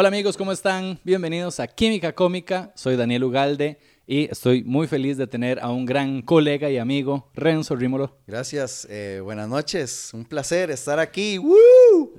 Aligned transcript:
Hola 0.00 0.10
amigos, 0.10 0.36
¿cómo 0.36 0.52
están? 0.52 1.00
Bienvenidos 1.02 1.58
a 1.58 1.66
Química 1.66 2.12
Cómica. 2.14 2.70
Soy 2.76 2.94
Daniel 2.94 3.24
Ugalde 3.24 3.80
y 4.06 4.30
estoy 4.30 4.62
muy 4.62 4.86
feliz 4.86 5.16
de 5.16 5.26
tener 5.26 5.58
a 5.58 5.70
un 5.70 5.86
gran 5.86 6.22
colega 6.22 6.70
y 6.70 6.78
amigo, 6.78 7.28
Renzo 7.34 7.74
Rímolo. 7.74 8.16
Gracias, 8.24 8.86
eh, 8.88 9.18
buenas 9.20 9.48
noches. 9.48 10.10
Un 10.14 10.24
placer 10.24 10.70
estar 10.70 11.00
aquí. 11.00 11.38
¡Woo! 11.42 12.14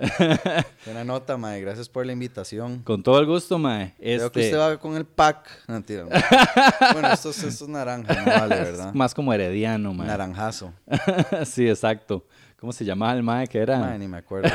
Buena 0.85 1.05
nota, 1.05 1.37
Mae. 1.37 1.61
Gracias 1.61 1.87
por 1.87 2.05
la 2.05 2.11
invitación. 2.11 2.79
Con 2.83 3.01
todo 3.01 3.17
el 3.17 3.25
gusto, 3.27 3.57
Mae. 3.57 3.93
Creo 3.97 4.29
que 4.29 4.41
Este, 4.41 4.55
usted 4.55 4.59
va 4.59 4.77
con 4.77 4.97
el 4.97 5.05
pack. 5.05 5.47
No, 5.69 5.81
tira. 5.81 6.03
bueno, 6.91 7.13
esto, 7.13 7.29
es- 7.29 7.43
esto 7.43 7.63
es 7.63 7.69
naranja, 7.69 8.13
no 8.13 8.25
vale, 8.25 8.55
¿verdad? 8.55 8.93
más 8.93 9.13
como 9.13 9.31
herediano, 9.33 9.93
Mae. 9.93 10.05
Naranjazo. 10.05 10.73
sí, 11.45 11.69
exacto. 11.69 12.25
¿Cómo 12.59 12.73
se 12.73 12.83
llamaba 12.83 13.13
el 13.13 13.23
Mae 13.23 13.47
que 13.47 13.57
era? 13.59 13.79
Mae, 13.79 13.97
ni 13.97 14.09
me 14.09 14.17
acuerdo. 14.17 14.49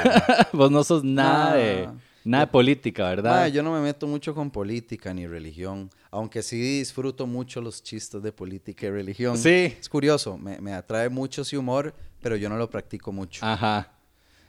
Vos 0.53 0.71
no 0.71 0.85
sos 0.85 1.03
nada 1.03 1.53
Nah. 1.53 1.57
de, 1.57 1.89
nada 2.25 2.47
de 2.47 2.51
política, 2.53 3.05
¿verdad? 3.09 3.47
Yo 3.49 3.63
no 3.63 3.73
me 3.73 3.81
meto 3.81 4.07
mucho 4.07 4.35
con 4.35 4.51
política 4.51 5.13
ni 5.15 5.27
religión, 5.27 5.91
aunque 6.11 6.43
sí 6.43 6.79
disfruto 6.79 7.27
mucho 7.27 7.61
los 7.61 7.83
chistes 7.83 8.23
de 8.23 8.33
política 8.33 8.87
y 8.87 8.91
religión. 8.91 9.37
Sí. 9.39 9.77
Es 9.79 9.89
curioso, 9.89 10.37
me, 10.39 10.59
me 10.61 10.73
atrae 10.73 11.09
mucho 11.09 11.43
ese 11.43 11.57
humor, 11.59 11.95
pero 12.23 12.37
yo 12.37 12.49
no 12.49 12.57
lo 12.57 12.69
practico 12.71 13.13
mucho. 13.13 13.45
Ajá. 13.45 13.91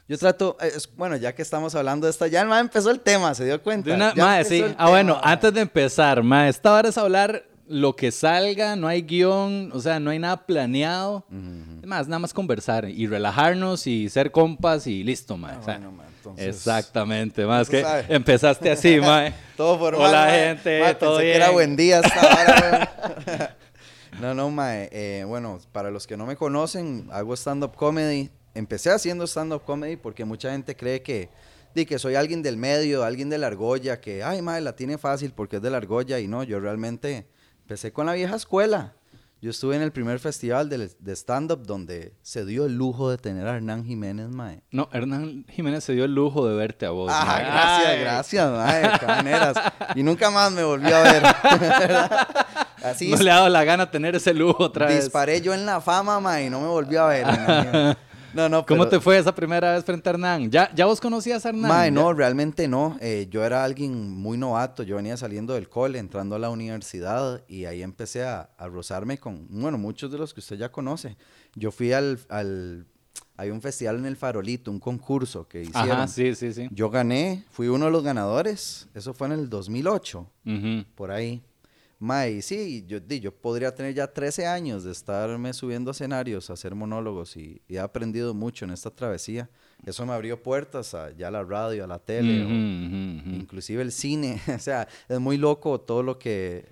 Yo 0.07 0.17
trato, 0.17 0.55
es- 0.61 0.89
bueno, 0.95 1.15
ya 1.17 1.33
que 1.33 1.41
estamos 1.41 1.73
hablando 1.75 2.05
de 2.05 2.11
esta, 2.11 2.27
ya 2.27 2.41
el 2.41 2.51
empezó 2.51 2.91
el 2.91 2.99
tema, 2.99 3.33
¿se 3.33 3.43
dio 3.45 3.61
cuenta? 3.61 3.89
De 3.89 3.95
una, 3.95 4.37
empezó 4.39 4.67
sí. 4.67 4.75
Ah, 4.77 4.89
bueno, 4.89 5.19
antes 5.23 5.51
de 5.53 5.61
empezar, 5.61 6.21
mae, 6.23 6.49
esta 6.49 6.71
hora 6.73 6.89
es 6.89 6.97
hablar 6.97 7.43
lo 7.67 7.95
que 7.95 8.11
salga, 8.11 8.75
no 8.75 8.87
hay 8.87 9.01
guion, 9.01 9.71
o 9.73 9.79
sea, 9.79 9.99
no 9.99 10.11
hay 10.11 10.19
nada 10.19 10.45
planeado. 10.45 11.25
Es 11.81 11.87
más, 11.87 12.07
nada 12.07 12.19
más 12.19 12.31
conversar 12.35 12.87
y 12.87 13.07
relajarnos 13.07 13.87
y 13.87 14.07
ser 14.09 14.31
compas 14.31 14.85
y 14.85 15.03
listo, 15.03 15.35
mae. 15.37 15.55
Ah, 15.55 15.59
O 15.59 15.63
sea, 15.65 15.77
bueno, 15.79 16.03
entonces- 16.31 16.55
Exactamente, 16.55 17.45
más 17.45 17.69
que 17.69 17.81
sabe. 17.81 18.05
empezaste 18.09 18.71
así, 18.71 18.99
mae. 19.01 19.33
Todo 19.57 19.77
formal. 19.79 20.09
Hola, 20.09 20.25
mae. 20.25 20.39
gente, 20.47 20.79
Mae, 20.81 20.95
todo 20.95 21.17
pensé 21.17 21.23
bien. 21.23 21.33
que 21.33 21.43
era 21.43 21.49
buen 21.51 21.75
día 21.75 21.99
esta 21.99 22.19
hora, 22.19 22.89
mae. 23.31 23.49
No, 24.21 24.33
no, 24.33 24.49
mae. 24.49 24.89
eh, 24.91 25.23
bueno, 25.27 25.59
para 25.71 25.91
los 25.91 26.07
que 26.07 26.15
no 26.17 26.25
me 26.25 26.35
conocen, 26.35 27.07
hago 27.11 27.33
stand-up 27.35 27.75
comedy. 27.75 28.29
Empecé 28.53 28.89
haciendo 28.91 29.27
stand-up 29.27 29.63
comedy 29.65 29.97
porque 29.97 30.23
mucha 30.23 30.51
gente 30.51 30.75
cree 30.77 31.01
que, 31.01 31.29
di, 31.73 31.85
que 31.85 31.99
soy 31.99 32.15
alguien 32.15 32.41
del 32.41 32.55
medio, 32.55 33.03
alguien 33.03 33.29
de 33.29 33.37
la 33.37 33.47
argolla, 33.47 33.99
que, 33.99 34.23
ay, 34.23 34.41
mae, 34.41 34.61
la 34.61 34.75
tiene 34.75 34.97
fácil 34.97 35.33
porque 35.33 35.57
es 35.57 35.61
de 35.61 35.69
la 35.69 35.77
argolla. 35.77 36.19
Y 36.19 36.27
no, 36.29 36.43
yo 36.43 36.59
realmente 36.61 37.27
empecé 37.63 37.91
con 37.91 38.05
la 38.05 38.13
vieja 38.13 38.35
escuela. 38.37 38.93
Yo 39.45 39.51
estuve 39.51 39.75
en 39.75 39.83
el 39.83 39.91
primer 39.91 40.17
festival 40.17 40.69
de, 40.69 40.89
de 40.97 41.15
stand-up 41.15 41.67
donde 41.67 42.15
se 42.23 42.45
dio 42.45 42.65
el 42.65 42.75
lujo 42.75 43.11
de 43.11 43.19
tener 43.19 43.45
a 43.47 43.55
Hernán 43.55 43.85
Jiménez, 43.85 44.27
mae. 44.29 44.63
No, 44.71 44.89
Hernán 44.91 45.45
Jiménez 45.47 45.83
se 45.83 45.93
dio 45.93 46.05
el 46.05 46.15
lujo 46.15 46.49
de 46.49 46.55
verte 46.55 46.87
a 46.87 46.89
vos. 46.89 47.11
Ah, 47.13 47.25
mae. 47.27 47.43
gracias, 47.43 47.87
Ay. 47.87 47.99
gracias, 47.99 48.51
mae, 48.51 48.81
de 48.81 48.99
qué 48.99 49.05
maneras. 49.05 49.55
Y 49.93 50.01
nunca 50.01 50.31
más 50.31 50.51
me 50.51 50.63
volvió 50.63 50.95
a 50.95 51.01
ver. 51.03 51.23
Así 52.83 53.11
No 53.11 53.17
le 53.17 53.29
ha 53.29 53.35
dado 53.35 53.49
la 53.49 53.63
gana 53.63 53.91
tener 53.91 54.15
ese 54.15 54.33
lujo 54.33 54.63
otra 54.63 54.87
vez. 54.87 55.03
disparé 55.03 55.39
yo 55.41 55.53
en 55.53 55.67
la 55.67 55.79
fama, 55.79 56.19
mae, 56.19 56.47
y 56.47 56.49
no 56.49 56.59
me 56.59 56.67
volvió 56.67 57.03
a 57.03 57.09
ver. 57.09 57.97
No, 58.35 58.49
no, 58.49 58.65
¿Cómo 58.65 58.83
pero- 58.83 58.89
te 58.89 58.99
fue 58.99 59.17
esa 59.17 59.33
primera 59.33 59.73
vez 59.73 59.83
frente 59.85 60.09
a 60.09 60.11
Hernán? 60.11 60.51
¿Ya, 60.51 60.73
ya 60.75 60.85
vos 60.85 60.99
conocías 61.01 61.45
a 61.45 61.49
Hernán? 61.49 61.69
Mae, 61.71 61.89
no, 61.91 62.13
realmente 62.13 62.67
no. 62.67 62.97
Eh, 63.01 63.27
yo 63.31 63.43
era 63.45 63.63
alguien 63.63 64.09
muy 64.11 64.37
novato. 64.37 64.83
Yo 64.83 64.97
venía 64.97 65.15
saliendo 65.17 65.53
del 65.53 65.69
cole, 65.69 65.97
entrando 65.99 66.35
a 66.35 66.39
la 66.39 66.49
universidad 66.49 67.43
y 67.47 67.65
ahí 67.65 67.81
empecé 67.81 68.23
a, 68.25 68.49
a 68.57 68.67
rozarme 68.67 69.17
con, 69.17 69.47
bueno, 69.49 69.77
muchos 69.77 70.11
de 70.11 70.17
los 70.17 70.33
que 70.33 70.41
usted 70.41 70.57
ya 70.57 70.69
conoce. 70.71 71.17
Yo 71.55 71.71
fui 71.71 71.93
al, 71.93 72.19
al 72.29 72.85
hay 73.37 73.49
un 73.49 73.61
festival 73.61 73.97
en 73.97 74.05
el 74.05 74.15
Farolito, 74.15 74.71
un 74.71 74.79
concurso 74.79 75.47
que 75.47 75.61
hicieron. 75.63 75.91
Ajá, 75.91 76.07
sí, 76.07 76.35
sí, 76.35 76.53
sí. 76.53 76.67
Yo 76.71 76.89
gané, 76.89 77.43
fui 77.51 77.67
uno 77.67 77.85
de 77.85 77.91
los 77.91 78.03
ganadores. 78.03 78.87
Eso 78.93 79.13
fue 79.13 79.27
en 79.27 79.33
el 79.33 79.49
2008. 79.49 80.27
Ujú. 80.45 80.85
por 80.95 81.11
ahí. 81.11 81.41
Mae, 82.05 82.41
sí, 82.43 82.83
yo, 82.87 82.99
di, 82.99 83.19
yo 83.19 83.31
podría 83.33 83.73
tener 83.73 83.95
ya 83.95 84.05
13 84.05 84.45
años 84.45 84.83
de 84.83 84.91
estarme 84.91 85.51
subiendo 85.53 85.89
a 85.89 85.93
escenarios, 85.93 86.49
a 86.49 86.53
hacer 86.53 86.75
monólogos 86.75 87.35
y, 87.35 87.61
y 87.67 87.75
he 87.75 87.79
aprendido 87.79 88.33
mucho 88.35 88.63
en 88.65 88.71
esta 88.71 88.91
travesía. 88.91 89.49
Eso 89.83 90.05
me 90.05 90.13
abrió 90.13 90.41
puertas 90.41 90.93
a 90.93 91.09
ya 91.17 91.31
la 91.31 91.43
radio, 91.43 91.83
a 91.83 91.87
la 91.87 91.97
tele, 91.97 92.45
o 92.45 92.49
inclusive 92.49 93.81
el 93.81 93.91
cine. 93.91 94.39
o 94.55 94.59
sea, 94.59 94.87
es 95.09 95.19
muy 95.19 95.37
loco 95.37 95.81
todo 95.81 96.03
lo 96.03 96.19
que 96.19 96.65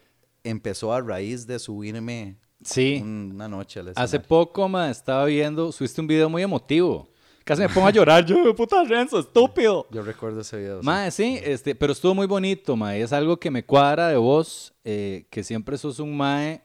empezó 0.44 0.94
a 0.94 1.02
raíz 1.02 1.48
de 1.48 1.58
subirme 1.58 2.38
Sí. 2.64 3.02
una 3.04 3.48
noche 3.50 3.80
al 3.82 3.90
Hace 3.90 4.04
escenario. 4.18 4.28
poco, 4.28 4.70
ma, 4.70 4.90
estaba 4.90 5.26
viendo, 5.26 5.72
subiste 5.72 6.00
un 6.00 6.08
video 6.08 6.30
muy 6.30 6.44
emotivo. 6.44 7.10
Casi 7.44 7.62
me 7.62 7.70
pongo 7.70 7.88
a 7.88 7.92
llorar. 7.92 8.26
Yo, 8.26 8.56
puta 8.56 8.84
Renzo, 8.84 9.20
estúpido. 9.20 9.86
Yo 9.92 10.02
recuerdo 10.02 10.42
ese 10.42 10.58
video. 10.58 10.80
sí. 10.80 10.86
Mae, 10.86 11.12
sí, 11.12 11.40
este, 11.44 11.76
pero 11.76 11.92
estuvo 11.92 12.16
muy 12.16 12.26
bonito, 12.26 12.76
mae. 12.76 13.02
Es 13.02 13.12
algo 13.12 13.38
que 13.38 13.52
me 13.52 13.66
cuadra 13.66 14.08
de 14.08 14.16
vos, 14.16 14.74
eh, 14.86 15.26
que 15.30 15.44
siempre 15.44 15.78
sos 15.78 16.00
un 16.00 16.16
mae 16.16 16.62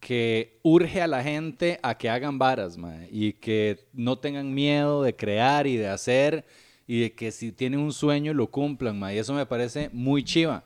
que 0.00 0.58
urge 0.64 1.00
a 1.00 1.06
la 1.06 1.22
gente 1.22 1.78
a 1.80 1.96
que 1.96 2.10
hagan 2.10 2.36
varas, 2.36 2.76
mae, 2.76 3.08
y 3.12 3.34
que 3.34 3.86
no 3.92 4.18
tengan 4.18 4.52
miedo 4.52 5.04
de 5.04 5.14
crear 5.14 5.68
y 5.68 5.76
de 5.76 5.88
hacer, 5.88 6.44
y 6.88 7.02
de 7.02 7.12
que 7.12 7.30
si 7.30 7.52
tienen 7.52 7.78
un 7.78 7.92
sueño 7.92 8.34
lo 8.34 8.48
cumplan, 8.48 8.98
mae. 8.98 9.14
Y 9.14 9.18
eso 9.18 9.32
me 9.32 9.46
parece 9.46 9.88
muy 9.92 10.24
chiva. 10.24 10.64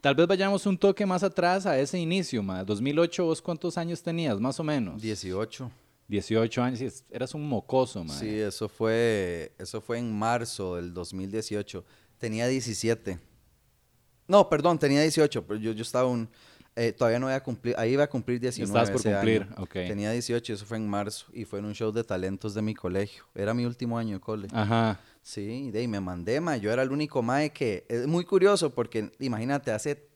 Tal 0.00 0.14
vez 0.14 0.26
vayamos 0.26 0.64
un 0.64 0.78
toque 0.78 1.04
más 1.04 1.22
atrás 1.22 1.66
a 1.66 1.78
ese 1.78 1.98
inicio, 1.98 2.42
mae. 2.42 2.64
2008, 2.64 3.24
¿vos 3.26 3.42
cuántos 3.42 3.78
años 3.78 4.02
tenías, 4.02 4.40
más 4.40 4.58
o 4.58 4.64
menos? 4.64 5.00
18. 5.02 5.70
18 6.08 6.62
años, 6.62 6.80
y 6.80 6.88
eras 7.14 7.34
un 7.34 7.46
mocoso, 7.48 8.02
mae. 8.02 8.18
Sí, 8.18 8.28
eso 8.40 8.68
fue, 8.68 9.52
eso 9.58 9.80
fue 9.80 9.98
en 9.98 10.12
marzo 10.18 10.76
del 10.76 10.92
2018. 10.94 11.84
Tenía 12.18 12.46
17. 12.48 13.18
No, 14.26 14.48
perdón, 14.48 14.78
tenía 14.78 15.02
18, 15.02 15.46
pero 15.46 15.60
yo, 15.60 15.72
yo 15.72 15.82
estaba 15.82 16.06
un... 16.08 16.28
eh, 16.76 16.92
todavía 16.92 17.18
no 17.18 17.26
había 17.26 17.42
cumplido, 17.42 17.78
ahí 17.78 17.92
iba 17.92 18.04
a 18.04 18.08
cumplir 18.08 18.40
19 18.40 18.66
Estabas 18.68 18.90
por 18.90 19.02
cumplir, 19.02 19.42
año. 19.42 19.54
ok. 19.58 19.72
Tenía 19.72 20.10
18 20.12 20.52
y 20.52 20.54
eso 20.54 20.64
fue 20.66 20.76
en 20.78 20.88
marzo 20.88 21.26
y 21.32 21.44
fue 21.44 21.58
en 21.58 21.64
un 21.66 21.74
show 21.74 21.92
de 21.92 22.04
talentos 22.04 22.54
de 22.54 22.62
mi 22.62 22.74
colegio. 22.74 23.24
Era 23.34 23.52
mi 23.54 23.64
último 23.64 23.98
año 23.98 24.14
de 24.16 24.20
cole. 24.20 24.48
Ajá. 24.52 25.00
Sí, 25.22 25.70
de 25.70 25.80
ahí 25.80 25.88
me 25.88 26.00
mandé, 26.00 26.40
ma. 26.40 26.56
Yo 26.56 26.72
era 26.72 26.82
el 26.82 26.90
único 26.90 27.22
mae 27.22 27.50
que... 27.50 27.84
Es 27.88 28.06
muy 28.06 28.24
curioso 28.24 28.74
porque, 28.74 29.10
imagínate, 29.18 29.72
hace 29.72 30.07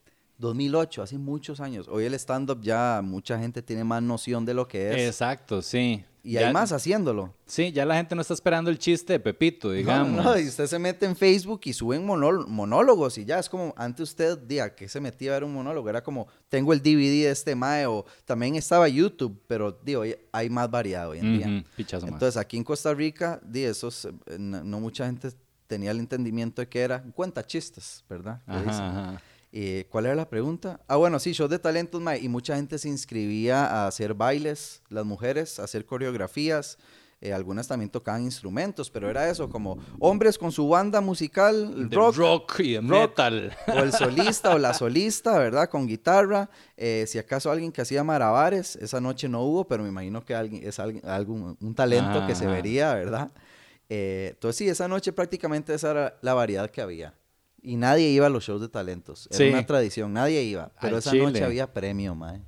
2008, 0.43 1.01
hace 1.01 1.17
muchos 1.17 1.59
años. 1.59 1.87
Hoy 1.89 2.05
el 2.05 2.13
stand-up 2.15 2.61
ya 2.61 3.01
mucha 3.03 3.39
gente 3.39 3.61
tiene 3.61 3.83
más 3.83 4.03
noción 4.03 4.45
de 4.45 4.53
lo 4.53 4.67
que 4.67 4.91
es. 4.91 5.07
Exacto, 5.07 5.61
sí. 5.61 6.03
y 6.25 6.33
Ya- 6.33 6.47
hay 6.47 6.53
más 6.53 6.71
haciéndolo. 6.71 7.33
Sí, 7.45 7.71
ya 7.73 7.85
la 7.85 7.95
gente 7.95 8.15
no 8.15 8.21
está 8.21 8.33
esperando 8.33 8.69
el 8.69 8.77
chiste 8.79 9.11
de 9.13 9.19
Pepito, 9.19 9.71
digamos. 9.71 10.11
No, 10.11 10.23
no, 10.23 10.39
y 10.39 10.47
usted 10.47 10.67
se 10.67 10.79
mete 10.79 11.05
en 11.05 11.15
Facebook 11.17 11.59
y 11.65 11.73
suben 11.73 12.07
monól- 12.07 12.45
monólogos 12.47 13.17
y 13.17 13.25
ya 13.25 13.39
es 13.39 13.49
como, 13.49 13.73
antes 13.77 14.09
usted, 14.11 14.37
día 14.37 14.73
que 14.73 14.87
se 14.87 15.01
metía 15.01 15.31
a 15.31 15.33
ver 15.33 15.43
un 15.43 15.53
monólogo, 15.53 15.89
era 15.89 16.01
como, 16.01 16.27
tengo 16.47 16.71
el 16.71 16.79
DVD 16.81 17.25
de 17.25 17.31
este 17.31 17.55
mae 17.55 17.87
o 17.87 18.05
también 18.23 18.55
estaba 18.55 18.87
YouTube, 18.87 19.37
pero 19.47 19.77
digo, 19.83 20.03
hay 20.31 20.49
más 20.49 20.69
variedad 20.71 21.09
hoy 21.09 21.19
en 21.19 21.37
día. 21.37 21.63
Pichazo, 21.75 22.05
mae. 22.05 22.13
Entonces 22.13 22.37
aquí 22.37 22.55
en 22.55 22.63
Costa 22.63 22.93
Rica, 22.93 23.41
di, 23.43 23.63
esos, 23.63 24.05
eh, 24.05 24.11
no, 24.39 24.63
no 24.63 24.79
mucha 24.79 25.05
gente 25.05 25.29
tenía 25.67 25.91
el 25.91 25.99
entendimiento 25.99 26.61
de 26.61 26.69
que 26.69 26.79
era 26.81 27.03
cuenta 27.15 27.45
chistes, 27.45 28.03
¿verdad? 28.09 28.41
Ajá, 28.47 28.69
ajá. 28.69 29.21
Eh, 29.55 29.85
¿Cuál 29.91 30.07
era 30.07 30.15
la 30.15 30.27
pregunta? 30.27 30.79
Ah, 30.87 30.95
bueno, 30.95 31.19
sí, 31.19 31.31
shows 31.31 31.51
de 31.51 31.59
talentos, 31.59 32.01
mae, 32.01 32.19
y 32.19 32.27
mucha 32.27 32.55
gente 32.55 32.79
se 32.79 32.89
inscribía 32.89 33.65
a 33.67 33.87
hacer 33.87 34.15
bailes, 34.15 34.81
las 34.89 35.05
mujeres, 35.05 35.59
a 35.59 35.65
hacer 35.65 35.85
coreografías, 35.85 36.79
eh, 37.21 37.31
algunas 37.31 37.67
también 37.67 37.91
tocaban 37.91 38.23
instrumentos, 38.23 38.89
pero 38.89 39.09
era 39.11 39.29
eso, 39.29 39.47
como 39.49 39.77
hombres 39.99 40.39
con 40.39 40.51
su 40.51 40.67
banda 40.67 41.01
musical, 41.01 41.87
De 41.87 41.95
rock, 41.95 42.15
rock, 42.15 42.59
y 42.61 42.77
rock, 42.79 43.09
metal. 43.09 43.55
o 43.67 43.79
el 43.79 43.93
solista 43.93 44.55
o 44.55 44.57
la 44.57 44.73
solista, 44.73 45.37
¿verdad? 45.37 45.69
Con 45.69 45.85
guitarra, 45.85 46.49
eh, 46.75 47.05
si 47.07 47.19
acaso 47.19 47.51
alguien 47.51 47.71
que 47.71 47.81
hacía 47.81 48.03
marabares, 48.03 48.75
esa 48.75 48.99
noche 48.99 49.29
no 49.29 49.43
hubo, 49.43 49.67
pero 49.67 49.83
me 49.83 49.89
imagino 49.89 50.25
que 50.25 50.33
alguien, 50.33 50.67
es 50.67 50.79
algún, 50.79 51.55
un 51.61 51.75
talento 51.75 52.25
que 52.25 52.33
se 52.33 52.47
vería, 52.47 52.95
¿verdad? 52.95 53.31
Eh, 53.87 54.29
entonces 54.33 54.57
sí, 54.57 54.67
esa 54.67 54.87
noche 54.87 55.13
prácticamente 55.13 55.75
esa 55.75 55.91
era 55.91 56.17
la 56.21 56.33
variedad 56.33 56.71
que 56.71 56.81
había. 56.81 57.13
Y 57.65 57.77
nadie 57.77 58.09
iba 58.09 58.27
a 58.27 58.29
los 58.29 58.43
shows 58.43 58.59
de 58.61 58.67
talentos. 58.69 59.27
Era 59.31 59.37
Sí. 59.37 59.49
una 59.49 59.65
tradición, 59.65 60.11
nadie 60.13 60.43
iba. 60.43 60.69
Pero 60.81 60.97
Al 60.97 60.99
esa 60.99 61.11
chile. 61.11 61.23
noche 61.23 61.43
había 61.45 61.73
premio, 61.73 62.13
mae. 62.13 62.41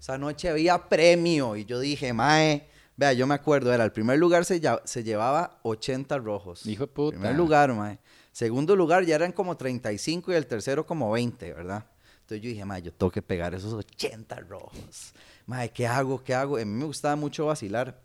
Esa 0.00 0.18
noche 0.18 0.48
había 0.48 0.88
premio. 0.88 1.54
Y 1.56 1.64
yo 1.64 1.78
dije, 1.78 2.12
mae, 2.12 2.68
vea, 2.96 3.12
yo 3.12 3.26
me 3.28 3.34
acuerdo, 3.34 3.72
era 3.72 3.84
el 3.84 3.92
primer 3.92 4.18
lugar 4.18 4.44
se, 4.44 4.60
se 4.84 5.04
llevaba 5.04 5.60
80 5.62 6.18
rojos. 6.18 6.66
Hijo 6.66 6.84
de 6.86 6.92
puta. 6.92 7.16
Primer 7.16 7.36
lugar, 7.36 7.72
mae. 7.74 7.98
Segundo 8.32 8.74
lugar 8.74 9.04
ya 9.04 9.14
eran 9.14 9.30
como 9.32 9.56
35 9.56 10.32
y 10.32 10.34
el 10.34 10.46
tercero 10.46 10.84
como 10.84 11.10
20, 11.12 11.52
¿verdad? 11.52 11.84
Entonces 12.22 12.42
yo 12.42 12.48
dije, 12.50 12.64
mae, 12.64 12.82
yo 12.82 12.92
tengo 12.92 13.10
que 13.10 13.22
pegar 13.22 13.54
esos 13.54 13.72
80 13.72 14.36
rojos. 14.40 15.12
Mae, 15.46 15.70
¿qué 15.70 15.86
hago? 15.86 16.22
¿Qué 16.22 16.34
hago? 16.34 16.56
A 16.56 16.60
mí 16.60 16.64
me 16.66 16.84
gustaba 16.84 17.14
mucho 17.16 17.46
vacilar. 17.46 18.00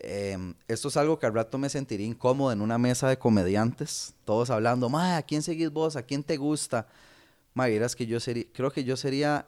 Eh, 0.00 0.54
esto 0.68 0.88
es 0.88 0.96
algo 0.96 1.18
que 1.18 1.26
al 1.26 1.34
rato 1.34 1.58
me 1.58 1.68
sentiría 1.68 2.06
incómodo 2.06 2.52
en 2.52 2.60
una 2.60 2.78
mesa 2.78 3.08
de 3.08 3.18
comediantes, 3.18 4.14
todos 4.24 4.50
hablando, 4.50 4.88
mae, 4.88 5.16
¿a 5.16 5.22
quién 5.22 5.42
seguís 5.42 5.70
vos? 5.70 5.96
¿A 5.96 6.02
quién 6.02 6.22
te 6.22 6.36
gusta? 6.36 6.86
Mae, 7.54 7.70
vieras 7.70 7.96
que 7.96 8.06
yo 8.06 8.20
sería, 8.20 8.44
creo 8.52 8.70
que 8.70 8.84
yo 8.84 8.96
sería 8.96 9.46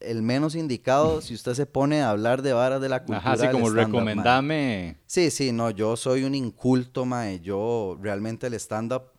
el 0.00 0.22
menos 0.22 0.54
indicado 0.54 1.20
si 1.22 1.34
usted 1.34 1.54
se 1.54 1.66
pone 1.66 2.00
a 2.00 2.10
hablar 2.10 2.40
de 2.40 2.54
varas 2.54 2.80
de 2.80 2.88
la 2.88 3.00
cultura. 3.00 3.18
Ajá, 3.18 3.32
así 3.32 3.48
como 3.48 3.66
stand-up, 3.66 3.74
mae. 3.74 3.84
recomendame. 3.84 4.96
Sí, 5.06 5.30
sí, 5.30 5.52
no, 5.52 5.70
yo 5.70 5.96
soy 5.96 6.24
un 6.24 6.34
inculto, 6.34 7.04
mae. 7.04 7.40
Yo 7.40 7.98
realmente 8.00 8.46
el 8.46 8.54
stand-up 8.54 9.10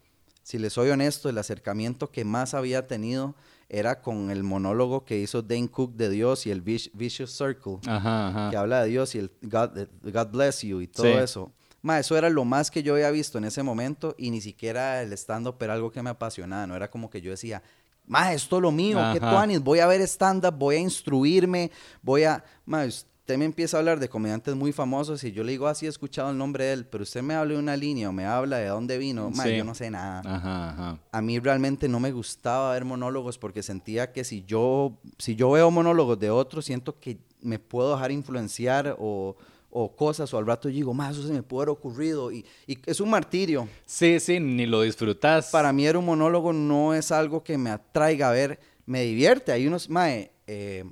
si 0.44 0.57
les 0.57 0.74
soy 0.74 0.89
honesto, 0.89 1.30
el 1.30 1.38
acercamiento 1.38 2.12
que 2.12 2.25
más 2.25 2.54
había 2.54 2.88
tenido 2.88 3.36
era 3.73 4.01
con 4.01 4.29
el 4.31 4.44
monólogo 4.44 5.06
que 5.06 5.18
hizo 5.18 5.41
Dane 5.41 5.69
Cook 5.69 5.95
de 5.95 6.09
Dios 6.09 6.45
y 6.45 6.51
el 6.51 6.62
Vic- 6.62 6.91
Vicious 6.94 7.31
Circle, 7.31 7.77
Ajá, 7.88 8.27
ajá. 8.27 8.50
que 8.51 8.57
habla 8.57 8.83
de 8.83 8.89
Dios 8.89 9.15
y 9.15 9.19
el 9.19 9.31
God, 9.41 9.77
eh, 9.77 9.88
God 10.03 10.27
Bless 10.27 10.62
You 10.62 10.81
y 10.81 10.88
todo 10.88 11.06
Sí. 11.06 11.23
eso. 11.23 11.51
Ma, 11.81 11.97
eso 11.97 12.18
era 12.18 12.29
lo 12.29 12.44
más 12.44 12.69
que 12.69 12.83
yo 12.83 12.94
había 12.95 13.09
visto 13.12 13.38
en 13.38 13.45
ese 13.45 13.63
momento 13.63 14.13
y 14.18 14.29
ni 14.29 14.41
siquiera 14.41 15.01
el 15.01 15.13
stand-up 15.13 15.56
era 15.62 15.73
algo 15.73 15.89
que 15.89 16.03
me 16.03 16.09
apasionaba, 16.09 16.68
no 16.68 16.75
era 16.75 16.91
como 16.91 17.09
que 17.09 17.21
yo 17.21 17.31
decía, 17.31 17.63
ma, 18.06 18.33
esto 18.33 18.57
es 18.57 18.62
lo 18.62 18.71
mío, 18.73 19.00
Ajá. 19.00 19.19
tuanis, 19.19 19.62
voy 19.62 19.79
a 19.79 19.88
ver 19.88 20.01
stand-up, 20.01 20.53
voy 20.53 20.75
a 20.75 20.79
instruirme, 20.79 21.71
voy 22.01 22.25
a... 22.25 22.44
Ma, 22.65 22.83
usted 23.31 23.39
me 23.39 23.45
empieza 23.45 23.78
a 23.78 23.80
hablar 23.80 23.98
de 24.01 24.10
comediantes 24.10 24.56
muy 24.56 24.74
famosos 24.74 25.24
y 25.24 25.31
yo 25.31 25.44
le 25.45 25.54
digo, 25.54 25.68
así 25.68 25.86
he 25.86 25.89
escuchado 25.89 26.31
el 26.31 26.38
nombre 26.38 26.66
de 26.66 26.74
él, 26.74 26.86
pero 26.86 27.04
usted 27.04 27.22
me 27.22 27.33
habla 27.33 27.54
de 27.54 27.60
una 27.60 27.78
línea 27.78 28.10
o 28.10 28.12
me 28.12 28.25
habla 28.25 28.57
de 28.57 28.68
dónde 28.68 28.98
vino, 28.98 29.31
Sí. 29.33 29.56
yo 29.56 29.63
no 29.63 29.74
sé 29.74 29.89
nada 29.89 30.19
Ajá, 30.25 30.69
ajá. 30.72 30.98
a 31.12 31.22
mí 31.22 31.39
realmente 31.39 31.88
no 31.88 32.01
me 32.01 32.12
gustaba 32.12 32.74
ver 32.74 32.83
monólogos 32.83 33.38
porque 33.38 33.63
sentía 33.63 34.12
que 34.12 34.25
si 34.25 34.44
yo, 34.44 34.98
si 35.18 35.36
yo 35.38 35.50
veo 35.51 35.72
monólogos 35.72 36.19
de 36.19 36.30
otros, 36.30 36.66
siento 36.66 37.00
que 37.00 37.19
me 37.42 37.57
puedo 37.57 37.94
dejar 37.94 38.12
influenciar 38.12 38.98
o, 39.00 39.38
o 39.69 39.95
cosas, 39.95 40.33
o 40.33 40.38
al 40.38 40.45
rato 40.45 40.68
digo, 40.68 40.94
más 40.94 41.16
eso 41.18 41.25
se 41.25 41.31
me 41.33 41.42
puede 41.42 41.63
haber 41.63 41.69
ocurrido. 41.69 42.33
Y, 42.33 42.45
y 42.68 42.78
es 42.86 43.00
un 43.00 43.10
martirio. 43.10 43.69
Sí, 43.86 44.19
sí, 44.19 44.42
ni 44.42 44.66
lo 44.66 44.81
disfrutas. 44.81 45.50
Para 45.51 45.72
mí, 45.72 45.86
era 45.88 45.98
un 45.98 46.06
monólogo 46.06 46.51
no 46.51 46.94
es 46.94 47.12
algo 47.13 47.44
que 47.44 47.57
me 47.57 47.69
atraiga 47.69 48.28
a 48.30 48.31
ver, 48.33 48.60
me 48.86 49.04
divierte. 49.04 49.54
Hay 49.54 49.66
unos, 49.66 49.89
mae, 49.89 50.31
eh, 50.48 50.83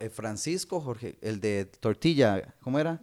Eh, 0.00 0.10
Francisco, 0.10 0.80
Jorge, 0.80 1.16
el 1.20 1.40
de 1.40 1.64
Tortilla, 1.64 2.54
¿cómo 2.60 2.80
era? 2.80 3.00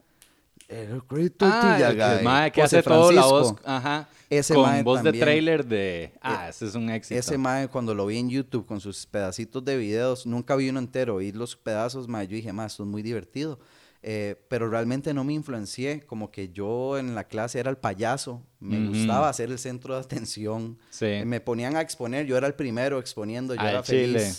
El 0.68 1.02
Great 1.08 1.34
Tortilla 1.38 1.90
ah, 1.90 2.18
el 2.18 2.24
mae, 2.24 2.52
que 2.52 2.62
José 2.62 2.80
hace 2.80 2.90
todo 2.90 3.12
la 3.12 3.26
voz, 3.26 3.56
ajá, 3.64 4.10
Ese 4.30 4.56
con 4.56 4.64
mae 4.64 4.84
voz 4.84 5.04
de 5.04 5.14
trailer 5.14 5.66
de, 5.66 6.12
ah, 6.22 6.50
ese 6.50 6.66
es 6.66 6.76
un 6.76 6.90
éxito. 6.90 7.18
Ese 7.18 7.38
mae, 7.38 7.70
cuando 7.70 7.94
lo 7.94 8.06
vi 8.08 8.18
en 8.18 8.30
YouTube 8.30 8.66
con 8.66 8.82
sus 8.82 9.06
pedacitos 9.06 9.64
de 9.64 9.78
videos, 9.78 10.26
nunca 10.26 10.56
vi 10.58 10.70
uno 10.70 10.80
entero, 10.80 11.18
vi 11.18 11.32
los 11.32 11.56
pedazos, 11.56 12.10
mae, 12.10 12.28
yo 12.28 12.36
dije, 12.36 12.52
mae, 12.52 12.68
esto 12.68 12.84
es 12.84 12.90
muy 12.90 13.04
divertido. 13.04 13.60
Eh, 14.08 14.36
pero 14.50 14.70
realmente 14.70 15.14
no 15.14 15.24
me 15.24 15.34
influencié, 15.34 16.02
como 16.02 16.30
que 16.30 16.50
yo 16.50 16.98
en 16.98 17.16
la 17.16 17.24
clase 17.24 17.60
era 17.60 17.70
el 17.70 17.78
payaso, 17.78 18.44
me 18.60 18.86
gustaba 18.88 19.32
ser 19.34 19.50
el 19.50 19.60
centro 19.60 19.96
de 19.96 20.02
atención. 20.02 20.78
Sí. 20.90 21.22
Me 21.26 21.40
ponían 21.40 21.76
a 21.76 21.82
exponer, 21.82 22.26
yo 22.26 22.38
era 22.38 22.48
el 22.48 22.54
primero 22.54 23.00
exponiendo, 23.00 23.56
yo 23.56 23.62
era 23.62 23.82
chile. 23.82 24.32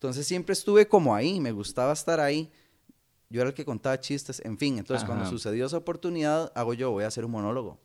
Entonces 0.00 0.26
siempre 0.26 0.54
estuve 0.54 0.88
como 0.88 1.14
ahí, 1.14 1.40
me 1.40 1.52
gustaba 1.52 1.92
estar 1.92 2.20
ahí. 2.20 2.50
Yo 3.28 3.42
era 3.42 3.50
el 3.50 3.54
que 3.54 3.66
contaba 3.66 4.00
chistes, 4.00 4.40
en 4.42 4.56
fin. 4.56 4.78
Entonces 4.78 5.04
cuando 5.04 5.24
Ajá. 5.24 5.30
sucedió 5.30 5.66
esa 5.66 5.76
oportunidad, 5.76 6.50
hago 6.54 6.72
yo, 6.72 6.90
voy 6.90 7.04
a 7.04 7.08
hacer 7.08 7.26
un 7.26 7.32
monólogo. 7.32 7.78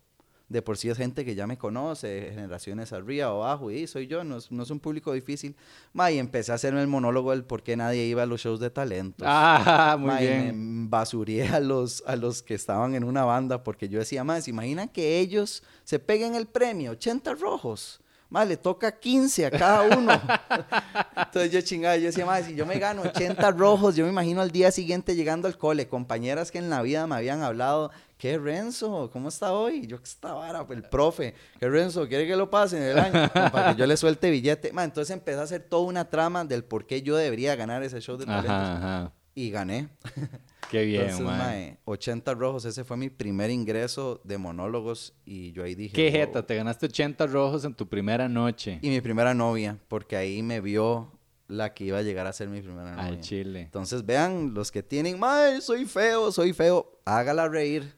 De 0.48 0.62
por 0.62 0.78
sí 0.78 0.88
es 0.88 0.96
gente 0.96 1.26
que 1.26 1.34
ya 1.34 1.46
me 1.46 1.58
conoce, 1.58 2.30
generaciones 2.32 2.94
arriba 2.94 3.34
o 3.34 3.44
abajo, 3.44 3.70
y 3.70 3.86
soy 3.86 4.06
yo, 4.06 4.24
no 4.24 4.38
es, 4.38 4.50
no 4.50 4.62
es 4.62 4.70
un 4.70 4.80
público 4.80 5.12
difícil. 5.12 5.56
Ma, 5.92 6.10
y 6.10 6.18
empecé 6.18 6.52
a 6.52 6.54
hacerme 6.54 6.80
el 6.80 6.86
monólogo 6.86 7.32
del 7.32 7.44
por 7.44 7.62
qué 7.62 7.76
nadie 7.76 8.06
iba 8.06 8.22
a 8.22 8.26
los 8.26 8.40
shows 8.40 8.60
de 8.60 8.70
talentos. 8.70 9.26
Ah, 9.28 9.96
muy 10.00 10.08
Ma, 10.08 10.22
y 10.24 10.28
me 10.28 10.88
basuré 10.88 11.46
a 11.48 11.60
los, 11.60 12.02
a 12.06 12.16
los 12.16 12.42
que 12.42 12.54
estaban 12.54 12.94
en 12.94 13.04
una 13.04 13.26
banda 13.26 13.62
porque 13.62 13.90
yo 13.90 13.98
decía, 13.98 14.24
más, 14.24 14.44
¿se 14.44 14.50
imaginan 14.52 14.88
que 14.88 15.18
ellos 15.18 15.62
se 15.84 15.98
peguen 15.98 16.34
el 16.34 16.46
premio? 16.46 16.92
80 16.92 17.34
rojos. 17.34 18.00
Más, 18.28 18.48
le 18.48 18.56
toca 18.56 18.98
15 18.98 19.46
a 19.46 19.50
cada 19.50 19.82
uno. 19.96 20.12
Entonces 21.16 21.52
yo 21.52 21.60
chingaba, 21.60 21.96
yo 21.96 22.06
decía, 22.06 22.26
más, 22.26 22.44
si 22.44 22.54
yo 22.54 22.66
me 22.66 22.78
gano 22.78 23.02
80 23.02 23.50
rojos, 23.52 23.94
yo 23.94 24.04
me 24.04 24.10
imagino 24.10 24.40
al 24.40 24.50
día 24.50 24.70
siguiente 24.72 25.14
llegando 25.14 25.46
al 25.46 25.56
cole, 25.56 25.86
compañeras 25.86 26.50
que 26.50 26.58
en 26.58 26.68
la 26.68 26.82
vida 26.82 27.06
me 27.06 27.14
habían 27.14 27.42
hablado, 27.42 27.92
¿qué 28.18 28.36
Renzo? 28.38 29.10
¿Cómo 29.12 29.28
está 29.28 29.52
hoy? 29.52 29.86
Yo 29.86 29.98
que 29.98 30.04
estaba 30.04 30.40
vara, 30.40 30.66
el 30.68 30.82
profe, 30.82 31.34
¿qué 31.60 31.68
Renzo? 31.68 32.08
¿Quiere 32.08 32.26
que 32.26 32.36
lo 32.36 32.50
pase 32.50 32.78
en 32.78 32.82
el 32.82 32.98
año? 32.98 33.30
Como 33.32 33.50
Para 33.50 33.72
que 33.74 33.80
yo 33.80 33.86
le 33.86 33.96
suelte 33.96 34.30
billete. 34.30 34.72
Entonces 34.76 35.10
empecé 35.10 35.38
a 35.38 35.42
hacer 35.42 35.62
toda 35.62 35.82
una 35.84 36.10
trama 36.10 36.44
del 36.44 36.64
por 36.64 36.86
qué 36.86 37.02
yo 37.02 37.16
debería 37.16 37.54
ganar 37.54 37.82
ese 37.82 38.00
show 38.00 38.16
de 38.16 38.26
talentos. 38.26 38.50
Ajá, 38.50 38.76
ajá. 38.76 39.12
Y 39.36 39.50
gané. 39.50 39.88
Qué 40.70 40.84
bien, 40.84 41.02
Entonces, 41.02 41.24
mae. 41.26 41.38
mae, 41.38 41.78
80 41.84 42.34
rojos, 42.34 42.64
ese 42.64 42.82
fue 42.84 42.96
mi 42.96 43.10
primer 43.10 43.50
ingreso 43.50 44.20
de 44.24 44.38
monólogos 44.38 45.14
y 45.24 45.52
yo 45.52 45.62
ahí 45.62 45.74
dije... 45.76 45.94
Qué 45.94 46.10
"Wow". 46.10 46.12
jeta, 46.20 46.46
te 46.46 46.56
ganaste 46.56 46.86
80 46.86 47.26
rojos 47.28 47.64
en 47.64 47.74
tu 47.74 47.86
primera 47.86 48.28
noche. 48.28 48.78
Y 48.82 48.88
mi 48.88 49.00
primera 49.00 49.34
novia, 49.34 49.78
porque 49.88 50.16
ahí 50.16 50.42
me 50.42 50.60
vio 50.60 51.12
la 51.48 51.74
que 51.74 51.84
iba 51.84 51.98
a 51.98 52.02
llegar 52.02 52.26
a 52.26 52.32
ser 52.32 52.48
mi 52.48 52.62
primera 52.62 52.90
novia. 52.92 53.04
Al 53.06 53.20
chile. 53.20 53.60
Entonces 53.60 54.04
vean, 54.06 54.54
los 54.54 54.72
que 54.72 54.82
tienen, 54.82 55.20
mae, 55.20 55.60
soy 55.60 55.84
feo, 55.84 56.32
soy 56.32 56.52
feo, 56.54 56.98
hágala 57.04 57.46
reír. 57.48 57.94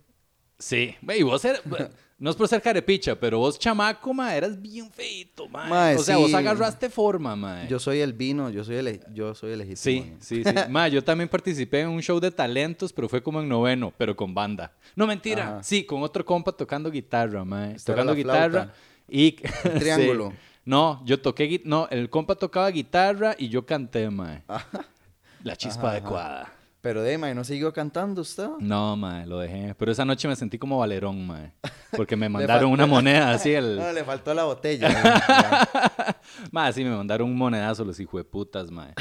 Sí, 0.59 0.97
y 1.17 1.23
vos 1.23 1.45
eras- 1.45 1.63
no 2.21 2.31
es 2.31 2.37
por 2.37 2.49
ser 2.49 2.61
carepicha, 2.61 3.15
pero 3.15 3.39
vos 3.39 3.57
chamaco, 3.59 4.13
ma, 4.13 4.35
eras 4.35 4.61
bien 4.61 4.91
feito, 4.91 5.49
ma. 5.49 5.93
O 5.97 6.03
sea, 6.03 6.17
sí. 6.17 6.23
vos 6.23 6.35
agarraste 6.35 6.91
forma, 6.91 7.37
ma. 7.37 7.69
Yo 7.69 7.79
soy 7.79 8.01
el 8.01 8.13
vino, 8.13 8.51
yo 8.51 8.65
soy 8.65 8.77
el, 8.77 9.01
yo 9.15 9.37
soy 9.37 9.53
el. 9.53 9.77
Sí, 9.77 10.13
sí, 10.19 10.43
sí. 10.43 10.45
Ma, 10.69 10.89
yo 10.89 11.03
también 11.03 11.29
participé 11.29 11.81
en 11.83 11.91
un 11.91 12.03
show 12.03 12.19
de 12.19 12.33
talentos, 12.33 12.93
pero 12.93 13.09
fue 13.09 13.23
como 13.23 13.41
en 13.41 13.49
noveno, 13.49 13.93
pero 13.97 14.17
con 14.17 14.35
banda. 14.35 14.73
No, 14.97 15.07
mentira. 15.07 15.45
Ajá. 15.45 15.63
Sí, 15.63 15.85
con 15.85 16.03
otro 16.03 16.25
compa 16.25 16.51
tocando 16.51 16.91
guitarra, 16.91 17.45
ma. 17.45 17.71
Era 17.71 17.79
Tocando 17.85 18.15
guitarra 18.15 18.73
y... 19.09 19.37
El 19.65 19.79
triángulo. 19.79 20.31
Sí. 20.31 20.37
No, 20.65 21.03
yo 21.07 21.21
toqué... 21.21 21.63
No, 21.65 21.87
el 21.91 22.11
compa 22.11 22.35
tocaba 22.35 22.69
guitarra 22.71 23.37
y 23.39 23.49
yo 23.49 23.65
canté, 23.65 24.11
ma. 24.11 24.43
La 25.45 25.57
chispa 25.57 25.83
ajá. 25.83 25.91
adecuada. 25.93 26.58
Pero 26.81 27.03
de, 27.03 27.19
mae, 27.19 27.35
¿no 27.35 27.43
siguió 27.43 27.73
cantando 27.73 28.23
usted? 28.23 28.49
No, 28.61 28.97
ma, 28.97 29.27
lo 29.27 29.41
dejé. 29.41 29.75
Pero 29.77 29.91
esa 29.91 30.05
noche 30.05 30.29
me 30.29 30.37
sentí 30.37 30.59
como 30.59 30.79
valerón, 30.79 31.27
ma. 31.27 31.53
Porque 31.97 32.15
me 32.15 32.29
mandaron 32.29 32.71
una 32.71 32.87
moneda 32.87 33.33
así, 33.33 33.53
el... 33.53 33.77
No, 33.79 33.93
le 33.93 34.05
faltó 34.05 34.33
la 34.33 34.45
botella. 34.45 34.89
mae. 34.93 36.15
Ma, 36.53 36.73
sí, 36.73 36.85
me 36.85 36.91
mandaron 36.95 37.29
un 37.29 37.37
monedazo 37.37 37.85
los 37.85 37.99
hijos 37.99 38.21
de 38.21 38.25
putas, 38.25 38.71
mae. 38.71 38.95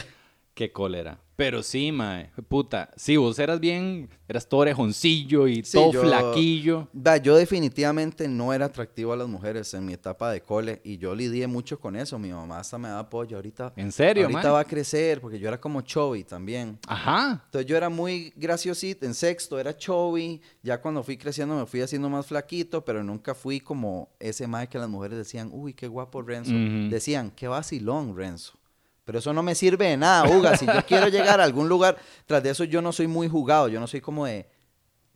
Qué 0.58 0.72
cólera. 0.72 1.20
Pero 1.36 1.62
sí, 1.62 1.92
mae. 1.92 2.32
Puta. 2.48 2.90
Sí, 2.96 3.16
vos 3.16 3.38
eras 3.38 3.60
bien. 3.60 4.10
Eras 4.28 4.50
todo 4.50 4.62
orejoncillo 4.62 5.48
y 5.48 5.64
Sí, 5.64 5.74
todo 5.78 5.92
yo- 5.94 6.02
flaquillo. 6.02 6.88
Da, 6.94 7.18
yo 7.18 7.36
definitivamente 7.36 8.28
no 8.28 8.52
era 8.54 8.66
atractivo 8.66 9.14
a 9.14 9.18
las 9.18 9.28
mujeres 9.28 9.72
en 9.76 9.86
mi 9.86 9.94
etapa 9.94 10.32
de 10.32 10.42
cole 10.42 10.82
y 10.84 10.98
yo 10.98 11.14
lidié 11.14 11.46
mucho 11.46 11.80
con 11.80 11.96
eso. 11.96 12.18
Mi 12.18 12.30
mamá 12.30 12.58
hasta 12.58 12.80
me 12.80 12.88
daba 12.88 13.02
apoyo. 13.02 13.36
Ahorita, 13.38 13.72
¿En 13.76 13.92
serio, 13.92 14.24
ahorita 14.24 14.42
mae? 14.42 14.52
va 14.52 14.60
a 14.62 14.66
crecer 14.66 15.22
porque 15.22 15.38
yo 15.38 15.48
era 15.48 15.62
como 15.62 15.82
chubby 15.82 16.24
también. 16.24 16.80
Ajá. 16.88 17.44
Entonces 17.46 17.70
yo 17.70 17.78
era 17.78 17.90
muy 17.90 18.34
graciosito. 18.36 19.06
En 19.06 19.14
sexto 19.14 19.60
era 19.60 19.78
chubby. 19.78 20.42
Ya 20.64 20.82
cuando 20.82 21.04
fui 21.04 21.18
creciendo 21.18 21.56
me 21.56 21.68
fui 21.68 21.82
haciendo 21.82 22.10
más 22.10 22.26
flaquito, 22.26 22.84
pero 22.84 23.04
nunca 23.04 23.36
fui 23.36 23.60
como 23.60 24.10
ese 24.20 24.48
mae 24.48 24.68
que 24.68 24.80
las 24.80 24.90
mujeres 24.90 25.20
decían, 25.20 25.52
uy, 25.54 25.76
qué 25.76 25.88
guapo 25.88 26.24
Renzo. 26.24 26.52
Decían, 26.90 27.30
qué 27.36 27.48
vacilón 27.48 28.18
Renzo. 28.18 28.54
Pero 29.08 29.20
eso 29.20 29.32
no 29.32 29.42
me 29.42 29.56
sirve 29.56 29.88
de 29.88 29.96
nada, 29.96 30.30
Uga. 30.30 30.58
Si 30.58 30.66
yo 30.66 30.86
quiero 30.86 31.08
llegar 31.08 31.40
a 31.40 31.46
algún 31.46 31.70
lugar, 31.70 31.98
tras 32.26 32.44
de 32.44 32.50
eso 32.50 32.66
yo 32.66 32.82
no 32.82 32.92
soy 32.92 33.08
muy 33.08 33.30
jugado. 33.30 33.70
Yo 33.70 33.80
no 33.80 33.88
soy 33.88 34.02
como 34.02 34.26
de... 34.26 34.46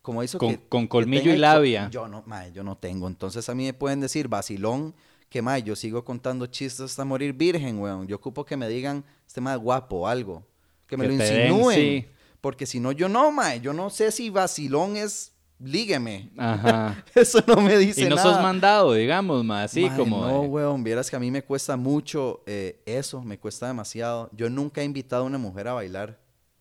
Como 0.02 0.24
eso 0.24 0.38
Con- 0.40 0.56
que, 0.56 0.68
con 0.70 0.88
colmillo 0.88 1.32
y 1.34 1.38
labia. 1.38 1.90
Yo 1.90 2.08
no, 2.08 2.24
mae, 2.26 2.54
yo 2.54 2.64
no 2.64 2.78
tengo. 2.78 3.08
Entonces 3.10 3.50
a 3.50 3.54
mí 3.54 3.66
me 3.66 3.74
pueden 3.74 4.00
decir 4.00 4.30
vacilón, 4.30 4.96
que 5.30 5.42
mae, 5.42 5.62
yo 5.62 5.76
sigo 5.76 6.06
contando 6.06 6.46
chistes 6.48 6.86
hasta 6.86 7.04
morir 7.04 7.34
virgen, 7.34 7.80
weón. 7.80 8.08
Yo 8.08 8.16
ocupo 8.16 8.46
que 8.46 8.56
me 8.56 8.70
digan, 8.70 9.04
este 9.28 9.42
mae 9.42 9.58
guapo 9.58 9.98
o 9.98 10.08
algo. 10.08 10.42
Que 10.88 10.96
me 10.96 11.08
Que 11.10 11.12
lo 11.12 11.24
den, 11.24 11.48
insinúen. 11.52 11.76
sí. 11.78 12.06
Porque 12.40 12.66
si 12.66 12.80
no, 12.80 12.94
yo 12.94 13.10
no, 13.10 13.30
mae. 13.32 13.60
Yo 13.60 13.74
no 13.74 13.90
sé 13.90 14.12
si 14.12 14.30
vacilón 14.30 14.96
es 14.96 15.31
lígueme. 15.64 16.32
Ajá. 16.38 17.04
Eso 17.16 17.44
no 17.48 17.58
me 17.58 17.78
dice 17.78 18.02
y 18.02 18.10
no 18.10 18.16
nada. 18.16 18.34
sos 18.34 18.42
mandado, 18.42 18.94
digamos, 18.94 19.44
mae. 19.44 19.66
Así 19.66 19.90
como. 19.92 20.26
No, 20.26 20.42
de- 20.42 20.48
weón, 20.48 20.84
vieras 20.84 21.10
que 21.10 21.16
a 21.16 21.20
mí 21.20 21.30
me 21.32 21.44
cuesta 21.44 21.78
mucho 21.78 22.44
eh, 22.46 22.82
eso, 22.86 23.22
me 23.22 23.38
cuesta 23.40 23.68
demasiado. 23.68 24.30
Yo 24.34 24.50
nunca 24.50 24.82
he 24.82 24.84
invitado 24.84 25.24
a 25.24 25.26
una 25.28 25.38
mujer 25.38 25.68
a 25.68 25.74
bailar. 25.74 26.20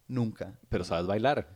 Nunca. 0.09 0.53
Pero 0.69 0.85
sabes 0.85 1.07
bailar. 1.07 1.47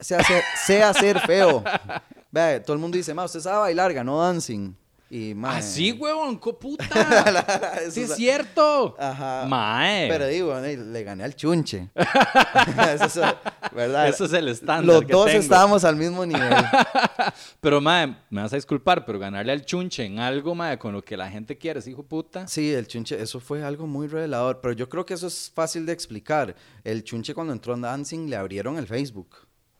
Sé 0.00 0.14
hacer, 0.14 0.42
sé 0.66 0.82
hacer 0.82 1.18
feo. 1.20 1.64
Ve, 2.30 2.60
todo 2.60 2.74
el 2.74 2.78
mundo 2.80 2.96
dice, 2.96 3.12
ma, 3.14 3.24
usted 3.24 3.40
sabe 3.40 3.58
bailar, 3.58 3.92
ganó 3.92 4.20
dancing. 4.20 4.72
Y, 5.10 5.34
mae, 5.34 5.58
Ah, 5.58 5.62
sí, 5.62 5.92
huevón, 5.92 6.38
puta. 6.38 6.84
Sí, 7.90 8.02
es 8.02 8.14
cierto. 8.14 8.94
Ajá. 8.98 9.46
Mae. 9.48 10.06
Pero 10.08 10.26
digo, 10.26 10.60
le 10.60 11.02
gané 11.02 11.24
al 11.24 11.34
chunche. 11.34 11.88
Eso 12.94 13.06
es, 13.06 13.34
¿verdad? 13.74 14.08
Ese 14.08 14.26
es 14.26 14.32
el 14.34 14.48
estándar. 14.48 14.84
Los 14.84 15.04
que 15.04 15.12
dos 15.12 15.26
tengo. 15.26 15.40
estábamos 15.40 15.84
al 15.84 15.96
mismo 15.96 16.26
nivel. 16.26 16.52
Pero, 17.60 17.80
mae, 17.80 18.14
me 18.28 18.42
vas 18.42 18.52
a 18.52 18.56
disculpar, 18.56 19.04
pero 19.04 19.18
ganarle 19.18 19.52
al 19.52 19.64
chunche 19.64 20.04
en 20.04 20.18
algo, 20.18 20.54
mae, 20.54 20.78
con 20.78 20.92
lo 20.92 21.02
que 21.02 21.16
la 21.16 21.28
gente 21.30 21.56
quiere, 21.58 21.80
ese 21.80 21.90
hijo 21.90 22.02
puta. 22.02 22.46
Sí, 22.46 22.72
el 22.72 22.86
chunche, 22.86 23.20
eso 23.20 23.40
fue 23.40 23.62
algo 23.64 23.86
muy 23.86 24.06
revelador, 24.06 24.60
pero 24.60 24.72
yo 24.74 24.88
creo 24.88 25.04
que 25.04 25.14
eso 25.14 25.26
es 25.26 25.50
fácil 25.54 25.84
de 25.86 25.92
explicar. 25.92 26.54
El 26.84 27.02
chunche 27.02 27.34
cuando 27.34 27.52
entró 27.52 27.74
en 27.74 27.80
Dancing 27.82 28.28
le 28.28 28.36
abrieron 28.36 28.76
el 28.78 28.86
Facebook. 28.86 29.36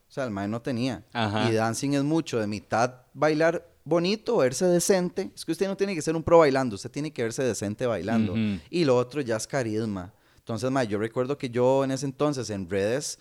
O 0.09 0.11
sea, 0.11 0.25
el 0.25 0.31
mae 0.31 0.49
no 0.49 0.61
tenía. 0.63 1.05
Ajá. 1.13 1.49
Y 1.51 1.55
Dancing 1.55 1.93
es 1.93 2.03
mucho 2.03 2.39
de 2.41 2.47
mitad 2.47 3.03
bailar 3.15 3.67
bonito, 3.89 4.37
verse 4.37 4.67
decente. 4.67 5.31
Es 5.35 5.45
que 5.45 5.53
usted 5.53 5.67
no 5.67 5.77
tiene 5.77 5.95
que 5.95 6.03
ser 6.03 6.15
un 6.15 6.23
pro 6.23 6.39
bailando, 6.39 6.75
usted 6.77 6.91
tiene 6.91 7.11
que 7.13 7.23
verse 7.23 7.43
decente 7.43 7.87
bailando. 7.87 8.35
Y 8.71 8.85
lo 8.85 8.97
otro 8.97 9.21
ya 9.21 9.37
es 9.37 9.47
carisma. 9.47 10.13
Entonces, 10.39 10.71
mae, 10.71 10.87
yo 10.87 10.99
recuerdo 10.99 11.37
que 11.37 11.51
yo 11.51 11.85
en 11.85 11.91
ese 11.91 12.07
entonces 12.07 12.49
en 12.51 12.69
redes 12.71 13.19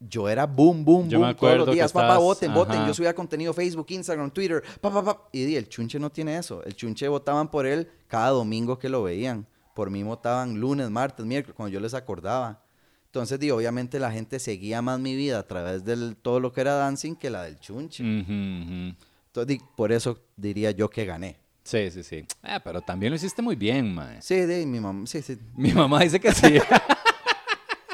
yo 0.00 0.28
era 0.28 0.44
boom, 0.46 0.84
boom, 0.84 1.08
Yo 1.08 1.18
me 1.18 1.26
boom 1.26 1.36
todos 1.36 1.56
los 1.58 1.74
días. 1.74 1.92
Papá, 1.92 2.06
estabas- 2.08 2.22
voten, 2.22 2.52
voten. 2.54 2.76
ajá. 2.76 2.86
Yo 2.88 2.94
subía 2.94 3.14
contenido 3.14 3.52
Facebook, 3.54 3.86
Instagram, 3.88 4.30
Twitter, 4.30 4.62
pa, 4.80 4.92
pa, 4.92 5.02
pa. 5.04 5.28
Y 5.32 5.44
di, 5.44 5.56
el 5.56 5.68
chunche 5.68 5.98
no 5.98 6.10
tiene 6.10 6.36
eso. 6.36 6.62
El 6.64 6.74
chunche 6.76 7.08
votaban 7.08 7.50
por 7.50 7.66
él 7.66 7.88
cada 8.06 8.28
domingo 8.30 8.78
que 8.78 8.88
lo 8.88 9.02
veían. 9.02 9.46
Por 9.74 9.90
mí 9.90 10.02
votaban 10.02 10.60
lunes, 10.60 10.90
martes, 10.90 11.24
miércoles, 11.24 11.56
cuando 11.56 11.72
yo 11.72 11.80
les 11.80 11.94
acordaba. 11.94 12.60
Entonces, 13.06 13.38
di, 13.40 13.50
obviamente 13.50 13.98
la 13.98 14.12
gente 14.12 14.38
seguía 14.38 14.82
más 14.82 15.00
mi 15.00 15.16
vida 15.16 15.38
a 15.38 15.46
través 15.46 15.84
de 15.84 16.14
todo 16.16 16.38
lo 16.38 16.52
que 16.52 16.60
era 16.60 16.74
dancing 16.74 17.14
que 17.16 17.30
la 17.30 17.44
del 17.44 17.58
chunche. 17.58 18.02
Ujú. 18.04 18.94
Entonces, 19.34 19.58
por 19.74 19.90
eso 19.90 20.16
diría 20.36 20.70
yo 20.70 20.88
que 20.88 21.04
gané. 21.04 21.36
Sí, 21.64 21.90
sí, 21.90 22.04
sí. 22.04 22.24
Ah, 22.40 22.60
pero 22.62 22.80
también 22.82 23.10
lo 23.10 23.16
hiciste 23.16 23.42
muy 23.42 23.56
bien, 23.56 23.92
mae. 23.92 24.22
Sí, 24.22 24.34
mi 24.64 24.78
mamá, 24.78 25.06
sí, 25.08 25.22
sí, 25.22 25.36
Mi 25.56 25.72
mamá 25.72 26.00
dice 26.00 26.20
que 26.20 26.32
sí. 26.32 26.58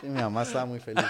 Sí, 0.03 0.07
mi 0.07 0.19
mamá 0.19 0.45
estaba 0.45 0.65
muy 0.65 0.81
feliz. 0.81 1.05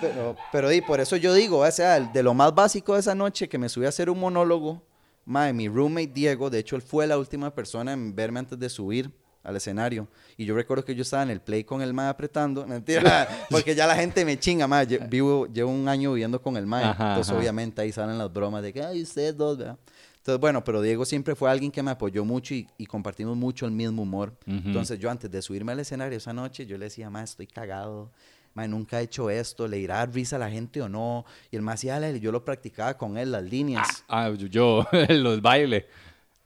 Pero, 0.00 0.36
pero 0.50 0.68
di, 0.68 0.80
por 0.80 0.98
eso 0.98 1.14
yo 1.14 1.32
digo, 1.32 1.60
o 1.60 1.70
sea, 1.70 2.00
de 2.00 2.22
lo 2.24 2.34
más 2.34 2.52
básico 2.52 2.94
de 2.94 3.00
esa 3.00 3.14
noche 3.14 3.48
que 3.48 3.56
me 3.56 3.68
subí 3.68 3.86
a 3.86 3.90
hacer 3.90 4.10
un 4.10 4.18
monólogo, 4.18 4.82
mae, 5.24 5.52
mi 5.52 5.68
roommate 5.68 6.08
Diego, 6.08 6.50
de 6.50 6.58
hecho 6.58 6.74
él 6.74 6.82
fue 6.82 7.06
la 7.06 7.16
última 7.16 7.54
persona 7.54 7.92
en 7.92 8.16
verme 8.16 8.40
antes 8.40 8.58
de 8.58 8.68
subir 8.68 9.12
al 9.46 9.56
escenario. 9.56 10.08
Y 10.36 10.44
yo 10.44 10.54
recuerdo 10.54 10.84
que 10.84 10.94
yo 10.94 11.02
estaba 11.02 11.22
en 11.22 11.30
el 11.30 11.40
play 11.40 11.64
con 11.64 11.80
el 11.80 11.94
mae 11.94 12.08
apretando, 12.08 12.66
mentira, 12.68 13.46
porque 13.50 13.74
ya 13.74 13.86
la 13.86 13.94
gente 13.96 14.24
me 14.24 14.38
chinga, 14.38 14.66
mae, 14.66 14.86
lle- 14.86 15.08
vivo, 15.08 15.46
llevo 15.46 15.70
un 15.70 15.88
año 15.88 16.12
viviendo 16.12 16.42
con 16.42 16.56
el 16.56 16.66
mae, 16.66 16.84
Ajá, 16.84 17.08
entonces 17.10 17.30
ajá. 17.30 17.40
obviamente 17.40 17.80
ahí 17.80 17.92
salen 17.92 18.18
las 18.18 18.32
bromas 18.32 18.62
de 18.62 18.72
que, 18.72 18.82
ay, 18.82 19.02
ustedes 19.02 19.36
dos, 19.36 19.56
¿verdad? 19.56 19.78
Entonces, 20.18 20.40
bueno, 20.40 20.64
pero 20.64 20.82
Diego 20.82 21.04
siempre 21.04 21.36
fue 21.36 21.48
alguien 21.48 21.70
que 21.70 21.82
me 21.84 21.92
apoyó 21.92 22.24
mucho 22.24 22.52
y, 22.52 22.66
y 22.78 22.86
compartimos 22.86 23.36
mucho 23.36 23.64
el 23.64 23.70
mismo 23.70 24.02
humor. 24.02 24.34
Ujú. 24.46 24.56
Entonces, 24.66 24.98
yo 24.98 25.08
antes 25.08 25.30
de 25.30 25.40
subirme 25.40 25.70
al 25.70 25.78
escenario 25.78 26.18
esa 26.18 26.32
noche, 26.32 26.66
yo 26.66 26.76
le 26.78 26.86
decía, 26.86 27.08
ma, 27.10 27.22
estoy 27.22 27.46
cagado, 27.46 28.10
ma, 28.52 28.66
nunca 28.66 29.00
he 29.00 29.04
hecho 29.04 29.30
esto, 29.30 29.68
¿le 29.68 29.78
irá 29.78 30.00
a 30.02 30.06
risa 30.06 30.34
a 30.34 30.38
la 30.40 30.50
gente 30.50 30.82
o 30.82 30.88
no? 30.88 31.24
Y 31.52 31.58
me 31.58 31.70
hacía, 31.70 32.00
"Dale", 32.00 32.18
yo 32.18 32.32
lo 32.32 32.44
practicaba 32.44 32.98
con 32.98 33.16
él, 33.18 33.30
las 33.30 33.44
líneas. 33.44 34.02
Ah, 34.08 34.30
yo, 34.30 34.84
los 35.10 35.40
bailes. 35.40 35.84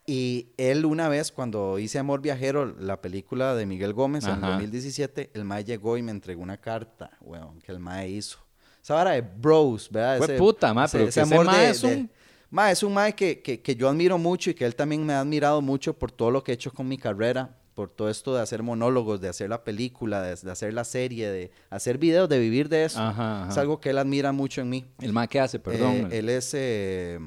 Y 0.05 0.47
él 0.57 0.85
una 0.85 1.07
vez, 1.09 1.31
cuando 1.31 1.77
hice 1.79 1.99
Amor 1.99 2.21
Viajero, 2.21 2.65
la 2.65 2.99
película 3.01 3.55
de 3.55 3.65
Miguel 3.65 3.93
Gómez 3.93 4.23
en 4.25 4.31
Ajá. 4.31 4.51
2017, 4.51 5.29
el 5.33 5.45
mae 5.45 5.63
llegó 5.63 5.95
y 5.97 6.01
me 6.01 6.11
entregó 6.11 6.41
una 6.41 6.57
carta, 6.57 7.11
weón, 7.21 7.59
que 7.61 7.71
el 7.71 7.79
mae 7.79 8.09
hizo. 8.09 8.39
Esa 8.83 8.95
vara 8.95 9.11
de 9.11 9.21
bros, 9.21 9.89
¿verdad? 9.91 10.17
Fue 10.17 10.37
puta, 10.37 10.73
mae, 10.73 10.87
pero 10.91 11.03
que 11.05 11.09
ese 11.11 11.25
mae 11.25 11.69
es 11.69 11.83
un- 11.83 12.09
Mae, 12.49 12.73
es 12.73 12.83
un 12.83 12.93
mae 12.93 13.15
que, 13.15 13.41
que, 13.41 13.61
que 13.61 13.75
yo 13.77 13.87
admiro 13.87 14.17
mucho 14.17 14.49
y 14.49 14.53
que 14.53 14.65
él 14.65 14.75
también 14.75 15.05
me 15.05 15.13
ha 15.13 15.21
admirado 15.21 15.61
mucho 15.61 15.93
por 15.97 16.11
todo 16.11 16.31
lo 16.31 16.43
que 16.43 16.51
he 16.51 16.55
hecho 16.55 16.73
con 16.73 16.85
mi 16.85 16.97
carrera, 16.97 17.55
por 17.75 17.89
todo 17.89 18.09
esto 18.09 18.35
de 18.35 18.41
hacer 18.41 18.61
monólogos, 18.61 19.21
de 19.21 19.29
hacer 19.29 19.49
la 19.49 19.63
película, 19.63 20.21
de, 20.21 20.35
de 20.35 20.51
hacer 20.51 20.73
la 20.73 20.83
serie, 20.83 21.29
de 21.31 21.51
hacer 21.69 21.97
videos, 21.97 22.27
de 22.27 22.39
vivir 22.39 22.67
de 22.67 22.83
eso. 22.83 22.99
Ajá, 22.99 23.43
Es 23.45 23.51
ajá. 23.53 23.61
algo 23.61 23.79
que 23.79 23.91
él 23.91 23.97
admira 23.99 24.33
mucho 24.33 24.59
en 24.59 24.69
mí. 24.69 24.85
¿El 24.99 25.13
mae 25.13 25.29
qué 25.29 25.39
hace? 25.39 25.59
Perdón. 25.59 26.09
Eh, 26.11 26.17
él 26.19 26.27
es, 26.27 26.51
eh, 26.53 27.19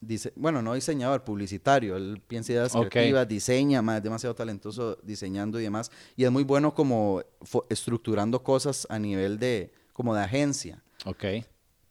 dice, 0.00 0.32
bueno, 0.36 0.62
no 0.62 0.74
diseñador, 0.74 1.24
publicitario. 1.24 1.96
Él 1.96 2.20
piensa 2.26 2.52
ideas 2.52 2.74
Ok. 2.74 2.88
creativas, 2.90 3.28
diseña, 3.28 3.82
más, 3.82 3.98
es 3.98 4.02
demasiado 4.02 4.34
talentoso 4.34 4.98
diseñando 5.02 5.60
y 5.60 5.64
demás. 5.64 5.90
Y 6.16 6.24
es 6.24 6.30
muy 6.30 6.44
bueno 6.44 6.74
como 6.74 7.22
estructurando 7.68 8.42
cosas 8.42 8.86
a 8.90 8.98
nivel 8.98 9.38
de, 9.38 9.72
como 9.92 10.14
de 10.14 10.22
agencia. 10.22 10.82
ok. 11.04 11.24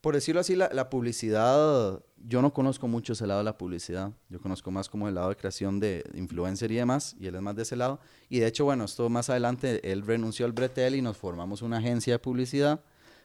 Por 0.01 0.15
decirlo 0.15 0.39
así, 0.39 0.55
la, 0.55 0.69
la 0.71 0.89
publicidad, 0.89 2.01
yo 2.25 2.41
no 2.41 2.53
conozco 2.53 2.87
mucho 2.87 3.11
ese 3.11 3.27
lado 3.27 3.41
de 3.41 3.43
la 3.43 3.57
publicidad. 3.57 4.13
Yo 4.29 4.39
conozco 4.39 4.71
más 4.71 4.87
como 4.87 5.09
el 5.09 5.15
lado 5.15 5.27
de 5.27 5.35
creación 5.35 5.81
de 5.81 6.05
influencer 6.13 6.71
y 6.71 6.75
demás, 6.75 7.17
y 7.19 7.27
él 7.27 7.35
es 7.35 7.41
más 7.41 7.53
de 7.57 7.63
ese 7.63 7.75
lado. 7.75 7.99
Y 8.29 8.39
de 8.39 8.47
hecho, 8.47 8.63
bueno, 8.63 8.85
esto 8.85 9.09
más 9.09 9.29
adelante, 9.29 9.91
él 9.91 10.03
renunció 10.05 10.45
al 10.45 10.53
Bretel 10.53 10.95
y 10.95 11.01
nos 11.01 11.17
formamos 11.17 11.61
una 11.61 11.79
agencia 11.79 12.13
de 12.13 12.19
publicidad, 12.19 12.79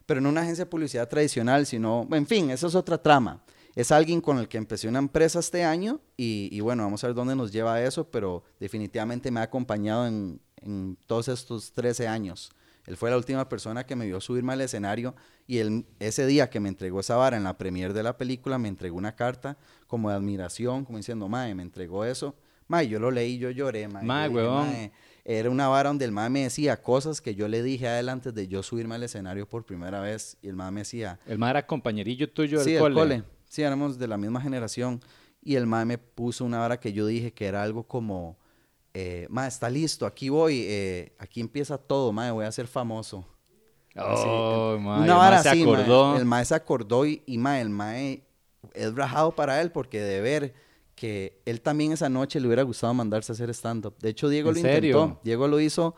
pero 0.05 0.21
no 0.21 0.31
una 0.31 0.41
agencia 0.41 0.65
de 0.65 0.71
publicidad 0.71 1.09
tradicional, 1.09 1.65
sino, 1.65 2.09
en 2.11 2.27
fin, 2.27 2.51
esa 2.51 2.67
es 2.67 2.75
otra 2.75 2.99
trama. 2.99 3.41
Es 3.75 3.91
alguien 3.93 4.21
con 4.21 4.39
el 4.39 4.49
que 4.49 4.59
empecé 4.59 4.89
una 4.89 5.01
empresa 5.01 5.41
este 5.41 5.65
año 5.65 6.01
y, 6.17 6.49
y 6.53 6.61
bueno, 6.61 6.85
vamos 6.85 7.03
a 7.03 7.09
ver 7.09 7.15
dónde 7.17 7.35
nos 7.35 7.51
lleva 7.53 7.83
eso, 7.83 8.09
pero 8.11 8.45
definitivamente 8.61 9.31
me 9.31 9.41
ha 9.41 9.45
acompañado 9.45 10.07
en, 10.07 10.41
en 10.63 10.97
todos 11.07 11.29
estos 11.29 11.73
13 11.73 12.07
años. 12.09 12.51
Él 12.87 12.97
fue 12.97 13.11
la 13.11 13.17
última 13.17 13.49
persona 13.49 13.85
que 13.85 13.97
me 13.97 14.07
vio 14.07 14.21
subirme 14.21 14.53
al 14.53 14.61
escenario 14.61 15.15
y 15.47 15.59
él, 15.59 15.87
ese 16.01 16.27
día 16.27 16.51
que 16.51 16.61
me 16.61 16.69
entregó 16.69 17.01
esa 17.01 17.17
vara 17.17 17.37
en 17.37 17.45
la 17.45 17.57
premier 17.57 17.93
de 17.95 18.03
la 18.03 18.17
película, 18.19 18.59
me 18.59 18.69
entregó 18.69 18.97
una 18.97 19.17
carta 19.17 19.57
como 19.87 20.11
de 20.11 20.17
admiración, 20.17 20.85
como 20.85 20.99
diciendo, 20.99 21.29
mae, 21.29 21.55
me 21.55 21.63
entregó 21.63 22.05
eso. 22.05 22.37
Mae, 22.69 22.89
yo 22.89 22.99
lo 23.01 23.11
leí, 23.11 23.39
yo 23.39 23.51
lloré, 23.51 23.89
mae. 23.89 24.05
Mae, 24.05 24.29
huevón. 24.29 24.69
"Mae". 24.69 24.93
Era 25.27 25.49
una 25.49 25.69
vara 25.69 25.89
donde 25.89 26.05
el 26.05 26.13
mae 26.13 26.29
me 26.29 26.43
decía 26.43 26.83
cosas 26.83 27.23
que 27.23 27.35
yo 27.35 27.49
le 27.49 27.63
dije 27.63 27.89
a 27.89 27.99
él 27.99 28.11
antes 28.11 28.35
de 28.35 28.47
yo 28.47 28.63
subirme 28.63 28.95
al 28.97 29.03
escenario 29.03 29.49
por 29.49 29.65
primera 29.65 30.01
vez 30.01 30.37
y 30.43 30.49
el 30.49 30.57
mae 30.57 30.71
me 30.71 30.81
decía, 30.83 31.19
El 31.27 31.39
mae 31.39 31.51
era 31.51 31.67
compañerillo 31.67 32.31
tuyo 32.31 32.59
del 32.59 32.69
sí, 32.69 32.79
cole. 32.79 33.01
el 33.01 33.09
cole. 33.09 33.25
Sí, 33.55 33.63
éramos 33.63 34.01
de 34.01 34.09
la 34.09 34.17
misma 34.17 34.41
generación. 34.41 35.01
Y 35.41 35.55
el 35.55 35.65
mae 35.65 35.85
me 35.85 35.97
puso 35.97 36.45
una 36.45 36.65
hora 36.65 36.81
que 36.81 36.93
yo 36.93 37.07
dije 37.07 37.33
que 37.33 37.47
era 37.47 37.63
algo 37.63 37.85
como, 37.85 38.37
eh, 38.93 39.29
mae, 39.31 39.47
está 39.47 39.71
listo, 39.71 40.07
aquí 40.07 40.29
voy, 40.29 40.65
eh, 40.67 41.15
aquí 41.21 41.41
empieza 41.41 41.79
todo, 41.79 42.11
mae, 42.11 42.33
voy 42.33 42.47
a 42.47 42.51
ser 42.51 42.67
famoso. 42.67 43.25
Oh, 43.97 44.77
mae, 44.81 45.03
una 45.03 45.15
vara 45.15 45.41
se 45.41 45.51
así, 45.51 45.65
mae. 45.65 46.17
El 46.17 46.25
mae 46.25 46.45
se 46.45 46.57
acordó 46.57 47.07
y, 47.07 47.23
y 47.27 47.39
mae, 47.39 47.61
el 47.61 47.71
mae 47.71 48.25
es 48.73 48.93
rajado 48.93 49.31
para 49.31 49.61
él 49.63 49.71
porque 49.71 50.01
de 50.01 50.21
ver 50.21 50.55
que 50.97 51.41
él 51.45 51.61
también 51.61 51.93
esa 51.93 52.09
noche 52.09 52.41
le 52.41 52.49
hubiera 52.49 52.65
gustado 52.65 52.93
mandarse 52.93 53.31
a 53.31 53.35
hacer 53.35 53.51
stand-up. 53.51 53.95
De 54.01 54.09
hecho, 54.09 54.29
Diego 54.29 54.49
¿En 54.49 54.57
lo 54.57 54.61
serio? 54.63 55.01
intentó. 55.01 55.21
Diego 55.23 55.47
lo 55.47 55.61
hizo 55.61 55.95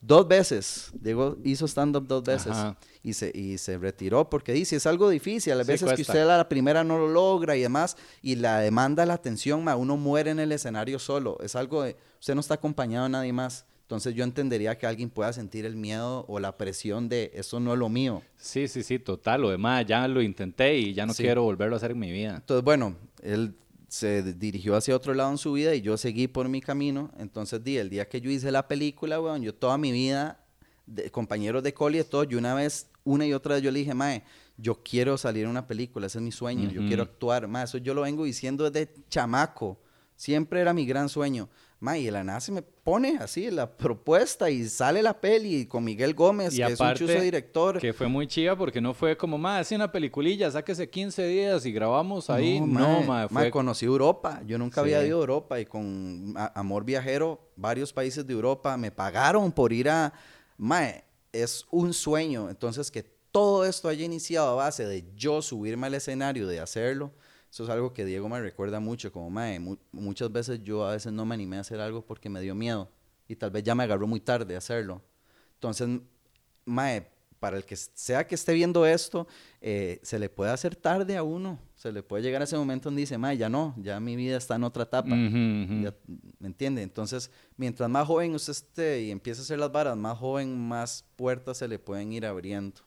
dos 0.00 0.26
veces. 0.28 0.90
Diego 0.94 1.36
hizo 1.44 1.66
stand-up 1.66 2.06
dos 2.06 2.22
veces. 2.24 2.56
Y 3.02 3.14
se, 3.14 3.30
y 3.34 3.58
se 3.58 3.78
retiró 3.78 4.28
porque 4.28 4.52
dice, 4.52 4.76
es 4.76 4.86
algo 4.86 5.08
difícil. 5.08 5.52
A 5.54 5.64
Sí, 5.64 5.68
veces 5.72 5.92
que 5.94 6.02
usted 6.02 6.28
a 6.28 6.36
la 6.36 6.48
primera 6.48 6.84
no 6.84 6.98
lo 6.98 7.08
logra 7.08 7.56
y 7.56 7.60
demás. 7.62 7.96
Y 8.22 8.36
la 8.36 8.58
demanda 8.60 9.06
la 9.06 9.14
atención, 9.14 9.64
mae, 9.64 9.74
uno 9.76 9.96
muere 9.96 10.30
en 10.30 10.40
el 10.40 10.52
escenario 10.52 10.98
solo. 10.98 11.38
Es 11.40 11.56
algo 11.56 11.82
de, 11.82 11.96
usted 12.20 12.34
no 12.34 12.40
está 12.40 12.54
acompañado 12.54 13.04
de 13.04 13.10
nadie 13.10 13.32
más. 13.32 13.64
Entonces 13.82 14.14
yo 14.14 14.22
entendería 14.24 14.76
que 14.76 14.86
alguien 14.86 15.08
pueda 15.08 15.32
sentir 15.32 15.64
el 15.64 15.74
miedo 15.74 16.26
o 16.28 16.38
la 16.40 16.58
presión 16.58 17.08
de 17.08 17.30
eso 17.34 17.58
no 17.58 17.72
es 17.72 17.78
lo 17.78 17.88
mío. 17.88 18.20
Sí, 18.36 18.68
sí, 18.68 18.82
sí, 18.82 18.98
total. 18.98 19.40
Lo 19.40 19.48
demás 19.50 19.86
ya 19.86 20.06
lo 20.08 20.20
intenté 20.20 20.76
y 20.76 20.92
ya 20.92 21.06
no 21.06 21.14
Sí. 21.14 21.22
quiero 21.22 21.42
volverlo 21.44 21.74
a 21.76 21.78
hacer 21.78 21.92
en 21.92 21.98
mi 21.98 22.12
vida. 22.12 22.34
Entonces, 22.36 22.62
bueno, 22.62 22.96
él 23.22 23.54
se 23.88 24.22
dirigió 24.34 24.76
hacia 24.76 24.94
otro 24.94 25.14
lado 25.14 25.30
en 25.30 25.38
su 25.38 25.52
vida 25.52 25.74
y 25.74 25.80
yo 25.80 25.96
seguí 25.96 26.28
por 26.28 26.48
mi 26.48 26.60
camino. 26.60 27.10
Entonces, 27.18 27.64
di, 27.64 27.78
el 27.78 27.88
día 27.88 28.08
que 28.08 28.20
yo 28.20 28.30
hice 28.30 28.52
la 28.52 28.68
película, 28.68 29.20
weón, 29.20 29.42
yo 29.42 29.54
toda 29.54 29.78
mi 29.78 29.90
vida, 29.90 30.44
de, 30.86 31.10
compañeros 31.10 31.62
de 31.62 31.72
coli 31.72 31.98
y 31.98 32.04
todo, 32.04 32.24
yo 32.24 32.38
una 32.38 32.54
vez, 32.54 32.88
una 33.04 33.26
y 33.26 33.32
otra 33.32 33.54
vez 33.54 33.64
yo 33.64 33.70
le 33.70 33.80
dije, 33.80 33.94
mae, 33.94 34.22
yo 34.58 34.82
quiero 34.82 35.16
salir 35.16 35.44
en 35.44 35.50
una 35.50 35.66
película, 35.66 36.06
ese 36.06 36.18
es 36.18 36.22
mi 36.22 36.32
sueño, 36.32 36.70
yo 36.70 36.86
quiero 36.86 37.02
actuar, 37.02 37.48
mae, 37.48 37.64
eso 37.64 37.78
yo 37.78 37.94
lo 37.94 38.02
vengo 38.02 38.24
diciendo 38.24 38.70
desde 38.70 38.92
chamaco, 39.08 39.80
siempre 40.16 40.60
era 40.60 40.74
mi 40.74 40.84
gran 40.84 41.08
sueño. 41.08 41.48
Mae, 41.80 42.00
y 42.00 42.04
de 42.06 42.10
la 42.10 42.24
nada 42.24 42.40
se 42.40 42.50
me 42.50 42.60
pone 42.60 43.18
así 43.20 43.50
la 43.52 43.76
propuesta 43.76 44.50
y 44.50 44.68
sale 44.68 45.00
la 45.00 45.20
peli 45.20 45.66
con 45.66 45.84
Miguel 45.84 46.12
Gómez, 46.12 46.54
Y 46.54 46.56
que 46.56 46.64
es 46.64 46.80
un 46.80 46.86
aparte, 46.86 47.06
chuzo 47.06 47.20
director. 47.20 47.78
Que 47.78 47.92
fue 47.92 48.08
muy 48.08 48.26
chiva 48.26 48.56
porque 48.56 48.80
no 48.80 48.94
fue 48.94 49.16
como, 49.16 49.38
más 49.38 49.60
hace 49.60 49.76
una 49.76 49.92
peliculilla, 49.92 50.50
sáquese 50.50 50.90
15 50.90 51.26
días 51.26 51.66
y 51.66 51.72
grabamos 51.72 52.30
ahí. 52.30 52.60
No, 52.60 53.02
mae, 53.02 53.28
fue... 53.28 53.34
mae, 53.34 53.50
conocí 53.50 53.86
Europa. 53.86 54.42
Yo 54.44 54.58
nunca 54.58 54.80
había 54.80 55.04
ido 55.06 55.18
a 55.18 55.20
Europa 55.20 55.60
y 55.60 55.66
con 55.66 56.34
Amor 56.54 56.84
Viajero, 56.84 57.48
varios 57.54 57.92
países 57.92 58.26
de 58.26 58.32
Europa 58.32 58.76
me 58.76 58.90
pagaron 58.90 59.52
por 59.52 59.72
ir 59.72 59.88
a. 59.88 60.12
Mae, 60.56 61.04
es 61.32 61.64
un 61.70 61.94
sueño. 61.94 62.50
Entonces, 62.50 62.90
que 62.90 63.04
todo 63.30 63.64
esto 63.64 63.88
haya 63.88 64.04
iniciado 64.04 64.48
a 64.48 64.64
base 64.64 64.84
de 64.84 65.04
yo 65.14 65.42
subirme 65.42 65.86
al 65.86 65.94
escenario, 65.94 66.48
de 66.48 66.58
hacerlo. 66.58 67.12
Eso 67.50 67.64
es 67.64 67.70
algo 67.70 67.92
que 67.92 68.04
Diego 68.04 68.28
me 68.28 68.40
recuerda 68.40 68.78
mucho, 68.80 69.10
como 69.12 69.30
mae, 69.30 69.58
mu- 69.58 69.76
muchas 69.92 70.30
veces 70.30 70.62
yo 70.62 70.84
a 70.86 70.92
veces 70.92 71.12
no 71.12 71.24
me 71.24 71.34
animé 71.34 71.56
a 71.56 71.60
hacer 71.60 71.80
algo 71.80 72.04
porque 72.04 72.28
me 72.28 72.40
dio 72.40 72.54
miedo 72.54 72.90
y 73.26 73.36
tal 73.36 73.50
vez 73.50 73.62
ya 73.62 73.74
me 73.74 73.82
agarró 73.84 74.06
muy 74.06 74.20
tarde 74.20 74.54
hacerlo. 74.56 75.00
Entonces, 75.54 75.88
mae, 76.66 77.08
para 77.40 77.56
el 77.56 77.64
que 77.64 77.76
sea 77.76 78.26
que 78.26 78.34
esté 78.34 78.52
viendo 78.52 78.84
esto, 78.84 79.26
eh, 79.60 80.00
se 80.02 80.18
le 80.18 80.28
puede 80.28 80.50
hacer 80.50 80.74
tarde 80.76 81.16
a 81.16 81.22
uno, 81.22 81.58
se 81.76 81.92
le 81.92 82.02
puede 82.02 82.22
llegar 82.22 82.40
a 82.42 82.44
ese 82.44 82.56
momento 82.56 82.88
donde 82.88 83.00
dice, 83.00 83.16
mae, 83.16 83.36
ya 83.38 83.48
no, 83.48 83.74
ya 83.78 83.98
mi 84.00 84.16
vida 84.16 84.36
está 84.36 84.56
en 84.56 84.64
otra 84.64 84.82
etapa. 84.82 85.14
Ya- 85.84 85.94
¿Me 86.40 86.48
entiende? 86.48 86.82
Entonces, 86.82 87.30
mientras 87.56 87.88
más 87.88 88.06
joven 88.06 88.34
usted 88.34 88.50
esté 88.50 89.02
y 89.02 89.10
empiece 89.10 89.40
a 89.40 89.44
hacer 89.44 89.58
las 89.58 89.70
varas, 89.72 89.96
más 89.96 90.18
joven, 90.18 90.58
más 90.68 91.04
puertas 91.16 91.58
se 91.58 91.68
le 91.68 91.78
pueden 91.78 92.12
ir 92.12 92.26
abriendo. 92.26 92.80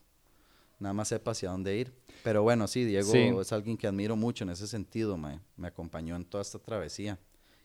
Nada 0.80 0.94
más 0.94 1.08
sepa 1.08 1.32
hacia 1.32 1.50
dónde 1.51 1.77
ir. 1.77 1.94
Pero 2.24 2.44
bueno, 2.44 2.68
sí, 2.68 2.84
Diego 2.86 3.12
Sí. 3.12 3.18
es 3.40 3.51
alguien 3.51 3.78
que 3.78 3.88
admiro 3.88 4.16
mucho 4.16 4.44
en 4.44 4.51
ese 4.51 4.68
sentido, 4.68 5.18
mae. 5.18 5.40
Me 5.58 5.68
acompañó 5.68 6.16
en 6.16 6.24
toda 6.25 6.42
esta 6.42 6.60
travesía. 6.60 7.18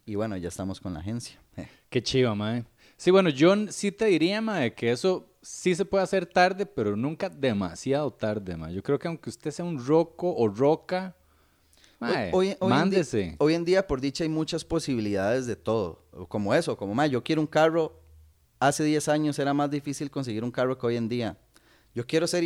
Y 0.06 0.14
bueno, 0.14 0.36
ya 0.36 0.48
estamos 0.48 0.80
con 0.80 0.94
la 0.94 1.00
agencia. 1.00 1.38
Qué 1.90 2.02
chiva, 2.02 2.34
mae. 2.34 2.64
Sí, 2.96 3.10
bueno, 3.10 3.28
yo 3.28 3.54
sí 3.70 3.92
te 3.92 4.06
diría, 4.06 4.40
mae, 4.40 4.72
que 4.75 4.90
eso 4.90 5.28
sí 5.42 5.75
se 5.75 5.84
puede 5.84 6.04
hacer 6.04 6.25
tarde, 6.26 6.64
pero 6.64 6.96
nunca 6.96 7.28
demasiado 7.28 8.10
tarde, 8.12 8.56
mae. 8.56 8.72
Yo 8.75 8.82
creo 8.82 8.98
que 8.98 9.08
aunque 9.08 9.28
usted 9.30 9.50
sea 9.50 9.64
un 9.64 9.84
roco 9.84 10.34
o 10.34 10.48
roca, 10.48 11.14
mae, 12.00 12.30
Hoy- 12.32 12.48
hoy- 12.50 12.56
hoy 12.60 12.72
en 12.72 12.75
di- 12.75 12.75
mándese. 12.75 13.36
Hoy 13.38 13.54
en 13.54 13.64
día, 13.64 13.86
por 13.86 14.00
dicha, 14.00 14.25
hay 14.25 14.30
muchas 14.30 14.64
posibilidades 14.64 15.46
de 15.46 15.56
todo. 15.56 16.04
Como 16.28 16.54
eso, 16.54 16.76
como, 16.76 16.94
más 16.94 17.10
yo 17.10 17.22
quiero 17.22 17.40
un 17.42 17.46
carro. 17.46 18.00
Hace 18.58 18.84
10 18.84 19.08
años 19.08 19.38
era 19.38 19.52
más 19.52 19.70
difícil 19.70 20.10
conseguir 20.10 20.42
un 20.42 20.50
carro 20.50 20.78
que 20.78 20.86
hoy 20.86 20.96
en 20.96 21.10
día. 21.10 21.36
Yo 21.94 22.06
quiero 22.06 22.26
ser 22.26 22.42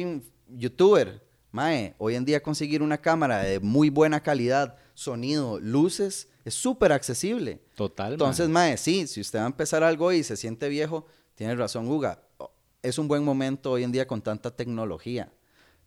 youtuber, 0.49 1.23
mae, 1.53 1.95
hoy 1.99 2.15
en 2.15 2.25
día 2.25 2.43
conseguir 2.43 2.83
una 2.83 2.99
cámara 2.99 3.39
de 3.43 3.61
muy 3.61 3.91
buena 3.91 4.23
calidad, 4.23 4.77
sonido, 4.95 5.59
luces, 5.61 6.29
es 6.45 6.55
súper 6.55 6.93
accesible. 6.93 7.61
Total. 7.75 8.13
Entonces, 8.13 8.49
mae, 8.49 8.77
sí, 8.77 9.07
si 9.07 9.21
usted 9.21 9.39
va 9.39 9.45
a 9.45 9.47
empezar 9.47 9.83
algo 9.83 10.13
y 10.13 10.23
se 10.23 10.37
siente 10.37 10.69
viejo, 10.69 11.07
tiene 11.35 11.55
razón, 11.55 11.89
Uga. 11.89 12.23
Es 12.83 12.99
un 12.99 13.09
buen 13.09 13.25
momento 13.25 13.73
hoy 13.73 13.85
en 13.85 13.93
día 13.93 14.07
con 14.07 14.23
tanta 14.23 14.51
tecnología. 14.55 15.31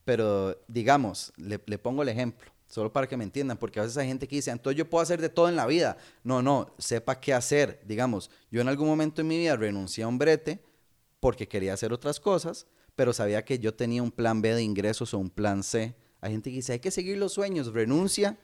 Pero, 0.05 0.57
digamos, 0.67 1.33
le, 1.37 1.59
le 1.65 1.77
pongo 1.77 2.03
el 2.03 2.09
ejemplo, 2.09 2.51
solo 2.67 2.91
para 2.91 3.07
que 3.07 3.17
me 3.17 3.23
entiendan, 3.23 3.57
porque 3.57 3.79
a 3.79 3.83
veces 3.83 3.97
hay 3.97 4.07
gente 4.07 4.27
que 4.27 4.35
dice, 4.35 4.51
entonces 4.51 4.77
yo 4.77 4.89
puedo 4.89 5.01
hacer 5.01 5.21
de 5.21 5.29
todo 5.29 5.47
en 5.49 5.55
la 5.55 5.65
vida. 5.65 5.97
No, 6.23 6.41
no, 6.41 6.73
sepa 6.77 7.19
qué 7.19 7.33
hacer. 7.33 7.81
Digamos, 7.85 8.29
yo 8.51 8.61
en 8.61 8.67
algún 8.67 8.87
momento 8.87 9.21
en 9.21 9.27
mi 9.27 9.37
vida 9.37 9.55
renuncié 9.55 10.03
a 10.03 10.07
un 10.07 10.17
brete 10.17 10.61
porque 11.19 11.47
quería 11.47 11.73
hacer 11.73 11.93
otras 11.93 12.19
cosas, 12.19 12.67
pero 12.95 13.13
sabía 13.13 13.43
que 13.45 13.59
yo 13.59 13.73
tenía 13.73 14.03
un 14.03 14.11
plan 14.11 14.41
B 14.41 14.53
de 14.53 14.63
ingresos 14.63 15.13
o 15.13 15.17
un 15.19 15.29
plan 15.29 15.63
C. 15.63 15.95
Hay 16.21 16.31
gente 16.31 16.49
que 16.49 16.57
dice, 16.57 16.73
hay 16.73 16.79
que 16.79 16.91
seguir 16.91 17.17
los 17.17 17.33
sueños, 17.33 17.73
renuncia 17.73 18.37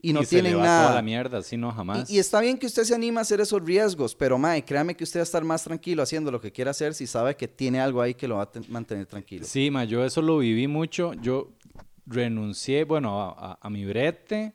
y 0.00 0.12
no 0.12 0.20
y 0.20 0.24
se 0.24 0.30
tienen 0.36 0.52
le 0.52 0.58
va 0.58 0.64
nada. 0.64 0.82
toda 0.84 0.94
la 0.96 1.02
mierda, 1.02 1.38
así 1.38 1.56
no 1.56 1.72
jamás. 1.72 2.08
Y, 2.10 2.16
y 2.16 2.18
está 2.18 2.40
bien 2.40 2.58
que 2.58 2.66
usted 2.66 2.84
se 2.84 2.94
anime 2.94 3.18
a 3.18 3.22
hacer 3.22 3.40
esos 3.40 3.64
riesgos, 3.64 4.14
pero 4.14 4.36
mae, 4.38 4.62
créame 4.64 4.94
que 4.94 5.02
usted 5.04 5.20
va 5.20 5.22
a 5.22 5.24
estar 5.24 5.42
más 5.44 5.64
tranquilo 5.64 6.02
haciendo 6.02 6.30
lo 6.30 6.40
que 6.40 6.52
quiera 6.52 6.72
hacer 6.72 6.92
si 6.94 7.06
sabe 7.06 7.34
que 7.36 7.48
tiene 7.48 7.80
algo 7.80 8.02
ahí 8.02 8.14
que 8.14 8.28
lo 8.28 8.36
va 8.36 8.42
a 8.42 8.50
ten- 8.52 8.66
mantener 8.68 9.06
tranquilo. 9.06 9.46
Sí, 9.46 9.70
ma, 9.70 9.84
yo 9.84 10.04
eso 10.04 10.20
lo 10.22 10.38
viví 10.38 10.68
mucho. 10.68 11.14
Yo 11.14 11.52
renuncié, 12.06 12.84
bueno, 12.84 13.20
a, 13.20 13.52
a- 13.52 13.58
a 13.60 13.70
mi 13.70 13.84
brete. 13.84 14.54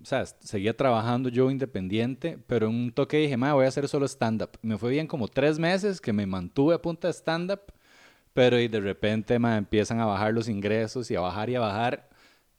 O 0.00 0.04
sea, 0.04 0.24
seguía 0.26 0.76
trabajando 0.76 1.28
yo 1.28 1.50
independiente, 1.50 2.38
pero 2.46 2.68
en 2.68 2.74
un 2.74 2.92
toque 2.92 3.16
dije, 3.16 3.36
ma, 3.36 3.54
voy 3.54 3.64
a 3.64 3.68
hacer 3.68 3.88
solo 3.88 4.06
stand-up. 4.06 4.50
Me 4.62 4.78
fue 4.78 4.90
bien 4.90 5.08
como 5.08 5.26
tres 5.26 5.58
meses 5.58 6.00
que 6.00 6.12
me 6.12 6.24
mantuve 6.24 6.74
a 6.76 6.80
punta 6.82 7.08
de 7.08 7.14
stand-up, 7.14 7.62
pero 8.38 8.56
y 8.60 8.68
de 8.68 8.78
repente, 8.78 9.36
ma, 9.40 9.56
empiezan 9.56 9.98
a 9.98 10.06
bajar 10.06 10.32
los 10.32 10.48
ingresos 10.48 11.10
y 11.10 11.16
a 11.16 11.20
bajar 11.20 11.50
y 11.50 11.56
a 11.56 11.60
bajar. 11.60 12.08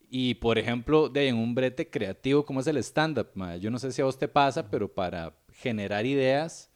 Y, 0.09 0.33
por 0.33 0.57
ejemplo, 0.57 1.07
de, 1.07 1.29
en 1.29 1.37
un 1.37 1.55
brete 1.55 1.89
creativo 1.89 2.43
como 2.43 2.59
es 2.59 2.67
el 2.67 2.75
stand-up, 2.79 3.29
yo 3.61 3.71
no 3.71 3.79
sé 3.79 3.93
si 3.93 4.01
a 4.01 4.05
vos 4.05 4.17
te 4.17 4.27
pasa, 4.27 4.69
pero 4.69 4.93
para 4.93 5.33
generar 5.53 6.05
ideas, 6.05 6.69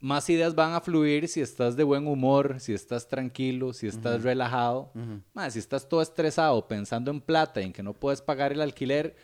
más 0.00 0.30
ideas 0.30 0.54
van 0.54 0.72
a 0.72 0.80
fluir 0.80 1.28
si 1.28 1.42
estás 1.42 1.76
de 1.76 1.84
buen 1.84 2.06
humor, 2.06 2.60
si 2.60 2.72
estás 2.72 3.08
tranquilo, 3.08 3.74
si 3.74 3.88
estás 3.88 4.22
relajado. 4.22 4.90
Ma, 5.34 5.50
si 5.50 5.58
estás 5.58 5.86
todo 5.86 6.00
estresado 6.00 6.66
pensando 6.66 7.10
en 7.10 7.20
plata 7.20 7.60
y 7.60 7.64
en 7.64 7.74
que 7.74 7.82
no 7.82 7.92
puedes 7.92 8.22
pagar 8.22 8.52
el 8.52 8.62
alquiler, 8.62 9.16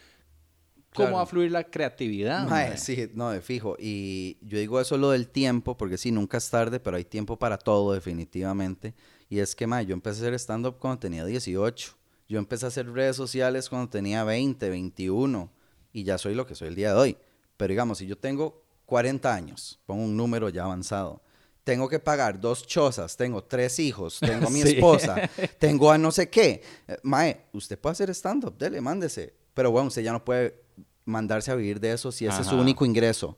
¿cómo 0.95 1.07
Claro. 1.07 1.17
va 1.17 1.23
a 1.23 1.27
fluir 1.27 1.51
la 1.51 1.65
creatividad? 1.65 2.49
Mae, 2.49 2.69
mae? 2.71 2.79
sí, 2.79 3.11
no, 3.15 3.31
de 3.31 3.41
fijo. 3.41 3.77
Y 3.79 4.39
yo 4.43 4.59
digo 4.59 4.81
eso 4.81 4.97
lo 4.99 5.11
del 5.11 5.29
tiempo, 5.29 5.77
porque 5.77 5.97
sí, 5.99 6.11
nunca 6.13 6.39
es 6.39 6.49
tarde, 6.51 6.81
pero 6.81 6.97
hay 6.97 7.05
tiempo 7.05 7.39
para 7.39 7.59
todo, 7.59 7.93
definitivamente. 7.93 8.95
Y 9.29 9.39
es 9.41 9.55
que, 9.55 9.67
mae, 9.67 9.87
yo 9.87 9.95
empecé 9.95 10.19
a 10.19 10.23
hacer 10.23 10.35
stand-up 10.35 10.77
cuando 10.79 10.99
tenía 11.01 11.25
18. 11.25 11.95
Yo 12.29 12.39
empecé 12.39 12.65
a 12.67 12.69
hacer 12.69 12.91
redes 12.91 13.17
sociales 13.17 13.69
cuando 13.69 13.89
tenía 13.91 14.25
20, 14.25 14.69
21. 14.71 15.51
Y 15.93 16.05
ya 16.05 16.19
soy 16.19 16.35
lo 16.35 16.47
que 16.47 16.55
soy 16.55 16.69
el 16.69 16.75
día 16.75 16.93
de 16.95 16.99
hoy. 17.01 17.17
Pero 17.57 17.71
digamos, 17.73 17.99
si 17.99 18.07
yo 18.07 18.17
tengo 18.17 18.63
40 18.87 19.33
años, 19.35 19.79
pongo 19.87 20.03
un 20.05 20.17
número 20.17 20.49
ya 20.49 20.65
avanzado. 20.65 21.23
Tengo 21.65 21.89
que 21.89 21.99
pagar 22.01 22.41
dos 22.41 22.67
chozas, 22.67 23.17
tengo 23.17 23.45
tres 23.45 23.79
hijos, 23.79 24.19
tengo 24.19 24.49
a 24.49 24.51
mi 24.51 24.63
Sí. 24.63 24.75
esposa, 24.75 25.31
tengo 25.59 25.91
a 25.93 25.99
no 25.99 26.11
sé 26.11 26.29
qué. 26.29 26.63
Eh, 26.89 26.97
Mae, 27.05 27.43
usted 27.53 27.79
puede 27.79 27.93
hacer 27.93 28.11
stand-up, 28.11 28.57
dele, 28.59 28.81
mándese. 28.81 29.33
Pero 29.55 29.71
bueno, 29.71 29.89
usted 29.89 30.03
ya 30.03 30.13
no 30.13 30.25
puede 30.25 30.62
mandarse 31.05 31.51
a 31.51 31.55
vivir 31.55 31.81
de 31.81 31.93
eso 31.93 32.13
si 32.13 32.27
ese 32.27 32.41
es 32.43 32.47
su 32.47 32.55
único 32.63 32.85
ingreso. 32.85 33.29
O 33.29 33.37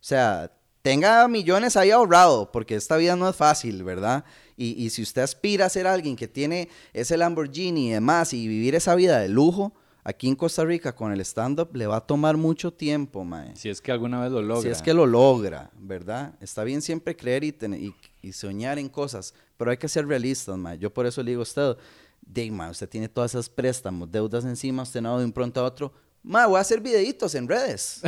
sea, 0.00 0.52
tenga 0.82 1.26
millones 1.28 1.76
ahí 1.76 1.90
ahorrado, 1.90 2.50
porque 2.52 2.74
esta 2.76 2.96
vida 2.96 3.16
no 3.16 3.28
es 3.28 3.34
fácil, 3.36 3.82
¿verdad? 3.84 4.24
Y, 4.56 4.82
y 4.84 4.90
si 4.90 5.02
usted 5.02 5.22
aspira 5.22 5.66
a 5.66 5.68
ser 5.68 5.86
alguien 5.86 6.16
que 6.16 6.28
tiene 6.28 6.68
ese 6.92 7.16
Lamborghini 7.16 7.88
y 7.88 7.90
demás 7.92 8.32
y 8.32 8.46
vivir 8.46 8.74
esa 8.74 8.94
vida 8.94 9.18
de 9.18 9.28
lujo, 9.28 9.72
aquí 10.04 10.28
en 10.28 10.36
Costa 10.36 10.64
Rica 10.64 10.94
con 10.94 11.10
el 11.12 11.20
stand-up 11.20 11.74
le 11.74 11.86
va 11.88 11.96
a 11.96 12.00
tomar 12.06 12.36
mucho 12.36 12.72
tiempo, 12.72 13.24
mae. 13.24 13.56
Si 13.56 13.68
es 13.68 13.80
que 13.80 13.90
alguna 13.90 14.20
vez 14.20 14.30
lo 14.30 14.40
logra. 14.42 14.62
Si 14.62 14.68
es 14.68 14.80
que 14.80 14.94
lo 14.94 15.06
logra, 15.06 15.70
¿verdad? 15.78 16.34
Está 16.40 16.62
bien 16.62 16.80
siempre 16.82 17.16
creer 17.16 17.42
y, 17.44 17.52
tener- 17.52 17.80
y, 17.80 17.94
y 18.22 18.32
soñar 18.32 18.78
en 18.78 18.88
cosas, 18.88 19.34
pero 19.56 19.70
hay 19.72 19.76
que 19.76 19.88
ser 19.88 20.06
realistas, 20.06 20.56
ma. 20.56 20.76
Yo 20.76 20.94
por 20.94 21.06
eso 21.06 21.22
le 21.22 21.32
digo 21.32 21.40
a 21.40 21.42
usted, 21.42 21.76
de, 22.24 22.50
ma, 22.52 22.70
usted 22.70 22.88
tiene 22.88 23.08
todas 23.08 23.32
esas 23.32 23.48
préstamos, 23.48 24.10
deudas 24.10 24.44
encima, 24.44 24.84
usted 24.84 25.00
no 25.00 25.18
de 25.18 25.24
un 25.24 25.32
pronto 25.32 25.60
a 25.60 25.64
otro. 25.64 25.92
Ma, 26.28 26.46
voy 26.46 26.58
a 26.58 26.60
hacer 26.60 26.80
videitos 26.80 27.36
en 27.36 27.46
redes 27.48 28.02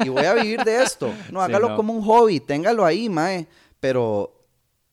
y 0.00 0.08
voy 0.08 0.24
a 0.24 0.32
vivir 0.32 0.64
de 0.64 0.82
esto. 0.82 1.12
No, 1.30 1.40
Sí, 1.40 1.44
hágalo 1.44 1.68
no. 1.70 1.76
como 1.76 1.92
un 1.92 2.02
hobby, 2.02 2.40
téngalo 2.40 2.82
ahí, 2.84 3.10
mae. 3.10 3.46
Pero, 3.78 4.32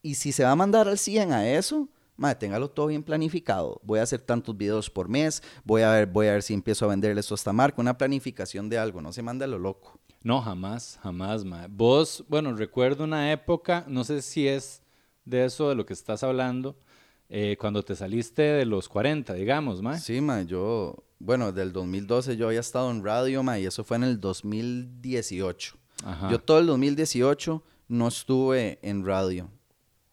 ¿y 0.02 0.16
si 0.16 0.34
se 0.34 0.44
va 0.44 0.52
a 0.52 0.56
mandar 0.58 0.88
al 0.90 0.98
100 0.98 1.32
a 1.32 1.50
eso? 1.50 1.88
Mae, 2.18 2.36
téngalo 2.36 2.70
todo 2.70 2.88
bien 2.88 3.02
planificado. 3.02 3.80
Voy 3.84 4.00
a 4.00 4.04
hacer 4.04 4.20
tantos 4.22 4.56
videos 4.58 4.90
por 4.90 5.08
mes, 5.08 5.42
voy 5.64 5.84
a 5.84 5.92
ver, 5.92 6.06
voy 6.08 6.28
a 6.28 6.34
ver 6.34 6.44
si 6.44 6.54
empiezo 6.54 6.84
a 6.86 6.90
venderle 6.90 7.22
esto 7.22 7.34
a 7.34 7.38
esta 7.38 7.54
marca, 7.54 7.82
una 7.82 7.98
planificación 7.98 8.68
de 8.70 8.78
algo, 8.78 9.02
no 9.02 9.14
se 9.14 9.22
manda 9.22 9.48
lo 9.48 9.58
loco. 9.58 9.98
No, 10.22 10.42
jamás, 10.42 11.00
jamás, 11.02 11.46
ma. 11.46 11.68
Vos, 11.70 12.26
bueno, 12.28 12.54
recuerdo 12.54 13.06
una 13.06 13.32
época, 13.32 13.86
no 13.88 14.04
sé 14.04 14.22
si 14.22 14.48
es 14.50 14.82
de 15.24 15.46
eso 15.46 15.70
de 15.70 15.76
lo 15.76 15.86
que 15.86 15.94
estás 15.94 16.24
hablando, 16.24 16.76
eh, 17.30 17.56
cuando 17.60 17.84
te 17.84 17.96
saliste 17.96 18.42
de 18.42 18.66
los 18.66 18.90
40, 18.90 19.34
digamos, 19.34 19.82
ma. 19.82 19.98
Sí, 19.98 20.20
ma, 20.20 20.42
yo, 20.42 21.05
bueno, 21.20 21.52
del 21.52 21.72
2012 21.72 22.38
yo 22.38 22.48
había 22.48 22.60
estado 22.60 22.92
en 22.92 23.04
radio, 23.04 23.44
ma, 23.44 23.60
y 23.60 23.66
eso 23.66 23.84
fue 23.84 23.98
en 23.98 24.04
el 24.04 24.20
2018. 24.20 25.78
Ajá. 26.04 26.30
Yo 26.30 26.40
todo 26.40 26.60
el 26.60 26.68
2018 26.68 27.64
no 27.88 28.08
estuve 28.08 28.80
en 28.82 29.06
radio 29.06 29.50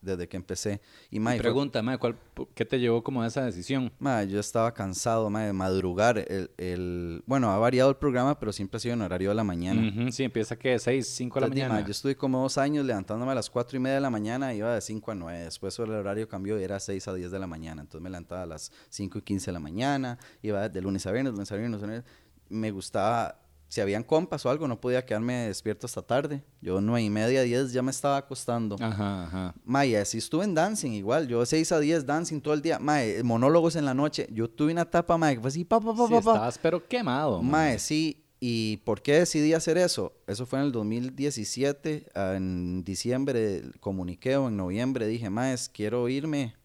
desde 0.03 0.29
que 0.29 0.37
empecé. 0.37 0.81
Y, 1.11 1.19
ma, 1.21 1.35
y 1.35 1.39
fue- 1.39 1.45
Pregunta, 1.45 1.81
ma, 1.83 1.97
¿cuál, 1.97 2.17
¿qué 2.55 2.65
te 2.65 2.79
llevó 2.79 3.03
como 3.03 3.23
a 3.23 3.27
esa 3.27 3.45
decisión? 3.45 3.91
ma, 3.99 4.23
yo 4.25 4.39
estaba 4.41 4.75
cansado, 4.75 5.31
ma, 5.31 5.43
de 5.45 5.53
madrugar. 5.53 6.19
El, 6.19 6.51
el- 6.59 7.23
bueno, 7.27 7.51
ha 7.51 7.57
variado 7.59 7.89
el 7.91 7.97
programa, 7.97 8.39
pero 8.39 8.53
siempre 8.53 8.77
ha 8.77 8.81
sido 8.81 8.95
en 8.95 9.03
horario 9.03 9.31
de 9.31 9.35
la 9.37 9.45
mañana. 9.45 9.89
Ujú, 10.03 10.13
sí, 10.13 10.25
empieza 10.25 10.57
que 10.57 10.79
6, 10.79 11.07
5 11.09 11.37
de 11.37 11.41
la 11.41 11.49
mañana. 11.49 11.81
yo 11.87 11.91
estuve 11.93 12.17
como 12.17 12.43
dos 12.43 12.59
años 12.59 12.85
levantándome 12.85 13.33
a 13.33 13.35
las 13.37 13.49
cuatro 13.49 13.77
y 13.77 13.81
media 13.81 13.95
de 13.95 14.01
la 14.03 14.11
mañana, 14.11 14.53
iba 14.53 14.75
de 14.75 14.81
5 14.81 15.11
a 15.13 15.15
9. 15.15 15.39
Después 15.45 15.79
el 15.79 15.91
horario 15.91 16.29
cambió 16.29 16.59
y 16.61 16.65
era 16.65 16.79
6 16.81 17.07
a 17.09 17.15
10 17.15 17.31
de 17.31 17.39
la 17.39 17.47
mañana. 17.47 17.83
Entonces 17.83 18.03
me 18.03 18.11
levantaba 18.11 18.43
a 18.43 18.47
las 18.47 18.73
5 18.91 19.19
y 19.19 19.23
15 19.23 19.47
de 19.47 19.53
la 19.53 19.61
mañana, 19.61 20.19
iba 20.43 20.69
de 20.69 20.81
lunes 20.83 21.07
a 21.07 21.13
viernes, 21.13 21.33
lunes 21.33 21.51
a 21.53 21.57
viernes, 21.57 21.81
lunes 21.81 21.85
a 21.89 21.93
viernes. 22.03 22.13
Me 22.49 22.71
gustaba, 22.71 23.39
si 23.73 23.81
habían 23.81 24.03
compas 24.03 24.45
o 24.45 24.51
algo, 24.51 24.69
no 24.69 24.79
podía 24.83 25.07
quedarme 25.07 25.47
despierto 25.47 25.87
hasta 25.87 26.03
tarde. 26.03 26.45
Yo 26.61 26.83
9 26.83 27.05
y 27.05 27.09
media, 27.09 27.41
10 27.41 27.73
ya 27.73 27.81
me 27.81 27.91
estaba 27.91 28.19
acostando. 28.19 28.77
Ajá, 28.79 29.25
ajá. 29.25 29.55
Maya, 29.65 30.03
así 30.03 30.19
estuve 30.19 30.45
en 30.45 30.55
dancing 30.55 30.91
igual. 30.91 31.27
Yo 31.27 31.47
6 31.47 31.73
a 31.73 31.81
10 31.81 32.05
dancing 32.05 32.43
todo 32.43 32.53
el 32.53 32.61
día. 32.61 32.79
Mae, 32.79 33.23
monólogos 33.23 33.75
en 33.77 33.87
la 33.87 33.95
noche. 33.95 34.29
Yo 34.31 34.51
tuve 34.51 34.73
una 34.73 34.83
etapa, 34.83 35.17
mae, 35.17 35.37
que 35.37 35.41
fue 35.41 35.49
así, 35.49 35.65
pa, 35.65 35.81
pa, 35.81 35.95
pa, 35.97 36.07
Sí, 36.07 36.13
pa, 36.13 36.19
estabas 36.19 36.59
pero 36.59 36.87
quemado. 36.87 37.43
ma. 37.43 37.51
Mae, 37.51 37.79
sí. 37.79 38.19
¿Y 38.45 38.77
por 38.79 39.01
qué 39.01 39.21
decidí 39.21 39.55
hacer 39.55 39.79
eso? 39.79 40.13
Eso 40.27 40.45
fue 40.45 40.59
en 40.59 40.67
el 40.67 40.73
2017. 40.73 42.09
ah, 42.15 42.35
En 42.37 42.85
diciembre 42.85 43.63
comuniqué 43.81 44.37
o 44.37 44.49
en 44.49 44.57
noviembre 44.59 45.07
dije, 45.07 45.31
mae, 45.31 45.57
quiero 45.73 46.09
irme. 46.11 46.57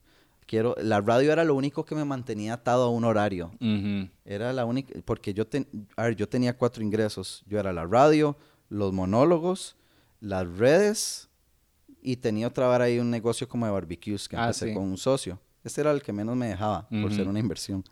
Quiero... 0.48 0.76
La 0.82 1.00
radio 1.02 1.32
era 1.32 1.44
lo 1.44 1.54
único 1.54 1.86
que 1.86 1.94
me 1.94 2.04
mantenía 2.06 2.54
atado 2.54 2.86
a 2.86 2.90
un 2.90 3.04
horario. 3.04 3.52
Ujú. 3.62 4.10
Era 4.26 4.52
la 4.54 4.66
única... 4.66 4.94
Porque 5.06 5.34
yo, 5.34 5.46
ten- 5.46 5.68
a 5.96 6.04
ver, 6.06 6.16
yo 6.16 6.28
tenía 6.28 6.58
cuatro 6.58 6.82
ingresos. 6.84 7.44
Yo 7.48 7.60
era 7.60 7.72
la 7.72 7.86
radio, 7.86 8.36
los 8.70 8.92
monólogos, 8.94 9.76
las 10.20 10.48
redes 10.58 11.30
y 12.02 12.16
tenía 12.16 12.48
otra 12.48 12.66
vara 12.68 12.86
ahí 12.86 12.98
un 13.00 13.12
negocio 13.12 13.48
como 13.48 13.66
de 13.66 13.72
barbecues 13.74 14.28
que 14.28 14.36
Ah, 14.38 14.46
empecé 14.46 14.70
sí. 14.70 14.74
con 14.74 14.84
un 14.84 14.98
socio. 14.98 15.40
Este 15.64 15.82
era 15.82 15.92
el 15.92 16.02
que 16.02 16.14
menos 16.14 16.36
me 16.38 16.48
dejaba 16.48 16.88
por 16.90 17.14
ser 17.14 17.28
una 17.28 17.40
inversión. 17.40 17.84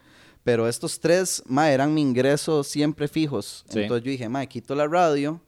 Pero 0.44 0.68
estos 0.68 1.00
tres, 1.00 1.44
ma, 1.48 1.70
eran 1.72 1.94
mi 1.94 2.02
ingreso 2.02 2.64
siempre 2.64 3.08
fijos. 3.10 3.66
Sí. 3.68 3.80
Entonces 3.82 4.06
yo 4.06 4.12
dije, 4.12 4.30
ma, 4.30 4.46
quito 4.46 4.74
la 4.76 4.88
radio, 4.88 5.42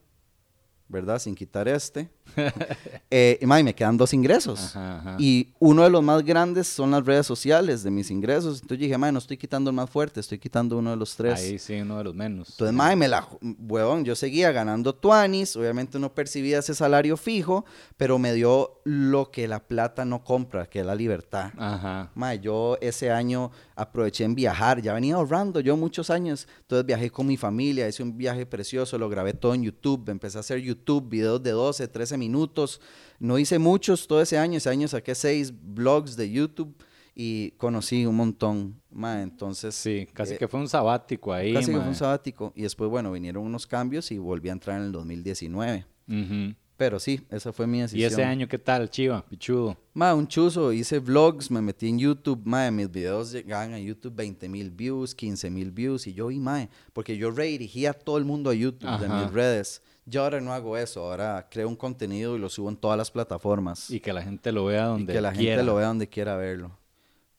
¿verdad? 0.88 1.18
Sin 1.18 1.34
quitar 1.34 1.68
este. 1.68 2.10
eh, 3.10 3.38
y, 3.40 3.46
ma, 3.46 3.60
y 3.60 3.64
me 3.64 3.74
quedan 3.74 3.96
dos 3.96 4.12
ingresos. 4.12 4.76
Ajá, 4.76 4.98
ajá. 4.98 5.16
Y 5.18 5.48
uno 5.58 5.82
de 5.82 5.90
los 5.90 6.02
más 6.02 6.24
grandes 6.24 6.68
son 6.68 6.90
las 6.90 7.04
redes 7.04 7.26
sociales 7.26 7.82
de 7.82 7.90
mis 7.90 8.10
ingresos. 8.10 8.60
Entonces 8.60 8.78
yo 8.78 8.84
dije, 8.84 8.98
ma, 8.98 9.10
no 9.12 9.18
estoy 9.18 9.36
quitando 9.36 9.70
el 9.70 9.76
más 9.76 9.90
fuerte, 9.90 10.20
estoy 10.20 10.38
quitando 10.38 10.78
uno 10.78 10.90
de 10.90 10.96
los 10.96 11.16
tres. 11.16 11.40
Ahí 11.40 11.58
sí, 11.58 11.80
uno 11.80 11.98
de 11.98 12.04
los 12.04 12.14
menos. 12.14 12.50
Entonces, 12.50 12.74
mae, 12.74 12.96
me 12.96 13.08
la, 13.08 13.26
huevón, 13.40 14.04
yo 14.04 14.14
seguía 14.14 14.52
ganando 14.52 14.94
tuanis, 14.94 15.56
obviamente 15.56 15.98
no 15.98 16.14
percibía 16.14 16.58
ese 16.58 16.74
salario 16.74 17.16
fijo, 17.16 17.64
pero 17.96 18.18
me 18.18 18.32
dio 18.34 18.80
lo 18.84 19.30
que 19.30 19.48
la 19.48 19.60
plata 19.60 20.04
no 20.04 20.24
compra, 20.24 20.66
que 20.66 20.80
es 20.80 20.86
la 20.86 20.94
libertad. 20.94 21.52
Ajá. 21.56 22.10
Mae, 22.14 22.40
yo 22.40 22.76
ese 22.80 23.10
año 23.10 23.50
aproveché 23.76 24.24
en 24.24 24.34
viajar, 24.34 24.82
ya 24.82 24.92
venía 24.92 25.14
ahorrando 25.14 25.60
yo 25.60 25.76
muchos 25.76 26.10
años, 26.10 26.48
entonces 26.62 26.84
viajé 26.84 27.10
con 27.10 27.26
mi 27.26 27.36
familia, 27.36 27.88
hice 27.88 28.02
un 28.02 28.16
viaje 28.16 28.44
precioso, 28.44 28.98
lo 28.98 29.08
grabé 29.08 29.32
todo 29.32 29.54
en 29.54 29.62
YouTube, 29.62 30.08
empecé 30.08 30.38
a 30.38 30.40
hacer 30.40 30.60
YouTube, 30.60 31.08
videos 31.08 31.42
de 31.42 31.52
12, 31.52 31.88
13 31.88 32.17
minutos, 32.18 32.80
no 33.18 33.38
hice 33.38 33.58
muchos 33.58 34.06
todo 34.06 34.20
ese 34.20 34.36
año, 34.36 34.58
ese 34.58 34.68
año 34.68 34.88
saqué 34.88 35.14
seis 35.14 35.52
blogs 35.52 36.16
de 36.16 36.30
YouTube 36.30 36.74
y 37.14 37.50
conocí 37.52 38.06
un 38.06 38.14
montón, 38.14 38.80
mae, 38.90 39.22
entonces... 39.22 39.74
Sí, 39.74 40.06
casi 40.12 40.34
eh, 40.34 40.38
que 40.38 40.46
fue 40.46 40.60
un 40.60 40.68
sabático 40.68 41.32
ahí. 41.32 41.52
Casi 41.52 41.66
que 41.66 41.72
fue 41.72 41.82
ma. 41.82 41.88
un 41.88 41.94
sabático. 41.96 42.52
Y 42.54 42.62
después, 42.62 42.88
bueno, 42.88 43.10
vinieron 43.10 43.44
unos 43.44 43.66
cambios 43.66 44.12
y 44.12 44.18
volví 44.18 44.50
a 44.50 44.52
entrar 44.52 44.78
en 44.78 44.86
el 44.86 44.92
2019. 44.92 45.84
Ujú. 46.08 46.54
Pero 46.78 47.00
sí, 47.00 47.20
esa 47.28 47.52
fue 47.52 47.66
mi 47.66 47.80
decisión. 47.80 48.00
¿Y 48.00 48.04
ese 48.04 48.22
año 48.22 48.46
qué 48.46 48.56
tal, 48.56 48.88
Chiva? 48.88 49.26
Pichudo. 49.28 49.76
Ma, 49.94 50.14
un 50.14 50.28
chuzo, 50.28 50.72
hice 50.72 51.00
vlogs, 51.00 51.50
me 51.50 51.60
metí 51.60 51.88
en 51.88 51.98
YouTube, 51.98 52.40
ma, 52.44 52.70
mis 52.70 52.88
videos 52.88 53.32
llegaban 53.32 53.74
a 53.74 53.80
YouTube 53.80 54.14
20 54.14 54.48
mil 54.48 54.70
views, 54.70 55.12
15 55.12 55.50
mil 55.50 55.72
views, 55.72 56.06
y 56.06 56.14
yo 56.14 56.28
vi, 56.28 56.38
ma, 56.38 56.68
porque 56.92 57.16
yo 57.16 57.32
redirigía 57.32 57.90
a 57.90 57.94
todo 57.94 58.16
el 58.16 58.24
mundo 58.24 58.48
a 58.48 58.54
YouTube 58.54 58.96
de 59.00 59.08
mis 59.08 59.32
redes. 59.32 59.82
Yo 60.08 60.22
ahora 60.22 60.40
no 60.40 60.52
hago 60.52 60.76
eso, 60.76 61.04
ahora 61.04 61.46
creo 61.50 61.68
un 61.68 61.76
contenido 61.76 62.36
y 62.36 62.38
lo 62.38 62.48
subo 62.48 62.68
en 62.70 62.76
todas 62.76 62.96
las 62.96 63.10
plataformas. 63.10 63.90
Y 63.90 64.00
que 64.00 64.12
la 64.12 64.22
gente 64.22 64.52
lo 64.52 64.64
vea 64.64 64.84
Y 64.84 64.88
donde 64.88 65.12
que 65.12 65.20
la 65.20 65.32
quiera. 65.32 65.56
gente 65.56 65.66
lo 65.66 65.74
vea 65.76 65.86
donde 65.88 66.08
quiera 66.08 66.36
verlo. 66.36 66.70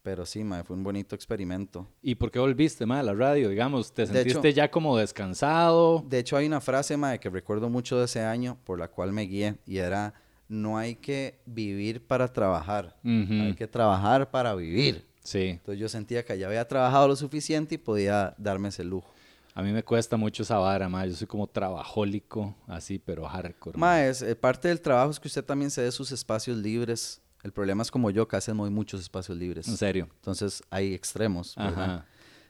Pero 0.02 0.26
sí, 0.26 0.44
fue 0.66 0.76
un 0.76 0.84
bonito 0.84 1.14
experimento. 1.16 1.86
¿Y 2.02 2.16
por 2.16 2.32
qué 2.32 2.40
volviste, 2.40 2.86
ma, 2.86 3.00
a 3.00 3.04
la 3.04 3.14
radio? 3.14 3.50
Digamos, 3.50 3.92
¿te 3.94 4.06
sentiste 4.08 4.48
hecho- 4.50 4.56
ya 4.56 4.72
como 4.72 4.98
descansado? 4.98 6.04
De 6.08 6.20
hecho, 6.20 6.38
hay 6.38 6.48
una 6.48 6.62
frase, 6.62 6.96
mae, 6.96 7.20
que 7.20 7.30
recuerdo 7.30 7.70
mucho 7.70 7.98
de 8.00 8.06
ese 8.06 8.22
año 8.22 8.58
por 8.64 8.80
la 8.80 8.88
cual 8.88 9.12
me 9.12 9.24
guié 9.24 9.56
y 9.66 9.78
era, 9.78 10.14
no 10.48 10.78
hay 10.78 10.96
que 10.96 11.40
vivir 11.46 12.06
para 12.06 12.32
trabajar, 12.32 12.96
Ujú. 13.04 13.34
hay 13.34 13.54
que 13.56 13.68
trabajar 13.68 14.32
para 14.32 14.56
vivir. 14.56 15.06
Sí. 15.22 15.50
Entonces 15.50 15.80
yo 15.80 15.90
sentía 15.90 16.24
que 16.24 16.38
ya 16.40 16.48
había 16.48 16.68
trabajado 16.68 17.08
lo 17.08 17.16
suficiente 17.16 17.76
y 17.76 17.78
podía 17.78 18.34
darme 18.38 18.70
ese 18.70 18.84
lujo. 18.84 19.14
A 19.60 19.62
mí 19.62 19.74
me 19.74 19.84
cuesta 19.84 20.16
mucho 20.16 20.44
esa 20.44 20.58
vara, 20.58 20.88
ma. 20.88 21.06
Yo 21.06 21.14
soy 21.14 21.28
como 21.28 21.46
trabajólico, 21.46 22.56
así, 22.66 22.98
pero 22.98 23.28
hardcore. 23.28 23.78
ma. 23.78 24.06
Es, 24.06 24.22
eh, 24.22 24.34
parte 24.34 24.70
del 24.70 24.80
trabajo 24.80 25.12
es 25.12 25.20
que 25.20 25.28
usted 25.28 25.44
también 25.44 25.70
se 25.70 25.82
dé 25.82 25.92
sus 25.92 26.14
espacios 26.14 26.56
libres. 26.56 27.22
El 27.44 27.52
problema 27.52 27.84
es 27.84 27.92
como 27.92 28.10
yo, 28.10 28.26
que 28.26 28.38
hacemos 28.38 28.72
muchos 28.72 29.02
espacios 29.02 29.38
libres. 29.38 29.68
En 29.68 29.76
serio. 29.76 30.08
Entonces 30.16 30.64
hay 30.70 30.94
extremos. 30.94 31.58
Ajá. 31.58 32.06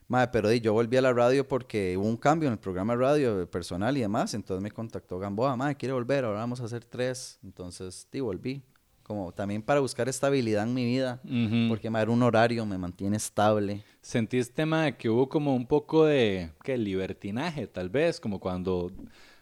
Mae, 0.08 0.28
pero 0.28 0.54
yo 0.54 0.74
volví 0.74 0.98
a 0.98 1.02
la 1.02 1.12
radio 1.12 1.48
porque 1.48 1.98
hubo 1.98 2.08
un 2.08 2.18
cambio 2.18 2.46
en 2.46 2.54
el 2.54 2.60
programa 2.60 2.94
de 2.94 3.00
radio 3.00 3.42
eh, 3.42 3.48
personal 3.48 3.98
y 3.98 4.02
demás. 4.02 4.36
Entonces 4.36 4.62
me 4.62 4.70
contactó 4.70 5.18
Gamboa, 5.18 5.56
mae, 5.56 5.76
quiere 5.76 5.94
volver, 5.94 6.26
ahora 6.26 6.42
vamos 6.42 6.62
a 6.62 6.66
hacer 6.66 6.86
tres. 6.86 7.40
Entonces, 7.42 8.08
di, 8.12 8.20
volví. 8.20 8.62
Como 9.10 9.32
también 9.32 9.64
para 9.64 9.80
buscar 9.80 10.08
estabilidad 10.08 10.66
en 10.66 10.76
mi 10.76 10.86
vida. 10.86 11.20
Porque, 11.68 11.90
mae, 11.90 12.04
era 12.04 12.12
un 12.12 12.22
horario, 12.22 12.64
me 12.68 12.78
mantiene 12.78 13.18
estable. 13.18 13.84
¿Sentiste, 14.02 14.68
ma, 14.68 14.92
que 14.92 15.10
hubo 15.10 15.28
como 15.28 15.56
un 15.56 15.66
poco 15.66 16.06
de, 16.06 16.52
¿qué? 16.64 16.78
Libertinaje, 16.78 17.66
tal 17.66 17.90
vez, 17.90 18.20
como 18.20 18.40
cuando... 18.40 18.92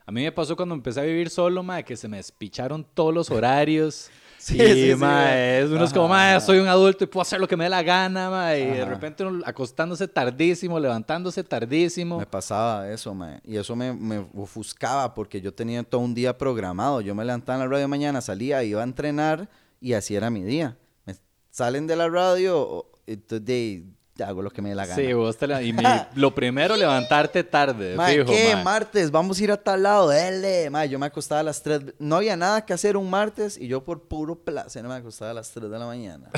A 0.06 0.12
mí 0.14 0.24
me 0.24 0.32
pasó 0.32 0.56
cuando 0.56 0.74
empecé 0.74 1.02
a 1.02 1.04
vivir 1.04 1.30
solo, 1.30 1.64
ma, 1.64 1.84
que 1.84 1.98
se 1.98 2.08
me 2.08 2.16
despicharon 2.16 2.88
todos 2.94 3.14
los 3.14 3.30
horarios. 3.30 4.10
Sí, 4.48 4.58
sí, 4.60 4.90
sí, 4.92 4.96
ma, 4.96 5.08
ma. 5.08 5.38
es- 5.38 5.70
uno 5.70 5.84
es 5.84 5.92
como, 5.92 6.06
Ajá, 6.06 6.14
ma, 6.14 6.30
ajá. 6.38 6.40
soy 6.40 6.60
un 6.60 6.68
adulto 6.68 7.04
y 7.04 7.08
puedo 7.08 7.22
hacer 7.22 7.40
lo 7.40 7.48
que 7.48 7.58
me 7.58 7.66
dé 7.66 7.70
la 7.70 7.84
gana, 7.84 8.30
ma, 8.30 8.56
y 8.56 8.66
de 8.66 8.86
repente 8.86 9.26
uno 9.26 9.44
acostándose 9.46 10.08
tardísimo, 10.08 10.80
levantándose 10.80 11.44
tardísimo. 11.44 12.18
Me 12.20 12.26
pasaba 12.26 12.90
eso, 12.90 13.14
mae. 13.14 13.42
Y 13.44 13.58
eso 13.58 13.76
me, 13.76 13.92
me 13.94 14.26
ofuscaba 14.36 15.14
porque 15.14 15.42
yo 15.42 15.54
tenía 15.54 15.84
todo 15.84 16.00
un 16.02 16.14
día 16.14 16.38
programado. 16.38 17.02
Yo 17.02 17.14
me 17.14 17.26
levantaba 17.26 17.58
en 17.62 17.70
la 17.70 17.76
radio 17.76 17.88
mañana, 17.90 18.22
salía, 18.22 18.64
iba 18.64 18.80
a 18.82 18.84
entrenar 18.86 19.50
y 19.82 19.94
así 19.94 20.16
era 20.16 20.30
mi 20.30 20.44
día. 20.44 20.78
Me 21.06 21.16
salen 21.50 21.86
de 21.86 21.96
la 21.98 22.08
radio, 22.08 22.86
entonces 23.06 23.46
de, 23.46 23.84
hago 24.24 24.42
lo 24.42 24.50
que 24.50 24.62
me 24.62 24.70
dé 24.70 24.76
la 24.76 24.86
gana. 24.86 25.02
Sí, 25.02 25.14
vos 25.14 25.38
te 25.38 25.48
la- 25.48 25.62
y 25.62 25.74
mi- 25.74 25.84
lo 26.16 26.34
primero, 26.34 26.76
levantarte 26.76 27.44
tarde, 27.44 27.96
Mae, 27.96 28.14
fijo, 28.20 28.32
¿qué? 28.32 28.56
ma. 28.56 28.64
Martes, 28.64 29.12
vamos 29.12 29.40
a 29.40 29.44
ir 29.44 29.52
a 29.52 29.58
tal 29.58 29.84
lado, 29.84 30.10
dele. 30.10 30.70
Mae, 30.70 30.90
yo 30.90 31.00
me 31.00 31.06
acostaba 31.06 31.42
a 31.42 31.44
las 31.44 31.62
3. 31.62 31.82
No 32.00 32.18
había 32.18 32.36
nada 32.36 32.66
que 32.66 32.74
hacer 32.74 32.98
un 32.98 33.10
martes 33.10 33.58
y 33.58 33.68
yo 33.68 33.84
por 33.84 34.08
puro 34.08 34.36
placer 34.36 34.84
me 34.84 34.94
acostaba 34.96 35.32
a 35.32 35.34
las 35.36 35.50
3 35.52 35.70
de 35.70 35.80
la 35.80 35.86
mañana. 35.86 36.30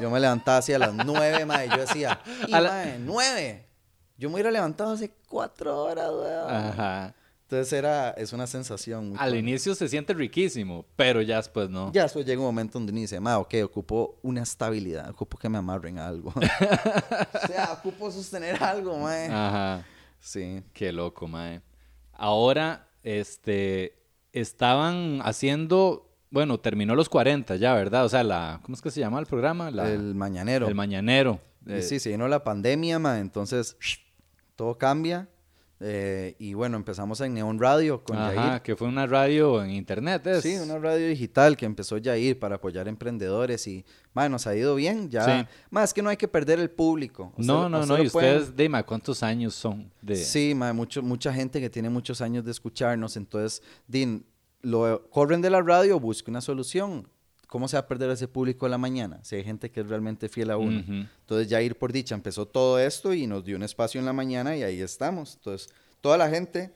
Yo 0.00 0.10
me 0.10 0.20
levantaba 0.20 0.58
así 0.58 0.72
a 0.72 0.78
las 0.78 0.92
9, 0.94 1.44
mae. 1.46 1.68
Yo 1.68 1.76
decía, 1.78 2.20
y, 2.46 2.52
A 2.54 2.60
la- 2.60 2.70
mae, 2.70 2.98
9. 3.00 3.66
Yo 4.18 4.28
me 4.30 4.34
hubiera 4.36 4.50
levantado 4.50 4.92
hace 4.92 5.12
4 5.28 5.76
horas, 5.84 6.10
weón. 6.10 6.50
Ajá. 6.54 7.14
Entonces 7.48 7.72
era, 7.72 8.10
es 8.10 8.32
una 8.32 8.48
sensación. 8.48 9.14
Al 9.16 9.30
cool. 9.30 9.38
inicio 9.38 9.76
se 9.76 9.86
siente 9.88 10.12
riquísimo, 10.14 10.84
pero 10.96 11.22
ya 11.22 11.36
después 11.36 11.70
no. 11.70 11.92
Ya 11.92 12.02
después 12.02 12.26
llega 12.26 12.40
un 12.40 12.46
momento 12.46 12.76
donde 12.76 12.90
uno 12.90 13.00
dice, 13.00 13.20
ma, 13.20 13.38
ok, 13.38 13.54
ocupo 13.62 14.18
una 14.22 14.42
estabilidad, 14.42 15.08
ocupo 15.10 15.38
que 15.38 15.48
me 15.48 15.56
amarren 15.56 15.96
a 16.00 16.08
algo. 16.08 16.32
o 16.34 17.46
sea, 17.46 17.72
ocupo 17.72 18.10
sostener 18.10 18.60
algo, 18.60 18.98
mae. 18.98 19.28
Ajá. 19.28 19.84
Sí. 20.18 20.60
Qué 20.72 20.90
loco, 20.90 21.28
mae. 21.28 21.60
Ahora, 22.12 22.88
este, 23.04 23.96
estaban 24.32 25.20
haciendo, 25.22 26.16
bueno, 26.32 26.58
terminó 26.58 26.96
los 26.96 27.08
40 27.08 27.54
ya, 27.56 27.74
¿verdad? 27.74 28.06
O 28.06 28.08
sea, 28.08 28.24
la, 28.24 28.58
¿cómo 28.64 28.74
es 28.74 28.82
que 28.82 28.90
se 28.90 28.98
llama 28.98 29.20
el 29.20 29.26
programa? 29.26 29.70
La- 29.70 29.88
el 29.88 30.16
mañanero. 30.16 30.66
el 30.66 30.74
mañanero. 30.74 31.38
Eh, 31.68 31.82
sí, 31.82 32.00
se 32.00 32.10
vino 32.10 32.26
la 32.26 32.42
pandemia, 32.42 32.98
ma, 32.98 33.20
entonces 33.20 33.76
todo 34.56 34.76
cambia. 34.78 35.28
Eh, 35.80 36.34
y 36.38 36.54
bueno, 36.54 36.76
empezamos 36.76 37.20
en 37.20 37.34
Neon 37.34 37.58
Radio 37.58 38.02
con 38.02 38.16
Ajá, 38.16 38.34
Yair. 38.34 38.62
que 38.62 38.76
fue 38.76 38.88
una 38.88 39.06
radio 39.06 39.62
en 39.62 39.70
internet, 39.72 40.26
¿es? 40.26 40.42
Sí, 40.42 40.56
una 40.56 40.78
radio 40.78 41.06
digital 41.08 41.56
que 41.56 41.66
empezó 41.66 41.98
Yair 41.98 42.38
para 42.38 42.56
apoyar 42.56 42.88
emprendedores 42.88 43.66
y, 43.66 43.84
ma, 44.14 44.28
nos 44.28 44.46
ha 44.46 44.56
ido 44.56 44.74
bien. 44.74 45.10
Ya, 45.10 45.24
Sí. 45.42 45.48
más 45.70 45.92
que 45.92 46.00
no 46.02 46.08
hay 46.08 46.16
que 46.16 46.28
perder 46.28 46.58
el 46.60 46.70
público. 46.70 47.32
Usted- 47.36 47.44
No, 47.44 47.68
no, 47.68 47.80
usted 47.80 47.88
no, 47.92 47.98
lo 47.98 48.04
y 48.04 48.08
pueden- 48.10 48.36
ustedes, 48.38 48.56
dime, 48.56 48.82
¿cuántos 48.84 49.22
años 49.22 49.54
son? 49.54 49.92
De... 50.00 50.16
Sí, 50.16 50.54
ma, 50.56 50.72
mucho, 50.72 51.02
mucha 51.02 51.32
gente 51.32 51.60
que 51.60 51.68
tiene 51.68 51.90
muchos 51.90 52.20
años 52.22 52.44
de 52.44 52.50
escucharnos, 52.52 53.16
entonces, 53.16 53.62
din, 53.86 54.24
lo 54.62 55.08
corren 55.10 55.42
de 55.42 55.50
la 55.50 55.60
radio, 55.62 56.00
busca 56.00 56.30
una 56.30 56.40
solución. 56.40 57.06
¿Cómo 57.46 57.68
se 57.68 57.76
va 57.76 57.80
a 57.80 57.86
perder 57.88 58.10
ese 58.10 58.26
público 58.28 58.66
de 58.66 58.70
la 58.70 58.78
mañana? 58.78 59.20
Si 59.22 59.36
hay 59.36 59.44
gente 59.44 59.70
que 59.70 59.80
es 59.80 59.88
realmente 59.88 60.28
fiel 60.28 60.50
a 60.50 60.56
uno. 60.56 60.80
Entonces, 60.88 61.48
ya 61.48 61.62
ir 61.62 61.76
por 61.78 61.92
dicha 61.92 62.14
empezó 62.14 62.46
todo 62.46 62.78
esto 62.78 63.14
y 63.14 63.26
nos 63.26 63.44
dio 63.44 63.56
un 63.56 63.62
espacio 63.62 63.98
en 64.00 64.04
la 64.04 64.12
mañana 64.12 64.56
y 64.56 64.62
ahí 64.62 64.80
estamos. 64.80 65.34
Entonces, 65.36 65.72
toda 66.00 66.16
la 66.18 66.28
gente 66.28 66.72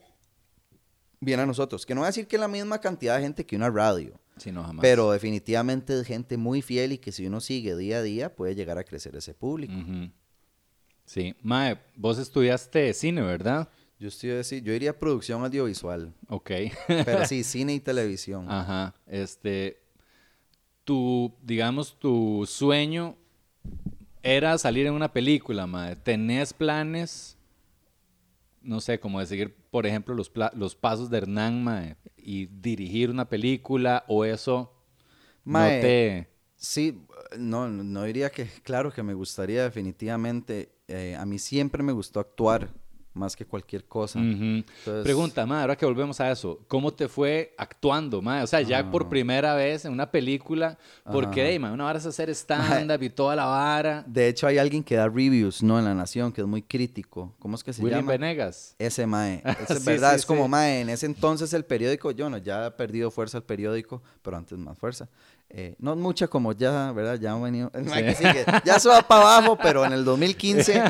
viene 1.19 1.43
a 1.43 1.45
nosotros. 1.45 1.85
Que 1.85 1.93
no 1.93 2.01
va 2.01 2.07
a 2.07 2.09
decir 2.09 2.25
que 2.27 2.37
es 2.37 2.39
la 2.39 2.47
misma 2.47 2.79
cantidad 2.79 3.17
de 3.17 3.23
gente 3.23 3.45
que 3.45 3.55
una 3.55 3.69
radio, 3.69 4.19
Sí, 4.37 4.51
no, 4.51 4.63
jamás. 4.63 4.81
pero 4.81 5.11
definitivamente 5.11 5.99
es 5.99 6.07
gente 6.07 6.37
muy 6.37 6.61
fiel 6.61 6.93
y 6.93 6.97
que 6.97 7.11
si 7.11 7.27
uno 7.27 7.41
sigue 7.41 7.75
día 7.75 7.97
a 7.97 8.01
día 8.01 8.33
puede 8.35 8.55
llegar 8.55 8.77
a 8.77 8.83
crecer 8.85 9.15
ese 9.15 9.33
público. 9.33 9.73
Sí, 11.05 11.35
Mae, 11.41 11.77
vos 11.97 12.17
estudiaste 12.17 12.93
cine, 12.93 13.21
¿verdad? 13.21 13.67
Yo 13.99 14.07
estoy 14.07 14.29
decir, 14.29 14.63
yo 14.63 14.71
diría 14.73 14.97
producción 14.97 15.43
audiovisual, 15.43 16.13
Ok. 16.29 16.51
pero 16.87 17.25
sí, 17.25 17.43
cine 17.43 17.73
y 17.73 17.79
televisión. 17.81 18.49
Ajá. 18.49 18.95
Este, 19.05 19.80
tu, 20.91 21.33
digamos, 21.41 21.97
tu 21.97 22.45
sueño 22.45 23.15
era 24.23 24.57
salir 24.57 24.87
en 24.87 24.93
una 24.93 25.13
película. 25.13 25.65
¿Tenés 26.03 26.51
planes, 26.51 27.37
no 28.61 28.81
sé, 28.81 28.99
como 28.99 29.21
de 29.21 29.25
seguir, 29.25 29.55
por 29.71 29.85
ejemplo, 29.85 30.13
los, 30.13 30.29
los 30.53 30.75
pasos 30.75 31.09
de 31.09 31.19
Hernán, 31.19 31.63
mae, 31.63 31.95
y 32.17 32.47
dirigir 32.47 33.09
una 33.09 33.29
película 33.29 34.03
o 34.09 34.25
eso 34.25 34.73
Mae, 35.45 35.77
no 35.77 35.81
te... 35.81 36.27
Sí, 36.57 37.01
no, 37.37 37.69
no 37.69 38.03
diría 38.03 38.29
que, 38.29 38.47
claro 38.63 38.91
que 38.91 39.01
me 39.01 39.13
gustaría 39.13 39.63
definitivamente, 39.63 40.73
eh, 40.89 41.15
a 41.17 41.25
mí 41.25 41.39
siempre 41.39 41.83
me 41.83 41.93
gustó 41.93 42.19
actuar 42.19 42.73
más 43.13 43.35
que 43.35 43.45
cualquier 43.45 43.83
cosa. 43.85 44.19
Ujú. 44.19 44.25
Entonces- 44.29 45.03
Pregunta, 45.03 45.45
mae, 45.45 45.61
ahora 45.61 45.75
que 45.75 45.85
volvemos 45.85 46.19
a 46.21 46.31
eso, 46.31 46.59
¿cómo 46.67 46.93
te 46.93 47.07
fue 47.09 47.53
actuando, 47.57 48.21
mae? 48.21 48.41
O 48.43 48.47
sea, 48.47 48.61
ya 48.61 48.89
por 48.89 49.09
primera 49.09 49.53
vez 49.53 49.83
en 49.85 49.91
una 49.91 50.09
película, 50.09 50.77
porque, 51.11 51.49
hey, 51.49 51.59
mae, 51.59 51.71
una 51.73 51.83
vara 51.83 51.99
es 51.99 52.05
hacer 52.05 52.29
stand-up 52.89 53.03
y 53.03 53.09
toda 53.09 53.35
la 53.35 53.45
vara. 53.45 54.03
De 54.07 54.27
hecho, 54.29 54.47
hay 54.47 54.57
alguien 54.57 54.83
que 54.83 54.95
da 54.95 55.07
reviews, 55.09 55.61
¿no? 55.61 55.77
En 55.77 55.85
La 55.85 55.93
Nación, 55.93 56.31
que 56.31 56.41
es 56.41 56.47
muy 56.47 56.61
crítico. 56.61 57.33
¿Cómo 57.39 57.55
es 57.55 57.63
que 57.63 57.73
se 57.73 57.81
William 57.83 58.01
llama? 58.01 58.11
Venegas. 58.13 58.75
Ese 58.79 59.05
mae. 59.05 59.41
Ese 59.61 59.73
es 59.73 59.79
Sí, 59.79 59.85
verdad, 59.85 60.11
sí, 60.11 60.15
es 60.17 60.25
como 60.25 60.43
sí. 60.45 60.49
mae. 60.49 60.81
En 60.81 60.89
ese 60.89 61.05
entonces 61.05 61.53
el 61.53 61.65
periódico, 61.65 62.11
yo 62.11 62.29
no, 62.29 62.37
ya 62.37 62.65
ha 62.67 62.77
perdido 62.77 63.11
fuerza 63.11 63.37
el 63.39 63.43
periódico, 63.43 64.01
pero 64.21 64.37
antes 64.37 64.57
más 64.57 64.77
fuerza. 64.77 65.09
Eh, 65.53 65.75
no 65.79 65.95
mucha 65.95 66.27
como 66.27 66.53
ya, 66.53 66.91
¿verdad? 66.93 67.19
Ya 67.19 67.33
han 67.33 67.41
venido. 67.41 67.69
que 67.71 68.15
sigue, 68.15 68.45
ya 68.63 68.79
se 68.79 68.87
va 68.87 69.01
para 69.01 69.21
abajo, 69.37 69.57
pero 69.61 69.85
en 69.85 69.91
el 69.91 70.05
2015, 70.05 70.83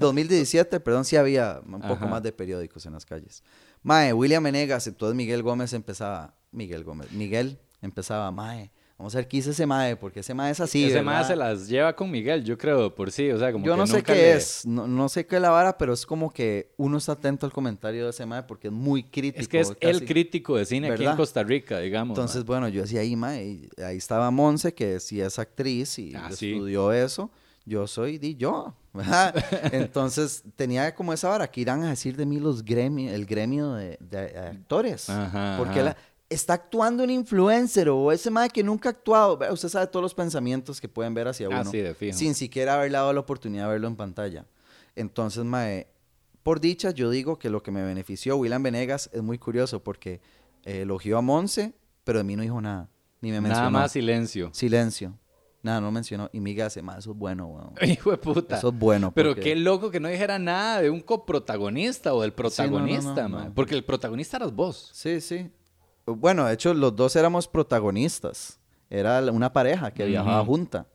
2017, 0.00 0.80
perdón, 0.80 1.04
sí 1.04 1.16
había 1.16 1.60
un 1.64 1.80
poco 1.82 1.94
Ajá. 1.94 2.06
más 2.06 2.22
de 2.22 2.32
periódicos 2.32 2.86
en 2.86 2.94
las 2.94 3.04
calles. 3.04 3.42
Mae, 3.82 4.12
William 4.12 4.42
Menegas, 4.42 4.86
entonces 4.86 5.14
Miguel 5.14 5.42
Gómez 5.42 5.72
empezaba, 5.72 6.34
Miguel 6.50 6.84
Gómez, 6.84 7.12
Miguel 7.12 7.58
empezaba, 7.82 8.30
mae, 8.30 8.72
vamos 8.98 9.14
a 9.14 9.18
ver 9.18 9.28
qué 9.28 9.36
hizo 9.36 9.50
ese 9.52 9.64
mae, 9.64 9.94
porque 9.96 10.20
ese 10.20 10.34
mae 10.34 10.50
es 10.50 10.58
así, 10.60 10.84
Ese 10.84 11.00
mae 11.02 11.24
se 11.24 11.36
las 11.36 11.68
lleva 11.68 11.94
con 11.94 12.10
Miguel, 12.10 12.42
yo 12.44 12.58
creo, 12.58 12.94
por 12.94 13.12
sí. 13.12 13.30
O 13.30 13.38
sea, 13.38 13.52
como 13.52 13.64
Yo 13.64 13.74
que 13.74 13.78
no 13.78 13.86
sé 13.86 14.02
qué 14.02 14.12
le- 14.12 14.32
es, 14.34 14.66
no, 14.66 14.86
no 14.88 15.08
sé 15.08 15.24
qué 15.26 15.36
es 15.36 15.42
la 15.42 15.50
vara, 15.50 15.78
pero 15.78 15.92
es 15.92 16.04
como 16.04 16.32
que 16.32 16.72
uno 16.76 16.98
está 16.98 17.12
atento 17.12 17.46
al 17.46 17.52
comentario 17.52 18.04
de 18.04 18.10
ese 18.10 18.26
mae 18.26 18.42
porque 18.42 18.66
es 18.68 18.72
muy 18.74 19.04
crítico. 19.04 19.40
Es 19.40 19.48
que 19.48 19.60
es 19.60 19.72
el 19.80 20.04
crítico 20.04 20.56
de 20.56 20.66
cine 20.66 20.90
aquí 20.90 21.04
en. 21.06 21.16
Costa 21.16 21.42
Rica, 21.44 21.78
digamos. 21.78 22.16
Entonces, 22.18 22.38
mae. 22.38 22.46
bueno, 22.46 22.68
yo 22.68 22.82
decía 22.82 23.00
ahí, 23.00 23.14
mae, 23.14 23.44
y 23.46 23.68
ahí 23.82 23.96
estaba 23.96 24.30
Monse, 24.30 24.74
que 24.74 24.98
sí 25.00 25.20
es 25.20 25.38
actriz 25.38 25.98
y 25.98 26.14
Ah, 26.16 26.30
sí. 26.32 26.52
estudió 26.52 26.92
eso. 26.92 27.30
Yo 27.64 27.86
soy 27.86 28.16
di 28.16 28.34
yo, 28.34 28.74
¿verdad? 28.94 29.34
Entonces 29.72 30.42
tenía 30.56 30.94
como 30.94 31.12
esa 31.12 31.28
vara, 31.28 31.46
que 31.50 31.60
irán 31.60 31.82
a 31.84 31.90
decir 31.90 32.16
de 32.16 32.24
mí 32.26 32.40
los 32.40 32.64
gremios, 32.64 33.12
el 33.12 33.26
gremio 33.26 33.74
de, 33.74 33.98
de 34.00 34.38
actores. 34.38 35.08
Ajá, 35.10 35.56
porque 35.58 35.80
ajá. 35.80 35.82
la- 35.82 35.96
está 36.30 36.54
actuando 36.54 37.04
un 37.04 37.10
influencer 37.10 37.88
o 37.88 38.12
ese 38.12 38.30
mae 38.30 38.50
que 38.50 38.62
nunca 38.62 38.88
ha 38.88 38.92
actuado. 38.92 39.38
Usted 39.52 39.68
sabe 39.68 39.86
todos 39.86 40.02
los 40.02 40.14
pensamientos 40.14 40.80
que 40.80 40.88
pueden 40.88 41.14
ver 41.14 41.28
hacia 41.28 41.46
Ah, 41.48 41.60
uno. 41.62 41.70
sí, 41.70 41.78
de 41.78 41.94
fijo. 41.94 42.16
Sin 42.16 42.34
siquiera 42.34 42.74
haberle 42.74 42.98
dado 42.98 43.12
la 43.12 43.20
oportunidad 43.20 43.64
de 43.66 43.70
verlo 43.72 43.88
en 43.88 43.96
pantalla. 43.96 44.46
Entonces, 44.94 45.44
mae, 45.44 45.86
por 46.42 46.60
dicha, 46.60 46.90
yo 46.90 47.10
digo 47.10 47.38
que 47.38 47.50
lo 47.50 47.62
que 47.62 47.70
me 47.70 47.82
benefició 47.82 48.36
William 48.36 48.62
Venegas 48.62 49.08
es 49.12 49.22
muy 49.22 49.38
curioso 49.38 49.82
porque 49.82 50.20
eh, 50.64 50.82
elogió 50.82 51.18
a 51.18 51.22
Monse 51.22 51.72
pero 52.04 52.18
de 52.20 52.24
mí 52.24 52.36
no 52.36 52.42
dijo 52.42 52.58
nada. 52.60 52.88
Ni 53.20 53.30
me 53.30 53.40
mencionó. 53.42 53.70
Nada 53.70 53.82
más 53.82 53.92
silencio. 53.92 54.48
Silencio. 54.54 55.18
Nada, 55.62 55.80
no 55.82 55.90
mencionó. 55.92 56.30
Y 56.32 56.40
Miga 56.40 56.64
hace, 56.66 56.80
más 56.80 56.98
eso 57.00 57.10
es 57.10 57.18
bueno, 57.18 57.46
weón. 57.48 57.74
Hijo 57.90 58.10
de 58.12 58.16
puta. 58.16 58.56
Eso 58.56 58.68
es 58.68 58.74
bueno. 58.78 59.12
Pero 59.12 59.30
porque- 59.30 59.42
qué 59.42 59.56
loco 59.56 59.90
que 59.90 60.00
no 60.00 60.08
dijera 60.08 60.38
nada 60.38 60.80
de 60.80 60.88
un 60.88 61.00
coprotagonista 61.00 62.14
o 62.14 62.22
del 62.22 62.30
no, 62.30 62.32
no, 62.32 62.36
protagonista, 62.36 63.28
no, 63.28 63.44
no. 63.44 63.54
Porque 63.54 63.74
el 63.74 63.84
protagonista 63.84 64.38
eras 64.38 64.54
vos. 64.54 64.90
Sí, 64.94 65.20
sí. 65.20 65.50
Bueno, 66.16 66.46
de 66.46 66.54
hecho, 66.54 66.74
los 66.74 66.94
dos 66.94 67.16
éramos 67.16 67.48
protagonistas. 67.48 68.58
Era 68.90 69.20
una 69.30 69.52
pareja 69.52 69.90
que 69.90 70.06
viajaba 70.06 70.44
junta. 70.44 70.86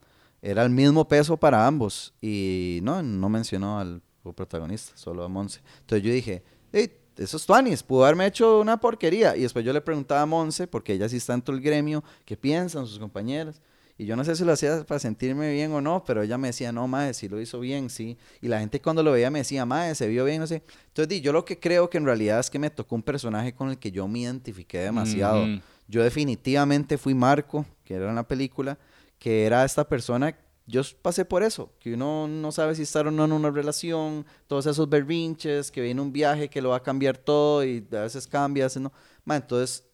Era 0.41 0.63
el 0.63 0.69
mismo 0.69 1.07
peso 1.07 1.37
para 1.37 1.65
ambos. 1.65 2.13
Y 2.21 2.79
no, 2.83 3.01
no 3.03 3.29
mencionó 3.29 3.79
al 3.79 4.01
protagonista, 4.35 4.93
solo 4.95 5.23
a 5.23 5.27
Monse. 5.27 5.61
Entonces 5.81 6.07
yo 6.07 6.13
dije, 6.13 6.43
hey, 6.71 6.91
eso 7.17 7.37
es 7.37 7.45
Tuanis, 7.45 7.83
pudo 7.83 8.03
haberme 8.03 8.25
hecho 8.25 8.59
una 8.59 8.77
porquería. 8.77 9.35
Y 9.35 9.41
después 9.41 9.63
yo 9.63 9.73
le 9.73 9.81
preguntaba 9.81 10.21
a 10.21 10.25
Monse, 10.25 10.67
porque 10.67 10.93
ella 10.93 11.07
sí 11.09 11.17
está 11.17 11.33
en 11.33 11.41
todo 11.41 11.55
el 11.55 11.61
gremio, 11.61 12.03
qué 12.25 12.35
piensan 12.35 12.87
sus 12.87 12.99
compañeras. 12.99 13.61
Y 13.97 14.05
yo 14.05 14.15
no 14.15 14.23
sé 14.23 14.35
si 14.35 14.43
lo 14.43 14.51
hacía 14.53 14.83
para 14.85 14.99
sentirme 14.99 15.51
bien 15.53 15.71
o 15.71 15.81
no, 15.81 16.03
pero 16.03 16.23
ella 16.23 16.37
me 16.37 16.47
decía, 16.47 16.71
no, 16.71 16.87
mae, 16.87 17.13
sí 17.13 17.29
lo 17.29 17.39
hizo 17.39 17.59
bien, 17.59 17.89
sí. 17.89 18.17
Y 18.41 18.47
la 18.47 18.59
gente 18.59 18.81
cuando 18.81 19.03
lo 19.03 19.11
veía 19.11 19.29
me 19.29 19.39
decía, 19.39 19.65
mae, 19.65 19.93
se 19.93 20.07
vio 20.07 20.25
bien, 20.25 20.39
no 20.39 20.47
sé. 20.47 20.63
Entonces, 20.87 21.09
di, 21.09 21.21
yo 21.21 21.31
lo 21.31 21.45
que 21.45 21.59
creo 21.59 21.89
que 21.89 21.99
en 21.99 22.05
realidad 22.05 22.39
es 22.39 22.49
que 22.49 22.57
me 22.57 22.69
tocó 22.69 22.95
un 22.95 23.03
personaje 23.03 23.53
con 23.53 23.69
el 23.69 23.77
que 23.77 23.91
yo 23.91 24.07
me 24.07 24.19
identifiqué 24.19 24.79
demasiado. 24.79 25.45
Yo 25.87 26.03
definitivamente 26.03 26.97
fui 26.97 27.13
Marco, 27.13 27.65
que 27.83 27.95
era 27.95 28.09
en 28.09 28.15
la 28.15 28.27
película, 28.27 28.79
que 29.19 29.45
era 29.45 29.63
esta 29.63 29.87
persona, 29.87 30.35
yo 30.65 30.81
pasé 31.01 31.25
por 31.25 31.43
eso, 31.43 31.71
que 31.79 31.93
uno 31.93 32.27
no 32.27 32.51
sabe 32.51 32.73
si 32.75 32.83
estar 32.83 33.05
o 33.07 33.11
no 33.11 33.25
en 33.25 33.33
una 33.33 33.51
relación, 33.51 34.25
todos 34.47 34.65
esos 34.65 34.89
berrinches, 34.89 35.71
que 35.71 35.81
viene 35.81 36.01
un 36.01 36.11
viaje 36.13 36.49
que 36.49 36.61
lo 36.61 36.69
va 36.69 36.77
a 36.77 36.83
cambiar 36.83 37.17
todo 37.17 37.65
y 37.65 37.85
a 37.91 38.01
veces 38.01 38.25
cambia, 38.27 38.63
a 38.63 38.67
veces 38.67 38.81
no. 38.81 38.91
Ma, 39.25 39.35
entonces 39.35 39.85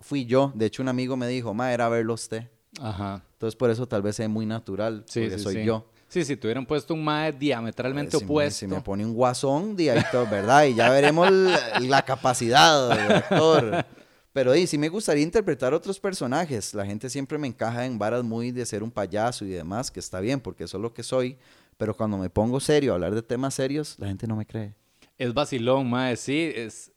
fui 0.00 0.26
yo, 0.26 0.52
de 0.54 0.66
hecho 0.66 0.82
un 0.82 0.88
amigo 0.88 1.16
me 1.16 1.28
dijo, 1.28 1.54
ma, 1.54 1.72
era 1.72 1.88
verlo 1.88 2.14
usted. 2.14 2.50
Ajá. 2.80 3.22
Entonces 3.32 3.56
por 3.56 3.70
eso 3.70 3.86
tal 3.86 4.02
vez 4.02 4.18
es 4.20 4.28
muy 4.28 4.46
natural, 4.46 5.04
Sí, 5.06 5.20
porque 5.20 5.36
sí, 5.38 5.42
soy 5.44 5.54
sí. 5.56 5.64
yo. 5.64 5.86
Sí, 6.08 6.24
si 6.24 6.36
te 6.36 6.46
hubieran 6.46 6.64
puesto 6.64 6.94
un 6.94 7.04
mae 7.04 7.32
diametralmente 7.32 8.12
si 8.16 8.18
me- 8.18 8.24
opuesto. 8.24 8.58
Si 8.60 8.66
me 8.66 8.80
pone 8.80 9.04
un 9.04 9.12
guasón, 9.12 9.76
di 9.76 9.88
ahí 9.90 10.02
todo, 10.10 10.26
¿verdad? 10.26 10.64
Y 10.64 10.74
ya 10.74 10.88
veremos 10.90 11.30
la, 11.30 11.80
la 11.80 12.02
capacidad 12.02 12.88
del 12.88 13.12
actor. 13.16 13.84
Pero 14.32 14.54
sí 14.66 14.78
me 14.78 14.88
gustaría 14.88 15.22
interpretar 15.22 15.74
otros 15.74 15.98
personajes. 16.00 16.72
La 16.72 16.86
gente 16.86 17.10
siempre 17.10 17.36
me 17.38 17.46
encaja 17.48 17.84
en 17.84 17.98
varas 17.98 18.24
muy 18.24 18.52
de 18.52 18.64
ser 18.64 18.82
un 18.82 18.90
payaso 18.90 19.44
y 19.44 19.48
demás, 19.50 19.90
que 19.90 20.00
está 20.00 20.20
bien, 20.20 20.40
porque 20.40 20.64
eso 20.64 20.76
es 20.78 20.82
lo 20.82 20.94
que 20.94 21.02
soy. 21.02 21.36
Pero 21.76 21.94
cuando 21.96 22.16
me 22.16 22.30
pongo 22.30 22.58
serio 22.60 22.92
a 22.92 22.94
hablar 22.94 23.14
de 23.14 23.22
temas 23.22 23.54
serios, 23.54 23.96
la 23.98 24.06
gente 24.06 24.26
no 24.26 24.34
me 24.36 24.46
cree. 24.46 24.74
Es 25.18 25.34
vacilón, 25.34 25.90
mae, 25.90 26.16
sí, 26.16 26.52
es, 26.54 26.90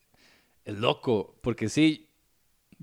es 0.63 0.77
loco, 0.77 1.35
porque 1.41 1.67
sí, 1.69 2.07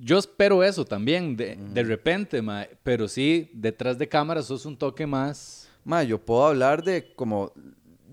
yo 0.01 0.19
espero 0.19 0.63
eso 0.63 0.85
también, 0.85 1.37
de, 1.37 1.57
de 1.57 1.83
repente, 1.83 2.43
pero 2.83 3.09
sí, 3.09 3.51
detrás 3.53 3.99
de 3.99 4.09
cámara 4.09 4.43
sos 4.43 4.65
un 4.65 4.77
toque 4.77 5.07
más... 5.07 5.69
Ma, 5.85 6.03
yo 6.03 6.19
puedo 6.19 6.47
hablar 6.47 6.85
de 6.85 7.15
como... 7.15 7.53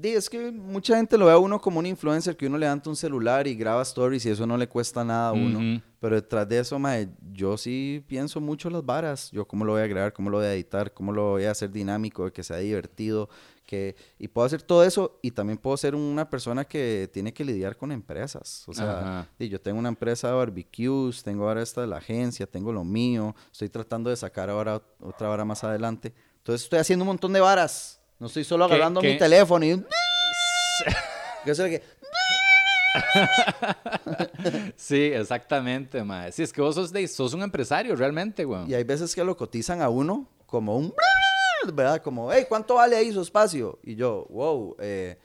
es 0.01 0.29
que 0.29 0.51
mucha 0.51 0.95
gente 0.97 1.17
lo 1.17 1.25
ve 1.25 1.33
a 1.33 1.37
uno 1.37 1.59
como 1.59 1.79
un 1.79 1.85
influencer 1.85 2.35
que 2.35 2.47
uno 2.47 2.57
levanta 2.57 2.89
un 2.89 2.95
celular 2.95 3.47
y 3.47 3.55
graba 3.55 3.81
stories 3.81 4.25
y 4.25 4.29
eso 4.29 4.47
no 4.47 4.57
le 4.57 4.67
cuesta 4.67 5.03
nada 5.03 5.29
a 5.29 5.33
uno. 5.33 5.81
Pero 5.99 6.15
detrás 6.15 6.47
de 6.47 6.59
eso, 6.59 6.79
mae, 6.79 7.09
yo 7.33 7.57
sí 7.57 8.03
pienso 8.07 8.39
mucho 8.39 8.69
las 8.69 8.85
varas. 8.85 9.29
Yo 9.31 9.45
cómo 9.45 9.65
lo 9.65 9.73
voy 9.73 9.81
a 9.81 9.87
grabar, 9.87 10.13
cómo 10.13 10.29
lo 10.29 10.37
voy 10.37 10.45
a 10.45 10.53
editar, 10.53 10.93
cómo 10.93 11.11
lo 11.11 11.31
voy 11.31 11.45
a 11.45 11.51
hacer 11.51 11.71
dinámico, 11.71 12.31
que 12.31 12.43
sea 12.43 12.57
divertido. 12.57 13.29
Que 13.65 13.95
Y 14.19 14.27
puedo 14.27 14.45
hacer 14.45 14.61
todo 14.61 14.83
eso 14.83 15.19
y 15.21 15.31
también 15.31 15.57
puedo 15.57 15.75
ser 15.77 15.95
una 15.95 16.29
persona 16.29 16.65
que 16.65 17.09
tiene 17.11 17.33
que 17.33 17.43
lidiar 17.43 17.75
con 17.77 17.91
empresas. 17.91 18.63
O 18.67 18.73
sea, 18.73 19.27
di, 19.39 19.49
yo 19.49 19.59
tengo 19.59 19.79
una 19.79 19.89
empresa 19.89 20.27
de 20.29 20.33
barbecues, 20.35 21.23
tengo 21.23 21.47
ahora 21.47 21.61
esta 21.61 21.81
de 21.81 21.87
la 21.87 21.97
agencia, 21.97 22.45
tengo 22.47 22.71
lo 22.71 22.83
mío. 22.83 23.35
Estoy 23.51 23.69
tratando 23.69 24.09
de 24.09 24.15
sacar 24.15 24.49
ahora 24.49 24.75
ot- 24.77 24.83
otra 25.01 25.27
vara 25.27 25.43
más 25.45 25.63
adelante. 25.63 26.13
Entonces 26.37 26.63
estoy 26.63 26.79
haciendo 26.79 27.03
un 27.03 27.07
montón 27.07 27.33
de 27.33 27.39
varas. 27.39 27.99
No 28.19 28.27
estoy 28.27 28.43
solo 28.43 28.67
¿Qué- 28.67 28.73
agarrando 28.75 29.01
qué? 29.01 29.13
mi 29.13 29.17
teléfono 29.17 29.65
y... 29.65 29.83
Que 31.43 31.51
es 31.51 31.57
que- 31.61 31.83
Sí, 34.75 35.01
exactamente, 35.13 36.03
mae. 36.03 36.31
Sí, 36.31 36.43
es 36.43 36.53
que 36.53 36.61
vos 36.61 36.75
sos, 36.75 36.91
de, 36.91 37.07
sos 37.07 37.33
un 37.33 37.41
empresario 37.43 37.95
realmente, 37.95 38.45
weón. 38.45 38.69
Y 38.69 38.73
hay 38.73 38.83
veces 38.83 39.13
que 39.15 39.23
lo 39.23 39.35
cotizan 39.35 39.81
a 39.81 39.89
uno 39.89 40.27
como 40.45 40.77
un... 40.77 40.93
¿Verdad? 41.73 42.01
Como, 42.01 42.31
hey, 42.31 42.45
¿cuánto 42.47 42.75
vale 42.75 42.95
ahí 42.95 43.11
su 43.11 43.21
espacio? 43.21 43.79
Y 43.83 43.95
yo, 43.95 44.25
wow, 44.29 44.75
eh, 44.79 45.17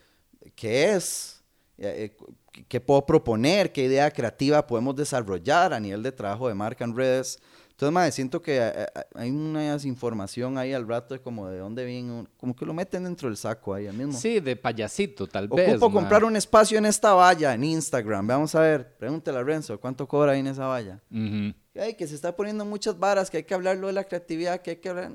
¿qué 0.55 0.93
es? 0.95 1.43
Eh, 1.79 2.13
eh, 2.13 2.17
¿qué- 2.53 2.65
¿Qué 2.67 2.81
puedo 2.81 3.07
proponer? 3.07 3.73
¿Qué 3.73 3.85
idea 3.85 4.11
creativa 4.11 4.67
podemos 4.67 4.95
desarrollar 4.97 5.73
a 5.73 5.79
nivel 5.81 6.03
de 6.03 6.11
trabajo 6.13 6.49
de 6.49 6.55
marca 6.55 6.85
en 6.85 6.95
redes? 6.97 7.39
Entonces, 7.71 7.95
madre, 7.95 8.13
siento 8.13 8.43
que 8.43 8.59
eh, 8.61 8.87
hay 9.15 9.31
una 9.31 9.75
información 9.85 10.59
ahí 10.59 10.75
al 10.75 10.87
rato 10.87 11.15
de 11.15 11.21
como 11.23 11.49
de 11.49 11.59
dónde 11.59 11.85
viene, 11.87 12.27
como 12.37 12.55
que 12.55 12.67
lo 12.67 12.75
meten 12.75 13.05
dentro 13.05 13.29
del 13.29 13.39
saco 13.39 13.73
ahí 13.73 13.87
al 13.87 13.95
mismo. 13.95 14.13
Sí, 14.13 14.41
de 14.41 14.55
payasito, 14.57 15.27
tal 15.27 15.49
vez. 15.49 15.69
Ocupo 15.77 15.93
comprar 15.93 16.23
un 16.25 16.37
espacio 16.37 16.77
en 16.77 16.85
esta 16.87 17.15
valla, 17.15 17.55
en 17.55 17.65
Instagram. 17.65 18.27
Vamos 18.27 18.55
a 18.55 18.61
ver, 18.61 18.97
pregúntale 18.99 19.39
a 19.39 19.43
Renzo, 19.45 19.81
¿cuánto 19.81 20.07
cobra 20.07 20.33
ahí 20.33 20.41
en 20.41 20.49
esa 20.49 20.67
valla? 20.67 21.01
Ujú. 21.11 21.55
Ay, 21.75 21.95
que 21.95 22.07
se 22.07 22.15
está 22.15 22.35
poniendo 22.35 22.65
muchas 22.65 22.99
varas, 22.99 23.31
que 23.31 23.39
hay 23.39 23.43
que 23.45 23.55
hablarlo 23.55 23.87
de 23.87 23.93
la 23.93 24.05
creatividad, 24.05 24.61
que 24.61 24.71
hay 24.71 24.77
que 24.77 24.89
hablar... 24.89 25.13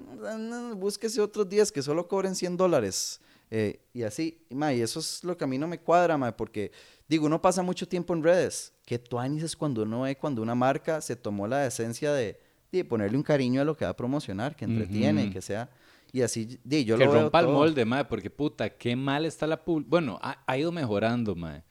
Búsquese 0.76 1.20
otros 1.20 1.50
días 1.50 1.72
que 1.72 1.82
solo 1.82 2.08
cobren 2.08 2.34
100 2.36 2.56
dólares. 2.56 3.20
Eh, 3.52 3.80
y 3.94 4.04
así, 4.04 4.40
y, 4.50 4.56
ma, 4.56 4.74
y 4.74 4.82
eso 4.82 5.00
es 5.00 5.24
lo 5.24 5.38
que 5.38 5.44
a 5.44 5.48
mí 5.48 5.58
no 5.58 5.68
me 5.68 5.80
cuadra, 5.80 6.18
ma, 6.18 6.36
porque 6.36 6.72
digo, 7.08 7.26
uno 7.26 7.42
pasa 7.42 7.62
mucho 7.62 7.88
tiempo 7.88 8.14
en 8.14 8.24
redes. 8.24 8.74
Que 8.86 8.98
tuanis 8.98 9.44
es 9.44 9.56
cuando 9.56 9.84
uno 9.84 10.02
ve 10.02 10.16
cuando 10.16 10.42
una 10.42 10.56
marca 10.56 11.02
se 11.02 11.16
tomó 11.16 11.48
la 11.48 11.60
decencia 11.60 12.14
de, 12.14 12.40
de 12.72 12.86
ponerle 12.86 13.18
un 13.18 13.24
cariño 13.24 13.62
a 13.62 13.66
lo 13.66 13.76
que 13.76 13.86
va 13.86 13.92
a 13.92 13.96
promocionar, 13.96 14.56
que 14.56 14.66
entretiene, 14.66 15.32
que 15.32 15.42
sea... 15.42 15.70
Y 16.14 16.22
así, 16.22 16.58
di, 16.64 16.86
yo 16.86 16.98
que 16.98 17.04
lo 17.04 17.12
veo 17.12 17.22
rompa 17.24 17.42
el 17.42 17.48
todo. 17.48 17.56
molde, 17.56 17.84
mae, 17.84 18.06
porque 18.06 18.30
puta, 18.30 18.70
qué 18.70 18.96
mal 18.96 19.26
está 19.26 19.46
la. 19.46 19.62
Bueno, 19.66 20.18
ha, 20.22 20.42
ha 20.48 20.58
ido 20.58 20.72
mejorando, 20.72 21.36
mae. 21.36 21.62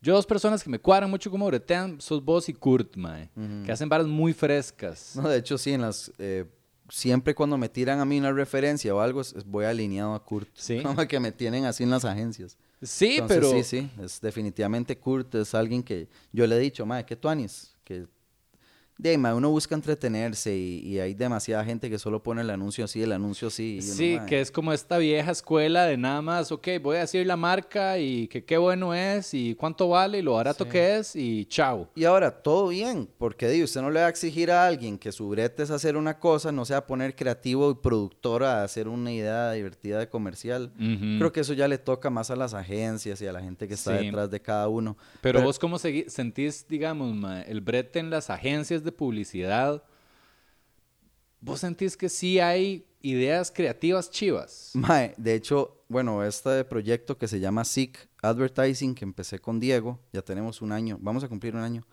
Yo 0.00 0.14
dos 0.14 0.26
personas 0.26 0.62
que 0.62 0.70
me 0.70 0.78
cuadran 0.78 1.10
mucho 1.10 1.30
como 1.30 1.46
bretean, 1.46 2.00
sos 2.00 2.24
vos 2.24 2.48
y 2.48 2.52
Kurt, 2.52 2.96
mae. 2.96 3.30
Que 3.64 3.72
hacen 3.72 3.88
varas 3.88 4.06
muy 4.06 4.32
frescas. 4.32 5.16
No, 5.16 5.28
de 5.28 5.38
hecho, 5.38 5.58
sí, 5.58 5.72
en 5.72 5.82
las... 5.82 6.12
eh, 6.18 6.44
siempre 6.88 7.34
cuando 7.34 7.58
me 7.58 7.68
tiran 7.68 7.98
a 7.98 8.04
mí 8.04 8.18
una 8.18 8.32
referencia 8.32 8.94
o 8.94 9.00
algo, 9.00 9.22
voy 9.46 9.64
alineado 9.64 10.14
a 10.14 10.24
Kurt. 10.24 10.48
Sí. 10.54 10.80
Como 10.82 11.06
que 11.06 11.18
me 11.18 11.32
tienen 11.32 11.64
así 11.64 11.82
en 11.82 11.90
las 11.90 12.04
agencias. 12.04 12.56
Sí, 12.82 13.16
Entonces, 13.16 13.36
pero... 13.36 13.50
Sí, 13.50 13.64
sí, 13.64 13.90
es 14.02 14.20
definitivamente 14.20 14.98
Kurt, 14.98 15.34
es 15.34 15.54
alguien 15.54 15.82
que 15.82 16.08
yo 16.32 16.46
le 16.46 16.56
he 16.56 16.60
dicho, 16.60 16.84
madre, 16.86 17.06
¿qué 17.06 17.16
tú 17.16 17.28
anis? 17.28 17.74
Que 17.82 18.06
de 18.98 19.10
ahí, 19.10 19.18
mae, 19.18 19.34
uno 19.34 19.50
busca 19.50 19.74
entretenerse 19.74 20.56
y, 20.56 20.78
y 20.86 20.98
hay 21.00 21.14
demasiada 21.14 21.64
gente 21.64 21.90
que 21.90 21.98
solo 21.98 22.22
pone 22.22 22.40
el 22.40 22.50
anuncio 22.50 22.84
así, 22.84 23.02
el 23.02 23.12
anuncio 23.12 23.48
así. 23.48 23.76
y 23.80 23.84
uno, 23.84 23.94
Sí, 23.94 24.16
mae, 24.18 24.26
que 24.26 24.40
es 24.40 24.50
como 24.50 24.72
esta 24.72 24.98
vieja 24.98 25.30
escuela 25.32 25.84
de 25.84 25.96
nada 25.96 26.22
más, 26.22 26.50
ok, 26.52 26.68
voy 26.82 26.96
a 26.96 27.00
decir 27.00 27.26
la 27.26 27.36
marca 27.36 27.98
y 27.98 28.26
que 28.28 28.44
qué 28.44 28.56
bueno 28.56 28.94
es 28.94 29.34
y 29.34 29.54
cuánto 29.54 29.88
vale 29.88 30.18
y 30.18 30.22
lo 30.22 30.32
barato 30.34 30.64
Sí. 30.64 30.70
que 30.70 30.96
es 30.96 31.14
y 31.16 31.44
chao. 31.46 31.88
Y 31.94 32.04
ahora, 32.04 32.30
todo 32.30 32.68
bien, 32.68 33.08
porque 33.18 33.48
di, 33.48 33.62
usted 33.62 33.82
no 33.82 33.90
le 33.90 34.00
va 34.00 34.06
a 34.06 34.10
exigir 34.10 34.50
a 34.50 34.66
alguien 34.66 34.98
que 34.98 35.12
su 35.12 35.28
brete 35.28 35.62
es 35.62 35.70
hacer 35.70 35.96
una 35.96 36.18
cosa, 36.18 36.50
no 36.52 36.64
sea 36.64 36.86
poner 36.86 37.14
creativo 37.14 37.70
y 37.70 37.74
productor 37.74 38.44
a 38.44 38.62
hacer 38.64 38.88
una 38.88 39.12
idea 39.12 39.52
divertida 39.52 39.98
de 39.98 40.08
comercial. 40.08 40.72
Ujú. 40.76 41.18
Creo 41.18 41.32
que 41.32 41.40
eso 41.40 41.52
ya 41.52 41.68
le 41.68 41.78
toca 41.78 42.08
más 42.10 42.30
a 42.30 42.36
las 42.36 42.54
agencias 42.54 43.20
y 43.20 43.26
a 43.26 43.32
la 43.32 43.40
gente 43.42 43.68
que 43.68 43.74
está 43.74 43.98
Sí. 43.98 44.06
detrás 44.06 44.30
de 44.30 44.40
cada 44.40 44.68
uno. 44.68 44.96
Pero, 45.20 45.42
vos 45.42 45.58
cómo 45.58 45.78
sentís, 45.78 46.66
digamos, 46.68 47.14
el 47.46 47.60
brete 47.60 47.98
en 47.98 48.10
las 48.10 48.30
agencias 48.30 48.82
de 48.86 48.92
publicidad, 48.92 49.84
vos 51.40 51.60
sentís 51.60 51.94
que 51.96 52.08
sí 52.08 52.40
hay 52.40 52.86
ideas 53.02 53.52
creativas 53.54 54.10
chivas. 54.10 54.70
Mae, 54.74 55.14
de 55.18 55.34
hecho, 55.34 55.84
bueno, 55.88 56.24
este 56.24 56.64
proyecto 56.64 57.18
que 57.18 57.28
se 57.28 57.38
llama 57.38 57.64
SIC 57.64 58.08
Advertising, 58.22 58.94
que 58.94 59.04
empecé 59.04 59.38
con 59.38 59.60
Diego, 59.60 60.00
ya 60.12 60.22
tenemos 60.22 60.62
un 60.62 60.72
año, 60.72 60.98
vamos 61.00 61.22
a 61.22 61.28
cumplir 61.28 61.54
un 61.54 61.62
año. 61.62 61.86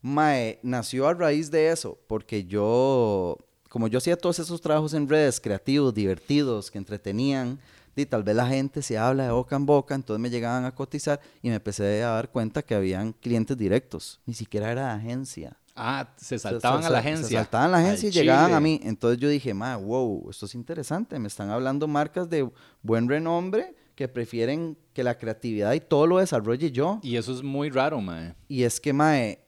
Mae, 0.00 0.60
nació 0.62 1.08
a 1.08 1.14
raíz 1.14 1.50
de 1.50 1.70
eso, 1.70 1.98
porque 2.06 2.44
yo, 2.44 3.36
como 3.68 3.88
yo 3.88 3.98
hacía 3.98 4.16
todos 4.16 4.38
esos 4.38 4.60
trabajos 4.60 4.94
en 4.94 5.08
redes, 5.08 5.40
creativos, 5.40 5.92
divertidos, 5.92 6.70
que 6.70 6.78
entretenían, 6.78 7.58
y 7.96 8.06
tal 8.06 8.24
vez 8.24 8.34
la 8.34 8.46
gente 8.46 8.82
se 8.82 8.98
habla 8.98 9.24
de 9.24 9.30
boca 9.30 9.56
en 9.56 9.66
boca, 9.66 9.94
entonces 9.94 10.20
me 10.20 10.30
llegaban 10.30 10.64
a 10.64 10.74
cotizar 10.74 11.20
y 11.42 11.48
me 11.48 11.56
empecé 11.56 12.02
a 12.02 12.10
dar 12.10 12.30
cuenta 12.30 12.62
que 12.62 12.74
habían 12.74 13.12
clientes 13.12 13.56
directos, 13.56 14.20
ni 14.26 14.34
siquiera 14.34 14.72
era 14.72 14.92
agencia. 14.92 15.56
Ah, 15.76 16.08
se 16.16 16.38
saltaban 16.38 16.82
se- 16.82 16.86
a 16.88 16.90
la 16.90 16.98
agencia. 17.00 17.26
Se 17.26 17.34
saltaban 17.34 17.68
a 17.68 17.70
la 17.72 17.78
agencia 17.78 18.08
Al 18.08 18.14
y 18.14 18.18
llegaban 18.18 18.54
a 18.54 18.60
mí. 18.60 18.80
Entonces 18.84 19.18
yo 19.18 19.28
dije, 19.28 19.52
ma, 19.54 19.76
wow, 19.76 20.28
esto 20.30 20.46
es 20.46 20.54
interesante. 20.54 21.18
Me 21.18 21.28
están 21.28 21.50
hablando 21.50 21.88
marcas 21.88 22.30
de 22.30 22.48
buen 22.82 23.08
renombre 23.08 23.74
que 23.94 24.06
prefieren 24.08 24.76
que 24.92 25.02
la 25.04 25.18
creatividad 25.18 25.72
y 25.72 25.80
todo 25.80 26.06
lo 26.06 26.18
desarrolle 26.18 26.70
yo. 26.70 27.00
Y 27.02 27.16
eso 27.16 27.32
es 27.32 27.42
muy 27.42 27.70
raro, 27.70 28.00
mae. 28.00 28.34
Y 28.48 28.62
es 28.62 28.80
que, 28.80 28.92
mae, 28.92 29.40